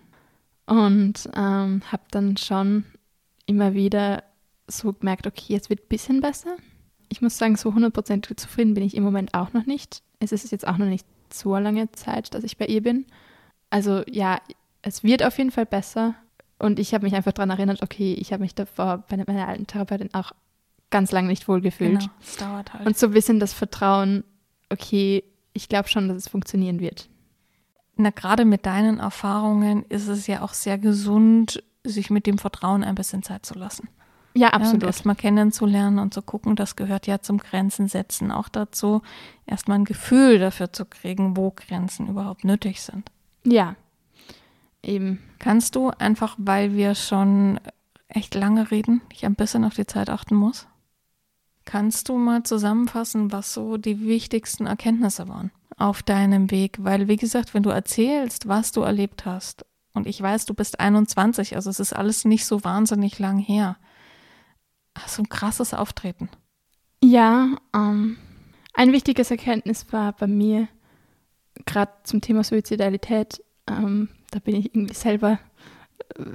Und 0.68 1.30
ähm, 1.36 1.82
habe 1.92 2.04
dann 2.12 2.38
schon 2.38 2.86
immer 3.46 3.74
wieder 3.74 4.24
so 4.68 4.94
gemerkt, 4.94 5.28
okay, 5.28 5.54
jetzt 5.54 5.70
wird 5.70 5.82
ein 5.82 5.90
bisschen 5.90 6.22
besser. 6.22 6.56
Ich 7.10 7.22
muss 7.22 7.38
sagen, 7.38 7.56
so 7.56 7.70
100% 7.70 8.36
zufrieden 8.38 8.74
bin 8.74 8.84
ich 8.84 8.96
im 8.96 9.04
Moment 9.04 9.34
auch 9.34 9.54
noch 9.54 9.66
nicht. 9.66 10.02
Es 10.20 10.32
ist 10.32 10.52
jetzt 10.52 10.68
auch 10.68 10.78
noch 10.78 10.86
nicht 10.86 11.06
so 11.32 11.56
lange 11.58 11.92
Zeit, 11.92 12.34
dass 12.34 12.44
ich 12.44 12.58
bei 12.58 12.66
ihr 12.66 12.82
bin. 12.82 13.06
Also 13.70 14.04
ja, 14.10 14.40
es 14.82 15.04
wird 15.04 15.24
auf 15.24 15.38
jeden 15.38 15.52
Fall 15.52 15.66
besser. 15.66 16.16
Und 16.58 16.80
ich 16.80 16.94
habe 16.94 17.06
mich 17.06 17.16
einfach 17.16 17.34
daran 17.34 17.50
erinnert, 17.50 17.82
okay, 17.82 18.14
ich 18.14 18.32
habe 18.32 18.44
mich 18.44 18.56
davor 18.56 19.04
bei 19.10 19.18
meiner 19.18 19.48
alten 19.48 19.68
Therapeutin 19.68 20.14
auch 20.14 20.32
ganz 20.90 21.12
lange 21.12 21.28
nicht 21.28 21.48
wohlgefühlt. 21.48 22.00
Genau. 22.00 22.12
Es 22.22 22.38
dauert 22.38 22.74
halt. 22.74 22.86
Und 22.86 22.98
so 22.98 23.08
ein 23.08 23.14
bisschen 23.14 23.40
das 23.40 23.54
Vertrauen, 23.54 24.24
okay, 24.70 25.24
ich 25.54 25.68
glaube 25.68 25.90
schon, 25.90 26.08
dass 26.08 26.18
es 26.18 26.28
funktionieren 26.30 26.80
wird. 26.80 27.10
Na, 27.98 28.10
gerade 28.10 28.46
mit 28.46 28.66
deinen 28.66 29.00
Erfahrungen 29.00 29.86
ist 29.90 30.08
es 30.08 30.28
ja 30.28 30.42
auch 30.42 30.54
sehr 30.54 30.78
gesund, 30.78 31.64
sich 31.84 32.10
mit 32.10 32.28
dem 32.28 32.38
Vertrauen 32.38 32.84
ein 32.84 32.96
bisschen 32.96 33.24
Zeit 33.24 33.46
zu 33.46 33.58
lassen. 33.58 33.90
Ja, 34.36 34.48
Ja, 34.48 34.48
und 34.50 34.62
absolut. 34.62 34.84
erstmal 34.84 35.16
kennenzulernen 35.16 35.98
und 35.98 36.14
zu 36.14 36.22
gucken, 36.22 36.56
das 36.56 36.76
gehört 36.76 37.08
ja 37.08 37.22
zum 37.22 37.38
Grenzen 37.38 37.88
setzen 37.88 38.32
auch 38.32 38.50
dazu, 38.50 39.02
erstmal 39.46 39.80
ein 39.80 39.86
Gefühl 39.86 40.40
dafür 40.40 40.74
zu 40.74 40.86
kriegen, 40.86 41.38
wo 41.38 41.52
Grenzen 41.56 42.08
überhaupt 42.08 42.44
nötig 42.44 42.82
sind. 42.82 43.10
Ja, 43.46 43.76
eben. 44.84 45.20
Kannst 45.40 45.76
du 45.76 45.90
einfach, 45.90 46.36
weil 46.38 46.74
wir 46.74 46.96
schon 46.96 47.60
echt 48.08 48.36
lange 48.36 48.72
reden, 48.72 49.02
ich 49.12 49.26
ein 49.26 49.36
bisschen 49.36 49.64
auf 49.64 49.74
die 49.74 49.88
Zeit 49.88 50.10
achten 50.10 50.36
muss, 50.36 50.68
kannst 51.64 52.10
du 52.10 52.18
mal 52.18 52.44
zusammenfassen, 52.44 53.32
was 53.32 53.54
so 53.54 53.78
die 53.78 54.02
wichtigsten 54.06 54.66
Erkenntnisse 54.68 55.28
waren 55.28 55.52
auf 55.78 56.04
deinem 56.04 56.52
Weg? 56.52 56.78
Weil, 56.80 57.08
wie 57.08 57.18
gesagt, 57.18 57.54
wenn 57.54 57.64
du 57.64 57.70
erzählst, 57.70 58.48
was 58.48 58.72
du 58.72 58.82
erlebt 58.82 59.26
hast, 59.26 59.66
und 59.94 60.08
ich 60.08 60.22
weiß, 60.22 60.46
du 60.46 60.54
bist 60.54 60.80
21, 60.80 61.56
also 61.56 61.70
es 61.70 61.80
ist 61.80 61.94
alles 61.94 62.26
nicht 62.26 62.46
so 62.46 62.64
wahnsinnig 62.66 63.18
lang 63.18 63.38
her, 63.38 63.78
hast 64.98 65.18
du 65.18 65.24
ein 65.24 65.30
krasses 65.30 65.74
Auftreten. 65.74 66.30
Ja, 67.04 67.58
ähm, 67.74 68.18
ein 68.74 68.92
wichtiges 68.92 69.32
Erkenntnis 69.32 69.92
war 69.92 70.14
bei 70.14 70.28
mir, 70.28 70.68
gerade 71.66 71.92
zum 72.04 72.22
Thema 72.22 72.44
Suizidalität, 72.44 73.44
ähm, 73.68 74.10
da 74.32 74.40
bin 74.40 74.56
ich 74.56 74.74
irgendwie 74.74 74.94
selber 74.94 75.40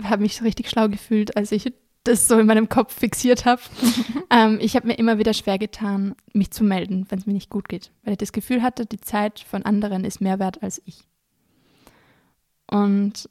habe 0.05 0.23
mich 0.23 0.43
richtig 0.43 0.69
schlau 0.69 0.89
gefühlt, 0.89 1.37
als 1.37 1.53
ich 1.53 1.73
das 2.05 2.29
so 2.29 2.39
in 2.39 2.47
meinem 2.47 2.69
Kopf 2.69 2.95
fixiert 2.95 3.45
habe. 3.45 3.61
ähm, 4.31 4.59
ich 4.61 4.75
habe 4.75 4.87
mir 4.87 4.95
immer 4.95 5.19
wieder 5.19 5.35
schwer 5.35 5.59
getan, 5.59 6.15
mich 6.33 6.51
zu 6.51 6.65
melden, 6.65 7.07
wenn 7.09 7.19
es 7.19 7.27
mir 7.27 7.35
nicht 7.35 7.51
gut 7.51 7.69
geht, 7.69 7.91
weil 8.03 8.13
ich 8.13 8.19
das 8.19 8.33
Gefühl 8.33 8.63
hatte, 8.63 8.87
die 8.87 9.01
Zeit 9.01 9.41
von 9.41 9.65
anderen 9.65 10.05
ist 10.05 10.21
mehr 10.21 10.39
wert 10.39 10.63
als 10.63 10.81
ich. 10.87 11.05
Und 12.71 13.29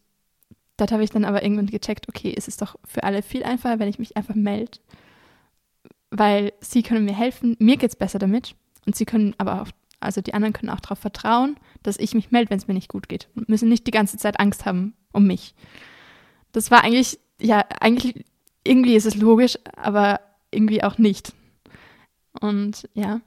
dort 0.77 0.91
habe 0.91 1.03
ich 1.03 1.09
dann 1.09 1.25
aber 1.25 1.43
irgendwann 1.43 1.67
gecheckt, 1.67 2.07
okay, 2.09 2.33
es 2.35 2.47
ist 2.47 2.61
doch 2.61 2.75
für 2.85 3.03
alle 3.03 3.21
viel 3.21 3.43
einfacher, 3.43 3.79
wenn 3.79 3.89
ich 3.89 3.99
mich 3.99 4.17
einfach 4.17 4.35
melde, 4.35 4.79
weil 6.11 6.53
sie 6.61 6.83
können 6.83 7.05
mir 7.05 7.15
helfen, 7.15 7.55
mir 7.59 7.77
geht 7.77 7.91
es 7.91 7.95
besser 7.95 8.19
damit 8.19 8.55
und 8.85 8.95
sie 8.95 9.05
können 9.05 9.35
aber 9.37 9.61
auch, 9.61 9.67
also 9.99 10.21
die 10.21 10.33
anderen 10.33 10.53
können 10.53 10.69
auch 10.69 10.79
darauf 10.79 10.99
vertrauen, 10.99 11.57
dass 11.83 11.97
ich 11.97 12.13
mich 12.13 12.31
melde, 12.31 12.49
wenn 12.49 12.57
es 12.57 12.67
mir 12.67 12.73
nicht 12.73 12.89
gut 12.89 13.09
geht 13.09 13.29
und 13.35 13.49
müssen 13.49 13.69
nicht 13.69 13.85
die 13.87 13.91
ganze 13.91 14.17
Zeit 14.17 14.39
Angst 14.39 14.65
haben 14.65 14.93
um 15.11 15.27
mich. 15.27 15.53
Das 16.51 16.71
war 16.71 16.83
eigentlich, 16.83 17.19
ja, 17.39 17.63
eigentlich 17.79 18.25
irgendwie 18.63 18.95
ist 18.95 19.05
es 19.05 19.15
logisch, 19.15 19.57
aber 19.75 20.19
irgendwie 20.51 20.83
auch 20.83 20.97
nicht. 20.97 21.33
Und 22.39 22.89
ja, 22.93 23.21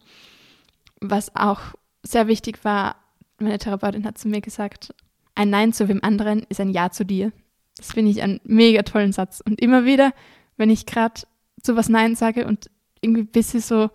was 1.01 1.35
auch 1.35 1.61
sehr 2.03 2.27
wichtig 2.27 2.65
war, 2.65 2.97
meine 3.39 3.59
Therapeutin 3.59 4.05
hat 4.05 4.19
zu 4.19 4.29
mir 4.29 4.41
gesagt, 4.41 4.95
ein 5.35 5.51
Nein 5.51 5.73
zu 5.73 5.89
wem 5.89 6.03
anderen 6.03 6.45
ist 6.49 6.61
ein 6.61 6.71
Ja 6.71 6.91
zu 6.91 7.05
dir. 7.05 7.33
Das 7.77 7.93
finde 7.93 8.11
ich 8.11 8.23
einen 8.23 8.41
mega 8.45 8.83
tollen 8.83 9.13
Satz. 9.13 9.43
Und 9.45 9.61
immer 9.61 9.85
wieder, 9.85 10.13
wenn 10.57 10.71
ich 10.71 10.87
gerade 10.87 11.23
zu 11.61 11.77
was 11.77 11.89
Nein 11.89 12.15
sage 12.15 12.47
und 12.47 12.71
irgendwie 13.01 13.23
ein 13.23 13.27
bisschen 13.27 13.61
so, 13.61 13.91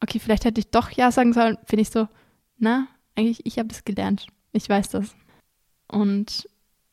okay, 0.00 0.18
vielleicht 0.18 0.44
hätte 0.44 0.60
ich 0.60 0.70
doch 0.70 0.90
Ja 0.90 1.10
sagen 1.10 1.32
sollen, 1.32 1.58
finde 1.64 1.82
ich 1.82 1.90
so, 1.90 2.08
na, 2.58 2.86
eigentlich, 3.14 3.44
ich 3.44 3.58
habe 3.58 3.68
das 3.68 3.84
gelernt. 3.84 4.26
Ich 4.52 4.68
weiß 4.68 4.90
das. 4.90 5.14
Und 5.88 6.48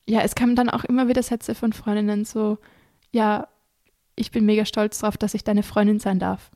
ja, 0.07 0.21
es 0.21 0.35
kamen 0.35 0.55
dann 0.55 0.69
auch 0.69 0.83
immer 0.83 1.07
wieder 1.07 1.23
Sätze 1.23 1.55
von 1.55 1.73
Freundinnen 1.73 2.25
so, 2.25 2.57
ja, 3.11 3.47
ich 4.15 4.31
bin 4.31 4.45
mega 4.45 4.65
stolz 4.65 4.99
darauf, 4.99 5.17
dass 5.17 5.33
ich 5.33 5.43
deine 5.43 5.63
Freundin 5.63 5.99
sein 5.99 6.19
darf. 6.19 6.51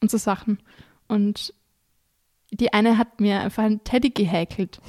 Und 0.00 0.10
so 0.10 0.18
Sachen. 0.18 0.58
Und 1.06 1.54
die 2.50 2.72
eine 2.72 2.98
hat 2.98 3.20
mir 3.20 3.40
einfach 3.40 3.64
einen 3.64 3.82
Teddy 3.84 4.10
gehäkelt. 4.10 4.80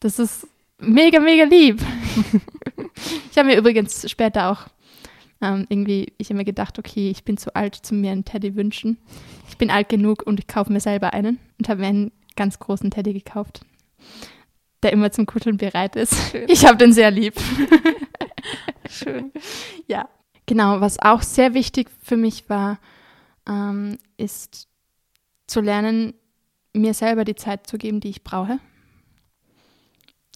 Das 0.00 0.18
ist 0.18 0.46
mega, 0.78 1.20
mega 1.20 1.44
lieb. 1.44 1.80
ich 3.30 3.38
habe 3.38 3.48
mir 3.48 3.56
übrigens 3.56 4.10
später 4.10 4.50
auch 4.50 4.66
ähm, 5.40 5.66
irgendwie, 5.68 6.12
ich 6.18 6.28
habe 6.28 6.38
mir 6.38 6.44
gedacht, 6.44 6.78
okay, 6.78 7.10
ich 7.10 7.24
bin 7.24 7.36
zu 7.36 7.54
alt, 7.54 7.74
zu 7.74 7.94
mir 7.94 8.12
einen 8.12 8.24
Teddy 8.24 8.54
wünschen. 8.56 8.98
Ich 9.48 9.58
bin 9.58 9.70
alt 9.70 9.88
genug 9.88 10.22
und 10.26 10.40
ich 10.40 10.46
kaufe 10.46 10.72
mir 10.72 10.80
selber 10.80 11.12
einen 11.12 11.38
und 11.58 11.68
habe 11.68 11.80
mir 11.80 11.88
einen 11.88 12.12
ganz 12.36 12.58
großen 12.58 12.90
Teddy 12.90 13.12
gekauft, 13.12 13.60
der 14.82 14.92
immer 14.92 15.10
zum 15.12 15.26
Kuscheln 15.26 15.56
bereit 15.56 15.96
ist. 15.96 16.14
Schön. 16.30 16.46
Ich 16.48 16.66
habe 16.66 16.76
den 16.76 16.92
sehr 16.92 17.10
lieb. 17.10 17.34
Schön. 18.88 19.32
Ja, 19.86 20.08
Genau, 20.46 20.80
was 20.80 21.00
auch 21.00 21.22
sehr 21.22 21.54
wichtig 21.54 21.90
für 22.02 22.16
mich 22.16 22.48
war, 22.48 22.78
ähm, 23.48 23.98
ist 24.16 24.68
zu 25.48 25.60
lernen, 25.60 26.14
mir 26.72 26.94
selber 26.94 27.24
die 27.24 27.34
Zeit 27.34 27.66
zu 27.66 27.78
geben, 27.78 28.00
die 28.00 28.10
ich 28.10 28.22
brauche. 28.22 28.60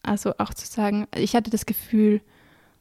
Also 0.02 0.32
auch 0.38 0.52
zu 0.52 0.66
sagen, 0.66 1.06
ich 1.14 1.36
hatte 1.36 1.50
das 1.50 1.64
Gefühl, 1.64 2.22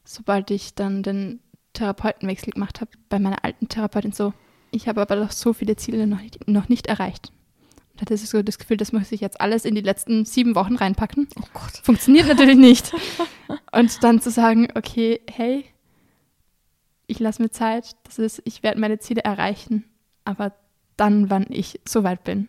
sobald 0.03 0.49
ich 0.49 0.73
dann 0.73 1.03
den 1.03 1.39
Therapeutenwechsel 1.73 2.53
gemacht 2.53 2.81
habe, 2.81 2.91
bei 3.09 3.19
meiner 3.19 3.43
alten 3.43 3.69
Therapeutin 3.69 4.11
so, 4.11 4.33
ich 4.71 4.87
habe 4.87 5.01
aber 5.01 5.15
noch 5.15 5.31
so 5.31 5.53
viele 5.53 5.75
Ziele 5.75 6.07
noch 6.07 6.21
nicht, 6.21 6.47
noch 6.47 6.69
nicht 6.69 6.87
erreicht. 6.87 7.31
Und 7.93 8.01
hatte 8.01 8.17
so 8.17 8.41
das 8.41 8.59
Gefühl, 8.59 8.77
das 8.77 8.91
muss 8.91 9.11
ich 9.11 9.21
jetzt 9.21 9.41
alles 9.41 9.65
in 9.65 9.75
die 9.75 9.81
letzten 9.81 10.25
sieben 10.25 10.55
Wochen 10.55 10.75
reinpacken. 10.75 11.27
Oh 11.39 11.47
Gott. 11.53 11.81
Funktioniert 11.83 12.27
natürlich 12.29 12.57
nicht. 12.57 12.93
Und 13.71 14.03
dann 14.03 14.21
zu 14.21 14.31
sagen, 14.31 14.67
okay, 14.75 15.21
hey, 15.29 15.65
ich 17.07 17.19
lasse 17.19 17.41
mir 17.41 17.49
Zeit, 17.49 17.95
das 18.03 18.19
ist, 18.19 18.41
ich 18.45 18.61
werde 18.61 18.79
meine 18.79 18.99
Ziele 18.99 19.23
erreichen, 19.23 19.85
aber 20.25 20.53
dann, 20.95 21.29
wann 21.29 21.47
ich 21.49 21.79
soweit 21.87 22.23
bin. 22.23 22.47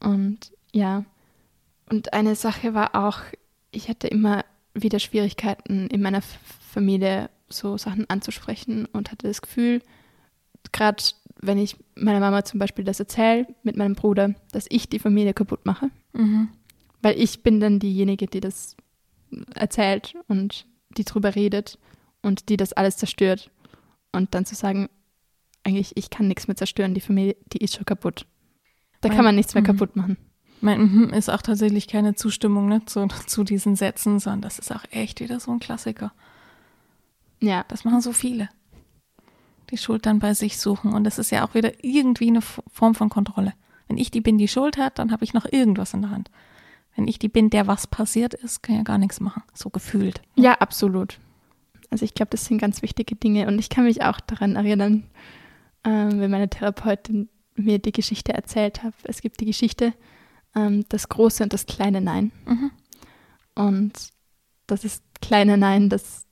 Und 0.00 0.52
ja, 0.72 1.04
und 1.90 2.14
eine 2.14 2.34
Sache 2.34 2.72
war 2.72 2.94
auch, 2.94 3.18
ich 3.70 3.88
hatte 3.88 4.08
immer 4.08 4.44
wieder 4.74 4.98
Schwierigkeiten 4.98 5.88
in 5.88 6.00
meiner 6.00 6.22
Familie 6.72 7.28
so 7.52 7.76
Sachen 7.76 8.08
anzusprechen 8.08 8.86
und 8.86 9.10
hatte 9.10 9.28
das 9.28 9.42
Gefühl, 9.42 9.82
gerade 10.72 11.02
wenn 11.40 11.58
ich 11.58 11.76
meiner 11.94 12.20
Mama 12.20 12.44
zum 12.44 12.58
Beispiel 12.60 12.84
das 12.84 13.00
erzähle 13.00 13.46
mit 13.62 13.76
meinem 13.76 13.94
Bruder, 13.94 14.34
dass 14.52 14.66
ich 14.68 14.88
die 14.88 14.98
Familie 14.98 15.34
kaputt 15.34 15.66
mache. 15.66 15.90
Mhm. 16.12 16.48
Weil 17.02 17.18
ich 17.18 17.42
bin 17.42 17.58
dann 17.58 17.80
diejenige, 17.80 18.26
die 18.26 18.40
das 18.40 18.76
erzählt 19.54 20.14
und 20.28 20.66
die 20.96 21.04
drüber 21.04 21.34
redet 21.34 21.78
und 22.22 22.48
die 22.48 22.56
das 22.56 22.72
alles 22.72 22.96
zerstört. 22.96 23.50
Und 24.12 24.34
dann 24.34 24.44
zu 24.44 24.54
sagen, 24.54 24.88
eigentlich, 25.64 25.96
ich 25.96 26.10
kann 26.10 26.28
nichts 26.28 26.48
mehr 26.48 26.56
zerstören, 26.56 26.94
die 26.94 27.00
Familie, 27.00 27.36
die 27.52 27.58
ist 27.58 27.74
schon 27.74 27.86
kaputt. 27.86 28.26
Da 29.00 29.08
mein, 29.08 29.16
kann 29.16 29.24
man 29.24 29.34
nichts 29.34 29.54
mehr 29.54 29.62
mhm. 29.62 29.66
kaputt 29.66 29.96
machen. 29.96 30.16
Mein 30.60 30.80
mhm 30.80 31.10
ist 31.12 31.28
auch 31.28 31.42
tatsächlich 31.42 31.88
keine 31.88 32.14
Zustimmung 32.14 32.68
ne, 32.68 32.84
zu, 32.84 33.08
zu 33.26 33.42
diesen 33.42 33.74
Sätzen, 33.74 34.20
sondern 34.20 34.42
das 34.42 34.60
ist 34.60 34.70
auch 34.70 34.84
echt 34.90 35.20
wieder 35.20 35.40
so 35.40 35.50
ein 35.50 35.58
Klassiker. 35.58 36.12
Ja. 37.42 37.64
Das 37.68 37.84
machen 37.84 38.00
so 38.00 38.12
viele. 38.12 38.48
Die 39.70 39.76
Schuld 39.76 40.06
dann 40.06 40.18
bei 40.18 40.32
sich 40.34 40.58
suchen. 40.58 40.92
Und 40.94 41.04
das 41.04 41.18
ist 41.18 41.30
ja 41.30 41.46
auch 41.46 41.54
wieder 41.54 41.72
irgendwie 41.84 42.28
eine 42.28 42.40
Form 42.40 42.94
von 42.94 43.08
Kontrolle. 43.10 43.52
Wenn 43.88 43.98
ich 43.98 44.10
die 44.10 44.20
bin, 44.20 44.38
die 44.38 44.48
Schuld 44.48 44.78
hat, 44.78 44.98
dann 44.98 45.12
habe 45.12 45.24
ich 45.24 45.34
noch 45.34 45.44
irgendwas 45.44 45.92
in 45.92 46.02
der 46.02 46.10
Hand. 46.10 46.30
Wenn 46.96 47.08
ich 47.08 47.18
die 47.18 47.28
bin, 47.28 47.50
der 47.50 47.66
was 47.66 47.86
passiert 47.86 48.34
ist, 48.34 48.62
kann 48.62 48.76
ja 48.76 48.82
gar 48.82 48.98
nichts 48.98 49.20
machen. 49.20 49.42
So 49.54 49.70
gefühlt. 49.70 50.22
Ja, 50.36 50.54
absolut. 50.54 51.18
Also 51.90 52.04
ich 52.04 52.14
glaube, 52.14 52.30
das 52.30 52.44
sind 52.44 52.58
ganz 52.58 52.80
wichtige 52.82 53.16
Dinge. 53.16 53.46
Und 53.48 53.58
ich 53.58 53.68
kann 53.68 53.84
mich 53.84 54.02
auch 54.02 54.20
daran 54.20 54.56
erinnern, 54.56 55.04
ähm, 55.84 56.20
wenn 56.20 56.30
meine 56.30 56.48
Therapeutin 56.48 57.28
mir 57.54 57.78
die 57.78 57.92
Geschichte 57.92 58.32
erzählt 58.32 58.82
hat. 58.82 58.94
Es 59.04 59.20
gibt 59.20 59.40
die 59.40 59.46
Geschichte, 59.46 59.92
ähm, 60.54 60.84
das 60.88 61.08
große 61.08 61.42
und 61.42 61.52
das 61.52 61.66
kleine 61.66 62.00
Nein. 62.00 62.32
Mhm. 62.46 62.70
Und 63.54 63.92
das 64.66 64.84
ist 64.84 65.02
kleine 65.20 65.58
Nein, 65.58 65.88
das 65.88 66.26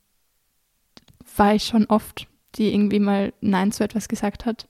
war 1.36 1.54
ich 1.54 1.64
schon 1.64 1.86
oft, 1.86 2.28
die 2.56 2.72
irgendwie 2.72 3.00
mal 3.00 3.32
Nein 3.40 3.72
zu 3.72 3.84
etwas 3.84 4.08
gesagt 4.08 4.46
hat. 4.46 4.68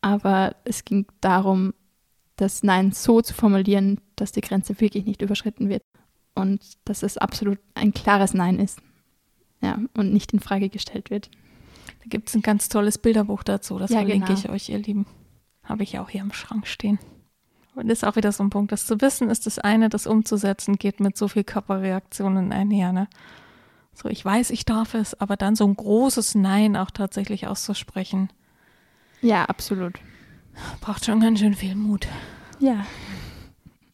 Aber 0.00 0.56
es 0.64 0.84
ging 0.84 1.06
darum, 1.20 1.74
das 2.36 2.62
Nein 2.62 2.92
so 2.92 3.20
zu 3.20 3.34
formulieren, 3.34 4.00
dass 4.16 4.32
die 4.32 4.40
Grenze 4.40 4.80
wirklich 4.80 5.04
nicht 5.04 5.22
überschritten 5.22 5.68
wird. 5.68 5.82
Und 6.34 6.62
dass 6.84 7.02
es 7.02 7.18
absolut 7.18 7.58
ein 7.74 7.92
klares 7.92 8.34
Nein 8.34 8.58
ist. 8.58 8.80
Ja, 9.60 9.78
und 9.94 10.12
nicht 10.12 10.32
in 10.32 10.40
Frage 10.40 10.70
gestellt 10.70 11.10
wird. 11.10 11.30
Da 12.00 12.06
gibt 12.08 12.28
es 12.28 12.34
ein 12.34 12.42
ganz 12.42 12.68
tolles 12.68 12.98
Bilderbuch 12.98 13.44
dazu, 13.44 13.78
das 13.78 13.90
ja, 13.90 13.98
verlinke 13.98 14.26
genau. 14.26 14.38
ich 14.38 14.48
euch, 14.48 14.68
ihr 14.70 14.78
Lieben. 14.78 15.06
Habe 15.62 15.84
ich 15.84 15.98
auch 15.98 16.08
hier 16.08 16.22
im 16.22 16.32
Schrank 16.32 16.66
stehen. 16.66 16.98
Und 17.74 17.88
das 17.88 17.98
ist 17.98 18.04
auch 18.04 18.16
wieder 18.16 18.32
so 18.32 18.42
ein 18.42 18.50
Punkt. 18.50 18.72
Das 18.72 18.86
zu 18.86 19.00
wissen 19.00 19.30
ist 19.30 19.46
das 19.46 19.58
eine, 19.58 19.88
das 19.88 20.06
umzusetzen 20.06 20.76
geht 20.76 21.00
mit 21.00 21.16
so 21.16 21.28
viel 21.28 21.44
Körperreaktionen 21.44 22.52
einher. 22.52 22.92
Ne? 22.92 23.08
So, 23.94 24.08
ich 24.08 24.24
weiß, 24.24 24.50
ich 24.50 24.64
darf 24.64 24.94
es, 24.94 25.18
aber 25.20 25.36
dann 25.36 25.54
so 25.54 25.66
ein 25.66 25.76
großes 25.76 26.34
Nein 26.34 26.76
auch 26.76 26.90
tatsächlich 26.90 27.46
auszusprechen. 27.46 28.30
Ja, 29.20 29.44
absolut. 29.44 30.00
Braucht 30.80 31.04
schon 31.04 31.20
ganz 31.20 31.38
schön 31.38 31.54
viel 31.54 31.74
Mut. 31.74 32.08
Ja. 32.58 32.86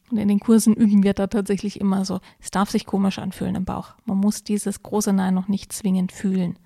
Und 0.09 0.17
in 0.17 0.27
den 0.27 0.39
Kursen 0.39 0.73
üben 0.73 1.03
wir 1.03 1.13
da 1.13 1.27
tatsächlich 1.27 1.79
immer 1.79 2.03
so, 2.05 2.19
es 2.39 2.49
darf 2.49 2.69
sich 2.69 2.85
komisch 2.85 3.19
anfühlen 3.19 3.55
im 3.55 3.65
Bauch. 3.65 3.93
Man 4.05 4.17
muss 4.17 4.43
dieses 4.43 4.81
große 4.81 5.13
Nein 5.13 5.35
noch 5.35 5.47
nicht 5.47 5.71
zwingend 5.71 6.11
fühlen. 6.11 6.57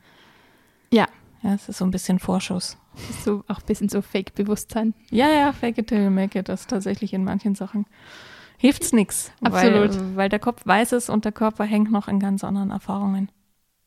Ja. 0.92 1.08
Ja, 1.42 1.54
es 1.54 1.68
ist 1.68 1.80
so 1.80 1.86
ein 1.86 1.92
bisschen 1.92 2.20
Vorschuss. 2.20 2.78
ist 3.10 3.26
so 3.26 3.44
auch 3.50 3.60
ein 3.60 3.66
bisschen 3.66 3.90
so 3.90 4.02
Fake-Bewusstsein. 4.02 4.94
Ja, 5.10 5.28
ja, 5.30 5.52
fake 5.52 5.80
it 5.80 5.88
till 5.88 6.02
you 6.02 6.10
make 6.10 6.40
it. 6.40 6.48
Das 6.48 6.62
ist 6.62 6.70
tatsächlich 6.70 7.14
in 7.14 7.26
manchen 7.26 7.56
Sachen 7.56 7.86
hilft 8.64 8.84
es 8.84 8.94
nichts. 8.94 9.34
Absolut. 9.42 9.94
Weil, 9.94 10.16
weil 10.16 10.30
der 10.30 10.40
Kopf 10.40 10.66
weiß 10.66 10.94
es 10.94 11.10
und 11.10 11.26
der 11.26 11.34
Körper 11.34 11.66
hängt 11.66 11.92
noch 11.92 12.08
in 12.08 12.22
ganz 12.22 12.46
anderen 12.46 12.72
Erfahrungen. 12.72 13.30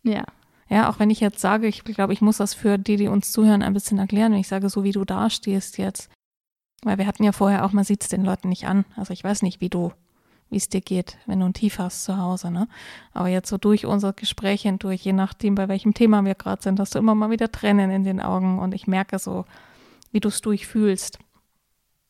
Ja. 0.02 0.24
Ja, 0.68 0.90
auch 0.90 0.98
wenn 0.98 1.08
ich 1.08 1.20
jetzt 1.20 1.40
sage, 1.40 1.66
ich 1.66 1.82
glaube, 1.82 2.12
ich 2.12 2.20
muss 2.20 2.36
das 2.36 2.52
für 2.52 2.76
die, 2.76 2.96
die 2.96 3.08
uns 3.08 3.32
zuhören, 3.32 3.62
ein 3.62 3.72
bisschen 3.72 3.98
erklären. 3.98 4.32
Wenn 4.32 4.40
ich 4.40 4.48
sage, 4.48 4.68
so 4.68 4.84
wie 4.84 4.92
du 4.92 5.06
dastehst 5.06 5.78
jetzt, 5.78 6.10
weil 6.82 6.98
wir 6.98 7.06
hatten 7.06 7.24
ja 7.24 7.32
vorher 7.32 7.64
auch, 7.64 7.72
man 7.72 7.84
sieht 7.84 8.02
es 8.02 8.10
den 8.10 8.22
Leuten 8.22 8.50
nicht 8.50 8.66
an. 8.66 8.84
Also 8.96 9.14
ich 9.14 9.24
weiß 9.24 9.40
nicht, 9.40 9.62
wie 9.62 9.70
du, 9.70 9.92
wie 10.50 10.58
es 10.58 10.68
dir 10.68 10.82
geht, 10.82 11.16
wenn 11.24 11.40
du 11.40 11.46
ein 11.46 11.54
Tief 11.54 11.78
hast 11.78 12.04
zu 12.04 12.18
Hause, 12.18 12.50
ne? 12.50 12.68
Aber 13.14 13.28
jetzt 13.28 13.48
so 13.48 13.56
durch 13.56 13.86
unsere 13.86 14.12
Gespräche 14.12 14.68
hindurch, 14.68 15.00
je 15.00 15.14
nachdem, 15.14 15.54
bei 15.54 15.68
welchem 15.68 15.94
Thema 15.94 16.22
wir 16.22 16.34
gerade 16.34 16.62
sind, 16.62 16.78
hast 16.80 16.94
du 16.94 16.98
immer 16.98 17.14
mal 17.14 17.30
wieder 17.30 17.50
Tränen 17.50 17.90
in 17.90 18.04
den 18.04 18.20
Augen 18.20 18.58
und 18.58 18.74
ich 18.74 18.86
merke 18.86 19.18
so, 19.18 19.46
wie 20.12 20.20
du 20.20 20.28
es 20.28 20.42
durchfühlst. 20.42 21.18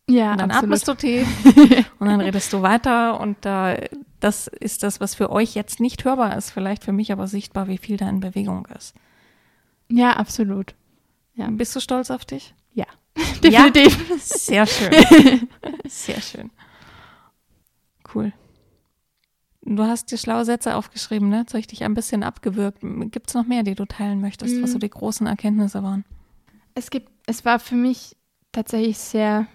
Ja, 0.08 0.32
und 0.32 0.38
dann 0.40 0.50
absolut. 0.50 0.64
atmest 0.64 0.88
du 0.88 0.94
tief 0.94 1.26
und 1.98 2.06
dann 2.06 2.20
redest 2.20 2.52
du 2.52 2.62
weiter 2.62 3.18
und 3.20 3.38
da, 3.40 3.76
das 4.20 4.46
ist 4.46 4.82
das, 4.84 5.00
was 5.00 5.14
für 5.16 5.30
euch 5.30 5.54
jetzt 5.54 5.80
nicht 5.80 6.04
hörbar 6.04 6.36
ist, 6.36 6.50
vielleicht 6.50 6.84
für 6.84 6.92
mich 6.92 7.10
aber 7.10 7.26
sichtbar, 7.26 7.66
wie 7.66 7.78
viel 7.78 7.96
da 7.96 8.08
in 8.08 8.20
Bewegung 8.20 8.66
ist. 8.76 8.94
Ja, 9.88 10.12
absolut. 10.12 10.74
Ja. 11.34 11.48
Bist 11.50 11.74
du 11.74 11.80
stolz 11.80 12.10
auf 12.10 12.24
dich? 12.24 12.54
Ja. 12.72 12.86
Definitiv. 13.42 14.08
Ja, 14.08 14.16
sehr 14.18 14.66
schön. 14.66 15.48
Sehr 15.88 16.20
schön. 16.20 16.50
Cool. 18.14 18.32
Du 19.62 19.82
hast 19.82 20.12
dir 20.12 20.18
schlaue 20.18 20.44
Sätze 20.44 20.76
aufgeschrieben, 20.76 21.28
ne? 21.28 21.38
Jetzt 21.40 21.52
habe 21.52 21.60
ich 21.60 21.66
dich 21.66 21.82
ein 21.82 21.94
bisschen 21.94 22.22
abgewürgt. 22.22 22.78
Gibt 23.10 23.28
es 23.28 23.34
noch 23.34 23.46
mehr, 23.46 23.62
die 23.64 23.74
du 23.74 23.84
teilen 23.84 24.20
möchtest, 24.20 24.62
was 24.62 24.70
so 24.72 24.78
Mm. 24.78 24.80
die 24.80 24.90
großen 24.90 25.26
Erkenntnisse 25.26 25.82
waren? 25.82 26.04
Es 26.74 26.90
gibt, 26.90 27.10
es 27.26 27.44
war 27.44 27.58
für 27.58 27.74
mich 27.74 28.16
tatsächlich 28.52 28.98
sehr, 28.98 29.46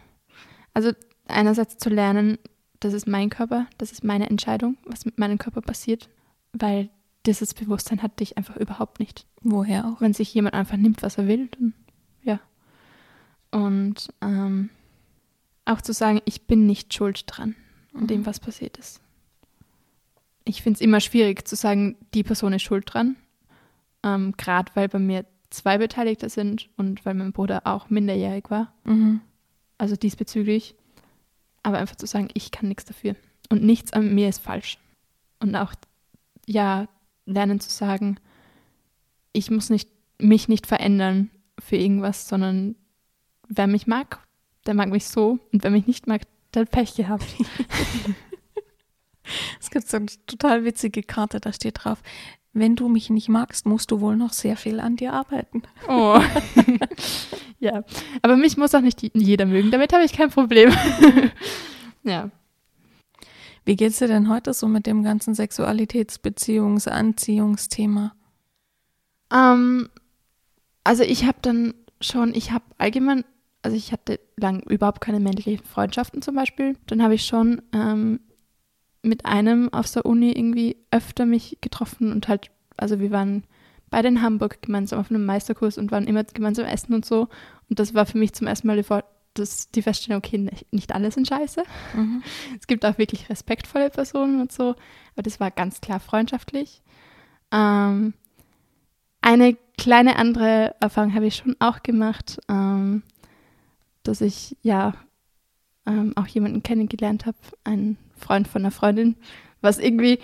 also 0.73 0.91
einerseits 1.27 1.77
zu 1.77 1.89
lernen, 1.89 2.37
das 2.79 2.93
ist 2.93 3.07
mein 3.07 3.29
Körper, 3.29 3.67
das 3.77 3.91
ist 3.91 4.03
meine 4.03 4.29
Entscheidung, 4.29 4.77
was 4.85 5.05
mit 5.05 5.19
meinem 5.19 5.37
Körper 5.37 5.61
passiert, 5.61 6.09
weil 6.53 6.89
dieses 7.25 7.53
Bewusstsein 7.53 8.01
hatte 8.01 8.23
ich 8.23 8.37
einfach 8.37 8.57
überhaupt 8.57 8.99
nicht. 8.99 9.25
Woher 9.41 9.85
auch? 9.85 10.01
Wenn 10.01 10.13
sich 10.13 10.33
jemand 10.33 10.55
einfach 10.55 10.77
nimmt, 10.77 11.03
was 11.03 11.17
er 11.17 11.27
will, 11.27 11.47
dann 11.47 11.73
ja. 12.23 12.39
Und 13.51 14.09
ähm, 14.21 14.69
auch 15.65 15.81
zu 15.81 15.93
sagen, 15.93 16.21
ich 16.25 16.47
bin 16.47 16.65
nicht 16.65 16.93
schuld 16.93 17.23
dran 17.27 17.55
an 17.93 18.07
dem, 18.07 18.25
was 18.25 18.39
passiert 18.39 18.77
ist. 18.77 19.01
Ich 20.45 20.63
finde 20.63 20.77
es 20.77 20.81
immer 20.81 20.99
schwierig 20.99 21.47
zu 21.47 21.55
sagen, 21.55 21.97
die 22.13 22.23
Person 22.23 22.53
ist 22.53 22.63
schuld 22.63 22.85
dran. 22.87 23.15
Ähm, 24.03 24.33
Gerade 24.37 24.71
weil 24.73 24.89
bei 24.89 24.97
mir 24.97 25.25
zwei 25.51 25.77
Beteiligte 25.77 26.29
sind 26.29 26.69
und 26.77 27.05
weil 27.05 27.13
mein 27.13 27.33
Bruder 27.33 27.61
auch 27.65 27.89
minderjährig 27.89 28.49
war. 28.49 28.73
Mhm. 28.85 29.21
Also 29.81 29.95
diesbezüglich. 29.95 30.75
Aber 31.63 31.79
einfach 31.79 31.95
zu 31.95 32.05
sagen, 32.05 32.27
ich 32.35 32.51
kann 32.51 32.69
nichts 32.69 32.85
dafür. 32.85 33.15
Und 33.49 33.63
nichts 33.63 33.93
an 33.93 34.13
mir 34.13 34.29
ist 34.29 34.37
falsch. 34.37 34.77
Und 35.39 35.55
auch, 35.55 35.73
ja, 36.45 36.87
lernen 37.25 37.59
zu 37.59 37.71
sagen, 37.71 38.19
ich 39.33 39.49
muss 39.49 39.71
nicht, 39.71 39.89
mich 40.19 40.47
nicht 40.47 40.67
verändern 40.67 41.31
für 41.57 41.77
irgendwas, 41.77 42.27
sondern 42.27 42.75
wer 43.47 43.65
mich 43.65 43.87
mag, 43.87 44.19
der 44.67 44.75
mag 44.75 44.89
mich 44.89 45.07
so. 45.07 45.39
Und 45.51 45.63
wer 45.63 45.71
mich 45.71 45.87
nicht 45.87 46.05
mag, 46.05 46.21
der 46.53 46.61
hat 46.61 46.71
Pech 46.71 46.93
gehabt. 46.93 47.25
Es 49.61 49.69
gibt 49.69 49.87
so 49.87 49.97
eine 49.97 50.07
total 50.27 50.65
witzige 50.65 51.03
Karte, 51.03 51.39
da 51.39 51.53
steht 51.53 51.83
drauf, 51.83 52.01
wenn 52.53 52.75
du 52.75 52.89
mich 52.89 53.09
nicht 53.09 53.29
magst, 53.29 53.65
musst 53.65 53.91
du 53.91 54.01
wohl 54.01 54.17
noch 54.17 54.33
sehr 54.33 54.57
viel 54.57 54.79
an 54.79 54.97
dir 54.97 55.13
arbeiten. 55.13 55.63
Oh. 55.87 56.19
ja. 57.59 57.83
Aber 58.21 58.35
mich 58.35 58.57
muss 58.57 58.75
auch 58.75 58.81
nicht 58.81 59.01
jeder 59.13 59.45
mögen. 59.45 59.71
Damit 59.71 59.93
habe 59.93 60.03
ich 60.03 60.13
kein 60.13 60.29
Problem. 60.29 60.71
ja. 62.03 62.29
Wie 63.63 63.75
geht's 63.75 63.99
dir 63.99 64.07
denn 64.07 64.29
heute 64.29 64.53
so 64.53 64.67
mit 64.67 64.85
dem 64.85 65.03
ganzen 65.03 65.33
Sexualitätsbeziehungs-, 65.33 66.89
Anziehungsthema? 66.89 68.15
Ähm, 69.31 69.87
also 70.83 71.03
ich 71.03 71.25
habe 71.25 71.37
dann 71.41 71.73
schon, 72.01 72.33
ich 72.33 72.51
habe 72.51 72.65
allgemein, 72.79 73.23
also 73.61 73.77
ich 73.77 73.91
hatte 73.91 74.19
lang 74.35 74.61
überhaupt 74.63 74.99
keine 74.99 75.19
männlichen 75.19 75.59
Freundschaften 75.59 76.21
zum 76.21 76.35
Beispiel. 76.35 76.75
Dann 76.87 77.01
habe 77.01 77.15
ich 77.15 77.25
schon 77.25 77.61
ähm, 77.71 78.19
mit 79.03 79.25
einem 79.25 79.73
aus 79.73 79.93
der 79.93 80.05
Uni 80.05 80.31
irgendwie 80.31 80.77
öfter 80.91 81.25
mich 81.25 81.57
getroffen 81.61 82.11
und 82.11 82.27
halt, 82.27 82.51
also 82.77 82.99
wir 82.99 83.11
waren 83.11 83.43
beide 83.89 84.07
in 84.07 84.21
Hamburg 84.21 84.61
gemeinsam 84.61 84.99
auf 84.99 85.09
einem 85.09 85.25
Meisterkurs 85.25 85.77
und 85.77 85.91
waren 85.91 86.07
immer 86.07 86.23
gemeinsam 86.23 86.65
essen 86.65 86.93
und 86.93 87.05
so. 87.05 87.27
Und 87.69 87.79
das 87.79 87.93
war 87.93 88.05
für 88.05 88.17
mich 88.17 88.33
zum 88.33 88.47
ersten 88.47 88.67
Mal 88.67 88.81
die, 88.81 88.87
das, 89.33 89.69
die 89.71 89.81
Feststellung, 89.81 90.19
okay, 90.19 90.37
nicht, 90.37 90.71
nicht 90.71 90.95
alle 90.95 91.11
sind 91.11 91.27
scheiße. 91.27 91.63
Mhm. 91.95 92.23
Es 92.59 92.67
gibt 92.67 92.85
auch 92.85 92.97
wirklich 92.97 93.29
respektvolle 93.29 93.89
Personen 93.89 94.41
und 94.41 94.51
so, 94.51 94.75
aber 95.13 95.23
das 95.23 95.39
war 95.39 95.51
ganz 95.51 95.81
klar 95.81 95.99
freundschaftlich. 95.99 96.81
Ähm, 97.51 98.13
eine 99.21 99.57
kleine 99.77 100.15
andere 100.15 100.75
Erfahrung 100.79 101.13
habe 101.13 101.27
ich 101.27 101.35
schon 101.35 101.55
auch 101.59 101.83
gemacht, 101.83 102.39
ähm, 102.49 103.03
dass 104.03 104.21
ich 104.21 104.57
ja 104.61 104.93
ähm, 105.85 106.13
auch 106.15 106.27
jemanden 106.27 106.63
kennengelernt 106.63 107.25
habe, 107.25 107.37
einen 107.63 107.97
Freund 108.21 108.47
von 108.47 108.61
einer 108.61 108.71
Freundin, 108.71 109.15
was 109.61 109.79
irgendwie 109.79 110.19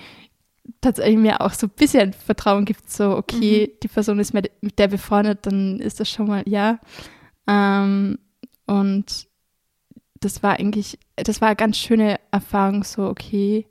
tatsächlich 0.82 1.18
mir 1.18 1.42
auch 1.42 1.54
so 1.54 1.68
ein 1.68 1.74
bisschen 1.76 2.14
Vertrauen 2.14 2.66
gibt, 2.66 2.90
so 2.90 3.16
okay, 3.16 3.78
die 3.82 3.88
Person 3.88 4.20
ist 4.20 4.34
mit 4.34 4.52
mit 4.62 4.80
der 4.80 4.88
befreundet, 4.88 5.40
dann 5.46 5.80
ist 5.80 6.00
das 6.00 6.10
schon 6.10 6.28
mal 6.28 6.44
ja. 6.46 6.80
Ähm, 7.48 8.20
und 8.66 9.28
das 10.20 10.44
war 10.44 10.60
eigentlich, 10.60 11.00
das 11.16 11.42
war 11.42 11.50
eine 11.50 11.56
ganz 11.56 11.78
schöne 11.78 12.20
Erfahrung, 12.32 12.84
so 12.84 13.08
okay, 13.08 13.66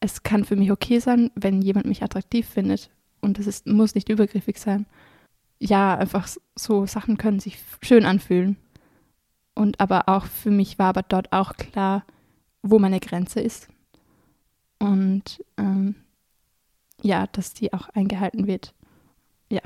es 0.00 0.22
kann 0.22 0.44
für 0.44 0.56
mich 0.56 0.72
okay 0.72 0.98
sein, 0.98 1.30
wenn 1.34 1.62
jemand 1.62 1.86
mich 1.86 2.02
attraktiv 2.02 2.48
findet 2.48 2.90
und 3.20 3.38
das 3.38 3.46
ist, 3.46 3.66
muss 3.66 3.94
nicht 3.94 4.08
übergriffig 4.08 4.58
sein. 4.58 4.86
Ja, 5.60 5.96
einfach 5.96 6.28
so 6.54 6.86
Sachen 6.86 7.18
können 7.18 7.40
sich 7.40 7.58
schön 7.82 8.04
anfühlen. 8.04 8.56
Und 9.54 9.80
aber 9.80 10.08
auch 10.08 10.26
für 10.26 10.52
mich 10.52 10.78
war 10.78 10.86
aber 10.86 11.02
dort 11.02 11.32
auch 11.32 11.56
klar, 11.56 12.04
wo 12.70 12.78
meine 12.78 13.00
Grenze 13.00 13.40
ist. 13.40 13.68
Und 14.78 15.44
ähm, 15.56 15.96
ja, 17.02 17.26
dass 17.28 17.54
die 17.54 17.72
auch 17.72 17.88
eingehalten 17.90 18.46
wird. 18.46 18.74
Ja, 19.50 19.62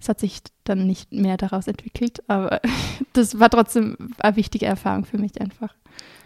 es 0.00 0.08
hat 0.08 0.20
sich 0.20 0.40
dann 0.64 0.86
nicht 0.86 1.12
mehr 1.12 1.36
daraus 1.36 1.66
entwickelt, 1.66 2.22
aber 2.28 2.60
das 3.12 3.38
war 3.38 3.50
trotzdem 3.50 3.96
eine 4.18 4.36
wichtige 4.36 4.66
Erfahrung 4.66 5.04
für 5.04 5.18
mich 5.18 5.40
einfach. 5.40 5.74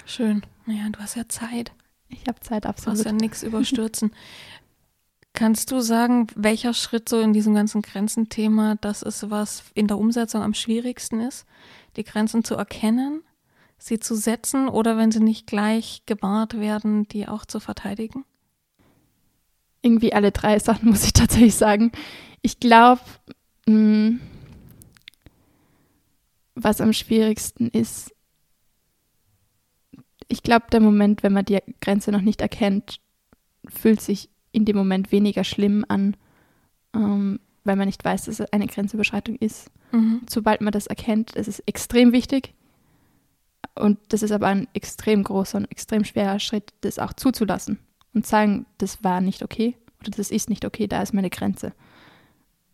Schön. 0.06 0.42
Naja, 0.66 0.88
du 0.90 0.98
hast 1.00 1.16
ja 1.16 1.28
Zeit. 1.28 1.72
Ich 2.08 2.26
habe 2.26 2.40
Zeit 2.40 2.64
Du 2.64 2.68
brauchst 2.68 2.88
absolut. 2.88 3.06
ja 3.06 3.12
nichts 3.12 3.42
überstürzen. 3.44 4.12
Kannst 5.32 5.70
du 5.70 5.80
sagen, 5.80 6.26
welcher 6.34 6.74
Schritt 6.74 7.08
so 7.08 7.20
in 7.20 7.32
diesem 7.32 7.54
ganzen 7.54 7.82
Grenzenthema 7.82 8.76
das 8.80 9.02
ist, 9.02 9.30
was 9.30 9.64
in 9.74 9.86
der 9.86 9.98
Umsetzung 9.98 10.42
am 10.42 10.54
schwierigsten 10.54 11.20
ist? 11.20 11.46
Die 11.96 12.04
Grenzen 12.04 12.42
zu 12.42 12.56
erkennen, 12.56 13.22
sie 13.80 13.98
zu 13.98 14.14
setzen 14.14 14.68
oder 14.68 14.96
wenn 14.96 15.10
sie 15.10 15.20
nicht 15.20 15.46
gleich 15.46 16.02
gewahrt 16.06 16.60
werden, 16.60 17.08
die 17.08 17.26
auch 17.26 17.44
zu 17.44 17.58
verteidigen? 17.58 18.24
Irgendwie 19.82 20.12
alle 20.12 20.30
drei 20.30 20.58
Sachen 20.58 20.88
muss 20.90 21.04
ich 21.04 21.12
tatsächlich 21.12 21.56
sagen. 21.56 21.90
Ich 22.42 22.60
glaube, 22.60 23.02
was 26.54 26.80
am 26.80 26.92
schwierigsten 26.92 27.68
ist, 27.68 28.14
ich 30.28 30.42
glaube, 30.42 30.66
der 30.70 30.80
Moment, 30.80 31.22
wenn 31.22 31.32
man 31.32 31.44
die 31.44 31.58
Grenze 31.80 32.12
noch 32.12 32.20
nicht 32.20 32.40
erkennt, 32.40 33.00
fühlt 33.68 34.00
sich 34.00 34.30
in 34.52 34.64
dem 34.64 34.76
Moment 34.76 35.12
weniger 35.12 35.44
schlimm 35.44 35.84
an, 35.88 36.16
ähm, 36.94 37.40
weil 37.64 37.76
man 37.76 37.86
nicht 37.86 38.04
weiß, 38.04 38.26
dass 38.26 38.40
es 38.40 38.52
eine 38.52 38.66
Grenzüberschreitung 38.66 39.36
ist. 39.36 39.70
Mhm. 39.92 40.22
Sobald 40.28 40.60
man 40.60 40.72
das 40.72 40.86
erkennt, 40.86 41.34
ist 41.34 41.48
es 41.48 41.60
extrem 41.60 42.12
wichtig. 42.12 42.54
Und 43.80 43.98
das 44.08 44.22
ist 44.22 44.32
aber 44.32 44.46
ein 44.46 44.68
extrem 44.74 45.22
großer 45.22 45.58
und 45.58 45.70
extrem 45.70 46.04
schwerer 46.04 46.38
Schritt, 46.38 46.72
das 46.82 46.98
auch 46.98 47.12
zuzulassen 47.12 47.78
und 48.14 48.26
sagen, 48.26 48.66
das 48.78 49.02
war 49.02 49.20
nicht 49.20 49.42
okay 49.42 49.76
oder 50.00 50.10
das 50.10 50.30
ist 50.30 50.48
nicht 50.48 50.64
okay, 50.64 50.86
da 50.86 51.02
ist 51.02 51.14
meine 51.14 51.30
Grenze. 51.30 51.72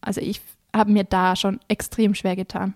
Also 0.01 0.21
ich 0.21 0.41
habe 0.75 0.93
mir 0.93 1.05
da 1.05 1.37
schon 1.37 1.61
extrem 1.69 2.15
schwer 2.15 2.37
getan. 2.37 2.75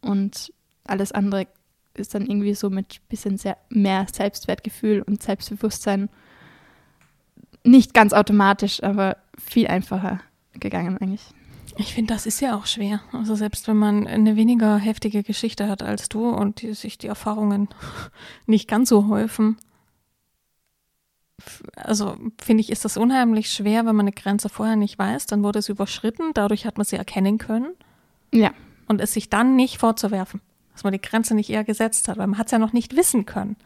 Und 0.00 0.52
alles 0.84 1.12
andere 1.12 1.46
ist 1.94 2.14
dann 2.14 2.26
irgendwie 2.26 2.54
so 2.54 2.70
mit 2.70 3.00
bisschen 3.08 3.38
sehr 3.38 3.56
mehr 3.68 4.06
Selbstwertgefühl 4.12 5.02
und 5.02 5.22
Selbstbewusstsein 5.22 6.08
nicht 7.62 7.94
ganz 7.94 8.12
automatisch, 8.12 8.82
aber 8.82 9.16
viel 9.38 9.66
einfacher 9.66 10.20
gegangen 10.52 10.98
eigentlich. 10.98 11.26
Ich 11.76 11.94
finde, 11.94 12.14
das 12.14 12.26
ist 12.26 12.40
ja 12.40 12.56
auch 12.56 12.66
schwer. 12.66 13.00
Also 13.12 13.34
selbst 13.34 13.66
wenn 13.66 13.76
man 13.76 14.06
eine 14.06 14.36
weniger 14.36 14.76
heftige 14.78 15.22
Geschichte 15.22 15.68
hat 15.68 15.82
als 15.82 16.08
du 16.08 16.28
und 16.28 16.62
die, 16.62 16.74
sich 16.74 16.98
die 16.98 17.08
Erfahrungen 17.08 17.68
nicht 18.46 18.68
ganz 18.68 18.88
so 18.88 19.08
häufen, 19.08 19.56
also 21.76 22.16
finde 22.40 22.60
ich, 22.60 22.70
ist 22.70 22.84
das 22.84 22.96
unheimlich 22.96 23.50
schwer, 23.50 23.86
wenn 23.86 23.96
man 23.96 24.06
eine 24.06 24.12
Grenze 24.12 24.48
vorher 24.48 24.76
nicht 24.76 24.98
weiß, 24.98 25.26
dann 25.26 25.42
wurde 25.42 25.62
sie 25.62 25.72
überschritten, 25.72 26.30
dadurch 26.32 26.64
hat 26.64 26.78
man 26.78 26.84
sie 26.84 26.96
erkennen 26.96 27.38
können 27.38 27.74
Ja, 28.32 28.52
und 28.86 29.00
es 29.00 29.12
sich 29.12 29.30
dann 29.30 29.56
nicht 29.56 29.78
vorzuwerfen, 29.78 30.40
dass 30.72 30.84
man 30.84 30.92
die 30.92 31.00
Grenze 31.00 31.34
nicht 31.34 31.50
eher 31.50 31.64
gesetzt 31.64 32.08
hat, 32.08 32.18
weil 32.18 32.28
man 32.28 32.38
hat 32.38 32.46
es 32.46 32.52
ja 32.52 32.58
noch 32.58 32.72
nicht 32.72 32.96
wissen 32.96 33.26
können. 33.26 33.56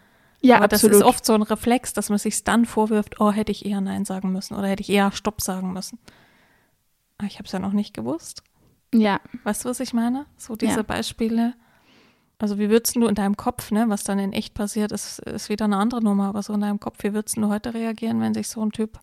ja, 0.41 0.57
Aber 0.57 0.65
absolut. 0.65 0.95
das 0.95 1.01
ist 1.01 1.07
oft 1.07 1.27
so 1.27 1.35
ein 1.35 1.43
Reflex, 1.43 1.93
dass 1.93 2.09
man 2.09 2.19
sich 2.19 2.43
dann 2.43 2.65
vorwirft, 2.65 3.21
oh, 3.21 3.31
hätte 3.31 3.53
ich 3.53 3.67
eher 3.67 3.83
Nein 3.83 4.07
sagen 4.07 4.33
müssen 4.33 4.55
oder 4.55 4.69
hätte 4.69 4.83
ich 4.83 4.91
eher 4.91 5.13
Stopp 5.13 5.43
sagen 5.43 5.73
müssen. 5.73 5.99
Aber 7.19 7.27
ich 7.27 7.35
habe 7.35 7.45
es 7.47 7.53
ja 7.53 7.59
noch 7.59 7.73
nicht 7.73 7.95
gewusst. 7.95 8.43
ja, 8.95 9.21
Weißt 9.45 9.65
du, 9.65 9.69
was 9.69 9.81
ich 9.81 9.93
meine? 9.93 10.27
So 10.37 10.57
diese 10.57 10.77
Ja. 10.77 10.83
Beispiele. 10.83 11.55
Also 12.39 12.59
wie 12.59 12.71
würdest 12.71 12.95
du 12.95 13.07
in 13.07 13.17
deinem 13.17 13.37
Kopf, 13.37 13.73
ne, 13.73 13.87
was 13.89 14.05
dann 14.05 14.21
in 14.21 14.33
echt 14.33 14.55
passiert, 14.55 14.93
ist, 14.93 15.19
ist 15.19 15.49
wieder 15.49 15.65
eine 15.65 15.77
andere 15.77 16.01
Nummer, 16.03 16.27
aber 16.29 16.43
so 16.45 16.53
in 16.53 16.61
deinem 16.61 16.79
Kopf, 16.79 17.03
wie 17.03 17.13
würdest 17.13 17.37
du 17.37 17.49
heute 17.49 17.75
reagieren, 17.75 18.21
wenn 18.21 18.33
sich 18.33 18.49
so 18.49 18.65
ein 18.65 18.71
Typ 18.71 19.01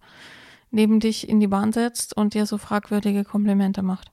neben 0.71 1.01
dich 1.01 1.27
in 1.27 1.41
die 1.41 1.47
Bahn 1.47 1.73
setzt 1.73 2.15
und 2.15 2.33
dir 2.33 2.45
so 2.45 2.57
fragwürdige 2.57 3.25
Komplimente 3.25 3.81
macht? 3.81 4.11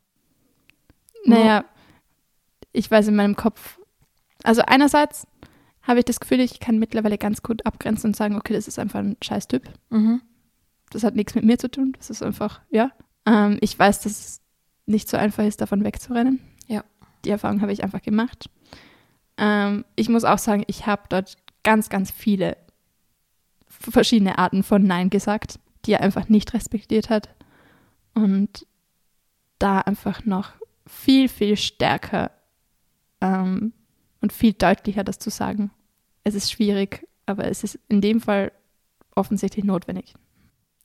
Naja, 1.24 1.64
ich 2.72 2.90
weiß 2.90 3.08
in 3.08 3.16
meinem 3.16 3.36
Kopf, 3.36 3.78
also 4.42 4.62
einerseits 4.62 5.26
habe 5.82 6.00
ich 6.00 6.04
das 6.04 6.18
Gefühl, 6.18 6.40
ich 6.40 6.58
kann 6.58 6.78
mittlerweile 6.80 7.16
ganz 7.16 7.42
gut 7.42 7.64
abgrenzen 7.64 8.08
und 8.10 8.16
sagen, 8.16 8.36
okay, 8.36 8.54
das 8.54 8.66
ist 8.66 8.78
einfach 8.80 8.98
ein 8.98 9.16
scheiß 9.22 9.46
Typ. 9.46 9.70
Mhm. 9.90 10.20
Das 10.90 11.04
hat 11.04 11.14
nichts 11.14 11.36
mit 11.36 11.44
mir 11.44 11.58
zu 11.58 11.70
tun. 11.70 11.92
Das 11.96 12.10
ist 12.10 12.22
einfach, 12.24 12.60
ja. 12.70 12.90
Ähm, 13.26 13.58
ich 13.60 13.78
weiß, 13.78 14.00
dass 14.00 14.12
es 14.12 14.40
nicht 14.86 15.08
so 15.08 15.16
einfach 15.16 15.44
ist, 15.44 15.60
davon 15.60 15.84
wegzurennen. 15.84 16.40
Ja. 16.66 16.84
Die 17.24 17.30
Erfahrung 17.30 17.60
habe 17.60 17.72
ich 17.72 17.84
einfach 17.84 18.02
gemacht. 18.02 18.50
Ähm, 19.36 19.84
ich 19.96 20.08
muss 20.08 20.24
auch 20.24 20.38
sagen, 20.38 20.64
ich 20.66 20.86
habe 20.86 21.02
dort 21.08 21.36
ganz, 21.62 21.88
ganz 21.88 22.10
viele 22.10 22.56
verschiedene 23.68 24.38
Arten 24.38 24.62
von 24.62 24.84
Nein 24.84 25.10
gesagt, 25.10 25.58
die 25.84 25.92
er 25.92 26.00
einfach 26.00 26.28
nicht 26.28 26.54
respektiert 26.54 27.10
hat. 27.10 27.28
Und 28.14 28.66
da 29.58 29.78
einfach 29.78 30.24
noch 30.24 30.52
viel, 30.86 31.28
viel 31.28 31.56
stärker 31.56 32.30
ähm, 33.20 33.72
und 34.20 34.32
viel 34.32 34.52
deutlicher 34.52 35.04
das 35.04 35.18
zu 35.18 35.30
sagen. 35.30 35.70
Es 36.24 36.34
ist 36.34 36.50
schwierig, 36.50 37.06
aber 37.26 37.46
es 37.46 37.64
ist 37.64 37.78
in 37.88 38.00
dem 38.00 38.20
Fall 38.20 38.52
offensichtlich 39.14 39.64
notwendig. 39.64 40.14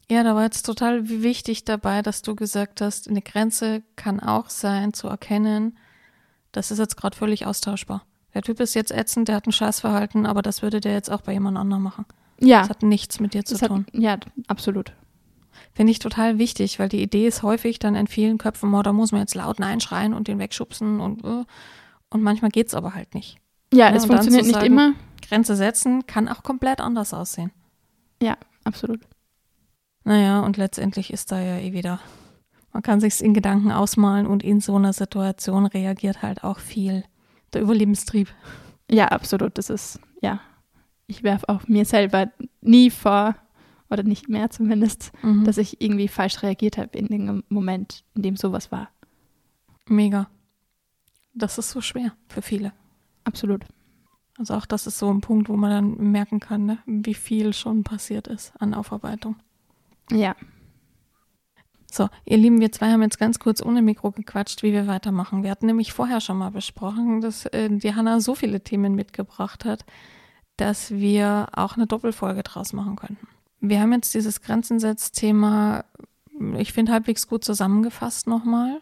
Ja, 0.10 0.24
da 0.24 0.36
war 0.36 0.44
jetzt 0.44 0.66
total 0.66 1.10
wichtig 1.10 1.66
dabei, 1.66 2.02
dass 2.02 2.22
du 2.22 2.36
gesagt 2.36 2.80
hast, 2.80 3.10
eine 3.10 3.22
Grenze 3.22 3.84
kann 3.96 4.20
auch 4.20 4.50
sein, 4.50 4.94
zu 4.94 5.08
erkennen, 5.08 5.78
das 6.54 6.72
ist 6.72 6.80
jetzt 6.80 6.96
gerade 6.96 7.16
völlig 7.16 7.46
austauschbar. 7.46 8.06
Der 8.34 8.42
Typ 8.42 8.60
ist 8.60 8.74
jetzt 8.74 8.92
ätzend, 8.92 9.28
der 9.28 9.36
hat 9.36 9.48
ein 9.48 9.52
Scheißverhalten, 9.52 10.26
aber 10.26 10.42
das 10.42 10.62
würde 10.62 10.80
der 10.80 10.94
jetzt 10.94 11.12
auch 11.12 11.22
bei 11.22 11.34
jemand 11.34 11.58
anderem 11.58 11.84
machen. 11.84 12.06
Ja. 12.40 12.62
Das 12.62 12.70
hat 12.70 12.84
nichts 12.84 13.20
mit 13.20 13.34
dir 13.34 13.44
zu 13.44 13.56
das 13.56 13.68
tun. 13.68 13.86
Hat, 13.88 14.00
ja, 14.00 14.18
absolut. 14.48 14.94
Finde 15.74 15.92
ich 15.92 16.00
total 16.00 16.38
wichtig, 16.38 16.80
weil 16.80 16.88
die 16.88 17.02
Idee 17.02 17.28
ist 17.28 17.44
häufig 17.44 17.80
dann 17.80 17.96
in 17.96 18.08
vielen 18.08 18.38
Köpfen, 18.38 18.74
oh, 18.74 18.82
da 18.82 18.94
muss 18.94 19.12
man 19.12 19.22
jetzt 19.22 19.36
laut 19.36 19.60
Nein 19.60 19.82
schreien 19.82 20.14
und 20.14 20.28
den 20.28 20.40
wegschubsen 20.40 21.00
und, 21.00 21.24
äh, 21.24 21.44
und 22.10 22.22
manchmal 22.22 22.52
geht 22.52 22.68
es 22.68 22.74
aber 22.74 22.94
halt 22.94 23.14
nicht. 23.14 23.38
Ja, 23.74 23.90
es 23.90 24.06
funktioniert 24.06 24.46
nicht 24.46 24.54
sagen, 24.54 24.68
immer. 24.68 24.94
Grenze 25.28 25.56
setzen 25.56 26.06
kann 26.08 26.30
auch 26.30 26.44
komplett 26.44 26.80
anders 26.80 27.14
aussehen. 27.14 27.52
Ja, 28.22 28.38
absolut. 28.64 29.02
Naja, 30.08 30.40
und 30.40 30.56
letztendlich 30.56 31.12
ist 31.12 31.34
da 31.34 31.42
ja 31.42 31.58
eh 31.58 31.74
wieder, 31.74 32.00
man 32.72 32.82
kann 32.82 33.02
sich 33.02 33.22
in 33.22 33.34
Gedanken 33.34 33.74
ausmalen 33.74 34.26
und 34.26 34.42
in 34.42 34.62
so 34.62 34.78
einer 34.78 34.94
Situation 34.94 35.66
reagiert 35.66 36.22
halt 36.22 36.46
auch 36.46 36.60
viel 36.60 37.04
der 37.52 37.62
Überlebenstrieb. 37.62 38.34
Ja, 38.90 39.10
absolut. 39.10 39.58
Das 39.58 39.70
ist, 39.70 40.00
ja, 40.22 40.40
ich 41.08 41.24
werfe 41.24 41.50
auch 41.50 41.68
mir 41.68 41.84
selber 41.84 42.32
nie 42.62 42.90
vor, 42.90 43.36
oder 43.90 44.04
nicht 44.04 44.30
mehr 44.30 44.50
zumindest, 44.50 45.12
mhm. 45.24 45.44
dass 45.44 45.58
ich 45.58 45.82
irgendwie 45.82 46.08
falsch 46.08 46.42
reagiert 46.42 46.78
habe 46.78 46.98
in 46.98 47.08
dem 47.08 47.44
Moment, 47.50 48.06
in 48.16 48.22
dem 48.22 48.38
sowas 48.38 48.72
war. 48.72 48.90
Mega. 49.88 50.30
Das 51.34 51.58
ist 51.58 51.72
so 51.72 51.82
schwer 51.82 52.14
für 52.30 52.42
viele. 52.42 52.72
Absolut. 53.26 53.66
Also 54.38 54.54
auch 54.54 54.66
das 54.66 54.88
ist 54.88 55.00
so 55.00 55.12
ein 55.12 55.20
Punkt, 55.20 55.50
wo 55.50 55.58
man 55.58 55.70
dann 55.70 56.12
merken 56.12 56.40
kann, 56.40 56.66
ne, 56.66 56.78
wie 56.86 57.14
viel 57.14 57.52
schon 57.52 57.84
passiert 57.84 58.28
ist 58.28 58.54
an 58.62 58.74
Aufarbeitung. 58.74 59.36
Ja. 60.12 60.36
So, 61.92 62.10
ihr 62.26 62.38
Lieben, 62.38 62.60
wir 62.60 62.72
zwei 62.72 62.92
haben 62.92 63.02
jetzt 63.02 63.18
ganz 63.18 63.40
kurz 63.40 63.62
ohne 63.62 63.82
Mikro 63.82 64.12
gequatscht, 64.12 64.62
wie 64.62 64.74
wir 64.74 64.88
weitermachen. 64.88 65.44
Wir 65.44 65.52
hatten 65.52 65.66
nämlich 65.66 65.94
vorher 65.94 66.22
schon 66.22 66.38
mal 66.38 66.52
besprochen, 66.52 67.22
dass 67.22 67.46
äh, 67.48 67.70
die 67.70 67.96
Hanna 67.96 68.20
so 68.20 68.36
viele 68.36 68.62
Themen 68.62 68.94
mitgebracht 68.94 69.66
hat, 69.66 69.86
dass 70.58 70.92
wir 70.92 71.48
auch 71.54 71.76
eine 71.76 71.88
Doppelfolge 71.88 72.44
draus 72.44 72.74
machen 72.74 72.98
könnten. 72.98 73.28
Wir 73.60 73.80
haben 73.80 73.94
jetzt 73.94 74.14
dieses 74.14 74.42
Grenzensetzthema, 74.42 75.86
ich 76.58 76.74
finde, 76.74 76.92
halbwegs 76.92 77.28
gut 77.28 77.44
zusammengefasst 77.44 78.28
nochmal. 78.28 78.82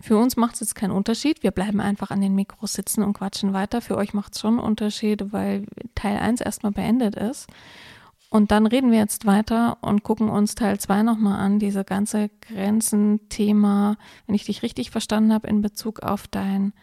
Für 0.00 0.18
uns 0.18 0.36
macht 0.36 0.54
es 0.54 0.60
jetzt 0.60 0.74
keinen 0.74 0.90
Unterschied. 0.90 1.42
Wir 1.42 1.50
bleiben 1.50 1.80
einfach 1.80 2.10
an 2.10 2.20
den 2.20 2.34
Mikros 2.34 2.74
sitzen 2.74 3.02
und 3.02 3.14
quatschen 3.14 3.52
weiter. 3.52 3.80
Für 3.80 3.96
euch 3.96 4.14
macht 4.14 4.34
es 4.34 4.40
schon 4.40 4.58
einen 4.58 4.66
Unterschied, 4.66 5.32
weil 5.32 5.66
Teil 5.94 6.18
1 6.18 6.42
erstmal 6.42 6.72
beendet 6.72 7.16
ist. 7.16 7.48
Und 8.36 8.50
dann 8.50 8.66
reden 8.66 8.92
wir 8.92 8.98
jetzt 8.98 9.24
weiter 9.24 9.78
und 9.80 10.02
gucken 10.02 10.28
uns 10.28 10.54
Teil 10.54 10.78
2 10.78 11.04
nochmal 11.04 11.40
an, 11.40 11.58
diese 11.58 11.84
ganze 11.84 12.28
Grenzen-Thema, 12.42 13.96
wenn 14.26 14.34
ich 14.34 14.44
dich 14.44 14.62
richtig 14.62 14.90
verstanden 14.90 15.32
habe, 15.32 15.48
in 15.48 15.62
Bezug 15.62 16.00
auf 16.00 16.28
dein 16.28 16.74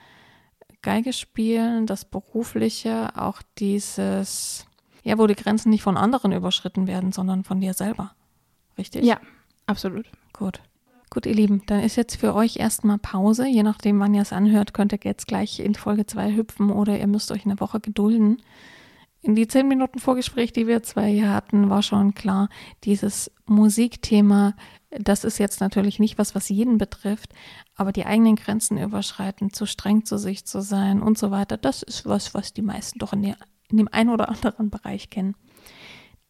Geigespielen, 0.81 1.85
das 1.85 2.05
berufliche, 2.05 3.15
auch 3.15 3.43
dieses, 3.59 4.65
ja, 5.03 5.19
wo 5.19 5.27
die 5.27 5.35
Grenzen 5.35 5.69
nicht 5.69 5.83
von 5.83 5.95
anderen 5.95 6.31
überschritten 6.31 6.87
werden, 6.87 7.11
sondern 7.11 7.43
von 7.43 7.61
dir 7.61 7.75
selber. 7.75 8.15
Richtig? 8.75 9.05
Ja, 9.05 9.19
absolut. 9.67 10.07
Gut. 10.33 10.59
Gut, 11.11 11.27
ihr 11.27 11.35
Lieben, 11.35 11.61
dann 11.67 11.81
ist 11.81 11.97
jetzt 11.97 12.15
für 12.15 12.33
euch 12.33 12.57
erstmal 12.57 12.97
Pause. 12.97 13.47
Je 13.47 13.61
nachdem, 13.61 13.99
wann 13.99 14.15
ihr 14.15 14.23
es 14.23 14.33
anhört, 14.33 14.73
könnt 14.73 14.91
ihr 14.91 14.99
jetzt 15.03 15.27
gleich 15.27 15.59
in 15.59 15.75
Folge 15.75 16.07
2 16.07 16.35
hüpfen 16.35 16.71
oder 16.71 16.97
ihr 16.97 17.05
müsst 17.05 17.31
euch 17.31 17.45
eine 17.45 17.59
Woche 17.59 17.79
gedulden. 17.79 18.41
In 19.25 19.35
die 19.35 19.47
zehn 19.47 19.69
Minuten 19.69 19.99
Vorgespräch, 19.99 20.51
die 20.51 20.67
wir 20.67 20.83
zwei 20.83 21.09
hier 21.09 21.33
hatten, 21.33 21.69
war 21.69 21.81
schon 21.81 22.13
klar, 22.13 22.49
dieses 22.83 23.31
Musikthema, 23.45 24.53
das 24.89 25.23
ist 25.23 25.37
jetzt 25.37 25.61
natürlich 25.61 25.97
nicht 25.97 26.17
was, 26.17 26.35
was 26.35 26.49
jeden 26.49 26.77
betrifft, 26.77 27.33
aber 27.73 27.93
die 27.93 28.05
eigenen 28.05 28.35
Grenzen 28.35 28.77
überschreiten, 28.77 29.53
zu 29.53 29.65
streng 29.65 30.03
zu 30.03 30.17
sich 30.17 30.45
zu 30.45 30.61
sein 30.61 31.01
und 31.01 31.17
so 31.17 31.31
weiter, 31.31 31.55
das 31.55 31.83
ist 31.83 32.05
was, 32.05 32.33
was 32.33 32.51
die 32.51 32.61
meisten 32.61 32.99
doch 32.99 33.13
in, 33.13 33.21
der, 33.21 33.37
in 33.69 33.77
dem 33.77 33.87
einen 33.87 34.09
oder 34.09 34.27
anderen 34.27 34.69
Bereich 34.69 35.09
kennen. 35.09 35.35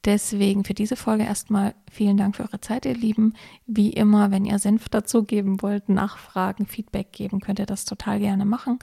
Deswegen 0.06 0.64
für 0.64 0.76
diese 0.76 0.95
Folge 0.95 1.24
erstmal 1.24 1.74
vielen 1.90 2.18
Dank 2.18 2.36
für 2.36 2.44
eure 2.44 2.61
Zeit, 2.61 2.86
ihr 2.86 2.94
Lieben. 2.94 3.34
Wie 3.65 3.90
immer, 3.90 4.30
wenn 4.30 4.45
ihr 4.45 4.60
Senf 4.60 4.88
dazugeben 4.90 5.64
wollt, 5.64 5.90
Nachfragen, 5.90 6.68
Feedback 6.68 7.11
geben, 7.11 7.40
könnt 7.40 7.57
ihr 7.57 7.65
das 7.65 7.86
total 7.86 8.20
gerne 8.20 8.45
machen. 8.45 8.78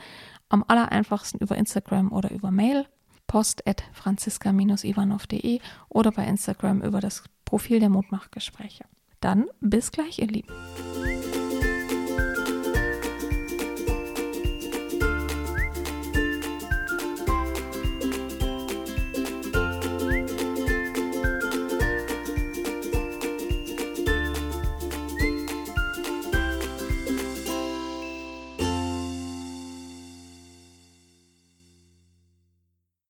Am 0.48 0.64
aller 0.66 0.90
einfachsten 0.90 1.38
über 1.38 1.56
Instagram 1.56 2.10
oder 2.10 2.32
über 2.32 2.50
Mail 2.50 2.86
post 3.30 3.64
at 3.64 3.84
franziska-ivanov.de 3.92 5.60
oder 5.88 6.10
bei 6.10 6.24
Instagram 6.24 6.82
über 6.82 7.00
das 7.00 7.22
Profil 7.44 7.78
der 7.78 7.88
Mutmachgespräche. 7.88 8.84
Dann 9.20 9.46
bis 9.60 9.92
gleich, 9.92 10.18
ihr 10.18 10.26
Lieben. 10.26 10.52